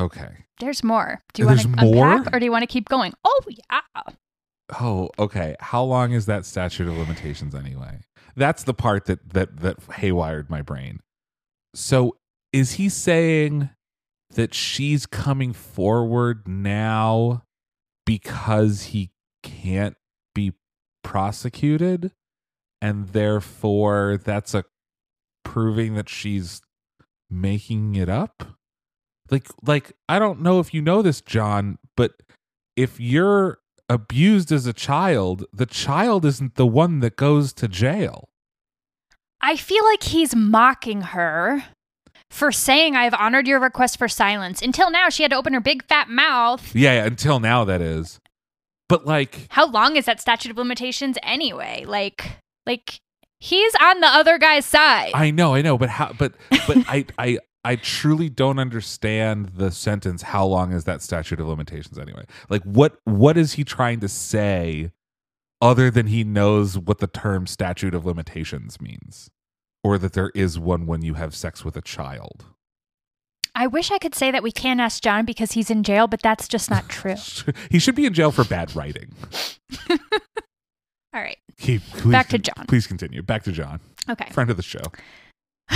okay. 0.00 0.46
There's 0.58 0.82
more. 0.82 1.20
Do 1.32 1.42
you 1.42 1.46
want 1.46 1.60
to 1.60 1.68
unpack 1.68 2.34
or 2.34 2.38
do 2.38 2.44
you 2.44 2.52
want 2.52 2.62
to 2.62 2.66
keep 2.66 2.88
going? 2.88 3.12
Oh, 3.24 3.40
yeah. 3.48 4.12
Oh, 4.78 5.10
okay. 5.18 5.56
How 5.60 5.82
long 5.82 6.12
is 6.12 6.26
that 6.26 6.46
statute 6.46 6.88
of 6.88 6.96
limitations 6.96 7.54
anyway? 7.54 8.00
That's 8.36 8.64
the 8.64 8.74
part 8.74 9.06
that 9.06 9.30
that 9.30 9.58
that 9.60 9.80
haywired 9.88 10.48
my 10.48 10.62
brain. 10.62 11.00
So, 11.74 12.16
is 12.52 12.72
he 12.72 12.88
saying 12.88 13.70
that 14.34 14.54
she's 14.54 15.06
coming 15.06 15.52
forward 15.52 16.46
now 16.46 17.44
because 18.06 18.84
he 18.84 19.10
can't 19.42 19.96
be 20.34 20.52
prosecuted 21.02 22.12
and 22.80 23.08
therefore 23.08 24.18
that's 24.22 24.54
a 24.54 24.64
proving 25.44 25.94
that 25.94 26.08
she's 26.08 26.60
making 27.28 27.96
it 27.96 28.08
up? 28.08 28.56
Like 29.30 29.46
like 29.62 29.92
I 30.08 30.18
don't 30.18 30.40
know 30.40 30.60
if 30.60 30.74
you 30.74 30.82
know 30.82 31.02
this 31.02 31.20
John, 31.20 31.78
but 31.96 32.12
if 32.76 32.98
you're 32.98 33.58
abused 33.88 34.52
as 34.52 34.66
a 34.66 34.72
child, 34.72 35.44
the 35.52 35.66
child 35.66 36.24
isn't 36.24 36.54
the 36.54 36.66
one 36.66 37.00
that 37.00 37.16
goes 37.16 37.52
to 37.54 37.68
jail. 37.68 38.28
I 39.40 39.56
feel 39.56 39.84
like 39.84 40.02
he's 40.04 40.34
mocking 40.34 41.00
her 41.00 41.64
for 42.30 42.52
saying 42.52 42.94
I've 42.94 43.14
honored 43.14 43.48
your 43.48 43.58
request 43.58 43.98
for 43.98 44.08
silence. 44.08 44.62
Until 44.62 44.90
now, 44.90 45.08
she 45.08 45.22
had 45.22 45.30
to 45.32 45.36
open 45.36 45.52
her 45.54 45.60
big 45.60 45.84
fat 45.84 46.08
mouth. 46.08 46.74
Yeah, 46.74 46.94
yeah, 46.94 47.04
until 47.06 47.40
now 47.40 47.64
that 47.64 47.80
is. 47.80 48.20
But 48.88 49.06
like 49.06 49.46
How 49.50 49.66
long 49.66 49.96
is 49.96 50.04
that 50.06 50.20
statute 50.20 50.50
of 50.50 50.58
limitations 50.58 51.16
anyway? 51.22 51.84
Like, 51.86 52.38
like 52.66 53.00
he's 53.38 53.74
on 53.80 54.00
the 54.00 54.06
other 54.08 54.38
guy's 54.38 54.66
side. 54.66 55.12
I 55.14 55.30
know, 55.30 55.54
I 55.54 55.62
know, 55.62 55.78
but 55.78 55.88
how 55.88 56.12
but 56.12 56.34
but 56.66 56.78
I 56.88 57.06
I 57.18 57.38
I 57.64 57.76
truly 57.76 58.28
don't 58.30 58.58
understand 58.58 59.52
the 59.56 59.70
sentence 59.70 60.22
how 60.22 60.46
long 60.46 60.72
is 60.72 60.84
that 60.84 61.02
statute 61.02 61.40
of 61.40 61.46
limitations 61.46 61.98
anyway? 61.98 62.24
Like 62.48 62.62
what 62.62 62.98
what 63.04 63.36
is 63.36 63.54
he 63.54 63.64
trying 63.64 64.00
to 64.00 64.08
say 64.08 64.92
other 65.60 65.90
than 65.90 66.06
he 66.06 66.24
knows 66.24 66.78
what 66.78 66.98
the 66.98 67.06
term 67.06 67.46
statute 67.46 67.94
of 67.94 68.06
limitations 68.06 68.80
means 68.80 69.30
or 69.84 69.98
that 69.98 70.14
there 70.14 70.30
is 70.34 70.58
one 70.58 70.86
when 70.86 71.02
you 71.02 71.14
have 71.14 71.34
sex 71.34 71.64
with 71.64 71.76
a 71.76 71.82
child? 71.82 72.46
I 73.54 73.66
wish 73.66 73.90
I 73.90 73.98
could 73.98 74.14
say 74.14 74.30
that 74.30 74.42
we 74.42 74.52
can't 74.52 74.80
ask 74.80 75.02
John 75.02 75.24
because 75.24 75.52
he's 75.52 75.70
in 75.70 75.82
jail, 75.82 76.06
but 76.06 76.22
that's 76.22 76.48
just 76.48 76.70
not 76.70 76.88
true. 76.88 77.16
he 77.70 77.78
should 77.78 77.94
be 77.94 78.06
in 78.06 78.14
jail 78.14 78.30
for 78.30 78.44
bad 78.44 78.74
writing. 78.74 79.12
All 79.90 81.20
right. 81.20 81.38
Keep 81.58 81.82
please, 81.90 82.12
Back 82.12 82.28
to 82.28 82.38
John. 82.38 82.66
Please 82.68 82.86
continue. 82.86 83.22
Back 83.22 83.42
to 83.42 83.52
John. 83.52 83.80
Okay. 84.08 84.30
Friend 84.30 84.48
of 84.48 84.56
the 84.56 84.62
show. 84.62 84.80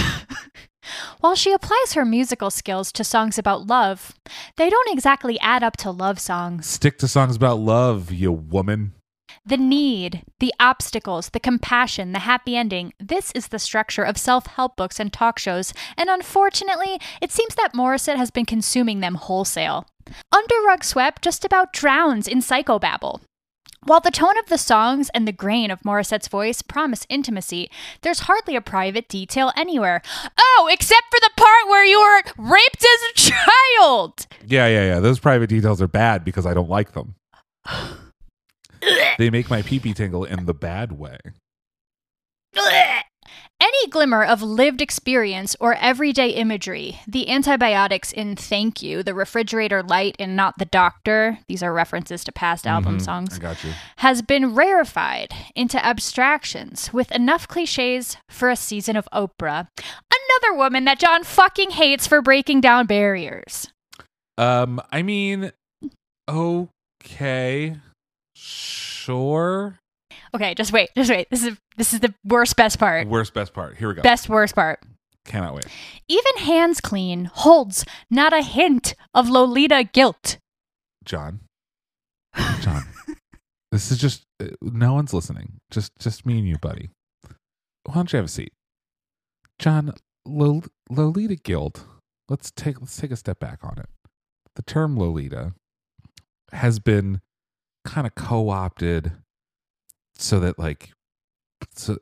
While 1.20 1.34
she 1.34 1.52
applies 1.52 1.94
her 1.94 2.04
musical 2.04 2.50
skills 2.50 2.92
to 2.92 3.04
songs 3.04 3.38
about 3.38 3.66
love, 3.66 4.14
they 4.56 4.70
don't 4.70 4.92
exactly 4.92 5.38
add 5.40 5.62
up 5.62 5.76
to 5.78 5.90
love 5.90 6.18
songs. 6.18 6.66
Stick 6.66 6.98
to 6.98 7.08
songs 7.08 7.36
about 7.36 7.58
love, 7.58 8.12
you 8.12 8.32
woman. 8.32 8.94
The 9.46 9.56
need, 9.56 10.22
the 10.40 10.54
obstacles, 10.58 11.30
the 11.30 11.40
compassion, 11.40 12.12
the 12.12 12.20
happy 12.20 12.56
ending 12.56 12.92
this 12.98 13.30
is 13.32 13.48
the 13.48 13.58
structure 13.58 14.02
of 14.02 14.16
self 14.16 14.46
help 14.46 14.76
books 14.76 14.98
and 14.98 15.12
talk 15.12 15.38
shows, 15.38 15.74
and 15.98 16.08
unfortunately, 16.08 16.98
it 17.20 17.30
seems 17.30 17.54
that 17.56 17.74
Morissette 17.74 18.16
has 18.16 18.30
been 18.30 18.46
consuming 18.46 19.00
them 19.00 19.16
wholesale. 19.16 19.86
Under 20.32 20.54
Rug 20.66 20.84
Swept 20.84 21.22
just 21.22 21.44
about 21.44 21.72
drowns 21.72 22.28
in 22.28 22.38
psychobabble. 22.38 23.20
While 23.84 24.00
the 24.00 24.10
tone 24.10 24.38
of 24.38 24.46
the 24.46 24.56
songs 24.56 25.10
and 25.12 25.28
the 25.28 25.32
grain 25.32 25.70
of 25.70 25.84
Morissette's 25.84 26.28
voice 26.28 26.62
promise 26.62 27.06
intimacy, 27.10 27.70
there's 28.00 28.20
hardly 28.20 28.56
a 28.56 28.62
private 28.62 29.08
detail 29.08 29.52
anywhere. 29.56 30.00
Oh, 30.38 30.70
except 30.72 31.02
for 31.10 31.20
the 31.20 31.30
part 31.36 31.68
where 31.68 31.84
you 31.84 32.00
were 32.00 32.22
raped 32.38 32.82
as 32.82 33.02
a 33.10 33.14
child! 33.14 34.26
Yeah, 34.46 34.66
yeah, 34.68 34.86
yeah. 34.86 35.00
Those 35.00 35.18
private 35.18 35.48
details 35.48 35.82
are 35.82 35.88
bad 35.88 36.24
because 36.24 36.46
I 36.46 36.54
don't 36.54 36.70
like 36.70 36.92
them. 36.92 37.14
they 39.18 39.28
make 39.28 39.50
my 39.50 39.60
pee 39.60 39.80
pee 39.80 39.92
tingle 39.92 40.24
in 40.24 40.46
the 40.46 40.54
bad 40.54 40.92
way. 40.92 41.18
Any 43.60 43.88
glimmer 43.88 44.22
of 44.24 44.42
lived 44.42 44.82
experience 44.82 45.56
or 45.58 45.74
everyday 45.74 46.30
imagery, 46.30 47.00
the 47.06 47.30
antibiotics 47.30 48.12
in 48.12 48.36
Thank 48.36 48.82
You, 48.82 49.02
the 49.02 49.14
refrigerator 49.14 49.82
light 49.82 50.16
in 50.18 50.36
Not 50.36 50.58
the 50.58 50.64
Doctor, 50.66 51.38
these 51.48 51.62
are 51.62 51.72
references 51.72 52.24
to 52.24 52.32
past 52.32 52.66
album 52.66 52.98
Mhm, 52.98 53.02
songs, 53.04 53.38
I 53.38 53.42
got 53.42 53.64
you. 53.64 53.72
has 53.98 54.20
been 54.22 54.54
rarefied 54.54 55.32
into 55.54 55.82
abstractions 55.84 56.92
with 56.92 57.10
enough 57.12 57.48
cliches 57.48 58.16
for 58.28 58.50
a 58.50 58.56
season 58.56 58.96
of 58.96 59.08
Oprah. 59.12 59.68
Another 59.78 60.56
woman 60.58 60.84
that 60.84 60.98
John 60.98 61.24
fucking 61.24 61.70
hates 61.72 62.06
for 62.06 62.20
breaking 62.20 62.60
down 62.60 62.86
barriers. 62.86 63.68
Um, 64.36 64.80
I 64.92 65.02
mean, 65.02 65.52
okay, 66.28 67.76
sure. 68.36 69.78
Okay, 70.34 70.54
just 70.54 70.72
wait, 70.72 70.90
just 70.96 71.10
wait. 71.10 71.28
This 71.30 71.44
is 71.44 71.56
this 71.76 71.92
is 71.94 72.00
the 72.00 72.12
worst 72.24 72.56
best 72.56 72.78
part. 72.78 73.06
Worst 73.06 73.34
best 73.34 73.54
part. 73.54 73.76
Here 73.76 73.88
we 73.88 73.94
go. 73.94 74.02
Best 74.02 74.28
worst 74.28 74.54
part. 74.54 74.80
Cannot 75.24 75.54
wait. 75.54 75.66
Even 76.08 76.36
Hands 76.38 76.80
Clean 76.80 77.26
holds 77.26 77.84
not 78.10 78.32
a 78.32 78.42
hint 78.42 78.94
of 79.14 79.30
Lolita 79.30 79.88
guilt. 79.92 80.38
John. 81.04 81.40
John. 82.60 82.82
this 83.72 83.92
is 83.92 83.98
just 83.98 84.24
uh, 84.40 84.46
no 84.60 84.94
one's 84.94 85.14
listening. 85.14 85.60
Just 85.70 85.92
just 85.98 86.26
me 86.26 86.38
and 86.38 86.48
you, 86.48 86.58
buddy. 86.58 86.90
Why 87.84 87.94
don't 87.94 88.12
you 88.12 88.16
have 88.16 88.26
a 88.26 88.28
seat? 88.28 88.52
John, 89.58 89.94
Lol- 90.26 90.64
Lolita 90.90 91.36
guilt. 91.36 91.84
Let's 92.28 92.50
take 92.50 92.80
let's 92.80 92.96
take 92.96 93.12
a 93.12 93.16
step 93.16 93.38
back 93.38 93.60
on 93.62 93.78
it. 93.78 93.88
The 94.56 94.62
term 94.62 94.96
Lolita 94.96 95.52
has 96.52 96.78
been 96.78 97.20
kind 97.84 98.06
of 98.06 98.14
co-opted 98.14 99.12
so 100.16 100.40
that 100.40 100.58
like 100.58 100.90
so 101.74 101.96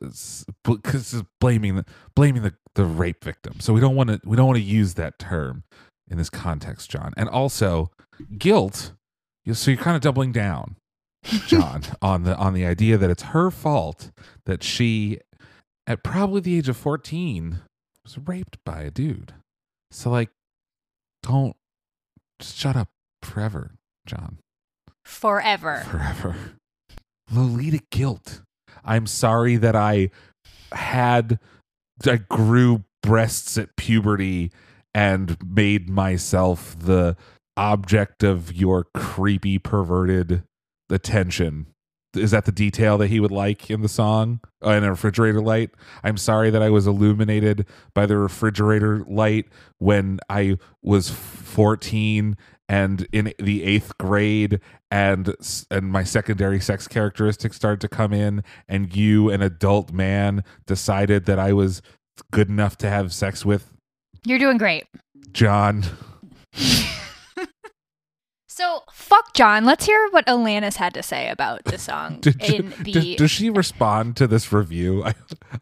because 0.63 1.23
blaming 1.39 1.75
the 1.75 1.85
blaming 2.15 2.41
the, 2.43 2.53
the 2.75 2.85
rape 2.85 3.23
victim. 3.23 3.59
So 3.59 3.73
we 3.73 3.79
don't 3.79 3.95
want 3.95 4.09
to 4.09 4.19
we 4.25 4.35
don't 4.37 4.47
want 4.47 4.57
to 4.57 4.63
use 4.63 4.95
that 4.95 5.19
term 5.19 5.63
in 6.09 6.17
this 6.17 6.29
context, 6.29 6.89
John. 6.91 7.13
And 7.17 7.29
also 7.29 7.91
guilt. 8.37 8.93
you- 9.45 9.53
So 9.53 9.71
you're 9.71 9.79
kind 9.81 9.95
of 9.95 10.01
doubling 10.01 10.31
down, 10.31 10.75
John, 11.47 11.83
on 12.01 12.23
the 12.23 12.35
on 12.37 12.53
the 12.53 12.65
idea 12.65 12.97
that 12.97 13.09
it's 13.09 13.23
her 13.23 13.49
fault 13.51 14.11
that 14.45 14.63
she, 14.63 15.19
at 15.87 16.03
probably 16.03 16.41
the 16.41 16.57
age 16.57 16.67
of 16.69 16.75
14, 16.77 17.59
was 18.03 18.17
raped 18.17 18.57
by 18.65 18.81
a 18.81 18.91
dude. 18.91 19.33
So 19.91 20.09
like, 20.09 20.29
don't 21.21 21.55
just 22.39 22.57
shut 22.57 22.75
up 22.75 22.89
forever, 23.21 23.75
John. 24.05 24.39
Forever. 25.05 25.83
Forever. 25.89 26.35
Lolita 27.31 27.81
guilt. 27.91 28.41
I'm 28.83 29.07
sorry 29.07 29.55
that 29.57 29.75
I 29.75 30.09
had 30.71 31.39
I 32.05 32.17
grew 32.17 32.83
breasts 33.01 33.57
at 33.57 33.75
puberty 33.75 34.51
and 34.93 35.37
made 35.43 35.89
myself 35.89 36.77
the 36.77 37.15
object 37.55 38.23
of 38.23 38.53
your 38.53 38.87
creepy 38.93 39.59
perverted 39.59 40.43
attention. 40.89 41.67
Is 42.15 42.31
that 42.31 42.45
the 42.45 42.51
detail 42.51 42.97
that 42.99 43.07
he 43.07 43.19
would 43.19 43.31
like 43.31 43.71
in 43.71 43.81
the 43.81 43.89
song? 43.89 44.39
Uh, 44.63 44.71
in 44.71 44.83
a 44.83 44.91
refrigerator 44.91 45.41
light? 45.41 45.71
I'm 46.03 46.17
sorry 46.17 46.51
that 46.51 46.61
I 46.61 46.69
was 46.69 46.85
illuminated 46.85 47.65
by 47.95 48.05
the 48.05 48.17
refrigerator 48.17 49.03
light 49.07 49.47
when 49.79 50.19
I 50.29 50.57
was 50.83 51.09
14 51.09 52.37
and 52.73 53.07
in 53.11 53.31
the 53.37 53.63
eighth 53.63 53.91
grade 53.99 54.59
and 54.89 55.33
and 55.69 55.91
my 55.91 56.03
secondary 56.03 56.59
sex 56.59 56.87
characteristics 56.87 57.55
started 57.55 57.79
to 57.81 57.87
come 57.87 58.11
in 58.13 58.43
and 58.67 58.95
you 58.95 59.29
an 59.29 59.41
adult 59.43 59.91
man 59.91 60.43
decided 60.65 61.25
that 61.25 61.37
i 61.37 61.53
was 61.53 61.81
good 62.31 62.49
enough 62.49 62.75
to 62.77 62.89
have 62.89 63.13
sex 63.13 63.45
with 63.45 63.71
You're 64.25 64.39
doing 64.39 64.57
great. 64.57 64.85
john 65.31 65.83
So 68.55 68.83
fuck 68.91 69.33
John. 69.33 69.65
Let's 69.65 69.87
hear 69.87 70.07
what 70.11 70.27
Alanis 70.27 70.75
had 70.75 70.93
to 70.93 71.01
say 71.01 71.29
about 71.29 71.63
the 71.65 71.77
song 71.89 72.19
Did 72.21 72.39
in 72.43 72.73
the. 72.83 72.91
does, 72.91 73.15
does 73.15 73.31
she 73.31 73.49
respond 73.49 74.15
to 74.17 74.27
this 74.27 74.51
review 74.53 75.03
i 75.03 75.13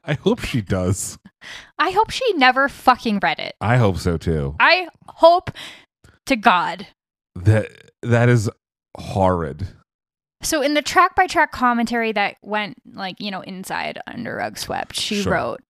i 0.03 0.13
hope 0.15 0.39
she 0.41 0.61
does 0.61 1.17
I 1.79 1.89
hope 1.91 2.09
she 2.11 2.33
never 2.33 2.67
fucking 2.69 3.19
read 3.23 3.39
it. 3.39 3.55
i 3.61 3.77
hope 3.77 3.97
so 3.97 4.17
too 4.17 4.55
I 4.59 4.87
hope 5.07 5.51
to 6.25 6.35
God. 6.35 6.87
That 7.35 7.91
that 8.01 8.29
is 8.29 8.49
horrid 8.97 9.67
So 10.41 10.61
in 10.61 10.73
the 10.73 10.81
track 10.81 11.15
by 11.15 11.27
track 11.27 11.51
commentary 11.51 12.11
that 12.13 12.37
went 12.41 12.75
like, 12.93 13.15
you 13.19 13.29
know, 13.31 13.41
inside 13.41 13.99
under 14.07 14.35
rug 14.35 14.57
swept, 14.57 14.95
she 14.95 15.21
Sure. 15.21 15.33
wrote 15.33 15.61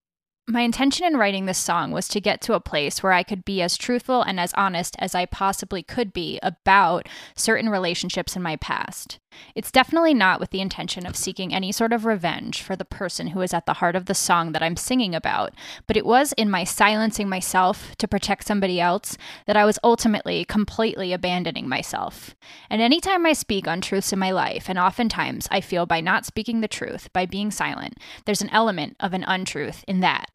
my 0.47 0.61
intention 0.61 1.05
in 1.05 1.15
writing 1.17 1.45
this 1.45 1.57
song 1.59 1.91
was 1.91 2.07
to 2.09 2.19
get 2.19 2.41
to 2.41 2.53
a 2.55 2.59
place 2.59 3.01
where 3.03 3.11
I 3.13 3.23
could 3.23 3.45
be 3.45 3.61
as 3.61 3.77
truthful 3.77 4.21
and 4.21 4.39
as 4.39 4.53
honest 4.55 4.95
as 4.99 5.13
I 5.15 5.25
possibly 5.25 5.83
could 5.83 6.11
be 6.11 6.39
about 6.41 7.07
certain 7.35 7.69
relationships 7.69 8.35
in 8.35 8.41
my 8.41 8.55
past. 8.57 9.19
It's 9.55 9.71
definitely 9.71 10.13
not 10.13 10.39
with 10.39 10.49
the 10.49 10.61
intention 10.61 11.05
of 11.05 11.15
seeking 11.15 11.53
any 11.53 11.71
sort 11.71 11.93
of 11.93 12.05
revenge 12.05 12.61
for 12.61 12.75
the 12.75 12.85
person 12.85 13.27
who 13.27 13.41
is 13.41 13.53
at 13.53 13.65
the 13.65 13.75
heart 13.75 13.95
of 13.95 14.05
the 14.05 14.13
song 14.13 14.51
that 14.51 14.63
I'm 14.63 14.75
singing 14.75 15.15
about, 15.15 15.53
but 15.87 15.97
it 15.97 16.05
was 16.05 16.33
in 16.33 16.49
my 16.49 16.63
silencing 16.63 17.29
myself 17.29 17.95
to 17.97 18.07
protect 18.07 18.45
somebody 18.45 18.79
else 18.79 19.17
that 19.47 19.57
I 19.57 19.65
was 19.65 19.79
ultimately 19.83 20.45
completely 20.45 21.13
abandoning 21.13 21.67
myself. 21.67 22.35
And 22.69 22.81
anytime 22.81 23.25
I 23.25 23.33
speak 23.33 23.67
untruths 23.67 24.13
in 24.13 24.19
my 24.19 24.31
life, 24.31 24.69
and 24.69 24.79
oftentimes 24.79 25.47
I 25.51 25.61
feel 25.61 25.85
by 25.85 26.01
not 26.01 26.25
speaking 26.25 26.61
the 26.61 26.67
truth, 26.67 27.11
by 27.13 27.25
being 27.25 27.51
silent, 27.51 27.97
there's 28.25 28.41
an 28.41 28.49
element 28.49 28.95
of 28.99 29.13
an 29.13 29.23
untruth 29.27 29.83
in 29.87 29.99
that. 30.01 30.29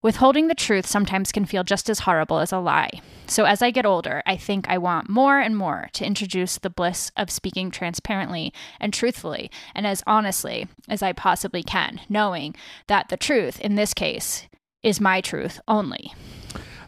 Withholding 0.00 0.46
the 0.46 0.54
truth 0.54 0.86
sometimes 0.86 1.32
can 1.32 1.44
feel 1.44 1.64
just 1.64 1.90
as 1.90 1.98
horrible 2.00 2.38
as 2.38 2.52
a 2.52 2.58
lie. 2.58 2.88
So, 3.26 3.44
as 3.44 3.62
I 3.62 3.72
get 3.72 3.84
older, 3.84 4.22
I 4.26 4.36
think 4.36 4.68
I 4.68 4.78
want 4.78 5.08
more 5.08 5.40
and 5.40 5.56
more 5.56 5.88
to 5.94 6.04
introduce 6.04 6.56
the 6.56 6.70
bliss 6.70 7.10
of 7.16 7.30
speaking 7.30 7.72
transparently 7.72 8.52
and 8.78 8.94
truthfully 8.94 9.50
and 9.74 9.88
as 9.88 10.04
honestly 10.06 10.68
as 10.88 11.02
I 11.02 11.12
possibly 11.12 11.64
can, 11.64 12.00
knowing 12.08 12.54
that 12.86 13.08
the 13.08 13.16
truth 13.16 13.58
in 13.58 13.74
this 13.74 13.92
case 13.92 14.46
is 14.84 15.00
my 15.00 15.20
truth 15.20 15.58
only. 15.66 16.14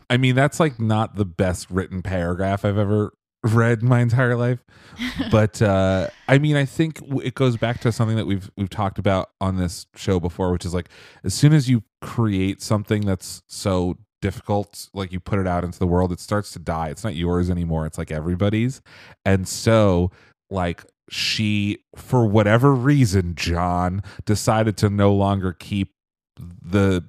I 0.09 0.17
mean, 0.17 0.37
that's 0.37 0.61
like 0.61 0.79
not 0.79 1.17
the 1.17 1.25
best 1.25 1.69
written 1.69 2.03
paragraph 2.03 2.65
I've 2.65 2.79
ever 2.79 3.13
read 3.43 3.83
in 3.83 3.89
my 3.89 4.01
entire 4.01 4.37
life. 4.37 4.61
But 5.33 5.61
uh 5.61 6.09
I 6.29 6.39
mean, 6.39 6.55
I 6.55 6.65
think 6.65 7.01
it 7.25 7.35
goes 7.35 7.57
back 7.57 7.81
to 7.81 7.91
something 7.91 8.17
that 8.17 8.27
we've 8.27 8.51
we've 8.57 8.71
talked 8.71 9.01
about 9.01 9.31
on 9.41 9.57
this 9.57 9.87
show 9.97 10.21
before, 10.21 10.53
which 10.53 10.65
is 10.65 10.75
like 10.75 10.89
as 11.25 11.35
soon 11.35 11.53
as 11.53 11.69
you 11.69 11.83
create 12.01 12.63
something 12.63 13.03
that's 13.03 13.43
so 13.47 13.97
difficult, 14.23 14.89
like 14.93 15.13
you 15.13 15.21
put 15.21 15.39
it 15.39 15.47
out 15.47 15.65
into 15.65 15.79
the 15.79 15.87
world, 15.87 16.13
it 16.13 16.21
starts 16.21 16.53
to 16.53 16.59
die. 16.59 16.89
It's 16.89 17.05
not 17.05 17.15
yours 17.15 17.51
anymore. 17.51 17.87
It's 17.87 17.99
like 17.99 18.11
everybody's. 18.11 18.83
And 19.25 19.49
so 19.49 20.11
like 20.51 20.85
she 21.09 21.79
for 21.97 22.27
whatever 22.27 22.75
reason, 22.75 23.35
John 23.35 24.03
decided 24.25 24.77
to 24.79 24.91
no 24.91 25.13
longer 25.13 25.53
keep 25.53 25.93
the 26.37 27.05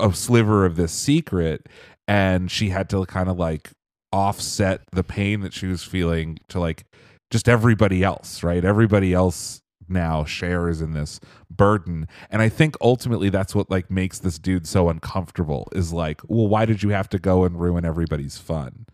a 0.00 0.12
sliver 0.12 0.64
of 0.64 0.76
this 0.76 0.92
secret 0.92 1.68
and 2.06 2.50
she 2.50 2.70
had 2.70 2.88
to 2.90 3.04
kind 3.06 3.28
of 3.28 3.38
like 3.38 3.70
offset 4.12 4.82
the 4.92 5.04
pain 5.04 5.40
that 5.40 5.52
she 5.52 5.66
was 5.66 5.82
feeling 5.82 6.38
to 6.48 6.58
like 6.60 6.84
just 7.30 7.48
everybody 7.48 8.02
else 8.02 8.42
right 8.42 8.64
everybody 8.64 9.12
else 9.12 9.60
now 9.90 10.24
shares 10.24 10.80
in 10.80 10.92
this 10.92 11.20
burden 11.50 12.06
and 12.30 12.40
i 12.42 12.48
think 12.48 12.76
ultimately 12.80 13.28
that's 13.30 13.54
what 13.54 13.70
like 13.70 13.90
makes 13.90 14.18
this 14.18 14.38
dude 14.38 14.66
so 14.66 14.88
uncomfortable 14.88 15.68
is 15.72 15.92
like 15.92 16.20
well 16.28 16.46
why 16.48 16.64
did 16.64 16.82
you 16.82 16.90
have 16.90 17.08
to 17.08 17.18
go 17.18 17.44
and 17.44 17.60
ruin 17.60 17.84
everybody's 17.84 18.38
fun 18.38 18.86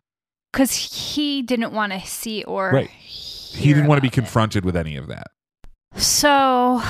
Because 0.53 0.73
he 0.73 1.43
didn't 1.43 1.73
want 1.73 1.93
to 1.93 2.01
see 2.07 2.45
or. 2.45 2.71
right 2.71 2.91
he 2.91 3.73
didn't 3.73 3.87
want 3.89 3.99
to 3.99 4.03
be 4.03 4.11
confronted 4.11 4.65
with 4.65 4.77
any 4.77 4.97
of 4.97 5.07
that 5.09 5.29
So, 5.97 6.83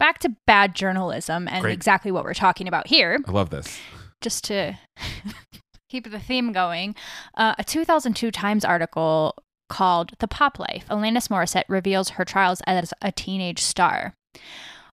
back 0.00 0.18
to 0.20 0.34
bad 0.46 0.74
journalism 0.74 1.46
and 1.48 1.62
Great. 1.62 1.72
exactly 1.74 2.10
what 2.10 2.24
we're 2.24 2.34
talking 2.34 2.66
about 2.68 2.86
here. 2.88 3.18
i 3.26 3.30
love 3.30 3.50
this 3.50 3.78
just 4.20 4.44
to 4.44 4.76
keep 5.88 6.10
the 6.10 6.18
theme 6.18 6.52
going, 6.52 6.94
uh, 7.36 7.54
a 7.58 7.62
2002 7.64 8.30
Times 8.32 8.64
article 8.64 9.36
called 9.68 10.12
The 10.18 10.28
Pop 10.28 10.58
Life 10.58 10.86
Alanis 10.88 11.28
Morissette 11.28 11.64
reveals 11.68 12.10
her 12.10 12.24
trials 12.24 12.60
as 12.66 12.92
a 13.02 13.12
teenage 13.12 13.60
star. 13.60 14.14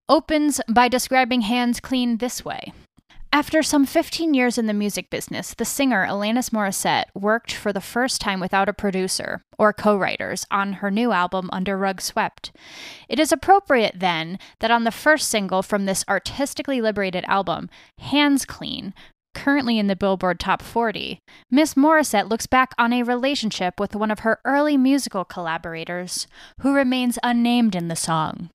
Opens 0.09 0.59
by 0.69 0.87
describing 0.87 1.41
Hands 1.41 1.79
Clean 1.79 2.17
this 2.17 2.43
way. 2.43 2.73
After 3.33 3.63
some 3.63 3.87
15 3.87 4.35
years 4.35 4.59
in 4.59 4.67
the 4.67 4.75
music 4.75 5.09
business, 5.09 5.55
the 5.55 5.65
singer 5.65 6.05
Alanis 6.05 6.51
Morissette 6.51 7.05
worked 7.15 7.51
for 7.51 7.73
the 7.73 7.81
first 7.81 8.21
time 8.21 8.39
without 8.39 8.69
a 8.69 8.73
producer 8.73 9.41
or 9.57 9.73
co 9.73 9.97
writers 9.97 10.45
on 10.51 10.73
her 10.73 10.91
new 10.91 11.11
album 11.11 11.49
Under 11.51 11.75
Rug 11.75 11.99
Swept. 11.99 12.51
It 13.09 13.17
is 13.19 13.31
appropriate 13.31 13.99
then 13.99 14.37
that 14.59 14.69
on 14.69 14.83
the 14.83 14.91
first 14.91 15.29
single 15.29 15.63
from 15.63 15.85
this 15.85 16.05
artistically 16.07 16.79
liberated 16.79 17.25
album, 17.27 17.71
Hands 17.97 18.45
Clean, 18.45 18.93
currently 19.33 19.79
in 19.79 19.87
the 19.87 19.95
Billboard 19.95 20.39
Top 20.39 20.61
40, 20.61 21.19
Miss 21.49 21.73
Morissette 21.73 22.29
looks 22.29 22.47
back 22.47 22.73
on 22.77 22.93
a 22.93 23.03
relationship 23.03 23.79
with 23.79 23.95
one 23.95 24.11
of 24.11 24.19
her 24.19 24.39
early 24.45 24.77
musical 24.77 25.25
collaborators, 25.25 26.27
who 26.61 26.73
remains 26.73 27.19
unnamed 27.23 27.75
in 27.75 27.87
the 27.87 27.95
song. 27.95 28.49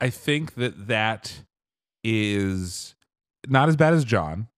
I 0.00 0.10
think 0.10 0.54
that 0.54 0.88
that 0.88 1.42
is 2.04 2.94
not 3.46 3.68
as 3.68 3.76
bad 3.76 3.94
as 3.94 4.04
John. 4.04 4.48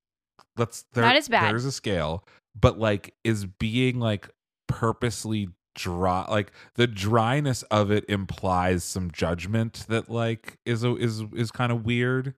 Let's 0.57 0.85
there, 0.93 1.05
Not 1.05 1.17
as 1.17 1.29
bad. 1.29 1.51
There's 1.51 1.65
a 1.65 1.73
scale, 1.73 2.25
but 2.59 2.79
like 2.79 3.15
is 3.25 3.47
being 3.47 3.99
like 3.99 4.29
purposely 4.69 5.49
dry. 5.75 6.27
Like 6.29 6.53
the 6.75 6.87
dryness 6.87 7.63
of 7.65 7.91
it 7.91 8.05
implies 8.09 8.85
some 8.85 9.11
judgment 9.11 9.87
that 9.89 10.11
like 10.11 10.59
is 10.67 10.85
a, 10.85 10.97
is 10.97 11.23
is 11.35 11.51
kind 11.51 11.73
of 11.73 11.85
weird. 11.85 12.35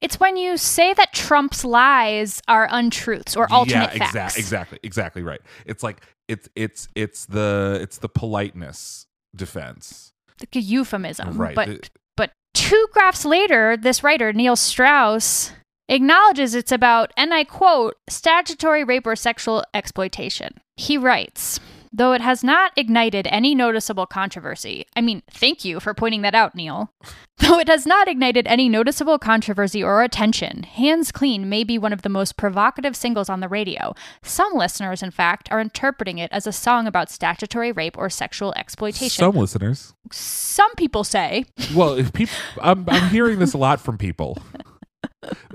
It's 0.00 0.18
when 0.20 0.36
you 0.36 0.56
say 0.56 0.92
that 0.94 1.12
Trump's 1.12 1.64
lies 1.64 2.40
are 2.48 2.68
untruths 2.70 3.36
or 3.36 3.50
alternate 3.52 3.96
yeah, 3.96 4.10
facts. 4.10 4.36
exa- 4.36 4.38
exactly, 4.38 4.78
exactly 4.82 5.22
right. 5.22 5.40
It's 5.66 5.82
like 5.82 6.02
it's 6.28 6.48
it's 6.54 6.88
it's 6.94 7.26
the 7.26 7.78
it's 7.82 7.98
the 7.98 8.08
politeness 8.08 9.06
defense. 9.34 10.12
Like 10.40 10.56
a 10.56 10.60
euphemism. 10.60 11.36
Right. 11.36 11.54
But 11.54 11.68
It- 11.68 11.90
but 12.16 12.32
two 12.54 12.86
graphs 12.92 13.24
later, 13.24 13.76
this 13.76 14.02
writer, 14.04 14.32
Neil 14.32 14.56
Strauss, 14.56 15.52
acknowledges 15.88 16.54
it's 16.54 16.72
about, 16.72 17.12
and 17.16 17.32
I 17.34 17.44
quote, 17.44 17.96
statutory 18.08 18.84
rape 18.84 19.06
or 19.06 19.16
sexual 19.16 19.64
exploitation. 19.74 20.60
He 20.76 20.96
writes, 20.98 21.60
Though 21.94 22.12
it 22.12 22.22
has 22.22 22.42
not 22.42 22.72
ignited 22.74 23.26
any 23.26 23.54
noticeable 23.54 24.06
controversy, 24.06 24.86
I 24.96 25.02
mean, 25.02 25.22
thank 25.30 25.62
you 25.62 25.78
for 25.78 25.92
pointing 25.92 26.22
that 26.22 26.34
out, 26.34 26.54
Neil. 26.54 26.90
Though 27.38 27.58
it 27.58 27.68
has 27.68 27.86
not 27.86 28.08
ignited 28.08 28.46
any 28.46 28.68
noticeable 28.68 29.18
controversy 29.18 29.82
or 29.82 30.02
attention, 30.02 30.62
Hands 30.62 31.10
Clean 31.12 31.48
may 31.48 31.64
be 31.64 31.76
one 31.76 31.92
of 31.92 32.02
the 32.02 32.08
most 32.08 32.36
provocative 32.36 32.96
singles 32.96 33.28
on 33.28 33.40
the 33.40 33.48
radio. 33.48 33.94
Some 34.22 34.54
listeners, 34.54 35.02
in 35.02 35.10
fact, 35.10 35.50
are 35.50 35.60
interpreting 35.60 36.18
it 36.18 36.30
as 36.32 36.46
a 36.46 36.52
song 36.52 36.86
about 36.86 37.10
statutory 37.10 37.72
rape 37.72 37.98
or 37.98 38.08
sexual 38.08 38.54
exploitation. 38.54 39.22
Some 39.22 39.36
listeners. 39.36 39.92
Some 40.10 40.74
people 40.76 41.04
say. 41.04 41.44
Well, 41.74 41.94
if 41.94 42.12
people, 42.12 42.34
I'm 42.60 42.84
I'm 42.88 43.08
hearing 43.08 43.38
this 43.38 43.54
a 43.54 43.58
lot 43.58 43.80
from 43.80 43.96
people. 43.96 44.38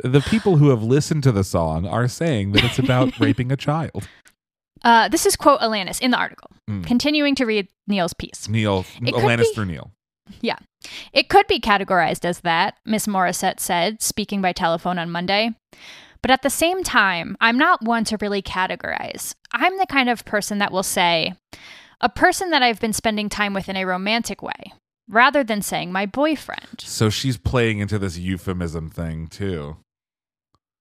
The 0.03 0.21
people 0.21 0.57
who 0.57 0.69
have 0.69 0.81
listened 0.81 1.23
to 1.23 1.31
the 1.31 1.43
song 1.43 1.85
are 1.85 2.07
saying 2.07 2.53
that 2.53 2.63
it's 2.63 2.79
about 2.79 3.19
raping 3.19 3.51
a 3.51 3.57
child. 3.57 4.07
Uh, 4.83 5.07
this 5.09 5.25
is 5.25 5.35
quote 5.35 5.59
Alanis 5.59 5.99
in 6.01 6.11
the 6.11 6.17
article. 6.17 6.51
Mm. 6.69 6.85
Continuing 6.85 7.35
to 7.35 7.45
read 7.45 7.67
Neil's 7.87 8.13
piece. 8.13 8.47
Neil, 8.49 8.85
It 9.01 9.13
Alanis 9.13 9.39
be- 9.39 9.53
through 9.53 9.65
Neil. 9.65 9.91
Yeah. 10.41 10.57
It 11.13 11.29
could 11.29 11.47
be 11.47 11.59
categorized 11.59 12.25
as 12.25 12.41
that, 12.41 12.75
Miss 12.85 13.07
Morissette 13.07 13.59
said, 13.61 14.01
speaking 14.01 14.41
by 14.41 14.51
telephone 14.51 14.99
on 14.99 15.09
Monday. 15.09 15.51
But 16.21 16.31
at 16.31 16.41
the 16.41 16.49
same 16.49 16.83
time, 16.83 17.37
I'm 17.39 17.57
not 17.57 17.81
one 17.83 18.03
to 18.05 18.17
really 18.19 18.41
categorize. 18.41 19.35
I'm 19.53 19.77
the 19.77 19.85
kind 19.85 20.09
of 20.09 20.25
person 20.25 20.57
that 20.57 20.71
will 20.73 20.83
say, 20.83 21.33
a 22.01 22.09
person 22.09 22.49
that 22.49 22.61
I've 22.61 22.79
been 22.81 22.91
spending 22.93 23.29
time 23.29 23.53
with 23.53 23.69
in 23.69 23.77
a 23.77 23.85
romantic 23.85 24.41
way, 24.41 24.73
rather 25.07 25.43
than 25.43 25.61
saying 25.61 25.91
my 25.93 26.05
boyfriend. 26.05 26.81
So 26.81 27.09
she's 27.09 27.37
playing 27.37 27.79
into 27.79 27.97
this 27.97 28.17
euphemism 28.17 28.89
thing 28.89 29.27
too. 29.27 29.77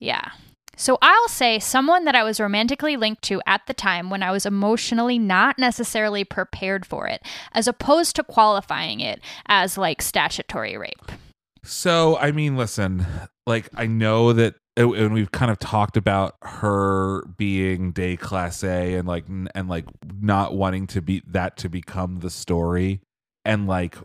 Yeah. 0.00 0.30
So 0.76 0.98
I'll 1.00 1.28
say 1.28 1.58
someone 1.58 2.04
that 2.04 2.14
I 2.14 2.22
was 2.22 2.38
romantically 2.38 2.96
linked 2.96 3.22
to 3.22 3.40
at 3.46 3.66
the 3.66 3.74
time 3.74 4.10
when 4.10 4.22
I 4.22 4.30
was 4.30 4.46
emotionally 4.46 5.18
not 5.18 5.58
necessarily 5.58 6.22
prepared 6.22 6.84
for 6.84 7.08
it, 7.08 7.22
as 7.52 7.66
opposed 7.66 8.14
to 8.16 8.22
qualifying 8.22 9.00
it 9.00 9.20
as 9.46 9.78
like 9.78 10.02
statutory 10.02 10.76
rape. 10.76 11.10
So, 11.64 12.16
I 12.18 12.30
mean, 12.30 12.56
listen, 12.56 13.04
like 13.46 13.68
I 13.74 13.86
know 13.86 14.32
that 14.34 14.54
uh, 14.78 14.92
and 14.92 15.14
we've 15.14 15.32
kind 15.32 15.50
of 15.50 15.58
talked 15.58 15.96
about 15.96 16.36
her 16.42 17.24
being 17.36 17.92
day 17.92 18.16
class 18.16 18.62
A 18.62 18.94
and 18.94 19.08
like 19.08 19.24
and 19.28 19.68
like 19.68 19.86
not 20.20 20.54
wanting 20.54 20.86
to 20.88 21.00
be 21.00 21.22
that 21.26 21.56
to 21.58 21.68
become 21.68 22.20
the 22.20 22.30
story 22.30 23.00
and 23.44 23.66
like 23.66 23.96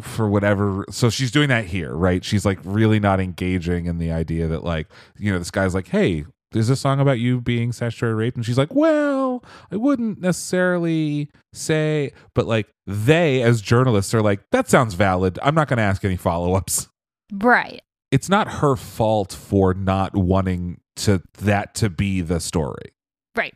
for 0.00 0.28
whatever 0.28 0.84
so 0.90 1.10
she's 1.10 1.30
doing 1.30 1.48
that 1.48 1.66
here, 1.66 1.94
right? 1.94 2.24
She's 2.24 2.44
like 2.44 2.58
really 2.64 3.00
not 3.00 3.20
engaging 3.20 3.86
in 3.86 3.98
the 3.98 4.10
idea 4.12 4.46
that 4.48 4.64
like, 4.64 4.88
you 5.18 5.32
know, 5.32 5.38
this 5.38 5.50
guy's 5.50 5.74
like, 5.74 5.88
"Hey, 5.88 6.24
is 6.54 6.68
this 6.68 6.80
song 6.80 7.00
about 7.00 7.18
you 7.18 7.40
being 7.40 7.72
statutory 7.72 8.14
raped?" 8.14 8.36
And 8.36 8.44
she's 8.46 8.58
like, 8.58 8.74
"Well, 8.74 9.44
I 9.72 9.76
wouldn't 9.76 10.20
necessarily 10.20 11.30
say, 11.52 12.12
but 12.34 12.46
like 12.46 12.68
they 12.86 13.42
as 13.42 13.60
journalists 13.60 14.14
are 14.14 14.22
like, 14.22 14.40
that 14.52 14.68
sounds 14.68 14.94
valid. 14.94 15.38
I'm 15.42 15.54
not 15.54 15.68
going 15.68 15.78
to 15.78 15.82
ask 15.82 16.04
any 16.04 16.16
follow-ups." 16.16 16.88
Right. 17.32 17.80
it's 18.12 18.28
not 18.28 18.46
her 18.46 18.76
fault 18.76 19.32
for 19.32 19.74
not 19.74 20.14
wanting 20.16 20.80
to 20.96 21.20
that 21.38 21.74
to 21.76 21.90
be 21.90 22.20
the 22.20 22.38
story. 22.38 22.92
Right. 23.34 23.54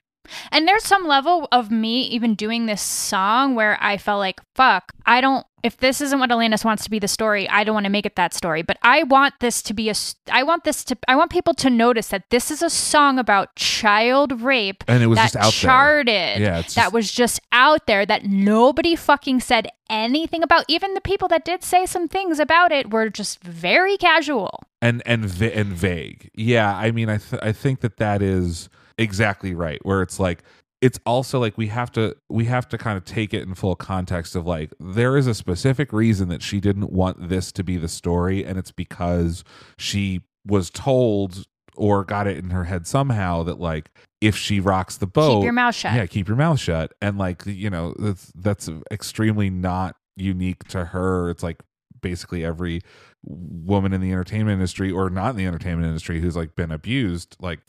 And 0.51 0.67
there's 0.67 0.85
some 0.85 1.07
level 1.07 1.49
of 1.53 1.71
me 1.71 2.03
even 2.03 2.35
doing 2.35 2.67
this 2.67 2.83
song 2.83 3.55
where 3.55 3.79
I 3.81 3.97
felt 3.97 4.19
like, 4.19 4.41
fuck, 4.55 4.93
I 5.07 5.21
don't, 5.21 5.47
if 5.63 5.77
this 5.79 6.01
isn't 6.01 6.21
what 6.21 6.31
Alanis 6.31 6.65
wants 6.65 6.85
to 6.85 6.91
be 6.91 6.99
the 6.99 7.09
story, 7.09 7.49
I 7.49 7.65
don't 7.65 7.75
want 7.75 7.85
to 7.85 7.91
make 7.91 8.07
it 8.07 8.15
that 8.17 8.33
story. 8.33 8.63
But 8.63 8.79
I 8.83 9.03
want 9.03 9.35
this 9.41 9.61
to 9.63 9.75
be 9.75 9.91
a, 9.91 9.95
I 10.31 10.43
want 10.45 10.65
this 10.65 10.85
to, 10.85 10.97
I 11.09 11.17
want 11.17 11.31
people 11.31 11.53
to 11.55 11.71
notice 11.71 12.09
that 12.09 12.31
this 12.31 12.51
is 12.51 12.63
a 12.63 12.71
song 12.71 13.19
about 13.19 13.57
child 13.57 14.41
rape. 14.41 14.85
And 14.87 15.03
it 15.03 15.07
was 15.07 15.17
that 15.17 15.33
just 15.33 15.37
out 15.37 15.43
there. 15.43 15.71
charted. 15.71 16.41
Yeah, 16.41 16.59
it's 16.61 16.75
that 16.75 16.93
was 16.93 17.11
just 17.11 17.41
out 17.51 17.87
there 17.87 18.07
that 18.07 18.25
nobody 18.25 18.95
fucking 18.95 19.41
said 19.41 19.69
anything 19.91 20.43
about. 20.43 20.65
Even 20.69 20.95
the 20.95 21.01
people 21.01 21.29
that 21.29 21.45
did 21.45 21.65
say 21.65 21.87
some 21.87 22.07
things 22.07 22.39
about 22.39 22.71
it 22.71 22.91
were 22.91 23.09
just 23.09 23.43
very 23.43 23.97
casual. 23.97 24.63
And 24.81 25.03
and 25.07 25.25
and 25.43 25.73
vague. 25.73 26.31
Yeah, 26.35 26.77
I 26.77 26.93
mean 26.93 27.09
I 27.09 27.19
th- 27.19 27.43
I 27.43 27.51
think 27.53 27.81
that 27.81 27.97
that 27.97 28.23
is 28.23 28.69
exactly 28.99 29.55
right 29.55 29.79
where 29.85 30.03
it's 30.03 30.21
like 30.21 30.43
it's 30.81 30.99
also 31.07 31.41
like 31.41 31.59
we 31.59 31.69
have 31.69 31.91
to 31.93 32.15
we 32.29 32.45
have 32.45 32.69
to 32.69 32.79
kind 32.79 32.97
of 32.97 33.05
take 33.05 33.35
it 33.35 33.43
in 33.43 33.55
full 33.55 33.75
context 33.75 34.37
of 34.37 34.47
like 34.47 34.73
there 34.79 35.17
is 35.17 35.27
a 35.27 35.35
specific 35.35 35.93
reason 35.93 36.29
that 36.29 36.43
she 36.43 36.61
didn't 36.61 36.93
want 36.93 37.29
this 37.29 37.51
to 37.53 37.65
be 37.65 37.77
the 37.77 37.89
story 37.89 38.45
and 38.45 38.59
it's 38.59 38.71
because 38.71 39.43
she 39.77 40.23
was 40.47 40.71
told 40.71 41.45
or 41.77 42.05
got 42.05 42.27
it 42.27 42.37
in 42.37 42.51
her 42.51 42.65
head 42.65 42.87
somehow 42.87 43.43
that 43.43 43.59
like 43.59 43.91
if 44.21 44.37
she 44.37 44.61
rocks 44.61 44.97
the 44.97 45.07
boat 45.07 45.39
keep 45.39 45.45
your 45.45 45.53
mouth 45.53 45.75
shut. 45.75 45.95
yeah 45.95 46.07
keep 46.07 46.29
your 46.29 46.37
mouth 46.37 46.59
shut 46.59 46.93
and 47.01 47.19
like 47.19 47.45
you 47.47 47.71
know 47.71 47.95
that's 47.99 48.33
that's 48.37 48.71
extremely 48.91 49.51
not 49.51 49.97
unique 50.17 50.65
to 50.65 50.87
her 50.87 51.31
it's 51.31 51.43
like 51.43 51.61
basically 52.01 52.45
every 52.45 52.81
woman 53.25 53.93
in 53.93 54.01
the 54.01 54.13
entertainment 54.13 54.55
industry 54.55 54.91
or 54.91 55.11
not 55.11 55.31
in 55.31 55.37
the 55.37 55.47
entertainment 55.47 55.87
industry 55.87 56.21
who's 56.21 56.37
like 56.37 56.55
been 56.55 56.71
abused 56.71 57.37
like 57.41 57.61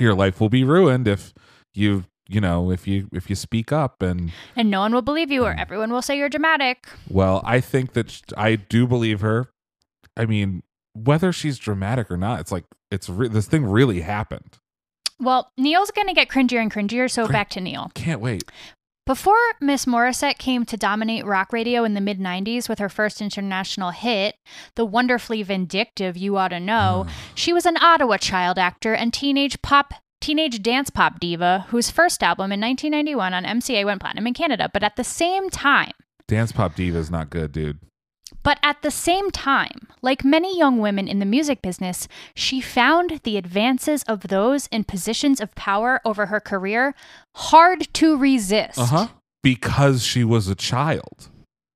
your 0.00 0.14
life 0.14 0.40
will 0.40 0.48
be 0.48 0.64
ruined 0.64 1.06
if 1.08 1.32
you 1.74 2.04
you 2.28 2.40
know 2.40 2.70
if 2.70 2.86
you 2.86 3.08
if 3.12 3.28
you 3.30 3.36
speak 3.36 3.72
up 3.72 4.02
and 4.02 4.32
And 4.56 4.70
no 4.70 4.80
one 4.80 4.92
will 4.92 5.02
believe 5.02 5.30
you, 5.30 5.44
or 5.44 5.54
mm. 5.54 5.60
everyone 5.60 5.90
will 5.92 6.02
say 6.02 6.16
you're 6.18 6.28
dramatic. 6.28 6.86
well 7.08 7.40
i 7.44 7.60
think 7.60 7.92
that 7.94 8.10
sh- 8.10 8.22
i 8.36 8.56
do 8.56 8.86
believe 8.86 9.20
her 9.20 9.50
i 10.16 10.26
mean 10.26 10.62
whether 10.94 11.32
she's 11.32 11.58
dramatic 11.58 12.10
or 12.10 12.16
not 12.16 12.40
it's 12.40 12.52
like 12.52 12.64
it's 12.90 13.08
re- 13.08 13.28
this 13.28 13.46
thing 13.46 13.64
really 13.64 14.00
happened 14.00 14.58
Well, 15.20 15.50
Neil's 15.56 15.90
to 15.90 16.12
get 16.14 16.28
cringier 16.28 16.60
and 16.62 16.72
cringier, 16.72 17.10
so 17.10 17.26
back 17.28 17.50
to 17.50 17.60
Neil. 17.60 17.90
can't 17.94 18.20
wait 18.20 18.44
Before 19.08 19.34
Miss 19.58 19.86
Morissette 19.86 20.36
came 20.36 20.66
to 20.66 20.76
dominate 20.76 21.24
rock 21.24 21.50
radio 21.50 21.82
in 21.82 21.94
the 21.94 22.00
mid 22.02 22.20
90s 22.20 22.68
with 22.68 22.78
her 22.78 22.90
first 22.90 23.22
international 23.22 23.88
hit, 23.88 24.36
the 24.74 24.84
wonderfully 24.84 25.42
vindictive 25.42 26.14
You 26.18 26.36
Oughta 26.36 26.60
Know, 26.60 27.06
hmm. 27.08 27.12
she 27.34 27.54
was 27.54 27.64
an 27.64 27.78
Ottawa 27.78 28.18
child 28.18 28.58
actor 28.58 28.92
and 28.92 29.10
teenage 29.10 29.62
pop. 29.62 29.94
Teenage 30.20 30.62
dance 30.62 30.90
pop 30.90 31.20
diva 31.20 31.64
whose 31.68 31.90
first 31.90 32.22
album 32.22 32.52
in 32.52 32.60
1991 32.60 33.32
on 33.32 33.44
MCA 33.44 33.86
went 33.86 34.02
platinum 34.02 34.26
in 34.26 34.34
Canada. 34.34 34.68
But 34.70 34.84
at 34.84 34.96
the 34.96 35.04
same 35.04 35.48
time, 35.48 35.92
dance 36.26 36.52
pop 36.52 36.74
diva 36.74 36.98
is 36.98 37.10
not 37.10 37.30
good 37.30 37.50
dude 37.52 37.78
but 38.48 38.58
at 38.62 38.80
the 38.80 38.90
same 38.90 39.30
time, 39.30 39.88
like 40.00 40.24
many 40.24 40.56
young 40.56 40.78
women 40.78 41.06
in 41.06 41.18
the 41.18 41.26
music 41.26 41.60
business, 41.60 42.08
she 42.34 42.62
found 42.62 43.20
the 43.22 43.36
advances 43.36 44.02
of 44.04 44.28
those 44.28 44.68
in 44.68 44.84
positions 44.84 45.38
of 45.38 45.54
power 45.54 46.00
over 46.02 46.24
her 46.32 46.40
career 46.40 46.94
hard 47.34 47.92
to 47.92 48.16
resist. 48.16 48.78
uh-huh. 48.78 49.08
Because 49.42 50.02
she 50.02 50.24
was 50.24 50.48
a 50.48 50.54
child. 50.54 51.28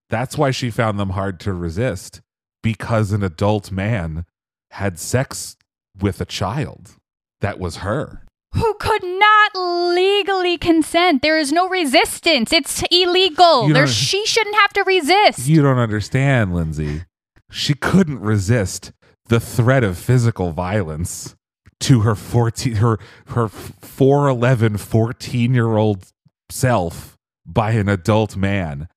That's 0.09 0.39
why 0.39 0.51
she 0.51 0.71
found 0.71 0.99
them 0.99 1.11
hard 1.11 1.39
to 1.41 1.53
resist. 1.53 2.23
Because 2.63 3.13
an 3.13 3.23
adult 3.23 3.71
man 3.71 4.25
had 4.71 4.99
sex 4.99 5.59
with 6.01 6.23
a 6.23 6.25
child 6.25 6.97
that 7.43 7.59
was 7.59 7.85
her 7.89 8.25
Who 8.55 8.75
could 8.75 9.03
not 9.03 9.53
legally 9.55 10.59
consent. 10.59 11.23
There 11.23 11.39
is 11.39 11.53
no 11.53 11.69
resistance. 11.69 12.53
It's 12.53 12.83
illegal. 12.91 13.87
She 13.87 14.27
shouldn't 14.27 14.57
have 14.57 14.73
to 14.75 14.83
resist. 14.85 15.47
You 15.47 15.63
don't 15.63 15.79
understand, 15.79 16.55
Lindsay. 16.55 17.05
She 17.51 17.75
couldn't 17.75 18.21
resist 18.21 18.93
the 19.27 19.41
threat 19.41 19.85
of 19.85 19.97
physical 19.97 20.53
violence 20.53 21.35
to 21.81 22.01
her 22.01 22.15
14 22.15 22.77
her 22.77 22.99
her 23.29 23.49
411 23.49 24.77
14 24.77 25.55
year 25.55 25.77
old 25.77 26.13
self 26.49 27.17
by 27.45 27.73
an 27.73 27.89
adult 27.89 28.37
man 28.37 28.89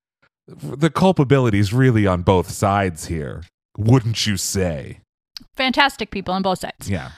the 0.46 0.90
culpability 0.90 1.58
is 1.58 1.72
really 1.72 2.06
on 2.06 2.22
both 2.22 2.48
sides 2.50 3.06
here 3.06 3.42
wouldn't 3.76 4.26
you 4.26 4.36
say 4.36 5.00
Fantastic 5.54 6.10
people 6.10 6.32
on 6.32 6.42
both 6.42 6.60
sides. 6.60 6.88
yeah 6.88 7.10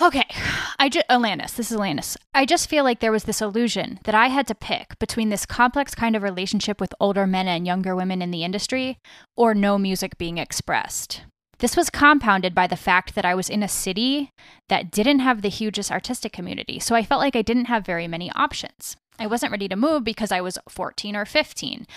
Okay, 0.00 0.26
I 0.78 0.88
just 0.88 1.08
Alanis. 1.08 1.56
This 1.56 1.70
is 1.70 1.78
Alanis. 1.78 2.16
I 2.34 2.44
just 2.44 2.68
feel 2.68 2.84
like 2.84 3.00
there 3.00 3.12
was 3.12 3.24
this 3.24 3.40
illusion 3.40 3.98
that 4.04 4.14
I 4.14 4.28
had 4.28 4.46
to 4.48 4.54
pick 4.54 4.98
between 4.98 5.30
this 5.30 5.46
complex 5.46 5.94
kind 5.94 6.14
of 6.14 6.22
relationship 6.22 6.80
with 6.80 6.94
older 7.00 7.26
men 7.26 7.48
and 7.48 7.66
younger 7.66 7.96
women 7.96 8.20
in 8.20 8.30
the 8.30 8.44
industry, 8.44 8.98
or 9.36 9.54
no 9.54 9.78
music 9.78 10.18
being 10.18 10.38
expressed. 10.38 11.22
This 11.58 11.76
was 11.76 11.88
compounded 11.88 12.54
by 12.54 12.66
the 12.66 12.76
fact 12.76 13.14
that 13.14 13.24
I 13.24 13.34
was 13.34 13.48
in 13.48 13.62
a 13.62 13.68
city 13.68 14.30
that 14.68 14.90
didn't 14.90 15.20
have 15.20 15.40
the 15.40 15.48
hugest 15.48 15.90
artistic 15.90 16.32
community, 16.32 16.78
so 16.78 16.94
I 16.94 17.02
felt 17.02 17.20
like 17.20 17.34
I 17.34 17.40
didn't 17.40 17.64
have 17.64 17.86
very 17.86 18.06
many 18.06 18.30
options. 18.32 18.96
I 19.18 19.26
wasn't 19.26 19.52
ready 19.52 19.68
to 19.68 19.76
move 19.76 20.04
because 20.04 20.30
I 20.32 20.40
was 20.40 20.58
14 20.68 21.16
or 21.16 21.24
15. 21.24 21.86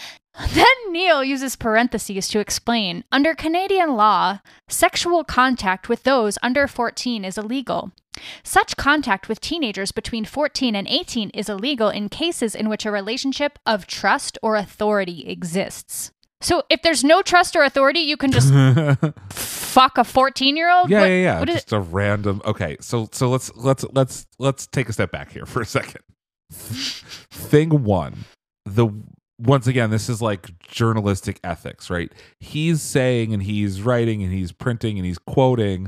Then 0.54 0.66
Neil 0.92 1.22
uses 1.24 1.58
parentheses 1.58 2.30
to 2.30 2.40
explain 2.40 3.04
under 3.12 3.34
Canadian 3.34 3.96
law, 3.96 4.40
sexual 4.70 5.24
contact 5.26 5.90
with 5.90 6.04
those 6.04 6.38
under 6.42 6.66
14 6.68 7.26
is 7.26 7.38
illegal. 7.38 7.92
Such 8.44 8.78
contact 8.78 9.28
with 9.28 9.42
teenagers 9.42 9.92
between 9.92 10.24
14 10.24 10.76
and 10.76 10.88
18 10.88 11.32
is 11.32 11.50
illegal 11.50 11.90
in 11.90 12.08
cases 12.10 12.56
in 12.56 12.70
which 12.70 12.86
a 12.86 12.92
relationship 12.92 13.60
of 13.66 13.88
trust 13.88 14.38
or 14.42 14.56
authority 14.56 15.28
exists. 15.28 16.12
So 16.42 16.64
if 16.70 16.82
there's 16.84 17.04
no 17.04 17.22
trust 17.22 17.56
or 17.58 17.64
authority, 17.64 18.00
you 18.00 18.16
can 18.16 18.32
just 18.32 18.54
fuck 19.30 19.98
a 19.98 20.04
14 20.06 20.56
year 20.56 20.72
old? 20.72 20.90
yeah 20.90 21.06
yeah 21.06 21.40
yeah 21.40 21.46
just 21.46 21.74
a 21.74 21.80
random 21.80 22.42
okay 22.46 22.78
so 22.80 23.10
so 23.12 23.30
let's 23.30 23.54
let's 23.56 23.84
let's 23.92 24.26
let's 24.40 24.68
take 24.68 24.88
a 24.90 24.94
step 24.94 25.12
back 25.12 25.32
here 25.32 25.46
for 25.46 25.62
a 25.62 25.66
second 25.66 26.02
thing 27.32 27.84
one 27.84 28.26
the 28.66 28.88
once 29.40 29.68
again 29.68 29.90
this 29.90 30.10
is 30.10 30.22
like 30.22 30.58
journalistic 30.60 31.40
ethics 31.44 31.90
right? 31.90 32.12
He's 32.40 32.82
saying 32.82 33.34
and 33.34 33.44
he's 33.44 33.82
writing 33.82 34.24
and 34.24 34.34
he's 34.34 34.52
printing 34.52 34.98
and 34.98 35.06
he's 35.06 35.20
quoting 35.20 35.88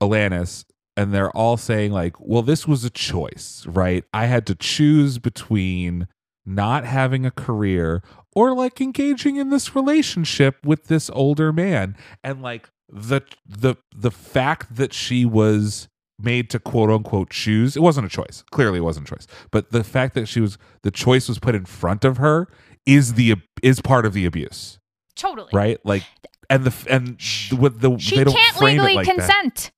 alanis 0.00 0.64
and 0.96 1.12
they're 1.12 1.30
all 1.30 1.56
saying 1.56 1.92
like 1.92 2.18
well 2.20 2.42
this 2.42 2.66
was 2.66 2.84
a 2.84 2.90
choice 2.90 3.64
right? 3.66 4.04
I 4.12 4.26
had 4.26 4.46
to 4.46 4.54
choose 4.54 5.18
between 5.18 6.08
not 6.46 6.84
having 6.84 7.26
a 7.26 7.30
career 7.30 8.02
or 8.34 8.54
like 8.54 8.80
engaging 8.80 9.36
in 9.36 9.50
this 9.50 9.74
relationship 9.74 10.64
with 10.64 10.84
this 10.84 11.10
older 11.10 11.52
man. 11.52 11.96
And 12.22 12.40
like 12.40 12.70
the 12.88 13.22
the 13.44 13.74
the 13.94 14.12
fact 14.12 14.76
that 14.76 14.92
she 14.92 15.24
was 15.24 15.88
made 16.18 16.48
to 16.50 16.58
quote 16.58 16.90
unquote 16.90 17.30
choose 17.30 17.76
it 17.76 17.82
wasn't 17.82 18.04
a 18.06 18.08
choice 18.08 18.42
clearly 18.50 18.78
it 18.78 18.82
wasn't 18.82 19.06
a 19.08 19.14
choice 19.14 19.26
but 19.50 19.70
the 19.70 19.84
fact 19.84 20.14
that 20.14 20.26
she 20.26 20.40
was 20.40 20.56
the 20.82 20.90
choice 20.90 21.28
was 21.28 21.38
put 21.38 21.54
in 21.54 21.64
front 21.66 22.04
of 22.04 22.16
her 22.16 22.48
is 22.86 23.14
the 23.14 23.34
is 23.62 23.80
part 23.82 24.06
of 24.06 24.12
the 24.14 24.24
abuse 24.24 24.78
Totally. 25.14 25.50
right 25.52 25.78
like 25.84 26.02
and 26.48 26.64
the 26.64 26.74
and 26.90 27.20
with 27.60 27.80
the 27.80 27.98
She 27.98 28.16
they 28.18 28.24
don't 28.24 28.34
can't 28.34 28.56
frame 28.56 28.76
legally 28.78 28.92
it 28.92 28.96
like 28.96 29.06
that. 29.06 29.14
consent. 29.16 29.70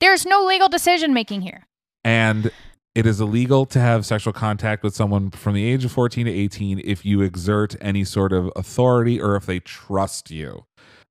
There's 0.00 0.26
no 0.26 0.44
legal 0.44 0.68
decision 0.68 1.12
making 1.14 1.42
here. 1.42 1.66
and 2.04 2.50
it 2.94 3.06
is 3.06 3.20
illegal 3.20 3.64
to 3.66 3.78
have 3.78 4.04
sexual 4.04 4.32
contact 4.32 4.82
with 4.82 4.94
someone 4.94 5.30
from 5.30 5.54
the 5.54 5.64
age 5.64 5.84
of 5.84 5.92
14 5.92 6.26
to 6.26 6.32
18 6.32 6.80
if 6.84 7.04
you 7.04 7.20
exert 7.22 7.76
any 7.80 8.02
sort 8.02 8.32
of 8.32 8.50
authority 8.56 9.20
or 9.20 9.36
if 9.36 9.46
they 9.46 9.60
trust 9.60 10.30
you 10.30 10.64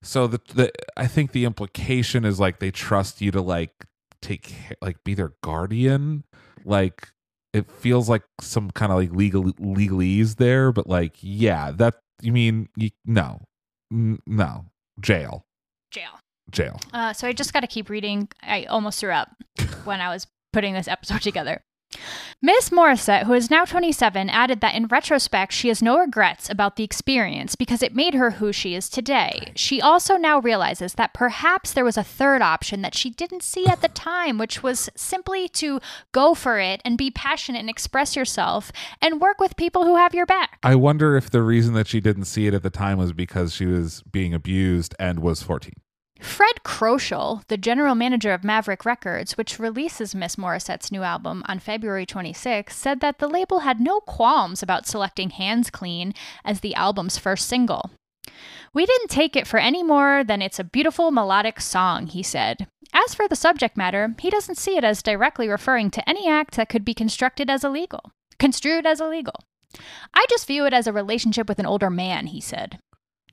so 0.03 0.27
the, 0.27 0.41
the 0.53 0.71
i 0.97 1.07
think 1.07 1.31
the 1.31 1.45
implication 1.45 2.25
is 2.25 2.39
like 2.39 2.59
they 2.59 2.71
trust 2.71 3.21
you 3.21 3.31
to 3.31 3.41
like 3.41 3.85
take 4.21 4.53
like 4.81 5.03
be 5.03 5.13
their 5.13 5.33
guardian 5.43 6.23
like 6.65 7.09
it 7.53 7.69
feels 7.71 8.09
like 8.09 8.23
some 8.41 8.69
kind 8.71 8.91
of 8.91 8.97
like 8.97 9.11
legal 9.11 9.43
legalese 9.53 10.35
there 10.35 10.71
but 10.71 10.87
like 10.87 11.15
yeah 11.21 11.71
that 11.71 11.95
you 12.21 12.31
mean 12.31 12.67
you, 12.75 12.89
no 13.05 13.41
N- 13.91 14.19
no 14.25 14.65
jail 14.99 15.45
Jail. 15.91 16.19
jail 16.51 16.79
Uh, 16.93 17.13
so 17.13 17.27
I 17.27 17.33
just 17.33 17.53
got 17.53 17.61
to 17.61 17.67
keep 17.67 17.89
reading. 17.89 18.27
I 18.43 18.65
almost 18.65 18.99
threw 18.99 19.11
up 19.11 19.29
when 19.85 20.01
I 20.01 20.09
was 20.09 20.27
putting 20.51 20.73
this 20.73 20.87
episode 20.87 21.21
together. 21.29 21.63
Miss 22.39 22.69
Morissette, 22.69 23.23
who 23.23 23.33
is 23.33 23.49
now 23.49 23.65
27, 23.65 24.29
added 24.29 24.61
that 24.61 24.75
in 24.75 24.85
retrospect, 24.85 25.51
she 25.51 25.69
has 25.69 25.81
no 25.81 25.97
regrets 25.97 26.49
about 26.49 26.75
the 26.75 26.83
experience 26.83 27.55
because 27.55 27.81
it 27.81 27.95
made 27.95 28.13
her 28.13 28.31
who 28.31 28.53
she 28.53 28.75
is 28.75 28.89
today. 28.89 29.51
She 29.55 29.81
also 29.81 30.17
now 30.17 30.39
realizes 30.39 30.93
that 30.93 31.15
perhaps 31.15 31.73
there 31.73 31.83
was 31.83 31.97
a 31.97 32.03
third 32.03 32.43
option 32.43 32.83
that 32.83 32.93
she 32.93 33.09
didn't 33.09 33.41
see 33.41 33.65
at 33.65 33.81
the 33.81 33.87
time, 33.87 34.37
which 34.37 34.61
was 34.61 34.87
simply 34.95 35.49
to 35.49 35.79
go 36.11 36.35
for 36.35 36.59
it 36.59 36.79
and 36.85 36.95
be 36.95 37.09
passionate 37.09 37.59
and 37.59 37.71
express 37.71 38.15
yourself 38.15 38.71
and 39.01 39.19
work 39.19 39.39
with 39.39 39.57
people 39.57 39.85
who 39.85 39.95
have 39.95 40.13
your 40.13 40.27
back. 40.27 40.59
I 40.61 40.75
wonder 40.75 41.17
if 41.17 41.31
the 41.31 41.41
reason 41.41 41.73
that 41.73 41.87
she 41.87 41.99
didn't 41.99 42.25
see 42.25 42.45
it 42.45 42.53
at 42.53 42.61
the 42.61 42.69
time 42.69 42.99
was 42.99 43.13
because 43.13 43.51
she 43.51 43.65
was 43.65 44.03
being 44.03 44.35
abused 44.35 44.93
and 44.99 45.19
was 45.19 45.41
14. 45.41 45.73
Fred 46.19 46.63
Croshal, 46.63 47.45
the 47.47 47.57
general 47.57 47.95
manager 47.95 48.33
of 48.33 48.43
Maverick 48.43 48.85
Records, 48.85 49.37
which 49.37 49.59
releases 49.59 50.15
Miss 50.15 50.35
Morissette's 50.35 50.91
new 50.91 51.03
album 51.03 51.43
on 51.47 51.59
February 51.59 52.05
26, 52.05 52.75
said 52.75 52.99
that 53.01 53.19
the 53.19 53.27
label 53.27 53.59
had 53.59 53.79
no 53.79 53.99
qualms 54.01 54.63
about 54.63 54.87
selecting 54.87 55.29
Hands 55.29 55.69
Clean 55.69 56.13
as 56.43 56.59
the 56.59 56.75
album's 56.75 57.17
first 57.17 57.47
single. 57.47 57.91
We 58.73 58.85
didn't 58.85 59.09
take 59.09 59.35
it 59.35 59.47
for 59.47 59.57
any 59.57 59.83
more 59.83 60.23
than 60.23 60.41
it's 60.41 60.59
a 60.59 60.63
beautiful 60.63 61.11
melodic 61.11 61.61
song, 61.61 62.07
he 62.07 62.23
said. 62.23 62.67
As 62.93 63.15
for 63.15 63.27
the 63.27 63.35
subject 63.35 63.77
matter, 63.77 64.13
he 64.19 64.29
doesn't 64.29 64.57
see 64.57 64.77
it 64.77 64.83
as 64.83 65.01
directly 65.01 65.47
referring 65.47 65.91
to 65.91 66.09
any 66.09 66.27
act 66.27 66.55
that 66.55 66.69
could 66.69 66.85
be 66.85 66.93
constructed 66.93 67.49
as 67.49 67.63
illegal, 67.63 68.11
construed 68.39 68.85
as 68.85 69.01
illegal. 69.01 69.35
I 70.13 70.25
just 70.29 70.47
view 70.47 70.65
it 70.65 70.73
as 70.73 70.87
a 70.87 70.93
relationship 70.93 71.47
with 71.49 71.59
an 71.59 71.65
older 71.65 71.89
man, 71.89 72.27
he 72.27 72.41
said. 72.41 72.79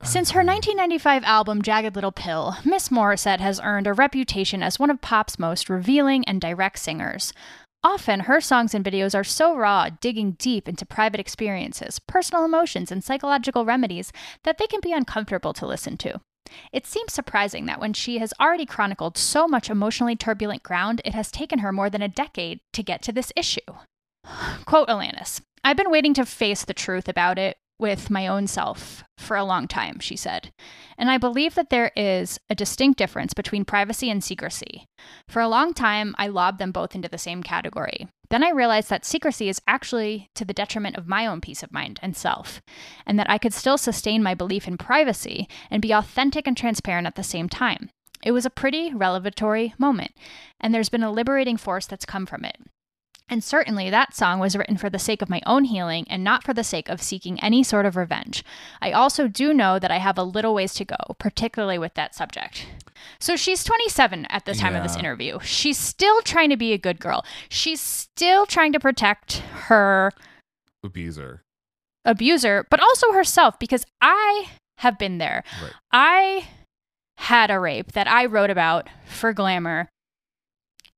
Since 0.05 0.33
her 0.33 0.41
1995 0.41 1.25
album 1.25 1.63
Jagged 1.63 1.95
Little 1.95 2.13
Pill, 2.13 2.57
Miss 2.63 2.91
Morissette 2.91 3.41
has 3.41 3.59
earned 3.65 3.87
a 3.87 3.95
reputation 3.95 4.63
as 4.63 4.79
one 4.79 4.91
of 4.91 5.01
pop's 5.01 5.39
most 5.39 5.71
revealing 5.71 6.25
and 6.27 6.43
direct 6.43 6.79
singers. 6.79 7.33
Often, 7.83 8.21
her 8.21 8.39
songs 8.39 8.75
and 8.75 8.85
videos 8.85 9.15
are 9.15 9.25
so 9.25 9.57
raw, 9.57 9.89
digging 9.89 10.33
deep 10.33 10.69
into 10.69 10.85
private 10.85 11.21
experiences, 11.21 11.99
personal 11.99 12.45
emotions, 12.45 12.93
and 12.93 13.03
psychological 13.03 13.65
remedies 13.65 14.13
that 14.45 14.59
they 14.59 14.67
can 14.67 14.81
be 14.81 14.93
uncomfortable 14.93 15.55
to 15.55 15.67
listen 15.67 15.97
to. 15.97 16.21
It 16.71 16.87
seems 16.87 17.15
surprising 17.15 17.65
that 17.67 17.81
when 17.81 17.95
she 17.95 18.19
has 18.19 18.35
already 18.39 18.67
chronicled 18.67 19.17
so 19.17 19.49
much 19.49 19.71
emotionally 19.71 20.17
turbulent 20.17 20.63
ground, 20.63 21.01
it 21.07 21.15
has 21.15 21.33
taken 21.33 21.61
her 21.61 21.73
more 21.73 21.89
than 21.89 22.03
a 22.03 22.09
decade 22.09 22.61
to 22.75 22.83
get 22.83 23.01
to 23.03 23.13
this 23.13 23.33
issue. 23.35 23.61
Quote 24.67 24.89
Alanis 24.89 25.41
I've 25.65 25.79
been 25.79 25.91
waiting 25.91 26.13
to 26.15 26.27
face 26.27 26.63
the 26.63 26.75
truth 26.75 27.09
about 27.09 27.39
it 27.39 27.57
with 27.79 28.11
my 28.11 28.27
own 28.27 28.47
self 28.47 29.05
for 29.19 29.37
a 29.37 29.45
long 29.45 29.67
time, 29.67 29.99
she 29.99 30.17
said. 30.17 30.53
And 30.97 31.11
I 31.11 31.19
believe 31.19 31.55
that 31.55 31.71
there 31.71 31.91
is 31.97 32.39
a 32.49 32.55
distinct 32.55 32.99
difference 32.99 33.35
between 33.35 33.65
privacy 33.65 34.11
and 34.11 34.23
secrecy. 34.23 34.87
For 35.29 35.41
a 35.41 35.49
long 35.49 35.75
time, 35.75 36.15
I 36.19 36.29
lobbed 36.29 36.59
them 36.59 36.73
both 36.73 36.95
into 36.95 37.09
the 37.09 37.19
same 37.19 37.43
category. 37.43 38.09
Then 38.31 38.43
I 38.43 38.51
realized 38.51 38.91
that 38.91 39.05
secrecy 39.05 39.49
is 39.49 39.61
actually 39.67 40.29
to 40.35 40.45
the 40.45 40.55
detriment 40.55 40.97
of 40.97 41.09
my 41.09 41.27
own 41.27 41.41
peace 41.41 41.63
of 41.63 41.73
mind 41.73 41.99
and 42.03 42.17
self, 42.17 42.63
and 43.07 43.19
that 43.19 43.31
I 43.31 43.39
could 43.39 43.53
still 43.53 43.79
sustain 43.79 44.23
my 44.23 44.35
belief 44.35 44.67
in 44.67 44.79
privacy 44.79 45.49
and 45.71 45.83
be 45.83 45.93
authentic 45.93 46.47
and 46.47 46.57
transparent 46.57 47.07
at 47.07 47.17
the 47.17 47.23
same 47.23 47.49
time. 47.49 47.91
It 48.23 48.33
was 48.33 48.47
a 48.47 48.51
pretty 48.51 48.95
revelatory 48.95 49.75
moment, 49.79 50.13
and 50.59 50.73
there's 50.73 50.89
been 50.89 51.03
a 51.03 51.13
liberating 51.13 51.59
force 51.59 51.87
that's 51.87 52.07
come 52.07 52.25
from 52.25 52.45
it. 52.45 52.57
And 53.29 53.43
certainly 53.43 53.89
that 53.89 54.15
song 54.15 54.39
was 54.39 54.55
written 54.55 54.77
for 54.77 54.91
the 54.91 54.99
sake 54.99 55.23
of 55.23 55.31
my 55.31 55.41
own 55.47 55.65
healing 55.65 56.05
and 56.09 56.23
not 56.23 56.45
for 56.45 56.53
the 56.53 56.63
sake 56.63 56.91
of 56.91 57.01
seeking 57.01 57.41
any 57.41 57.63
sort 57.63 57.87
of 57.87 57.97
revenge. 57.97 58.45
I 58.83 58.93
also 58.93 59.29
do 59.29 59.55
know 59.55 59.79
that 59.79 59.91
I 59.91 59.97
have 59.97 60.19
a 60.19 60.23
little 60.23 60.55
ways 60.55 60.75
to 60.75 60.85
go, 60.85 60.97
particularly 61.19 61.79
with 61.79 61.95
that 61.95 62.15
subject. 62.15 62.67
So 63.19 63.35
she's 63.35 63.65
27 63.65 64.27
at 64.29 64.45
the 64.45 64.55
time 64.55 64.75
of 64.75 64.83
this 64.83 64.97
interview. 64.97 65.39
She's 65.43 65.79
still 65.79 66.21
trying 66.23 66.51
to 66.51 66.57
be 66.57 66.73
a 66.73 66.79
good 66.79 67.01
girl. 67.01 67.25
She's 67.49 67.81
still 67.81 68.45
trying 68.45 68.73
to 68.73 68.81
protect 68.81 69.39
her 69.69 70.13
Abuser. 70.85 71.43
abuser, 72.05 72.67
but 72.71 72.81
also 72.81 73.13
herself 73.13 73.59
because 73.59 73.87
I 74.03 74.49
have 74.79 74.99
been 74.99 75.17
there. 75.19 75.45
Right. 75.63 75.73
I 75.93 76.49
had 77.17 77.51
a 77.51 77.59
rape 77.59 77.93
that 77.93 78.07
I 78.07 78.27
wrote 78.27 78.51
about 78.51 78.89
for 79.07 79.33
Glamour 79.33 79.89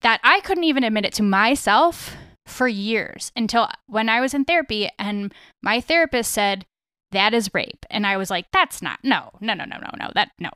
that 0.06 0.20
I 0.22 0.38
couldn't 0.38 0.62
even 0.62 0.84
admit 0.84 1.04
it 1.04 1.14
to 1.14 1.24
myself 1.24 2.14
for 2.46 2.68
years 2.68 3.32
until 3.34 3.68
when 3.88 4.08
I 4.08 4.20
was 4.20 4.34
in 4.34 4.44
therapy 4.44 4.88
and 5.00 5.34
my 5.64 5.80
therapist 5.80 6.30
said, 6.30 6.64
that 7.10 7.34
is 7.34 7.52
rape. 7.52 7.84
And 7.90 8.06
I 8.06 8.16
was 8.16 8.30
like, 8.30 8.46
that's 8.52 8.80
not, 8.80 9.00
no, 9.02 9.30
no, 9.40 9.52
no, 9.54 9.64
no, 9.64 9.78
no, 9.78 9.90
no, 9.98 10.12
that, 10.14 10.30
no. 10.38 10.50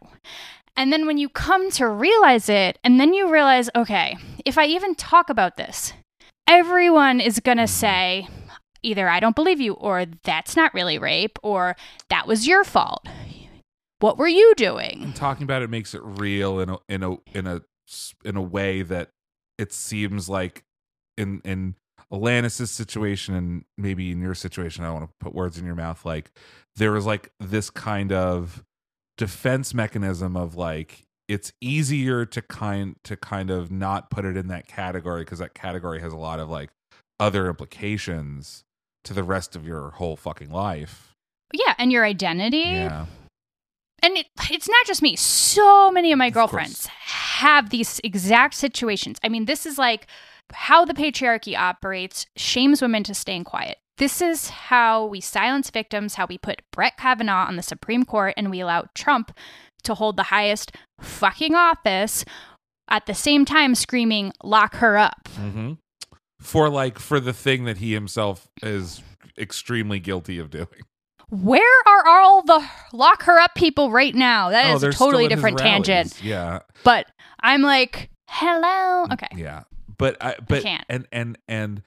And 0.76 0.92
then 0.92 1.04
when 1.04 1.18
you 1.18 1.28
come 1.28 1.68
to 1.72 1.88
realize 1.88 2.48
it, 2.48 2.78
and 2.84 3.00
then 3.00 3.12
you 3.12 3.28
realize, 3.28 3.68
okay, 3.74 4.16
if 4.44 4.56
I 4.56 4.66
even 4.66 4.94
talk 4.94 5.30
about 5.30 5.56
this, 5.56 5.94
everyone 6.46 7.18
is 7.18 7.40
going 7.40 7.58
to 7.58 7.64
mm-hmm. 7.64 7.70
say, 7.70 8.28
either 8.84 9.08
I 9.08 9.18
don't 9.18 9.34
believe 9.34 9.60
you, 9.60 9.72
or 9.72 10.06
that's 10.22 10.54
not 10.54 10.72
really 10.74 10.96
rape, 10.96 11.40
or 11.42 11.74
that 12.08 12.28
was 12.28 12.46
your 12.46 12.62
fault. 12.62 13.04
What 13.98 14.16
were 14.16 14.28
you 14.28 14.54
doing? 14.56 15.12
talking 15.16 15.42
about 15.42 15.62
it 15.62 15.70
makes 15.70 15.92
it 15.92 16.02
real 16.04 16.60
in 16.60 16.70
a 16.70 16.78
in 16.88 17.02
a 17.02 17.16
in 17.34 17.46
a 17.48 17.62
in 18.24 18.36
a 18.36 18.42
way 18.42 18.82
that 18.82 19.10
it 19.60 19.72
seems 19.72 20.28
like 20.28 20.64
in 21.16 21.40
in 21.44 21.74
Alanis's 22.10 22.70
situation 22.70 23.34
and 23.34 23.64
maybe 23.76 24.10
in 24.10 24.20
your 24.20 24.34
situation, 24.34 24.84
I 24.84 24.88
don't 24.88 25.00
want 25.00 25.10
to 25.10 25.14
put 25.20 25.34
words 25.34 25.58
in 25.58 25.66
your 25.66 25.74
mouth. 25.74 26.04
Like 26.04 26.32
there 26.76 26.92
was 26.92 27.06
like 27.06 27.30
this 27.38 27.70
kind 27.70 28.10
of 28.10 28.64
defense 29.18 29.74
mechanism 29.74 30.36
of 30.36 30.56
like 30.56 31.02
it's 31.28 31.52
easier 31.60 32.24
to 32.26 32.42
kind 32.42 32.96
to 33.04 33.16
kind 33.16 33.50
of 33.50 33.70
not 33.70 34.10
put 34.10 34.24
it 34.24 34.36
in 34.36 34.48
that 34.48 34.66
category 34.66 35.22
because 35.22 35.38
that 35.38 35.54
category 35.54 36.00
has 36.00 36.12
a 36.12 36.16
lot 36.16 36.40
of 36.40 36.48
like 36.48 36.70
other 37.20 37.48
implications 37.48 38.64
to 39.04 39.14
the 39.14 39.22
rest 39.22 39.54
of 39.54 39.66
your 39.66 39.90
whole 39.90 40.16
fucking 40.16 40.50
life. 40.50 41.14
Yeah, 41.52 41.74
and 41.78 41.92
your 41.92 42.04
identity. 42.04 42.58
Yeah. 42.58 43.06
And 44.02 44.16
it, 44.16 44.26
it's 44.50 44.68
not 44.68 44.86
just 44.86 45.02
me. 45.02 45.16
So 45.16 45.90
many 45.90 46.12
of 46.12 46.18
my 46.18 46.30
girlfriends 46.30 46.86
have 47.40 47.70
these 47.70 48.00
exact 48.04 48.54
situations. 48.54 49.18
I 49.24 49.28
mean, 49.28 49.46
this 49.46 49.64
is 49.64 49.78
like 49.78 50.06
how 50.52 50.84
the 50.84 50.94
patriarchy 50.94 51.56
operates, 51.56 52.26
shames 52.36 52.82
women 52.82 53.02
to 53.04 53.14
staying 53.14 53.44
quiet. 53.44 53.78
This 53.96 54.20
is 54.20 54.50
how 54.50 55.06
we 55.06 55.20
silence 55.20 55.70
victims, 55.70 56.14
how 56.14 56.26
we 56.26 56.38
put 56.38 56.62
Brett 56.70 56.96
Kavanaugh 56.98 57.46
on 57.46 57.56
the 57.56 57.62
Supreme 57.62 58.04
Court, 58.04 58.34
and 58.36 58.50
we 58.50 58.60
allow 58.60 58.86
Trump 58.94 59.32
to 59.84 59.94
hold 59.94 60.16
the 60.16 60.24
highest 60.24 60.72
fucking 61.00 61.54
office 61.54 62.24
at 62.88 63.06
the 63.06 63.14
same 63.14 63.44
time 63.44 63.74
screaming, 63.74 64.32
lock 64.42 64.76
her 64.76 64.98
up. 64.98 65.28
Mm-hmm. 65.36 65.74
For 66.40 66.68
like 66.68 66.98
for 66.98 67.20
the 67.20 67.32
thing 67.32 67.64
that 67.64 67.78
he 67.78 67.92
himself 67.92 68.48
is 68.62 69.02
extremely 69.38 70.00
guilty 70.00 70.38
of 70.38 70.50
doing. 70.50 70.66
Where 71.30 71.82
are 71.86 72.08
all 72.08 72.42
the 72.42 72.64
lock 72.92 73.22
her 73.24 73.38
up 73.38 73.54
people 73.54 73.90
right 73.90 74.14
now? 74.14 74.50
That 74.50 74.70
Oh, 74.72 74.76
is 74.76 74.82
a 74.82 74.92
totally 74.92 75.28
different 75.28 75.58
tangent. 75.58 76.22
Yeah. 76.22 76.60
But 76.84 77.06
I'm 77.40 77.62
like, 77.62 78.10
hello. 78.28 79.06
Okay. 79.12 79.28
Yeah. 79.36 79.62
But 79.96 80.16
I 80.20 80.36
but 80.46 80.62
can't. 80.62 80.84
and 80.88 81.06
and 81.12 81.38
and 81.46 81.82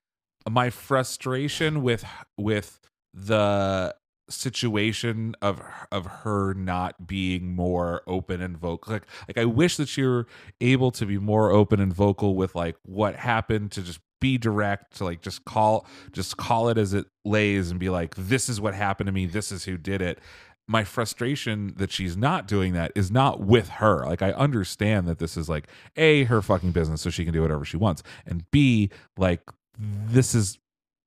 my 0.49 0.70
frustration 0.70 1.82
with 1.82 2.06
with 2.38 2.80
the 3.14 3.95
situation 4.30 5.36
of 5.41 5.61
of 5.91 6.06
her 6.06 6.53
not 6.53 7.06
being 7.06 7.53
more 7.56 8.02
open 8.07 8.41
and 8.41 8.57
vocal 8.57 8.94
like 8.94 9.06
like 9.28 9.38
I 9.38 9.45
wish 9.45 9.78
that 9.78 9.95
you 9.98 10.07
were 10.07 10.28
able 10.61 10.91
to 10.91 11.06
be 11.06 11.18
more 11.18 11.52
open 11.52 11.80
and 11.82 11.94
vocal 11.94 12.36
with 12.36 12.56
like 12.56 12.78
what 12.84 13.15
happened 13.15 13.72
to 13.74 13.82
just 13.82 13.99
be 14.24 14.38
direct 14.38 15.02
like 15.02 15.22
just 15.22 15.44
call 15.44 15.86
just 16.14 16.38
call 16.38 16.70
it 16.70 16.78
as 16.78 16.94
it 16.94 17.06
lays 17.26 17.70
and 17.70 17.80
be 17.80 17.90
like 17.90 18.16
this 18.16 18.48
is 18.48 18.62
what 18.62 18.74
happened 18.74 19.08
to 19.08 19.12
me 19.12 19.26
this 19.26 19.52
is 19.52 19.66
who 19.66 19.78
did 19.78 20.02
it 20.02 20.20
my 20.68 20.84
frustration 20.84 21.74
that 21.78 21.91
she's 21.91 22.16
not 22.16 22.48
doing 22.48 22.74
that 22.74 22.91
is 22.95 23.12
not 23.12 23.41
with 23.41 23.68
her. 23.68 24.06
Like 24.06 24.22
I 24.22 24.32
understand 24.32 25.08
that 25.08 25.20
this 25.20 25.36
is 25.36 25.50
like 25.50 25.68
A, 25.98 26.24
her 26.26 26.41
fucking 26.41 26.72
business, 26.72 27.02
so 27.02 27.10
she 27.10 27.26
can 27.26 27.34
do 27.34 27.41
whatever 27.41 27.66
she 27.66 27.78
wants. 27.78 28.02
And 28.26 28.50
B, 28.50 28.90
like 29.18 29.41
this 29.78 30.34
is 30.34 30.60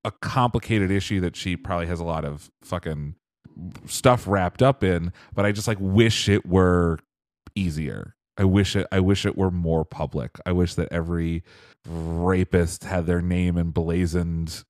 a 0.04 0.10
complicated 0.10 0.90
issue 0.90 1.20
that 1.20 1.36
she 1.36 1.56
probably 1.56 1.86
has 1.86 2.00
a 2.00 2.04
lot 2.04 2.24
of 2.24 2.50
fucking 2.62 3.14
stuff 3.86 4.26
wrapped 4.26 4.62
up 4.62 4.84
in, 4.84 5.12
but 5.34 5.46
I 5.46 5.52
just 5.52 5.68
like 5.68 5.78
wish 5.80 6.28
it 6.28 6.46
were 6.46 6.98
easier. 7.54 8.15
I 8.38 8.44
wish 8.44 8.76
it 8.76 8.86
I 8.92 9.00
wish 9.00 9.24
it 9.24 9.36
were 9.36 9.50
more 9.50 9.84
public. 9.84 10.38
I 10.44 10.52
wish 10.52 10.74
that 10.74 10.92
every 10.92 11.42
rapist 11.88 12.84
had 12.84 13.06
their 13.06 13.22
name 13.22 13.56
emblazoned 13.56 14.64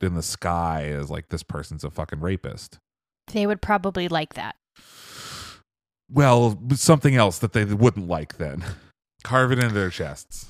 in 0.00 0.14
the 0.14 0.22
sky 0.22 0.84
as 0.84 1.10
like 1.10 1.28
this 1.28 1.42
person's 1.42 1.84
a 1.84 1.90
fucking 1.90 2.20
rapist. 2.20 2.78
They 3.28 3.46
would 3.46 3.62
probably 3.62 4.08
like 4.08 4.34
that. 4.34 4.56
Well, 6.10 6.60
something 6.74 7.14
else 7.14 7.38
that 7.38 7.52
they 7.52 7.64
wouldn't 7.64 8.08
like 8.08 8.36
then. 8.36 8.64
Carve 9.24 9.52
it 9.52 9.58
into 9.58 9.74
their 9.74 9.90
chests. 9.90 10.48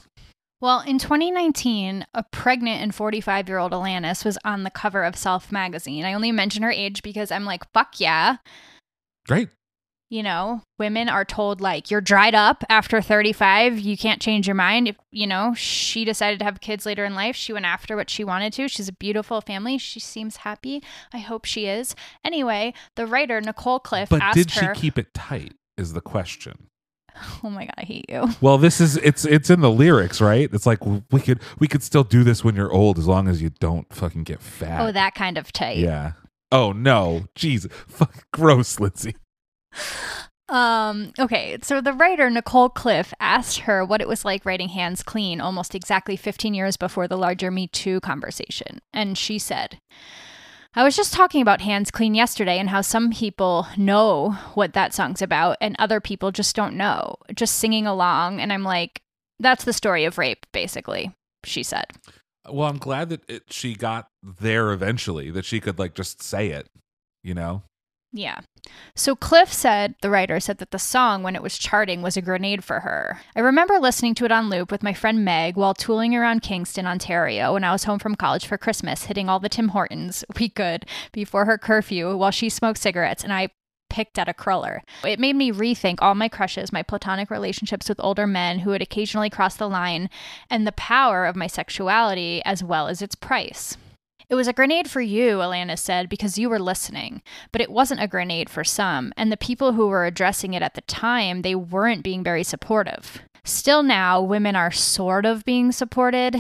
Well, 0.61 0.81
in 0.81 0.99
2019, 0.99 2.07
a 2.15 2.23
pregnant 2.23 2.81
and 2.82 2.94
45 2.94 3.49
year 3.49 3.59
old 3.59 3.73
Alanis 3.73 4.24
was 4.24 4.39
on 4.44 4.62
the 4.62 4.70
cover 4.70 5.03
of 5.03 5.16
Self 5.16 5.53
magazine. 5.53 6.05
I 6.05 6.15
only 6.15 6.32
mention 6.32 6.62
her 6.62 6.70
age 6.70 7.03
because 7.03 7.31
I'm 7.31 7.44
like, 7.44 7.70
fuck 7.73 8.01
yeah. 8.01 8.36
Great. 9.27 9.49
You 10.12 10.22
know, 10.22 10.60
women 10.78 11.09
are 11.09 11.24
told 11.24 11.62
like 11.62 11.90
you're 11.90 12.02
dried 12.02 12.34
up 12.34 12.64
after 12.68 13.01
35, 13.01 13.78
you 13.78 13.97
can't 13.97 14.20
change 14.20 14.47
your 14.47 14.55
mind. 14.55 14.89
If, 14.89 14.97
you 15.10 15.26
know, 15.26 15.55
she 15.55 16.05
decided 16.05 16.39
to 16.40 16.44
have 16.44 16.60
kids 16.60 16.84
later 16.84 17.06
in 17.06 17.14
life. 17.14 17.34
She 17.34 17.55
went 17.55 17.64
after 17.64 17.97
what 17.97 18.10
she 18.10 18.22
wanted 18.22 18.52
to. 18.52 18.68
She's 18.68 18.89
a 18.89 18.93
beautiful 18.93 19.40
family. 19.40 19.78
She 19.78 20.01
seems 20.01 20.36
happy. 20.36 20.82
I 21.14 21.18
hope 21.20 21.47
she 21.47 21.64
is. 21.64 21.94
Anyway, 22.22 22.74
the 22.94 23.06
writer 23.06 23.40
Nicole 23.40 23.80
Cliff 23.80 24.10
But 24.10 24.20
asked 24.20 24.36
did 24.36 24.51
she 24.51 24.66
her, 24.66 24.74
keep 24.74 24.98
it 24.98 25.14
tight? 25.14 25.55
Is 25.78 25.94
the 25.94 26.02
question. 26.02 26.66
"Oh 27.43 27.48
my 27.48 27.64
god, 27.64 27.74
I 27.78 27.84
hate 27.84 28.05
you." 28.10 28.28
Well, 28.43 28.59
this 28.59 28.82
is 28.82 28.98
it's 28.98 29.24
it's 29.24 29.48
in 29.48 29.62
the 29.62 29.70
lyrics, 29.70 30.20
right? 30.20 30.51
It's 30.52 30.66
like 30.66 30.80
we 31.10 31.20
could 31.20 31.40
we 31.59 31.68
could 31.68 31.82
still 31.82 32.05
do 32.05 32.22
this 32.22 32.44
when 32.44 32.55
you're 32.55 32.70
old 32.70 32.98
as 32.98 33.09
long 33.09 33.28
as 33.28 33.40
you 33.40 33.48
don't 33.60 33.90
fucking 33.90 34.24
get 34.24 34.43
fat. 34.43 34.82
Oh, 34.82 34.93
that 34.93 35.14
kind 35.14 35.39
of 35.39 35.55
tight. 35.55 35.78
Yeah. 35.78 36.12
Oh 36.51 36.72
no, 36.72 37.24
Jesus, 37.34 37.72
fuck, 37.89 38.30
gross, 38.30 38.78
Lindsay. 38.78 39.14
Um, 40.49 41.12
okay, 41.19 41.57
so 41.62 41.81
the 41.81 41.94
writer 41.94 42.28
Nicole 42.28 42.69
Cliff 42.69 43.15
asked 43.20 43.61
her 43.61 43.85
what 43.85 44.03
it 44.03 44.09
was 44.09 44.24
like 44.24 44.44
writing 44.44 44.69
Hands 44.69 45.03
Clean 45.03 45.40
almost 45.40 45.74
exactly 45.74 46.15
15 46.15 46.53
years 46.53 46.77
before 46.77 47.09
the 47.09 47.16
larger 47.16 47.51
Me 47.51 47.69
Too 47.69 48.01
conversation. 48.01 48.81
And 48.93 49.16
she 49.16 49.39
said, 49.39 49.78
I 50.74 50.85
was 50.85 50.97
just 50.97 51.15
talking 51.15 51.40
about 51.40 51.61
Hands 51.62 51.90
Clean 51.90 52.15
yesterday 52.15 52.59
and 52.59 52.69
how 52.69 52.82
some 52.82 53.11
people 53.11 53.66
know 53.77 54.32
what 54.55 54.74
that 54.74 54.93
song's 54.93 55.23
about 55.23 55.57
and 55.61 55.77
other 55.78 56.01
people 56.01 56.32
just 56.32 56.57
don't 56.57 56.77
know, 56.77 57.16
just 57.35 57.59
singing 57.59 57.86
along. 57.86 58.40
And 58.40 58.53
I'm 58.53 58.65
like, 58.65 59.01
that's 59.39 59.65
the 59.65 59.73
story 59.73 60.05
of 60.05 60.19
rape, 60.19 60.44
basically, 60.53 61.12
she 61.44 61.62
said. 61.62 61.86
Well, 62.49 62.69
I'm 62.69 62.78
glad 62.78 63.11
that 63.11 63.23
it, 63.28 63.44
she 63.51 63.74
got 63.74 64.09
there 64.23 64.73
eventually. 64.73 65.31
That 65.31 65.44
she 65.44 65.61
could 65.61 65.78
like 65.78 65.94
just 65.94 66.23
say 66.23 66.49
it, 66.49 66.69
you 67.23 67.35
know. 67.35 67.62
Yeah. 68.12 68.40
So 68.94 69.16
Cliff 69.16 69.52
said, 69.52 69.94
the 70.02 70.10
writer 70.10 70.39
said 70.39 70.59
that 70.59 70.70
the 70.70 70.78
song, 70.78 71.22
when 71.22 71.34
it 71.34 71.43
was 71.43 71.59
charting, 71.59 72.02
was 72.02 72.16
a 72.16 72.22
grenade 72.22 72.62
for 72.62 72.80
her. 72.80 73.20
I 73.34 73.40
remember 73.40 73.78
listening 73.78 74.14
to 74.16 74.24
it 74.24 74.32
on 74.32 74.51
loop 74.51 74.70
with 74.70 74.82
my 74.82 74.93
friend 74.93 75.24
Meg 75.24 75.56
while 75.56 75.74
tooling 75.74 76.14
around 76.14 76.43
Kingston, 76.43 76.86
Ontario, 76.86 77.55
when 77.55 77.64
I 77.64 77.72
was 77.72 77.84
home 77.84 77.98
from 77.98 78.14
college 78.14 78.47
for 78.47 78.59
Christmas, 78.59 79.05
hitting 79.05 79.28
all 79.28 79.40
the 79.40 79.48
Tim 79.48 79.68
Hortons 79.68 80.24
we 80.39 80.48
could 80.48 80.84
before 81.12 81.47
her 81.47 81.59
curfew 81.59 82.16
while 82.16 82.30
she 82.30 82.48
smoked 82.48 82.78
cigarettes 82.78 83.24
and 83.24 83.32
I 83.32 83.48
picked 83.89 84.18
at 84.18 84.28
a 84.28 84.34
cruller. 84.34 84.82
It 85.05 85.20
made 85.20 85.36
me 85.36 85.52
rethink 85.52 85.97
all 86.01 86.14
my 86.14 86.28
crushes, 86.28 86.72
my 86.72 86.82
platonic 86.82 87.30
relationships 87.30 87.89
with 87.89 88.01
older 88.01 88.26
men 88.26 88.60
who 88.60 88.70
would 88.70 88.80
occasionally 88.80 89.28
cross 89.28 89.56
the 89.56 89.68
line, 89.68 90.09
and 90.48 90.66
the 90.66 90.72
power 90.72 91.26
of 91.26 91.36
my 91.36 91.47
sexuality 91.47 92.40
as 92.47 92.64
well 92.64 92.89
as 92.89 93.02
its 93.02 93.14
price. 93.14 93.76
It 94.28 94.35
was 94.35 94.49
a 94.49 94.53
grenade 94.53 94.90
for 94.90 95.01
you, 95.01 95.39
Alanis 95.39 95.78
said, 95.78 96.09
because 96.09 96.39
you 96.39 96.49
were 96.49 96.59
listening. 96.59 97.23
But 97.53 97.61
it 97.61 97.70
wasn't 97.70 98.03
a 98.03 98.09
grenade 98.09 98.49
for 98.49 98.65
some, 98.65 99.12
and 99.16 99.31
the 99.31 99.36
people 99.36 99.73
who 99.73 99.89
were 99.89 100.07
addressing 100.07 100.55
it 100.55 100.62
at 100.62 100.74
the 100.74 100.81
time, 100.82 101.43
they 101.43 101.55
weren't 101.55 102.05
being 102.05 102.23
very 102.23 102.44
supportive. 102.44 103.20
Still 103.44 103.82
now, 103.82 104.20
women 104.20 104.55
are 104.55 104.70
sort 104.70 105.27
of 105.27 105.44
being 105.44 105.73
supported. 105.73 106.36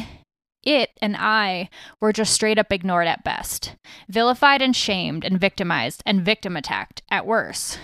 It 0.62 0.90
and 1.00 1.16
I 1.18 1.68
were 2.00 2.12
just 2.12 2.32
straight 2.32 2.58
up 2.58 2.72
ignored 2.72 3.08
at 3.08 3.24
best, 3.24 3.74
vilified 4.08 4.62
and 4.62 4.76
shamed 4.76 5.24
and 5.24 5.40
victimized 5.40 6.02
and 6.06 6.24
victim 6.24 6.56
attacked 6.56 7.02
at 7.10 7.26
worst. 7.26 7.80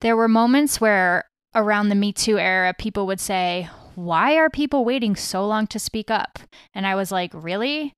There 0.00 0.16
were 0.16 0.28
moments 0.28 0.80
where, 0.80 1.24
around 1.54 1.88
the 1.88 1.96
Me 1.96 2.12
Too 2.12 2.38
era, 2.38 2.72
people 2.72 3.06
would 3.06 3.20
say, 3.20 3.68
Why 3.96 4.36
are 4.36 4.48
people 4.48 4.84
waiting 4.84 5.16
so 5.16 5.44
long 5.44 5.66
to 5.68 5.78
speak 5.80 6.10
up? 6.10 6.38
And 6.72 6.86
I 6.86 6.94
was 6.94 7.10
like, 7.10 7.32
Really? 7.34 7.92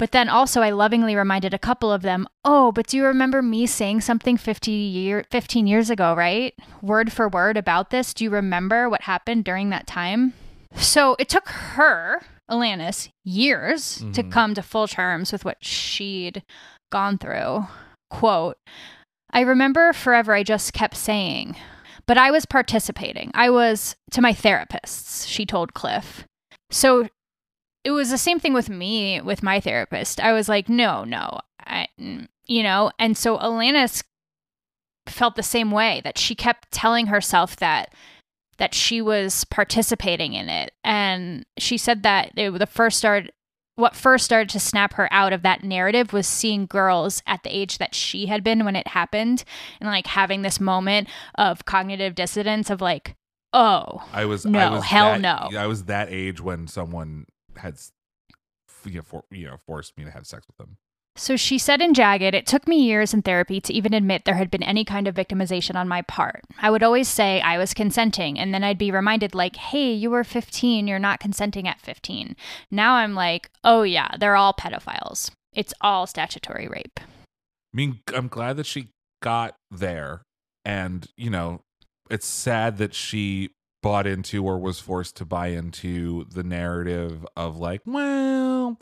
But 0.00 0.12
then 0.12 0.30
also, 0.30 0.62
I 0.62 0.70
lovingly 0.70 1.14
reminded 1.14 1.52
a 1.52 1.58
couple 1.58 1.92
of 1.92 2.00
them, 2.00 2.26
oh, 2.42 2.72
but 2.72 2.86
do 2.86 2.96
you 2.96 3.04
remember 3.04 3.42
me 3.42 3.66
saying 3.66 4.00
something 4.00 4.38
50 4.38 4.70
year, 4.70 5.26
15 5.30 5.66
years 5.66 5.90
ago, 5.90 6.14
right? 6.14 6.54
Word 6.80 7.12
for 7.12 7.28
word 7.28 7.58
about 7.58 7.90
this. 7.90 8.14
Do 8.14 8.24
you 8.24 8.30
remember 8.30 8.88
what 8.88 9.02
happened 9.02 9.44
during 9.44 9.68
that 9.68 9.86
time? 9.86 10.32
So 10.74 11.16
it 11.18 11.28
took 11.28 11.50
her, 11.50 12.22
Alanis, 12.50 13.10
years 13.24 13.98
to 14.14 14.22
Mhm. 14.22 14.32
come 14.32 14.54
to 14.54 14.62
full 14.62 14.88
terms 14.88 15.32
with 15.32 15.44
what 15.44 15.62
she'd 15.62 16.44
gone 16.90 17.18
through. 17.18 17.66
Quote, 18.08 18.56
I 19.30 19.40
remember 19.40 19.92
forever 19.92 20.32
I 20.32 20.44
just 20.44 20.72
kept 20.72 20.96
saying, 20.96 21.56
but 22.06 22.16
I 22.16 22.30
was 22.30 22.46
participating. 22.46 23.32
I 23.34 23.50
was 23.50 23.96
to 24.12 24.22
my 24.22 24.32
therapists, 24.32 25.28
she 25.28 25.44
told 25.44 25.74
Cliff. 25.74 26.24
So 26.70 27.08
it 27.84 27.90
was 27.92 28.10
the 28.10 28.18
same 28.18 28.38
thing 28.40 28.52
with 28.52 28.68
me 28.68 29.20
with 29.20 29.42
my 29.42 29.60
therapist. 29.60 30.20
I 30.20 30.32
was 30.32 30.48
like, 30.48 30.68
no, 30.68 31.04
no, 31.04 31.40
I, 31.64 31.86
you 32.46 32.62
know, 32.62 32.90
and 32.98 33.16
so 33.16 33.38
Alanis 33.38 34.02
felt 35.06 35.34
the 35.36 35.42
same 35.42 35.70
way 35.70 36.00
that 36.04 36.18
she 36.18 36.34
kept 36.34 36.70
telling 36.70 37.06
herself 37.06 37.56
that 37.56 37.94
that 38.58 38.74
she 38.74 39.00
was 39.00 39.44
participating 39.46 40.34
in 40.34 40.48
it, 40.50 40.72
and 40.84 41.46
she 41.58 41.78
said 41.78 42.02
that 42.02 42.32
it, 42.36 42.50
the 42.58 42.66
first 42.66 42.98
start. 42.98 43.30
What 43.76 43.96
first 43.96 44.26
started 44.26 44.50
to 44.50 44.60
snap 44.60 44.92
her 44.94 45.08
out 45.10 45.32
of 45.32 45.40
that 45.40 45.64
narrative 45.64 46.12
was 46.12 46.26
seeing 46.26 46.66
girls 46.66 47.22
at 47.26 47.44
the 47.44 47.56
age 47.56 47.78
that 47.78 47.94
she 47.94 48.26
had 48.26 48.44
been 48.44 48.66
when 48.66 48.76
it 48.76 48.88
happened 48.88 49.42
and 49.80 49.88
like 49.88 50.06
having 50.06 50.42
this 50.42 50.60
moment 50.60 51.08
of 51.36 51.64
cognitive 51.64 52.14
dissonance 52.14 52.68
of 52.68 52.82
like, 52.82 53.14
oh 53.54 54.06
I 54.12 54.26
was 54.26 54.44
no, 54.44 54.58
I 54.58 54.70
was 54.70 54.84
hell 54.84 55.12
that- 55.12 55.20
no. 55.22 55.58
I 55.58 55.66
was 55.66 55.84
that 55.84 56.08
age 56.10 56.42
when 56.42 56.66
someone 56.66 57.24
had 57.60 57.78
you 58.84 58.96
know, 58.96 59.02
for, 59.02 59.24
you 59.30 59.46
know 59.46 59.56
forced 59.56 59.96
me 59.96 60.04
to 60.04 60.10
have 60.10 60.26
sex 60.26 60.46
with 60.46 60.56
them. 60.56 60.76
So 61.16 61.36
she 61.36 61.58
said 61.58 61.82
in 61.82 61.92
Jagged, 61.92 62.34
it 62.34 62.46
took 62.46 62.68
me 62.68 62.82
years 62.82 63.12
in 63.12 63.22
therapy 63.22 63.60
to 63.60 63.72
even 63.72 63.92
admit 63.92 64.24
there 64.24 64.36
had 64.36 64.50
been 64.50 64.62
any 64.62 64.84
kind 64.84 65.08
of 65.08 65.14
victimization 65.14 65.74
on 65.74 65.88
my 65.88 66.02
part. 66.02 66.42
I 66.62 66.70
would 66.70 66.82
always 66.82 67.08
say 67.08 67.40
I 67.40 67.58
was 67.58 67.74
consenting, 67.74 68.38
and 68.38 68.54
then 68.54 68.64
I'd 68.64 68.78
be 68.78 68.90
reminded, 68.90 69.34
like, 69.34 69.56
hey, 69.56 69.92
you 69.92 70.08
were 70.08 70.24
15, 70.24 70.86
you're 70.86 70.98
not 70.98 71.20
consenting 71.20 71.66
at 71.66 71.80
15. 71.80 72.36
Now 72.70 72.94
I'm 72.94 73.14
like, 73.14 73.50
oh 73.64 73.82
yeah, 73.82 74.16
they're 74.18 74.36
all 74.36 74.54
pedophiles. 74.54 75.30
It's 75.52 75.74
all 75.80 76.06
statutory 76.06 76.68
rape. 76.68 77.00
I 77.00 77.74
mean, 77.74 78.00
I'm 78.14 78.28
glad 78.28 78.56
that 78.56 78.66
she 78.66 78.88
got 79.20 79.56
there, 79.70 80.22
and 80.64 81.06
you 81.16 81.28
know, 81.28 81.60
it's 82.08 82.26
sad 82.26 82.78
that 82.78 82.94
she 82.94 83.50
bought 83.82 84.06
into 84.06 84.44
or 84.44 84.58
was 84.58 84.78
forced 84.80 85.16
to 85.16 85.24
buy 85.24 85.48
into 85.48 86.24
the 86.24 86.42
narrative 86.42 87.26
of 87.36 87.58
like, 87.58 87.80
well, 87.86 88.78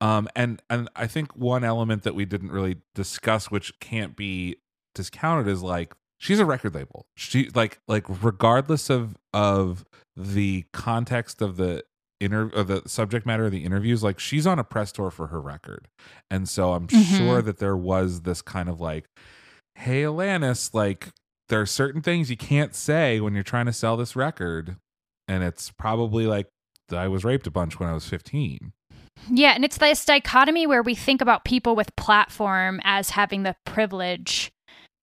um, 0.00 0.28
and 0.36 0.60
and 0.68 0.88
I 0.96 1.06
think 1.06 1.34
one 1.36 1.64
element 1.64 2.02
that 2.02 2.14
we 2.14 2.24
didn't 2.24 2.52
really 2.52 2.76
discuss, 2.94 3.50
which 3.50 3.78
can't 3.80 4.16
be 4.16 4.56
discounted, 4.94 5.48
is 5.48 5.62
like 5.62 5.94
she's 6.18 6.40
a 6.40 6.44
record 6.44 6.74
label. 6.74 7.06
She 7.16 7.48
like 7.54 7.78
like 7.88 8.04
regardless 8.22 8.90
of 8.90 9.16
of 9.32 9.84
the 10.16 10.64
context 10.72 11.40
of 11.40 11.56
the 11.56 11.84
inter 12.20 12.50
of 12.50 12.66
the 12.68 12.82
subject 12.86 13.24
matter 13.26 13.46
of 13.46 13.52
the 13.52 13.64
interviews, 13.64 14.02
like 14.02 14.18
she's 14.18 14.46
on 14.46 14.58
a 14.58 14.64
press 14.64 14.92
tour 14.92 15.10
for 15.10 15.28
her 15.28 15.40
record, 15.40 15.88
and 16.30 16.48
so 16.48 16.72
I'm 16.74 16.88
Mhm. 16.88 17.16
sure 17.16 17.42
that 17.42 17.58
there 17.58 17.76
was 17.76 18.22
this 18.22 18.42
kind 18.42 18.68
of 18.68 18.80
like, 18.80 19.06
hey, 19.76 20.02
Alanis, 20.02 20.74
like 20.74 21.08
there 21.52 21.60
are 21.60 21.66
certain 21.66 22.00
things 22.00 22.30
you 22.30 22.36
can't 22.36 22.74
say 22.74 23.20
when 23.20 23.34
you're 23.34 23.42
trying 23.42 23.66
to 23.66 23.74
sell 23.74 23.98
this 23.98 24.16
record, 24.16 24.76
and 25.28 25.44
it's 25.44 25.70
probably 25.70 26.26
like 26.26 26.46
I 26.90 27.08
was 27.08 27.24
raped 27.24 27.46
a 27.46 27.50
bunch 27.50 27.78
when 27.78 27.90
I 27.90 27.92
was 27.92 28.06
15. 28.06 28.72
Yeah, 29.30 29.50
and 29.50 29.62
it's 29.62 29.76
this 29.76 30.02
dichotomy 30.02 30.66
where 30.66 30.82
we 30.82 30.94
think 30.94 31.20
about 31.20 31.44
people 31.44 31.76
with 31.76 31.94
platform 31.94 32.80
as 32.84 33.10
having 33.10 33.42
the 33.42 33.54
privilege, 33.66 34.50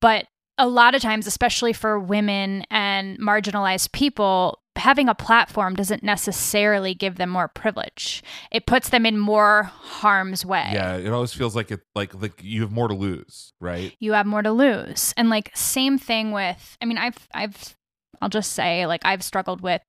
but 0.01 0.25
a 0.57 0.67
lot 0.67 0.95
of 0.95 1.03
times, 1.03 1.27
especially 1.27 1.71
for 1.71 1.99
women 1.99 2.63
and 2.71 3.19
marginalized 3.19 3.91
people, 3.91 4.58
having 4.79 5.09
a 5.09 5.15
platform 5.15 5.75
doesn't 5.75 6.03
necessarily 6.03 6.93
give 6.93 7.15
them 7.15 7.29
more 7.29 7.47
privilege. 7.47 8.23
It 8.51 8.65
puts 8.65 8.89
them 8.89 9.05
in 9.05 9.17
more 9.17 9.63
harm's 9.63 10.45
way. 10.45 10.69
Yeah, 10.73 10.97
it 10.97 11.09
always 11.09 11.33
feels 11.33 11.55
like 11.55 11.71
it 11.71 11.81
like 11.95 12.19
like 12.19 12.41
you 12.43 12.61
have 12.61 12.71
more 12.71 12.87
to 12.87 12.93
lose, 12.93 13.53
right? 13.59 13.95
You 13.99 14.13
have 14.13 14.25
more 14.25 14.41
to 14.41 14.51
lose. 14.51 15.13
And 15.17 15.29
like 15.29 15.51
same 15.55 15.97
thing 15.97 16.31
with 16.31 16.77
I 16.81 16.85
mean, 16.85 16.97
I've 16.97 17.27
I've 17.33 17.75
I'll 18.21 18.29
just 18.29 18.53
say 18.53 18.85
like 18.85 19.01
I've 19.05 19.23
struggled 19.23 19.61
with 19.61 19.81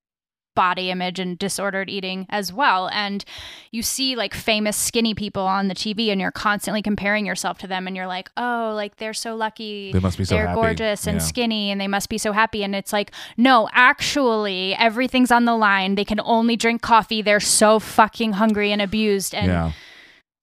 body 0.60 0.90
image 0.90 1.18
and 1.18 1.38
disordered 1.38 1.88
eating 1.88 2.26
as 2.28 2.52
well 2.52 2.88
and 2.92 3.24
you 3.70 3.82
see 3.82 4.14
like 4.14 4.34
famous 4.34 4.76
skinny 4.76 5.14
people 5.14 5.42
on 5.46 5.68
the 5.68 5.74
TV 5.74 6.08
and 6.12 6.20
you're 6.20 6.30
constantly 6.48 6.82
comparing 6.82 7.24
yourself 7.24 7.56
to 7.58 7.66
them 7.66 7.86
and 7.86 7.96
you're 7.96 8.06
like 8.16 8.28
oh 8.36 8.72
like 8.74 8.96
they're 8.96 9.14
so 9.14 9.34
lucky 9.34 9.90
They 9.92 10.00
must 10.00 10.18
be 10.18 10.24
so 10.26 10.34
they're 10.34 10.48
happy. 10.48 10.60
gorgeous 10.60 11.06
and 11.06 11.16
Yeah. 11.16 11.22
skinny 11.30 11.70
and 11.70 11.80
they 11.80 11.88
must 11.88 12.08
be 12.10 12.18
so 12.18 12.32
happy 12.32 12.62
and 12.62 12.74
it's 12.74 12.92
like 12.92 13.10
no 13.38 13.68
actually 13.72 14.74
everything's 14.74 15.30
on 15.30 15.46
the 15.46 15.56
line 15.56 15.94
they 15.94 16.04
can 16.04 16.20
only 16.24 16.56
drink 16.56 16.82
coffee 16.82 17.22
they're 17.22 17.40
so 17.40 17.78
fucking 17.78 18.32
hungry 18.34 18.70
and 18.72 18.82
abused 18.82 19.34
and 19.34 19.46
yeah. 19.46 19.72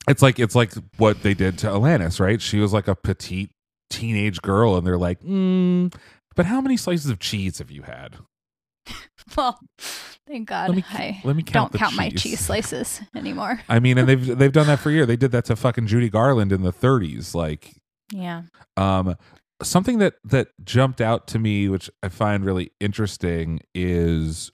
It's 0.10 0.22
like 0.22 0.39
it's 0.39 0.56
like 0.56 0.72
what 0.98 1.22
they 1.22 1.34
did 1.34 1.57
to 1.60 1.68
Alanis, 1.68 2.19
right? 2.19 2.41
She 2.41 2.60
was 2.60 2.72
like 2.72 2.88
a 2.88 2.95
petite 2.95 3.52
teenage 3.89 4.41
girl, 4.41 4.77
and 4.77 4.88
they're 4.88 4.98
like, 4.98 5.19
mm, 5.22 5.94
"But 6.34 6.45
how 6.45 6.61
many 6.61 6.77
slices 6.77 7.11
of 7.11 7.19
cheese 7.19 7.57
have 7.60 7.69
you 7.72 7.81
had?" 7.81 8.15
well 9.38 9.59
thank 10.27 10.47
god 10.47 10.69
Let 10.69 10.76
me- 10.77 10.84
I 10.89 11.22
let 11.23 11.35
me 11.35 11.43
count 11.43 11.73
don't 11.73 11.80
count 11.80 11.95
my 11.95 12.09
cheese. 12.09 12.22
cheese 12.22 12.39
slices 12.39 13.01
anymore 13.15 13.59
I 13.69 13.80
mean, 13.80 13.97
and 13.97 14.07
they've 14.07 14.38
they've 14.38 14.51
done 14.51 14.68
that 14.68 14.80
for 14.80 14.91
years. 14.91 15.07
They 15.07 15.15
did 15.18 15.31
that 15.31 15.45
to 15.45 15.55
fucking 15.55 15.88
Judy 15.88 16.09
Garland 16.09 16.51
in 16.51 16.61
the 16.64 16.73
30s. 16.73 17.34
Like, 17.35 17.73
yeah 18.11 18.43
um, 18.77 19.15
something 19.64 19.97
that 19.99 20.15
that 20.23 20.49
jumped 20.64 21.01
out 21.01 21.27
to 21.27 21.39
me, 21.39 21.68
which 21.69 21.89
I 22.03 22.09
find 22.09 22.45
really 22.45 22.72
interesting, 22.80 23.59
is 23.76 24.51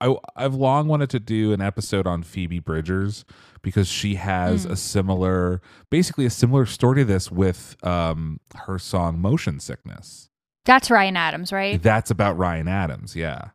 I 0.00 0.14
I've 0.34 0.54
long 0.54 0.88
wanted 0.88 1.10
to 1.10 1.20
do 1.20 1.52
an 1.52 1.60
episode 1.60 2.06
on 2.06 2.22
Phoebe 2.22 2.58
Bridgers 2.58 3.24
because 3.62 3.88
she 3.88 4.14
has 4.16 4.66
Mm. 4.66 4.70
a 4.72 4.76
similar, 4.76 5.60
basically 5.90 6.26
a 6.26 6.30
similar 6.30 6.66
story 6.66 6.96
to 7.00 7.04
this 7.04 7.30
with 7.30 7.76
um 7.84 8.38
her 8.66 8.78
song 8.78 9.20
Motion 9.20 9.58
Sickness. 9.60 10.28
That's 10.64 10.90
Ryan 10.90 11.16
Adams, 11.16 11.52
right? 11.52 11.80
That's 11.82 12.10
about 12.10 12.36
Ryan 12.36 12.66
Adams, 12.68 13.14
yeah. 13.16 13.50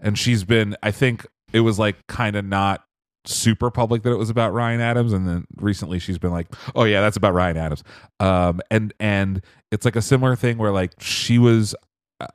And 0.00 0.18
she's 0.18 0.44
been, 0.44 0.76
I 0.82 0.90
think 0.90 1.26
it 1.52 1.60
was 1.60 1.78
like 1.78 2.06
kind 2.06 2.36
of 2.36 2.44
not 2.44 2.84
super 3.24 3.70
public 3.70 4.02
that 4.02 4.12
it 4.12 4.18
was 4.18 4.30
about 4.30 4.52
Ryan 4.52 4.80
Adams, 4.80 5.12
and 5.12 5.26
then 5.26 5.46
recently 5.56 5.98
she's 5.98 6.18
been 6.18 6.30
like, 6.30 6.48
"Oh 6.74 6.84
yeah, 6.84 7.00
that's 7.00 7.16
about 7.16 7.34
Ryan 7.34 7.56
Adams." 7.56 7.82
Um, 8.20 8.60
and 8.70 8.94
and 9.00 9.42
it's 9.70 9.84
like 9.84 9.96
a 9.96 10.02
similar 10.02 10.36
thing 10.36 10.58
where 10.58 10.70
like 10.70 10.92
she 11.00 11.38
was, 11.38 11.74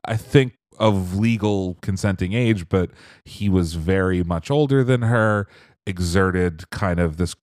I 0.06 0.18
think, 0.18 0.58
of 0.80 1.16
legal 1.16 1.78
consenting 1.82 2.34
age, 2.34 2.68
but 2.70 2.92
he 3.26 3.50
was 3.50 3.76
very 3.76 4.24
much 4.24 4.52
older 4.52 4.84
than 4.84 5.04
her, 5.04 5.48
exerted 5.86 6.70
kind 6.72 7.00
of 7.00 7.18
this 7.18 7.36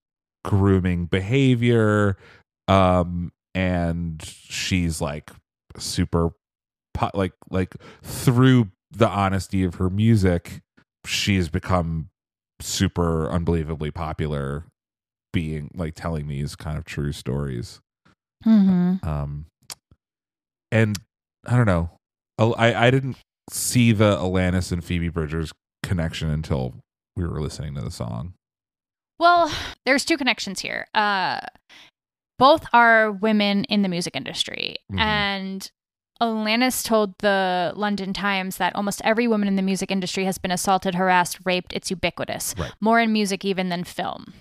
grooming 0.45 1.05
behavior, 1.05 2.17
um, 2.67 3.31
and 3.55 4.21
she's 4.23 5.01
like 5.01 5.31
super 5.77 6.31
like 7.13 7.33
like 7.49 7.75
through 8.03 8.69
the 8.91 9.07
honesty 9.07 9.63
of 9.63 9.75
her 9.75 9.89
music 9.89 10.61
she's 11.05 11.49
become 11.49 12.09
super 12.61 13.29
unbelievably 13.29 13.91
popular 13.91 14.65
being 15.31 15.69
like 15.75 15.93
telling 15.95 16.27
these 16.27 16.55
kind 16.55 16.77
of 16.77 16.85
true 16.85 17.11
stories 17.11 17.79
Mm-hmm. 18.45 19.07
um 19.07 19.45
and 20.71 20.97
i 21.45 21.55
don't 21.57 21.65
know 21.65 21.89
i 22.39 22.73
i 22.87 22.89
didn't 22.91 23.17
see 23.51 23.91
the 23.91 24.15
alanis 24.17 24.71
and 24.71 24.83
phoebe 24.83 25.09
bridgers 25.09 25.51
connection 25.83 26.29
until 26.29 26.75
we 27.17 27.27
were 27.27 27.41
listening 27.41 27.75
to 27.75 27.81
the 27.81 27.91
song 27.91 28.33
Well, 29.19 29.51
there's 29.85 30.05
two 30.05 30.15
connections 30.17 30.61
here. 30.61 30.87
Uh, 30.93 31.41
both 32.37 32.65
are 32.71 33.11
women 33.11 33.65
in 33.65 33.81
the 33.81 33.89
music 33.89 34.15
industry, 34.15 34.77
Mhm. 34.91 34.99
and 34.99 35.71
Alanis 36.21 36.83
told 36.83 37.13
the 37.19 37.71
London 37.75 38.13
Times 38.13 38.57
that 38.57 38.75
almost 38.75 39.01
every 39.03 39.27
woman 39.27 39.47
in 39.47 39.55
the 39.55 39.61
music 39.61 39.89
industry 39.91 40.25
has 40.25 40.37
been 40.37 40.51
assaulted, 40.51 40.95
harassed, 40.95 41.39
raped. 41.45 41.71
It's 41.73 41.89
ubiquitous, 41.89 42.53
Right. 42.57 42.71
more 42.81 42.99
in 42.99 43.13
music 43.13 43.45
even 43.45 43.69
than 43.69 43.83
film. 43.83 44.33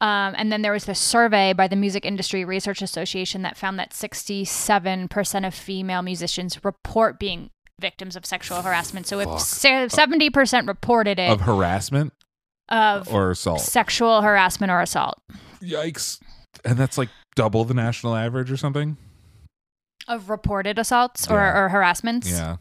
Um, 0.00 0.34
and 0.36 0.50
then 0.50 0.62
there 0.62 0.72
was 0.72 0.84
this 0.84 0.98
survey 0.98 1.52
by 1.52 1.68
the 1.68 1.76
Music 1.76 2.04
Industry 2.04 2.44
Research 2.44 2.82
Association 2.82 3.42
that 3.42 3.56
found 3.56 3.78
that 3.78 3.92
67% 3.92 5.46
of 5.46 5.54
female 5.54 6.02
musicians 6.02 6.64
report 6.64 7.20
being 7.20 7.50
victims 7.80 8.16
of 8.16 8.26
sexual 8.26 8.62
harassment. 8.62 9.06
So 9.06 9.20
if 9.20 9.28
Fuck. 9.28 9.40
se- 9.40 9.86
70% 9.88 10.66
reported 10.66 11.18
it 11.20 11.30
of 11.30 11.42
harassment 11.42 12.12
of 12.68 13.12
or 13.12 13.30
assault 13.32 13.60
sexual 13.60 14.22
harassment 14.22 14.70
or 14.70 14.80
assault 14.80 15.18
yikes 15.60 16.18
and 16.64 16.78
that's 16.78 16.96
like 16.96 17.08
double 17.34 17.64
the 17.64 17.74
national 17.74 18.14
average 18.14 18.50
or 18.52 18.56
something 18.56 18.96
of 20.08 20.30
reported 20.30 20.78
assaults 20.78 21.28
or, 21.28 21.36
Yeah. 21.36 21.58
or 21.58 21.68
harassments. 21.68 22.30
yeah 22.30 22.56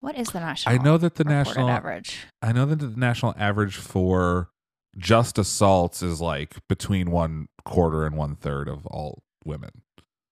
What 0.00 0.16
is 0.16 0.28
the 0.28 0.40
national? 0.40 0.74
I 0.74 0.78
know 0.78 0.98
that 0.98 1.14
the 1.16 1.24
reported 1.24 1.44
national 1.46 1.70
average. 1.70 2.18
I 2.42 2.52
know 2.52 2.66
that 2.66 2.76
the 2.80 2.88
national 2.96 3.34
average 3.38 3.76
for 3.76 4.50
just 4.98 5.38
assaults 5.38 6.02
is 6.02 6.20
like 6.20 6.56
between 6.68 7.10
one 7.10 7.46
quarter 7.64 8.04
and 8.04 8.16
one 8.16 8.34
third 8.36 8.68
of 8.68 8.84
all 8.86 9.22
women. 9.44 9.70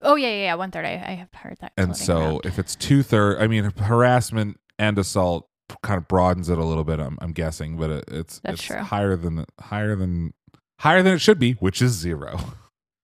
Oh 0.02 0.16
yeah, 0.16 0.28
yeah, 0.28 0.42
yeah. 0.44 0.54
One 0.54 0.70
third. 0.70 0.84
I, 0.86 0.92
I 0.92 1.14
have 1.14 1.28
heard 1.34 1.56
that. 1.60 1.72
And 1.76 1.88
floating 1.96 2.04
so 2.06 2.18
around. 2.20 2.46
if 2.46 2.58
it's 2.58 2.74
two 2.74 3.02
third, 3.02 3.38
I 3.40 3.46
mean 3.46 3.64
harassment 3.76 4.58
and 4.78 4.98
assault 4.98 5.46
kind 5.82 5.98
of 5.98 6.08
broadens 6.08 6.48
it 6.50 6.58
a 6.58 6.64
little 6.64 6.84
bit. 6.84 6.98
I'm, 7.00 7.16
I'm 7.20 7.32
guessing, 7.32 7.76
but 7.76 7.90
it, 7.90 8.04
it's 8.08 8.40
That's 8.40 8.54
it's 8.54 8.64
true. 8.64 8.78
higher 8.78 9.14
than 9.16 9.44
higher 9.60 9.94
than 9.96 10.32
higher 10.80 11.02
than 11.02 11.14
it 11.14 11.20
should 11.20 11.38
be, 11.38 11.52
which 11.52 11.80
is 11.82 11.92
zero. 11.92 12.38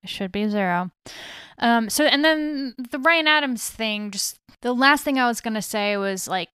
It 0.06 0.10
should 0.10 0.32
be 0.32 0.48
zero. 0.48 0.90
Um. 1.58 1.90
So 1.90 2.04
and 2.04 2.24
then 2.24 2.74
the 2.90 2.98
Ryan 2.98 3.26
Adams 3.26 3.68
thing. 3.68 4.10
Just 4.10 4.38
the 4.62 4.72
last 4.72 5.04
thing 5.04 5.18
I 5.18 5.26
was 5.26 5.40
gonna 5.40 5.62
say 5.62 5.96
was 5.96 6.28
like 6.28 6.48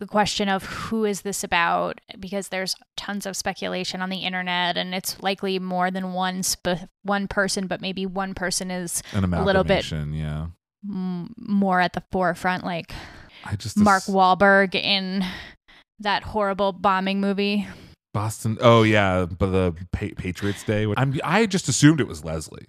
the 0.00 0.06
question 0.06 0.48
of 0.48 0.64
who 0.64 1.04
is 1.04 1.22
this 1.22 1.42
about 1.42 2.00
because 2.20 2.48
there's 2.48 2.76
tons 2.96 3.26
of 3.26 3.36
speculation 3.36 4.00
on 4.00 4.10
the 4.10 4.18
internet 4.18 4.76
and 4.76 4.94
it's 4.94 5.20
likely 5.20 5.58
more 5.58 5.90
than 5.90 6.12
one 6.12 6.42
sp- 6.46 6.86
one 7.02 7.26
person 7.26 7.66
but 7.66 7.80
maybe 7.80 8.06
one 8.06 8.32
person 8.32 8.70
is 8.70 9.02
a 9.12 9.42
little 9.42 9.64
bit 9.64 9.90
yeah. 9.90 10.46
m- 10.88 11.34
more 11.36 11.80
at 11.80 11.94
the 11.94 12.02
forefront 12.12 12.64
like 12.64 12.92
I 13.44 13.56
just 13.56 13.76
Mark 13.76 14.04
Wahlberg 14.04 14.76
in 14.76 15.24
that 16.00 16.22
horrible 16.22 16.72
bombing 16.72 17.20
movie. 17.20 17.66
Boston. 18.14 18.58
Oh 18.60 18.82
yeah, 18.82 19.26
but 19.26 19.50
the 19.50 19.74
pa- 19.92 20.14
Patriots 20.16 20.64
Day. 20.64 20.86
I'm 20.96 21.18
I 21.22 21.46
just 21.46 21.68
assumed 21.68 22.00
it 22.00 22.08
was 22.08 22.24
Leslie. 22.24 22.66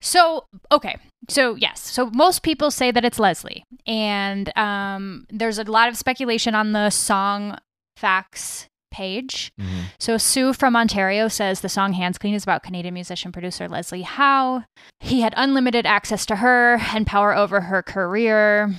So, 0.00 0.44
okay. 0.70 0.96
So, 1.28 1.54
yes. 1.54 1.80
So, 1.80 2.10
most 2.10 2.42
people 2.42 2.70
say 2.70 2.90
that 2.90 3.04
it's 3.04 3.18
Leslie. 3.18 3.64
And 3.86 4.56
um, 4.56 5.26
there's 5.30 5.58
a 5.58 5.64
lot 5.64 5.88
of 5.88 5.96
speculation 5.96 6.54
on 6.54 6.72
the 6.72 6.90
song 6.90 7.58
facts 7.96 8.66
page. 8.92 9.50
Mhm. 9.60 9.84
So 9.98 10.16
Sue 10.16 10.52
from 10.54 10.74
Ontario 10.74 11.28
says 11.28 11.60
the 11.60 11.68
song 11.68 11.92
Hands 11.92 12.16
Clean 12.16 12.32
is 12.34 12.44
about 12.44 12.62
Canadian 12.62 12.94
musician 12.94 13.30
producer 13.30 13.68
Leslie 13.68 14.02
Howe. 14.02 14.64
He 15.00 15.20
had 15.20 15.34
unlimited 15.36 15.84
access 15.84 16.24
to 16.26 16.36
her 16.36 16.78
and 16.94 17.06
power 17.06 17.36
over 17.36 17.62
her 17.62 17.82
career. 17.82 18.74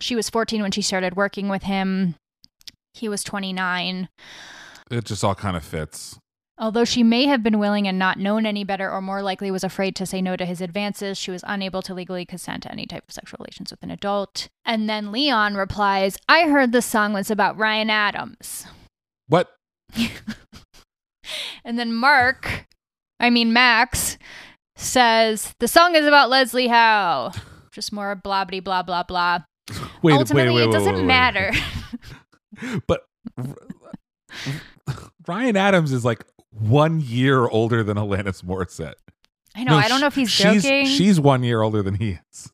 She 0.00 0.16
was 0.16 0.30
14 0.30 0.62
when 0.62 0.70
she 0.70 0.80
started 0.80 1.16
working 1.16 1.48
with 1.50 1.64
him. 1.64 2.14
He 2.94 3.08
was 3.10 3.22
29. 3.24 4.08
It 4.90 5.04
just 5.04 5.22
all 5.22 5.34
kind 5.34 5.56
of 5.56 5.64
fits. 5.64 6.18
Although 6.58 6.84
she 6.84 7.02
may 7.02 7.26
have 7.26 7.42
been 7.42 7.58
willing 7.58 7.88
and 7.88 7.98
not 7.98 8.18
known 8.18 8.46
any 8.46 8.62
better, 8.62 8.90
or 8.90 9.00
more 9.00 9.22
likely 9.22 9.50
was 9.50 9.64
afraid 9.64 9.96
to 9.96 10.06
say 10.06 10.20
no 10.20 10.36
to 10.36 10.44
his 10.44 10.60
advances, 10.60 11.16
she 11.18 11.30
was 11.30 11.42
unable 11.46 11.82
to 11.82 11.94
legally 11.94 12.24
consent 12.24 12.62
to 12.64 12.70
any 12.72 12.86
type 12.86 13.04
of 13.08 13.14
sexual 13.14 13.38
relations 13.40 13.70
with 13.70 13.82
an 13.82 13.90
adult. 13.90 14.48
And 14.64 14.88
then 14.88 15.10
Leon 15.10 15.54
replies, 15.54 16.18
I 16.28 16.42
heard 16.48 16.72
the 16.72 16.82
song 16.82 17.14
was 17.14 17.30
about 17.30 17.58
Ryan 17.58 17.90
Adams. 17.90 18.66
What? 19.28 19.50
And 21.64 21.78
then 21.78 21.92
Mark, 21.94 22.66
I 23.20 23.30
mean 23.30 23.52
Max, 23.52 24.18
says 24.76 25.54
the 25.60 25.68
song 25.68 25.94
is 25.94 26.06
about 26.06 26.30
Leslie 26.30 26.68
Howe. 26.68 27.32
Just 27.70 27.92
more 27.92 28.14
blah 28.14 28.44
blah 28.44 28.60
blah 28.60 28.82
blah 28.82 29.02
blah. 29.02 29.38
Wait, 30.02 30.14
Ultimately, 30.14 30.54
wait, 30.54 30.66
wait, 30.66 30.68
it 30.68 30.72
doesn't 30.72 31.06
matter. 31.06 31.52
But 32.86 33.06
Ryan 35.26 35.56
Adams 35.56 35.90
is 35.90 36.04
like 36.04 36.24
one 36.58 37.00
year 37.00 37.46
older 37.46 37.82
than 37.82 37.96
Alanis 37.96 38.42
Morissette. 38.42 38.94
I 39.54 39.64
know. 39.64 39.76
I 39.76 39.88
don't 39.88 40.00
know 40.00 40.06
if 40.06 40.14
he's 40.14 40.30
she's, 40.30 40.62
joking. 40.62 40.86
She's 40.86 41.20
one 41.20 41.42
year 41.42 41.62
older 41.62 41.82
than 41.82 41.94
he 41.94 42.18
is 42.30 42.52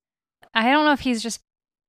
I 0.55 0.70
don't 0.70 0.85
know 0.85 0.93
if 0.93 1.01
he's 1.01 1.23
just 1.23 1.41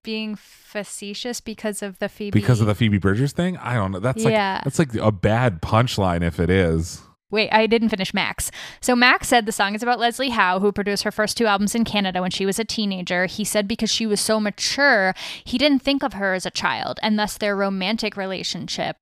being 0.03 0.35
facetious 0.35 1.41
because 1.41 1.81
of 1.81 1.99
the 1.99 2.07
Phoebe. 2.07 2.31
because 2.31 2.61
of 2.61 2.67
the 2.67 2.75
Phoebe 2.75 2.99
Bridgers 2.99 3.33
thing. 3.33 3.57
I 3.57 3.73
don't 3.73 3.91
know. 3.91 3.99
That's 3.99 4.23
like 4.23 4.31
Yeah. 4.31 4.61
that's 4.63 4.79
like 4.79 4.93
a 4.95 5.11
bad 5.11 5.61
punchline 5.61 6.21
if 6.21 6.39
it 6.39 6.49
is. 6.49 7.01
Wait, 7.31 7.49
I 7.51 7.67
didn't 7.67 7.89
finish 7.89 8.13
Max. 8.13 8.49
So 8.81 8.95
Max 8.95 9.27
said 9.27 9.45
the 9.45 9.51
song 9.51 9.75
is 9.75 9.83
about 9.83 9.99
Leslie 9.99 10.29
Howe, 10.29 10.59
who 10.59 10.71
produced 10.71 11.03
her 11.03 11.11
first 11.11 11.37
two 11.37 11.45
albums 11.45 11.75
in 11.75 11.83
Canada 11.83 12.21
when 12.21 12.31
she 12.31 12.45
was 12.45 12.57
a 12.57 12.65
teenager. 12.65 13.27
He 13.27 13.43
said 13.43 13.67
because 13.67 13.91
she 13.91 14.07
was 14.07 14.19
so 14.19 14.39
mature, 14.39 15.13
he 15.43 15.57
didn't 15.59 15.79
think 15.83 16.01
of 16.03 16.13
her 16.13 16.33
as 16.33 16.45
a 16.47 16.51
child, 16.51 16.99
and 17.03 17.19
thus 17.19 17.37
their 17.37 17.55
romantic 17.55 18.17
relationship. 18.17 18.97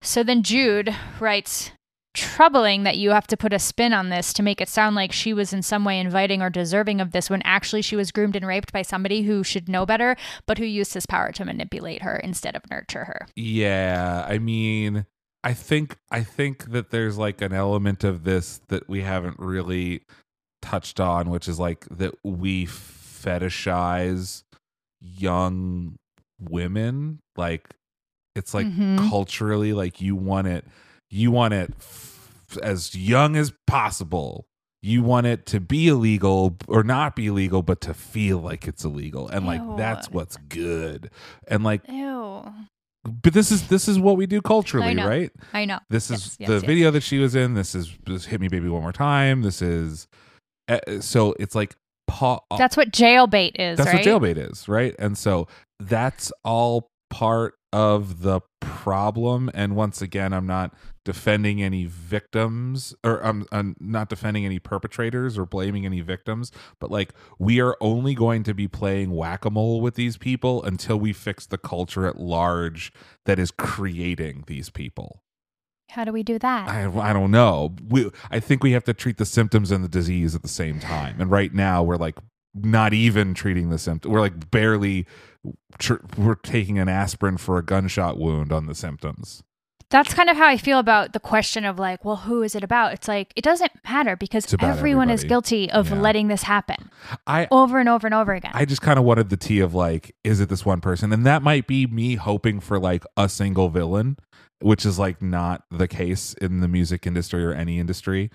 So 0.00 0.24
then 0.24 0.42
Jude 0.42 0.94
writes, 1.20 1.70
troubling 2.14 2.82
that 2.82 2.98
you 2.98 3.10
have 3.10 3.26
to 3.28 3.36
put 3.36 3.52
a 3.52 3.58
spin 3.58 3.92
on 3.92 4.08
this 4.10 4.32
to 4.34 4.42
make 4.42 4.60
it 4.60 4.68
sound 4.68 4.94
like 4.94 5.12
she 5.12 5.32
was 5.32 5.52
in 5.52 5.62
some 5.62 5.84
way 5.84 5.98
inviting 5.98 6.42
or 6.42 6.50
deserving 6.50 7.00
of 7.00 7.12
this 7.12 7.30
when 7.30 7.40
actually 7.42 7.82
she 7.82 7.96
was 7.96 8.10
groomed 8.12 8.36
and 8.36 8.46
raped 8.46 8.72
by 8.72 8.82
somebody 8.82 9.22
who 9.22 9.42
should 9.42 9.68
know 9.68 9.86
better, 9.86 10.16
but 10.46 10.58
who 10.58 10.64
used 10.64 10.94
his 10.94 11.06
power 11.06 11.32
to 11.32 11.44
manipulate 11.44 12.02
her 12.02 12.16
instead 12.16 12.54
of 12.54 12.62
nurture 12.70 13.04
her. 13.04 13.26
Yeah, 13.36 14.26
I 14.28 14.38
mean, 14.38 15.06
I 15.42 15.54
think 15.54 15.96
I 16.10 16.22
think 16.22 16.70
that 16.72 16.90
there's 16.90 17.16
like 17.18 17.40
an 17.40 17.52
element 17.52 18.04
of 18.04 18.24
this 18.24 18.60
that 18.68 18.88
we 18.88 19.00
haven't 19.02 19.38
really 19.38 20.02
touched 20.60 21.00
on, 21.00 21.30
which 21.30 21.48
is 21.48 21.58
like 21.58 21.86
that 21.90 22.14
we 22.22 22.66
fetishize 22.66 24.42
young 25.00 25.96
women. 26.40 27.20
Like 27.36 27.70
it's 28.36 28.54
like 28.54 28.66
Mhm. 28.68 29.10
culturally, 29.10 29.72
like 29.72 30.00
you 30.00 30.14
want 30.14 30.46
it, 30.46 30.64
you 31.12 31.30
want 31.30 31.54
it 31.54 31.72
f- 31.78 32.58
as 32.62 32.94
young 32.94 33.36
as 33.36 33.52
possible. 33.66 34.46
You 34.84 35.02
want 35.04 35.26
it 35.28 35.46
to 35.46 35.60
be 35.60 35.86
illegal 35.86 36.56
or 36.66 36.82
not 36.82 37.14
be 37.14 37.26
illegal, 37.28 37.62
but 37.62 37.80
to 37.82 37.94
feel 37.94 38.38
like 38.38 38.66
it's 38.66 38.84
illegal, 38.84 39.28
and 39.28 39.46
like 39.46 39.60
Ew. 39.60 39.74
that's 39.76 40.10
what's 40.10 40.36
good. 40.48 41.10
And 41.46 41.62
like 41.62 41.82
Ew. 41.88 42.42
but 43.04 43.32
this 43.32 43.52
is 43.52 43.68
this 43.68 43.86
is 43.86 44.00
what 44.00 44.16
we 44.16 44.26
do 44.26 44.40
culturally, 44.42 44.98
I 45.00 45.06
right? 45.06 45.30
I 45.52 45.64
know. 45.66 45.78
This 45.88 46.10
Yes, 46.10 46.26
is 46.26 46.36
yes, 46.40 46.48
the 46.48 46.54
yes. 46.54 46.64
video 46.64 46.90
that 46.90 47.02
she 47.02 47.18
was 47.18 47.36
in. 47.36 47.54
This 47.54 47.76
is 47.76 47.96
this 48.06 48.24
hit 48.24 48.40
me 48.40 48.48
baby 48.48 48.68
one 48.68 48.82
more 48.82 48.92
time. 48.92 49.42
This 49.42 49.62
is 49.62 50.08
uh, 50.68 50.78
so 51.00 51.36
it's 51.38 51.54
like 51.54 51.76
pa- 52.08 52.40
That's 52.58 52.76
what 52.76 52.90
jailbait 52.90 53.52
is, 53.60 53.78
that's 53.78 53.92
right? 53.92 54.04
what 54.04 54.22
jailbait 54.22 54.50
is, 54.50 54.66
right? 54.68 54.96
And 54.98 55.16
so 55.16 55.46
that's 55.78 56.32
all 56.44 56.88
part 57.12 57.58
of 57.74 58.22
the 58.22 58.40
problem. 58.60 59.50
And 59.52 59.76
once 59.76 60.00
again, 60.00 60.32
I'm 60.32 60.46
not 60.46 60.74
defending 61.04 61.62
any 61.62 61.84
victims 61.84 62.94
or 63.04 63.22
I'm, 63.22 63.44
I'm 63.52 63.76
not 63.78 64.08
defending 64.08 64.46
any 64.46 64.58
perpetrators 64.58 65.36
or 65.36 65.44
blaming 65.44 65.84
any 65.84 66.00
victims, 66.00 66.50
but 66.80 66.90
like 66.90 67.12
we 67.38 67.60
are 67.60 67.76
only 67.82 68.14
going 68.14 68.44
to 68.44 68.54
be 68.54 68.66
playing 68.66 69.10
whack 69.10 69.44
a 69.44 69.50
mole 69.50 69.82
with 69.82 69.94
these 69.94 70.16
people 70.16 70.62
until 70.62 70.98
we 70.98 71.12
fix 71.12 71.44
the 71.44 71.58
culture 71.58 72.06
at 72.06 72.18
large 72.18 72.92
that 73.26 73.38
is 73.38 73.50
creating 73.50 74.44
these 74.46 74.70
people. 74.70 75.22
How 75.90 76.04
do 76.04 76.12
we 76.12 76.22
do 76.22 76.38
that? 76.38 76.68
I, 76.68 77.10
I 77.10 77.12
don't 77.12 77.30
know. 77.30 77.74
We, 77.86 78.10
I 78.30 78.40
think 78.40 78.62
we 78.62 78.72
have 78.72 78.84
to 78.84 78.94
treat 78.94 79.18
the 79.18 79.26
symptoms 79.26 79.70
and 79.70 79.84
the 79.84 79.88
disease 79.88 80.34
at 80.34 80.40
the 80.40 80.48
same 80.48 80.80
time. 80.80 81.20
And 81.20 81.30
right 81.30 81.52
now, 81.52 81.82
we're 81.82 81.96
like 81.96 82.16
not 82.54 82.92
even 82.92 83.34
treating 83.34 83.70
the 83.70 83.78
symptom. 83.78 84.10
We're 84.10 84.20
like 84.20 84.50
barely. 84.50 85.06
Tr- 85.78 85.94
we're 86.16 86.36
taking 86.36 86.78
an 86.78 86.88
aspirin 86.88 87.36
for 87.36 87.58
a 87.58 87.64
gunshot 87.64 88.18
wound 88.18 88.52
on 88.52 88.66
the 88.66 88.74
symptoms. 88.74 89.42
That's 89.90 90.14
kind 90.14 90.30
of 90.30 90.36
how 90.38 90.46
I 90.46 90.56
feel 90.56 90.78
about 90.78 91.12
the 91.12 91.20
question 91.20 91.66
of 91.66 91.78
like, 91.78 92.02
well, 92.02 92.16
who 92.16 92.42
is 92.42 92.54
it 92.54 92.64
about? 92.64 92.94
It's 92.94 93.08
like 93.08 93.30
it 93.36 93.42
doesn't 93.44 93.72
matter 93.84 94.16
because 94.16 94.54
everyone 94.60 95.10
is 95.10 95.22
guilty 95.24 95.70
of 95.70 95.90
Yeah. 95.90 96.00
letting 96.00 96.28
this 96.28 96.44
happen 96.44 96.90
I 97.26 97.46
over 97.50 97.78
and 97.78 97.90
over 97.90 98.06
and 98.06 98.14
over 98.14 98.32
again. 98.32 98.52
I 98.54 98.64
just 98.64 98.80
kind 98.80 98.98
of 98.98 99.04
wanted 99.04 99.28
the 99.28 99.36
tea 99.36 99.60
of 99.60 99.74
like, 99.74 100.14
is 100.24 100.40
it 100.40 100.48
this 100.48 100.64
one 100.64 100.80
person? 100.80 101.12
And 101.12 101.26
that 101.26 101.42
might 101.42 101.66
be 101.66 101.86
me 101.86 102.14
hoping 102.14 102.58
for 102.60 102.78
like 102.78 103.04
a 103.18 103.28
single 103.28 103.68
villain, 103.68 104.16
which 104.62 104.86
is 104.86 104.98
like 104.98 105.20
not 105.20 105.64
the 105.70 105.88
case 105.88 106.32
in 106.40 106.60
the 106.60 106.68
music 106.68 107.06
industry 107.06 107.44
or 107.44 107.52
any 107.52 107.78
industry 107.78 108.30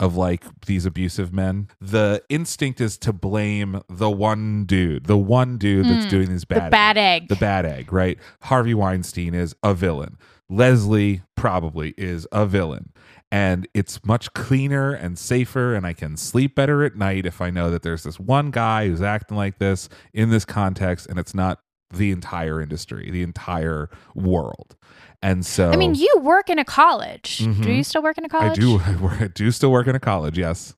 of 0.00 0.16
like 0.16 0.42
these 0.66 0.86
abusive 0.86 1.32
men. 1.32 1.68
The 1.80 2.24
instinct 2.28 2.80
is 2.80 2.98
to 2.98 3.12
blame 3.12 3.82
the 3.88 4.10
one 4.10 4.64
dude, 4.64 5.04
the 5.04 5.18
one 5.18 5.58
dude 5.58 5.86
that's 5.86 6.06
Mm, 6.06 6.10
doing 6.10 6.28
these 6.30 6.40
the 6.40 6.54
bad 6.56 6.70
bad 6.70 6.96
egg. 6.98 7.28
The 7.28 7.36
bad 7.36 7.66
egg, 7.66 7.92
right? 7.92 8.18
Harvey 8.42 8.74
Weinstein 8.74 9.34
is 9.34 9.54
a 9.62 9.74
villain. 9.74 10.16
Leslie 10.48 11.22
probably 11.36 11.94
is 11.96 12.26
a 12.32 12.46
villain. 12.46 12.92
And 13.30 13.68
it's 13.74 14.04
much 14.04 14.32
cleaner 14.32 14.92
and 14.92 15.16
safer, 15.16 15.76
and 15.76 15.86
I 15.86 15.92
can 15.92 16.16
sleep 16.16 16.56
better 16.56 16.82
at 16.82 16.96
night 16.96 17.26
if 17.26 17.40
I 17.40 17.50
know 17.50 17.70
that 17.70 17.82
there's 17.82 18.02
this 18.02 18.18
one 18.18 18.50
guy 18.50 18.88
who's 18.88 19.02
acting 19.02 19.36
like 19.36 19.58
this 19.58 19.88
in 20.12 20.30
this 20.30 20.44
context, 20.44 21.06
and 21.06 21.16
it's 21.16 21.34
not 21.34 21.60
the 21.92 22.10
entire 22.10 22.60
industry, 22.60 23.10
the 23.10 23.22
entire 23.22 23.90
world. 24.14 24.76
And 25.22 25.44
so, 25.44 25.70
I 25.70 25.76
mean, 25.76 25.94
you 25.94 26.12
work 26.20 26.48
in 26.48 26.58
a 26.58 26.64
college. 26.64 27.38
Do 27.38 27.46
Mhm. 27.52 27.76
you 27.76 27.84
still 27.84 28.02
work 28.02 28.16
in 28.18 28.24
a 28.24 28.28
college? 28.28 28.52
I 28.58 28.60
do, 28.60 28.78
I 29.20 29.26
do 29.28 29.50
still 29.50 29.70
work 29.72 29.86
in 29.86 29.94
a 29.94 30.00
college. 30.00 30.38
Yes, 30.38 30.74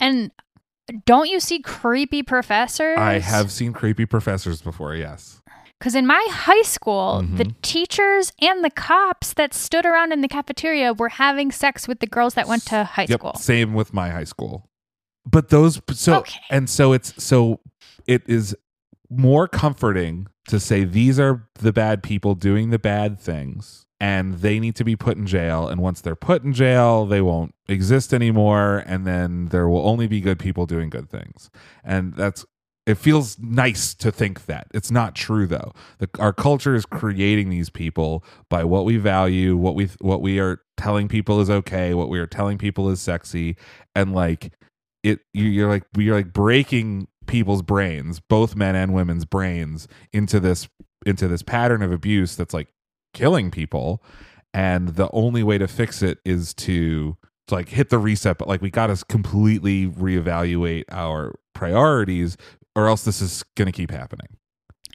And 0.00 0.30
don't 1.06 1.30
you 1.30 1.38
see 1.40 1.60
creepy 1.60 2.22
professors? 2.22 2.98
I 2.98 3.18
have 3.20 3.50
seen 3.52 3.72
creepy 3.72 4.04
professors 4.06 4.60
before. 4.62 4.94
Yes, 4.94 5.40
Because 5.78 5.94
in 5.94 6.06
my 6.06 6.26
high 6.30 6.62
school, 6.62 7.20
the 7.22 7.44
Mhm. 7.44 7.54
teachers 7.62 8.32
and 8.40 8.64
the 8.64 8.70
cops 8.70 9.34
that 9.34 9.52
stood 9.54 9.84
around 9.86 10.12
in 10.12 10.20
the 10.22 10.28
cafeteria 10.28 10.92
were 10.94 11.10
having 11.10 11.52
sex 11.52 11.86
with 11.86 12.00
the 12.00 12.06
girls 12.06 12.34
that 12.34 12.48
went 12.48 12.64
to 12.66 12.84
high 12.84 13.06
yep. 13.08 13.20
school. 13.20 13.34
Same 13.36 13.74
with 13.74 13.92
my 13.92 14.10
high 14.10 14.24
school. 14.24 14.68
But 15.26 15.48
those 15.50 15.80
so 15.92 16.24
and 16.50 16.68
so 16.70 16.92
it's 16.92 17.22
so 17.22 17.60
it 18.06 18.22
is 18.26 18.54
more 19.18 19.48
comforting 19.48 20.26
to 20.48 20.60
say 20.60 20.84
these 20.84 21.18
are 21.18 21.48
the 21.54 21.72
bad 21.72 22.02
people 22.02 22.34
doing 22.34 22.70
the 22.70 22.78
bad 22.78 23.18
things 23.18 23.86
and 24.00 24.34
they 24.34 24.58
need 24.60 24.76
to 24.76 24.84
be 24.84 24.96
put 24.96 25.16
in 25.16 25.26
jail 25.26 25.68
and 25.68 25.80
once 25.80 26.00
they're 26.00 26.16
put 26.16 26.42
in 26.44 26.52
jail 26.52 27.06
they 27.06 27.20
won't 27.20 27.54
exist 27.68 28.12
anymore 28.12 28.82
and 28.86 29.06
then 29.06 29.46
there 29.46 29.68
will 29.68 29.88
only 29.88 30.06
be 30.06 30.20
good 30.20 30.38
people 30.38 30.66
doing 30.66 30.90
good 30.90 31.08
things. 31.08 31.50
And 31.82 32.14
that's 32.14 32.44
it 32.86 32.98
feels 32.98 33.38
nice 33.38 33.94
to 33.94 34.12
think 34.12 34.44
that. 34.44 34.66
It's 34.74 34.90
not 34.90 35.14
true 35.14 35.46
though. 35.46 35.72
The, 35.98 36.08
our 36.18 36.34
culture 36.34 36.74
is 36.74 36.84
creating 36.84 37.48
these 37.48 37.70
people 37.70 38.22
by 38.50 38.64
what 38.64 38.84
we 38.84 38.98
value, 38.98 39.56
what 39.56 39.74
we 39.74 39.88
what 40.00 40.20
we 40.20 40.38
are 40.38 40.60
telling 40.76 41.08
people 41.08 41.40
is 41.40 41.48
okay, 41.48 41.94
what 41.94 42.10
we 42.10 42.18
are 42.18 42.26
telling 42.26 42.58
people 42.58 42.90
is 42.90 43.00
sexy, 43.00 43.56
and 43.94 44.14
like 44.14 44.52
it 45.02 45.20
you- 45.32 45.44
you're 45.48 45.68
like 45.68 45.84
you're 45.96 46.14
like 46.16 46.32
breaking 46.34 47.08
people's 47.26 47.62
brains, 47.62 48.20
both 48.20 48.56
men 48.56 48.74
and 48.74 48.94
women's 48.94 49.24
brains 49.24 49.88
into 50.12 50.40
this 50.40 50.68
into 51.06 51.28
this 51.28 51.42
pattern 51.42 51.82
of 51.82 51.92
abuse 51.92 52.34
that's 52.34 52.54
like 52.54 52.68
killing 53.12 53.50
people 53.50 54.02
and 54.54 54.90
the 54.90 55.10
only 55.12 55.42
way 55.42 55.58
to 55.58 55.68
fix 55.68 56.02
it 56.02 56.18
is 56.24 56.54
to 56.54 57.16
to 57.46 57.54
like 57.54 57.68
hit 57.68 57.90
the 57.90 57.98
reset 57.98 58.38
but 58.38 58.48
like 58.48 58.62
we 58.62 58.70
got 58.70 58.86
to 58.86 59.04
completely 59.04 59.86
reevaluate 59.86 60.84
our 60.90 61.34
priorities 61.54 62.38
or 62.76 62.88
else 62.88 63.04
this 63.04 63.20
is 63.20 63.42
going 63.54 63.66
to 63.66 63.72
keep 63.72 63.90
happening. 63.90 64.28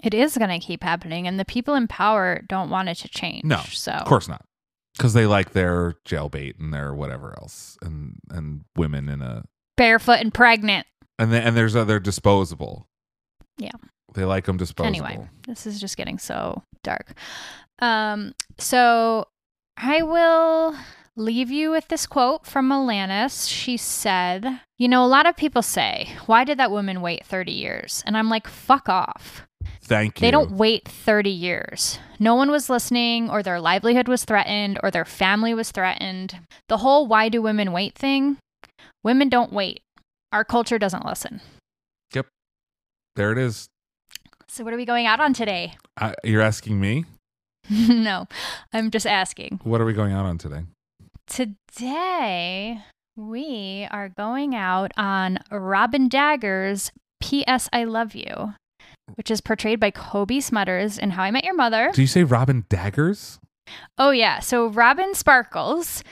It 0.03 0.13
is 0.13 0.37
going 0.37 0.49
to 0.49 0.65
keep 0.65 0.83
happening, 0.83 1.27
and 1.27 1.39
the 1.39 1.45
people 1.45 1.75
in 1.75 1.87
power 1.87 2.41
don't 2.47 2.69
want 2.69 2.89
it 2.89 2.95
to 2.95 3.09
change. 3.09 3.43
No, 3.43 3.61
so 3.69 3.91
of 3.91 4.05
course 4.05 4.27
not, 4.29 4.45
because 4.95 5.13
they 5.13 5.25
like 5.25 5.51
their 5.51 5.95
jailbait 6.05 6.57
and 6.59 6.73
their 6.73 6.93
whatever 6.93 7.35
else, 7.37 7.77
and 7.81 8.15
and 8.29 8.63
women 8.77 9.09
in 9.09 9.21
a 9.21 9.43
barefoot 9.75 10.19
and 10.19 10.33
pregnant. 10.33 10.87
And 11.19 11.31
then 11.31 11.43
and 11.43 11.55
there's 11.55 11.75
other 11.75 11.99
disposable. 11.99 12.87
Yeah. 13.57 13.71
They 14.15 14.25
like 14.25 14.45
them 14.45 14.57
disposable. 14.57 15.05
Anyway, 15.05 15.27
this 15.45 15.67
is 15.67 15.79
just 15.79 15.97
getting 15.97 16.17
so 16.17 16.63
dark. 16.83 17.13
Um, 17.79 18.33
so 18.57 19.27
I 19.77 20.01
will 20.01 20.75
leave 21.15 21.51
you 21.51 21.69
with 21.71 21.87
this 21.89 22.07
quote 22.07 22.45
from 22.45 22.69
Alanis. 22.69 23.47
She 23.47 23.77
said, 23.77 24.61
You 24.77 24.87
know, 24.87 25.05
a 25.05 25.07
lot 25.07 25.27
of 25.27 25.35
people 25.35 25.61
say, 25.61 26.15
Why 26.25 26.43
did 26.43 26.57
that 26.57 26.71
woman 26.71 27.01
wait 27.01 27.25
30 27.25 27.51
years? 27.51 28.03
And 28.07 28.17
I'm 28.17 28.29
like, 28.29 28.47
Fuck 28.47 28.89
off. 28.89 29.45
Thank 29.81 30.19
you. 30.19 30.25
They 30.25 30.31
don't 30.31 30.51
wait 30.51 30.87
30 30.87 31.29
years. 31.29 31.99
No 32.19 32.35
one 32.35 32.49
was 32.51 32.69
listening, 32.69 33.29
or 33.29 33.43
their 33.43 33.59
livelihood 33.59 34.07
was 34.07 34.23
threatened, 34.23 34.79
or 34.83 34.91
their 34.91 35.05
family 35.05 35.53
was 35.53 35.71
threatened. 35.71 36.39
The 36.67 36.77
whole 36.77 37.07
why 37.07 37.29
do 37.29 37.41
women 37.41 37.71
wait 37.71 37.95
thing, 37.95 38.37
women 39.03 39.29
don't 39.29 39.53
wait. 39.53 39.81
Our 40.31 40.43
culture 40.43 40.77
doesn't 40.77 41.05
listen. 41.05 41.41
Yep. 42.13 42.27
There 43.15 43.31
it 43.31 43.37
is. 43.37 43.67
So, 44.47 44.63
what 44.63 44.73
are 44.73 44.77
we 44.77 44.85
going 44.85 45.05
out 45.05 45.19
on 45.19 45.33
today? 45.33 45.75
I, 45.97 46.13
you're 46.23 46.41
asking 46.41 46.79
me? 46.79 47.05
no, 47.69 48.27
I'm 48.73 48.91
just 48.91 49.05
asking. 49.05 49.59
What 49.63 49.81
are 49.81 49.85
we 49.85 49.93
going 49.93 50.11
out 50.11 50.25
on 50.25 50.37
today? 50.37 50.63
Today, 51.27 52.81
we 53.15 53.87
are 53.91 54.09
going 54.09 54.55
out 54.55 54.91
on 54.97 55.39
Robin 55.51 56.09
Dagger's 56.09 56.91
P.S. 57.19 57.69
I 57.71 57.83
Love 57.83 58.15
You, 58.15 58.55
which 59.15 59.29
is 59.29 59.41
portrayed 59.41 59.79
by 59.79 59.91
Cobie 59.91 60.39
Smulders 60.39 60.97
in 60.97 61.11
How 61.11 61.23
I 61.23 61.31
Met 61.31 61.43
Your 61.43 61.55
Mother. 61.55 61.91
Do 61.93 62.01
you 62.01 62.07
say 62.07 62.23
Robin 62.23 62.65
Daggers? 62.69 63.39
Oh, 63.99 64.09
yeah. 64.09 64.39
So, 64.39 64.67
Robin 64.67 65.13
Sparkles. 65.13 66.03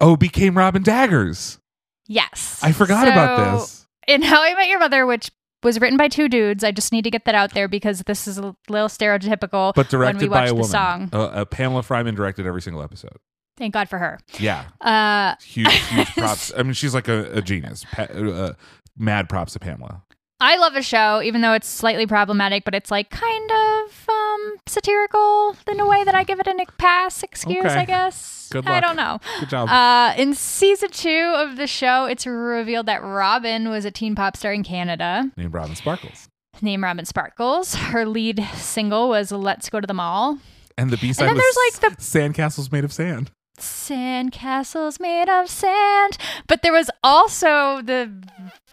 Oh, 0.00 0.16
became 0.16 0.56
Robin 0.56 0.82
Daggers. 0.82 1.58
Yes. 2.06 2.60
I 2.62 2.72
forgot 2.72 3.08
about 3.08 3.58
this. 3.58 3.86
In 4.08 4.22
How 4.22 4.42
I 4.42 4.54
Met 4.54 4.68
Your 4.68 4.78
Mother, 4.78 5.06
which 5.06 5.30
was 5.62 5.80
written 5.80 5.96
by 5.96 6.08
two 6.08 6.28
dudes. 6.28 6.62
I 6.62 6.70
just 6.70 6.92
need 6.92 7.02
to 7.02 7.10
get 7.10 7.24
that 7.24 7.34
out 7.34 7.52
there 7.54 7.66
because 7.66 8.00
this 8.06 8.28
is 8.28 8.38
a 8.38 8.54
little 8.68 8.88
stereotypical 8.88 9.74
But 9.74 9.90
when 9.92 10.00
we 10.16 10.28
directed 10.28 10.30
watch 10.30 10.38
by 10.38 10.44
a 10.44 10.48
the 10.48 10.54
woman. 10.54 10.68
song. 10.70 11.10
Uh, 11.12 11.22
uh, 11.24 11.44
Pamela 11.44 11.82
Fryman 11.82 12.14
directed 12.14 12.46
every 12.46 12.62
single 12.62 12.82
episode. 12.82 13.16
Thank 13.56 13.72
God 13.74 13.88
for 13.88 13.98
her. 13.98 14.20
Yeah. 14.38 14.64
Uh, 14.80 15.34
Huge, 15.42 15.72
huge 15.88 16.08
props. 16.14 16.52
I 16.56 16.62
mean, 16.62 16.74
she's 16.74 16.94
like 16.94 17.08
a, 17.08 17.32
a 17.38 17.42
genius. 17.42 17.84
Pa- 17.90 18.02
uh, 18.02 18.52
mad 18.96 19.28
props 19.28 19.54
to 19.54 19.58
Pamela. 19.58 20.02
I 20.38 20.58
love 20.58 20.76
a 20.76 20.82
show, 20.82 21.22
even 21.22 21.40
though 21.40 21.54
it's 21.54 21.66
slightly 21.66 22.06
problematic, 22.06 22.64
but 22.64 22.74
it's 22.74 22.90
like 22.90 23.08
kind 23.08 23.50
of 23.50 24.08
um, 24.52 24.56
satirical 24.66 25.56
in 25.70 25.80
a 25.80 25.86
way 25.86 26.04
that 26.04 26.14
I 26.14 26.24
give 26.24 26.40
it 26.40 26.46
a 26.46 26.54
Nick 26.54 26.76
pass 26.78 27.22
excuse, 27.22 27.64
Okay. 27.64 27.74
I 27.74 27.84
guess. 27.84 28.48
Good 28.52 28.66
I 28.66 28.78
don't 28.80 28.96
know. 28.96 29.18
Good 29.40 29.48
job. 29.48 29.68
Uh, 29.68 30.14
in 30.16 30.34
season 30.34 30.90
two 30.90 31.32
of 31.36 31.56
the 31.56 31.66
show, 31.66 32.04
it's 32.04 32.26
revealed 32.26 32.86
that 32.86 33.02
Robin 33.02 33.68
was 33.70 33.84
a 33.84 33.90
teen 33.90 34.14
pop 34.14 34.36
star 34.36 34.52
in 34.52 34.62
Canada 34.62 35.30
Named 35.36 35.52
Robin 35.52 35.74
Sparkles. 35.74 36.28
named 36.62 36.82
Robin 36.82 37.04
Sparkles. 37.04 37.74
Her 37.74 38.06
lead 38.06 38.46
single 38.54 39.08
was 39.08 39.32
Let's 39.32 39.68
Go 39.68 39.80
to 39.80 39.86
the 39.86 39.94
Mall. 39.94 40.38
And 40.78 40.90
the 40.90 40.96
B 40.96 41.12
side 41.12 41.32
was 41.34 41.42
there's, 41.42 41.82
like, 41.82 41.96
the 41.96 42.02
Sandcastles 42.02 42.70
Made 42.70 42.84
of 42.84 42.92
Sand. 42.92 43.30
Sandcastles 43.58 45.00
made 45.00 45.28
of 45.28 45.48
sand. 45.48 46.18
But 46.46 46.62
there 46.62 46.72
was 46.72 46.90
also 47.02 47.80
the 47.82 48.12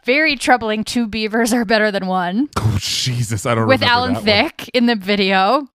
very 0.06 0.36
troubling 0.36 0.84
Two 0.84 1.08
Beavers 1.08 1.54
Are 1.54 1.66
Better 1.66 1.92
Than 1.92 2.08
One. 2.08 2.50
Oh, 2.58 2.78
Jesus. 2.80 3.46
I 3.46 3.56
don't 3.56 3.68
with 3.68 3.82
Alan 3.84 4.14
one. 4.16 4.24
Thicke 4.24 4.70
in 4.74 4.86
the 4.86 4.96
video. 4.96 5.68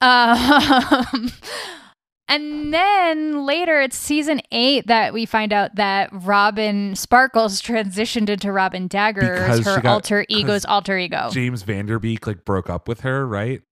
Um, 0.00 1.30
and 2.28 2.72
then 2.72 3.44
later, 3.46 3.80
it's 3.80 3.96
season 3.96 4.40
eight 4.52 4.86
that 4.86 5.12
we 5.12 5.26
find 5.26 5.52
out 5.52 5.74
that 5.76 6.10
Robin 6.12 6.94
Sparkles 6.96 7.60
transitioned 7.62 8.28
into 8.28 8.50
Robin 8.52 8.86
Daggers, 8.88 9.40
Because 9.40 9.64
her 9.66 9.80
got- 9.80 9.92
alter 9.92 10.26
ego's 10.28 10.64
alter 10.64 10.98
ego. 10.98 11.28
James 11.30 11.62
Van 11.62 11.86
Der 11.86 11.98
Beek 11.98 12.26
like 12.26 12.44
broke 12.44 12.68
up 12.70 12.88
with 12.88 13.00
her, 13.00 13.26
right? 13.26 13.62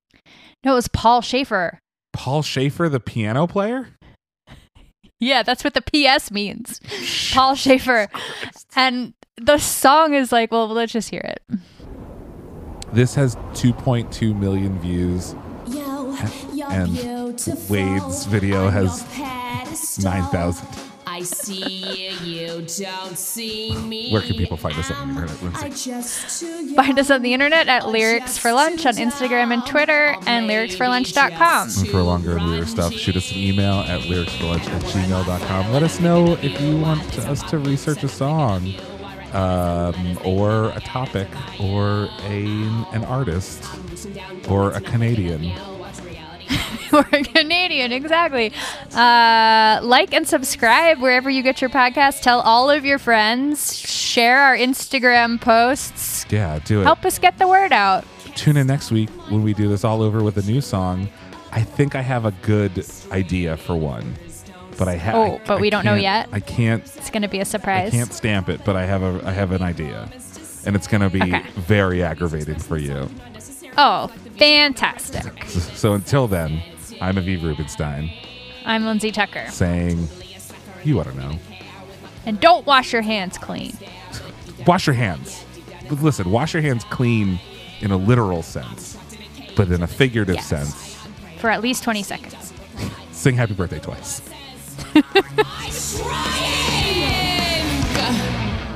no, 0.65 0.73
it 0.73 0.75
was 0.77 0.89
Paul 0.89 1.23
Shaffer. 1.23 1.79
Paul 2.13 2.43
Shaffer, 2.43 2.89
the 2.89 3.01
piano 3.01 3.47
player? 3.47 3.89
Yeah, 5.21 5.45
that's 5.45 5.63
what 5.63 5.75
the 5.75 5.83
PS 5.83 6.33
means. 6.33 6.81
Paul 7.33 7.55
Shaffer. 7.55 8.09
And 8.75 9.15
the 9.37 9.59
song 9.59 10.15
is 10.15 10.33
like, 10.33 10.53
well, 10.53 10.69
let's 10.69 10.93
just 10.93 11.11
hear 11.11 11.21
it. 11.25 11.43
This 12.93 13.15
has 13.15 13.37
2.2 13.55 14.39
million 14.39 14.79
views. 14.79 15.35
and 16.71 16.91
Wade's 17.69 18.27
video 18.27 18.69
has 18.69 19.07
9,000. 19.99 20.69
I 21.05 21.23
see 21.23 22.11
you, 22.23 22.67
don't 22.79 23.19
see 23.19 23.75
me. 23.77 24.11
Where 24.13 24.23
can 24.23 24.35
people 24.35 24.57
find 24.57 24.75
us 24.79 24.91
on 24.91 25.15
the 25.15 25.21
internet, 25.21 25.43
Lindsay? 25.43 26.75
Find 26.75 26.99
us 26.99 27.11
on 27.11 27.21
the 27.23 27.35
internet 27.35 27.69
at 27.69 27.89
Lyrics 27.89 28.39
for 28.39 28.53
Lunch 28.53 28.87
on 28.87 28.95
Instagram 28.95 29.53
and 29.53 29.65
Twitter 29.67 30.17
and 30.27 30.49
lyricsforlunch.com. 30.49 31.69
And 31.79 31.89
for 31.89 32.03
longer 32.03 32.37
and 32.39 32.47
weirder 32.47 32.67
stuff, 32.67 32.93
shoot 32.95 33.17
us 33.17 33.31
an 33.31 33.39
email 33.39 33.81
at 33.81 34.01
lyricsforlunch 34.03 34.67
at 34.69 34.83
gmail.com. 34.83 35.73
Let 35.73 35.83
us 35.83 36.01
know 36.01 36.35
if 36.41 36.59
you 36.61 36.79
want 36.79 37.19
us 37.19 37.43
to 37.51 37.59
research 37.59 38.03
a 38.05 38.09
song 38.09 38.75
um, 39.33 40.19
or 40.25 40.71
a 40.71 40.81
topic 40.81 41.29
or 41.61 42.09
a, 42.25 42.45
an 42.93 43.05
artist 43.05 43.65
or 44.49 44.73
a 44.73 44.81
Canadian. 44.81 45.53
or 46.93 47.07
a 47.13 47.23
Canadian, 47.23 47.93
exactly. 47.93 48.53
Uh, 48.95 49.81
like 49.83 50.13
and 50.13 50.27
subscribe 50.27 51.01
wherever 51.01 51.31
you 51.31 51.43
get 51.43 51.61
your 51.61 51.71
podcast. 51.71 52.21
Tell 52.21 52.41
all 52.41 52.71
of 52.71 52.85
your 52.85 52.99
friends. 52.99 53.77
Share 53.77 54.41
our 54.41 54.57
Instagram 54.57 55.41
posts. 55.41 56.27
Yeah, 56.31 56.59
do 56.65 56.81
it. 56.81 56.85
Help 56.85 57.05
us 57.05 57.19
get 57.19 57.39
the 57.39 57.49
word 57.49 57.73
out. 57.73 58.05
Tune 58.35 58.57
in 58.57 58.67
next 58.67 58.91
week 58.91 59.11
when 59.31 59.43
we 59.43 59.55
do 59.55 59.69
this 59.69 59.85
all 59.85 60.03
over 60.03 60.23
with 60.23 60.37
a 60.37 60.43
new 60.43 60.61
song. 60.61 61.09
I 61.51 61.63
think 61.63 61.95
I 61.95 62.01
have 62.01 62.25
a 62.25 62.33
good 62.43 62.87
idea 63.11 63.59
for 63.59 63.77
one, 63.77 64.15
but 64.79 64.89
I 64.89 64.95
have. 64.97 65.15
Oh, 65.15 65.41
but 65.47 65.61
we 65.61 65.71
don't 65.71 65.85
know 65.85 65.95
yet? 65.95 66.29
I 66.33 66.41
can't. 66.41 66.83
It's 66.97 67.11
going 67.11 67.23
to 67.23 67.29
be 67.29 67.41
a 67.41 67.45
surprise. 67.45 67.89
I 67.89 67.91
can't 67.91 68.13
stamp 68.13 68.49
it, 68.49 68.65
but 68.65 68.77
I 68.77 68.85
have 68.87 69.03
a. 69.03 69.21
I 69.27 69.33
have 69.33 69.53
an 69.53 69.63
idea, 69.63 70.09
and 70.67 70.75
it's 70.77 70.87
going 70.87 71.01
to 71.03 71.11
be 71.11 71.23
Okay. 71.23 71.43
very 71.57 72.03
aggravating 72.03 72.59
for 72.59 72.77
you. 72.77 73.09
Oh, 73.79 74.09
fantastic. 74.39 75.45
So 75.83 75.95
until 75.95 76.29
then, 76.29 76.63
I'm 77.01 77.17
Aviv 77.17 77.43
Rubenstein 77.43 78.11
I'm 78.65 78.85
Lindsay 78.85 79.11
Tucker. 79.11 79.47
saying, 79.51 80.07
you 80.85 81.01
ought 81.01 81.05
to 81.07 81.17
know. 81.17 81.39
And 82.27 82.39
don't 82.41 82.65
wash 82.67 82.93
your 82.93 83.03
hands 83.03 83.37
clean. 83.39 83.77
Wash 84.67 84.87
your 84.87 84.95
hands. 84.95 85.45
Listen, 85.91 86.31
wash 86.31 86.55
your 86.55 86.63
hands 86.63 86.85
clean 86.85 87.41
in 87.81 87.91
a 87.91 87.97
literal 87.97 88.43
sense, 88.45 88.97
but 89.57 89.69
in 89.73 89.83
a 89.83 89.89
figurative 89.89 90.37
Yes. 90.37 90.47
sense, 90.47 90.97
for 91.39 91.51
at 91.51 91.61
least 91.63 91.83
20 91.83 92.05
seconds. 92.05 92.53
sing 93.11 93.35
happy 93.35 93.55
birthday 93.55 93.81
twice. 93.81 94.23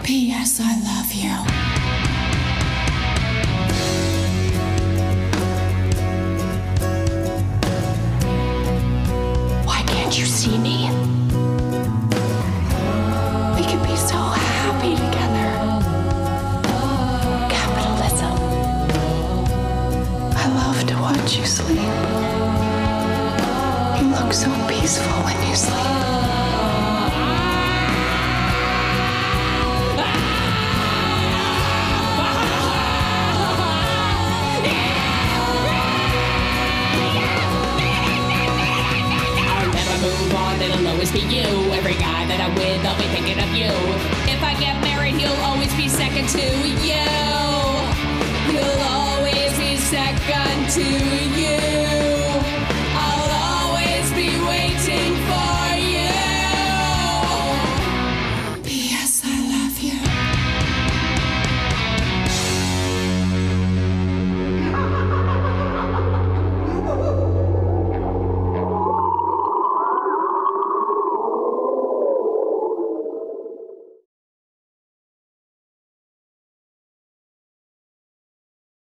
P.S. 0.02 0.60
I 0.60 0.72
love 0.86 1.12
you. 1.12 1.34
Why 9.66 9.82
can't 9.86 10.16
you 10.16 10.26
see 10.26 10.56
me? 10.58 10.88
We 13.56 13.62
could 13.66 13.82
be 13.82 13.96
so 13.96 14.16
happy 14.16 14.94
together. 14.94 15.50
Capitalism. 17.50 18.34
I 20.36 20.46
love 20.54 20.86
to 20.86 20.94
watch 20.94 21.36
you 21.36 21.44
sleep. 21.44 22.05
So 24.36 24.50
peaceful 24.68 25.22
when 25.24 25.48
you 25.48 25.56
sleep. 25.56 25.76
It'll 40.60 40.86
always 40.88 41.10
be 41.12 41.20
you. 41.20 41.42
Every 41.72 41.94
guy 41.94 42.26
that 42.26 42.38
I'm 42.38 42.54
with, 42.56 42.84
I'll 42.84 42.98
be 42.98 43.04
thinking 43.04 43.40
of 43.40 43.50
you. 43.56 43.72
If 44.30 44.42
I 44.42 44.52
get 44.60 44.82
married, 44.82 45.14
he'll 45.14 45.32
always 45.46 45.74
be 45.74 45.88
second 45.88 46.28
to 46.28 46.46
you. 46.84 47.08
He'll 48.52 48.82
always 48.84 49.58
be 49.58 49.76
second 49.76 50.68
to 50.72 50.84
you. 51.40 52.05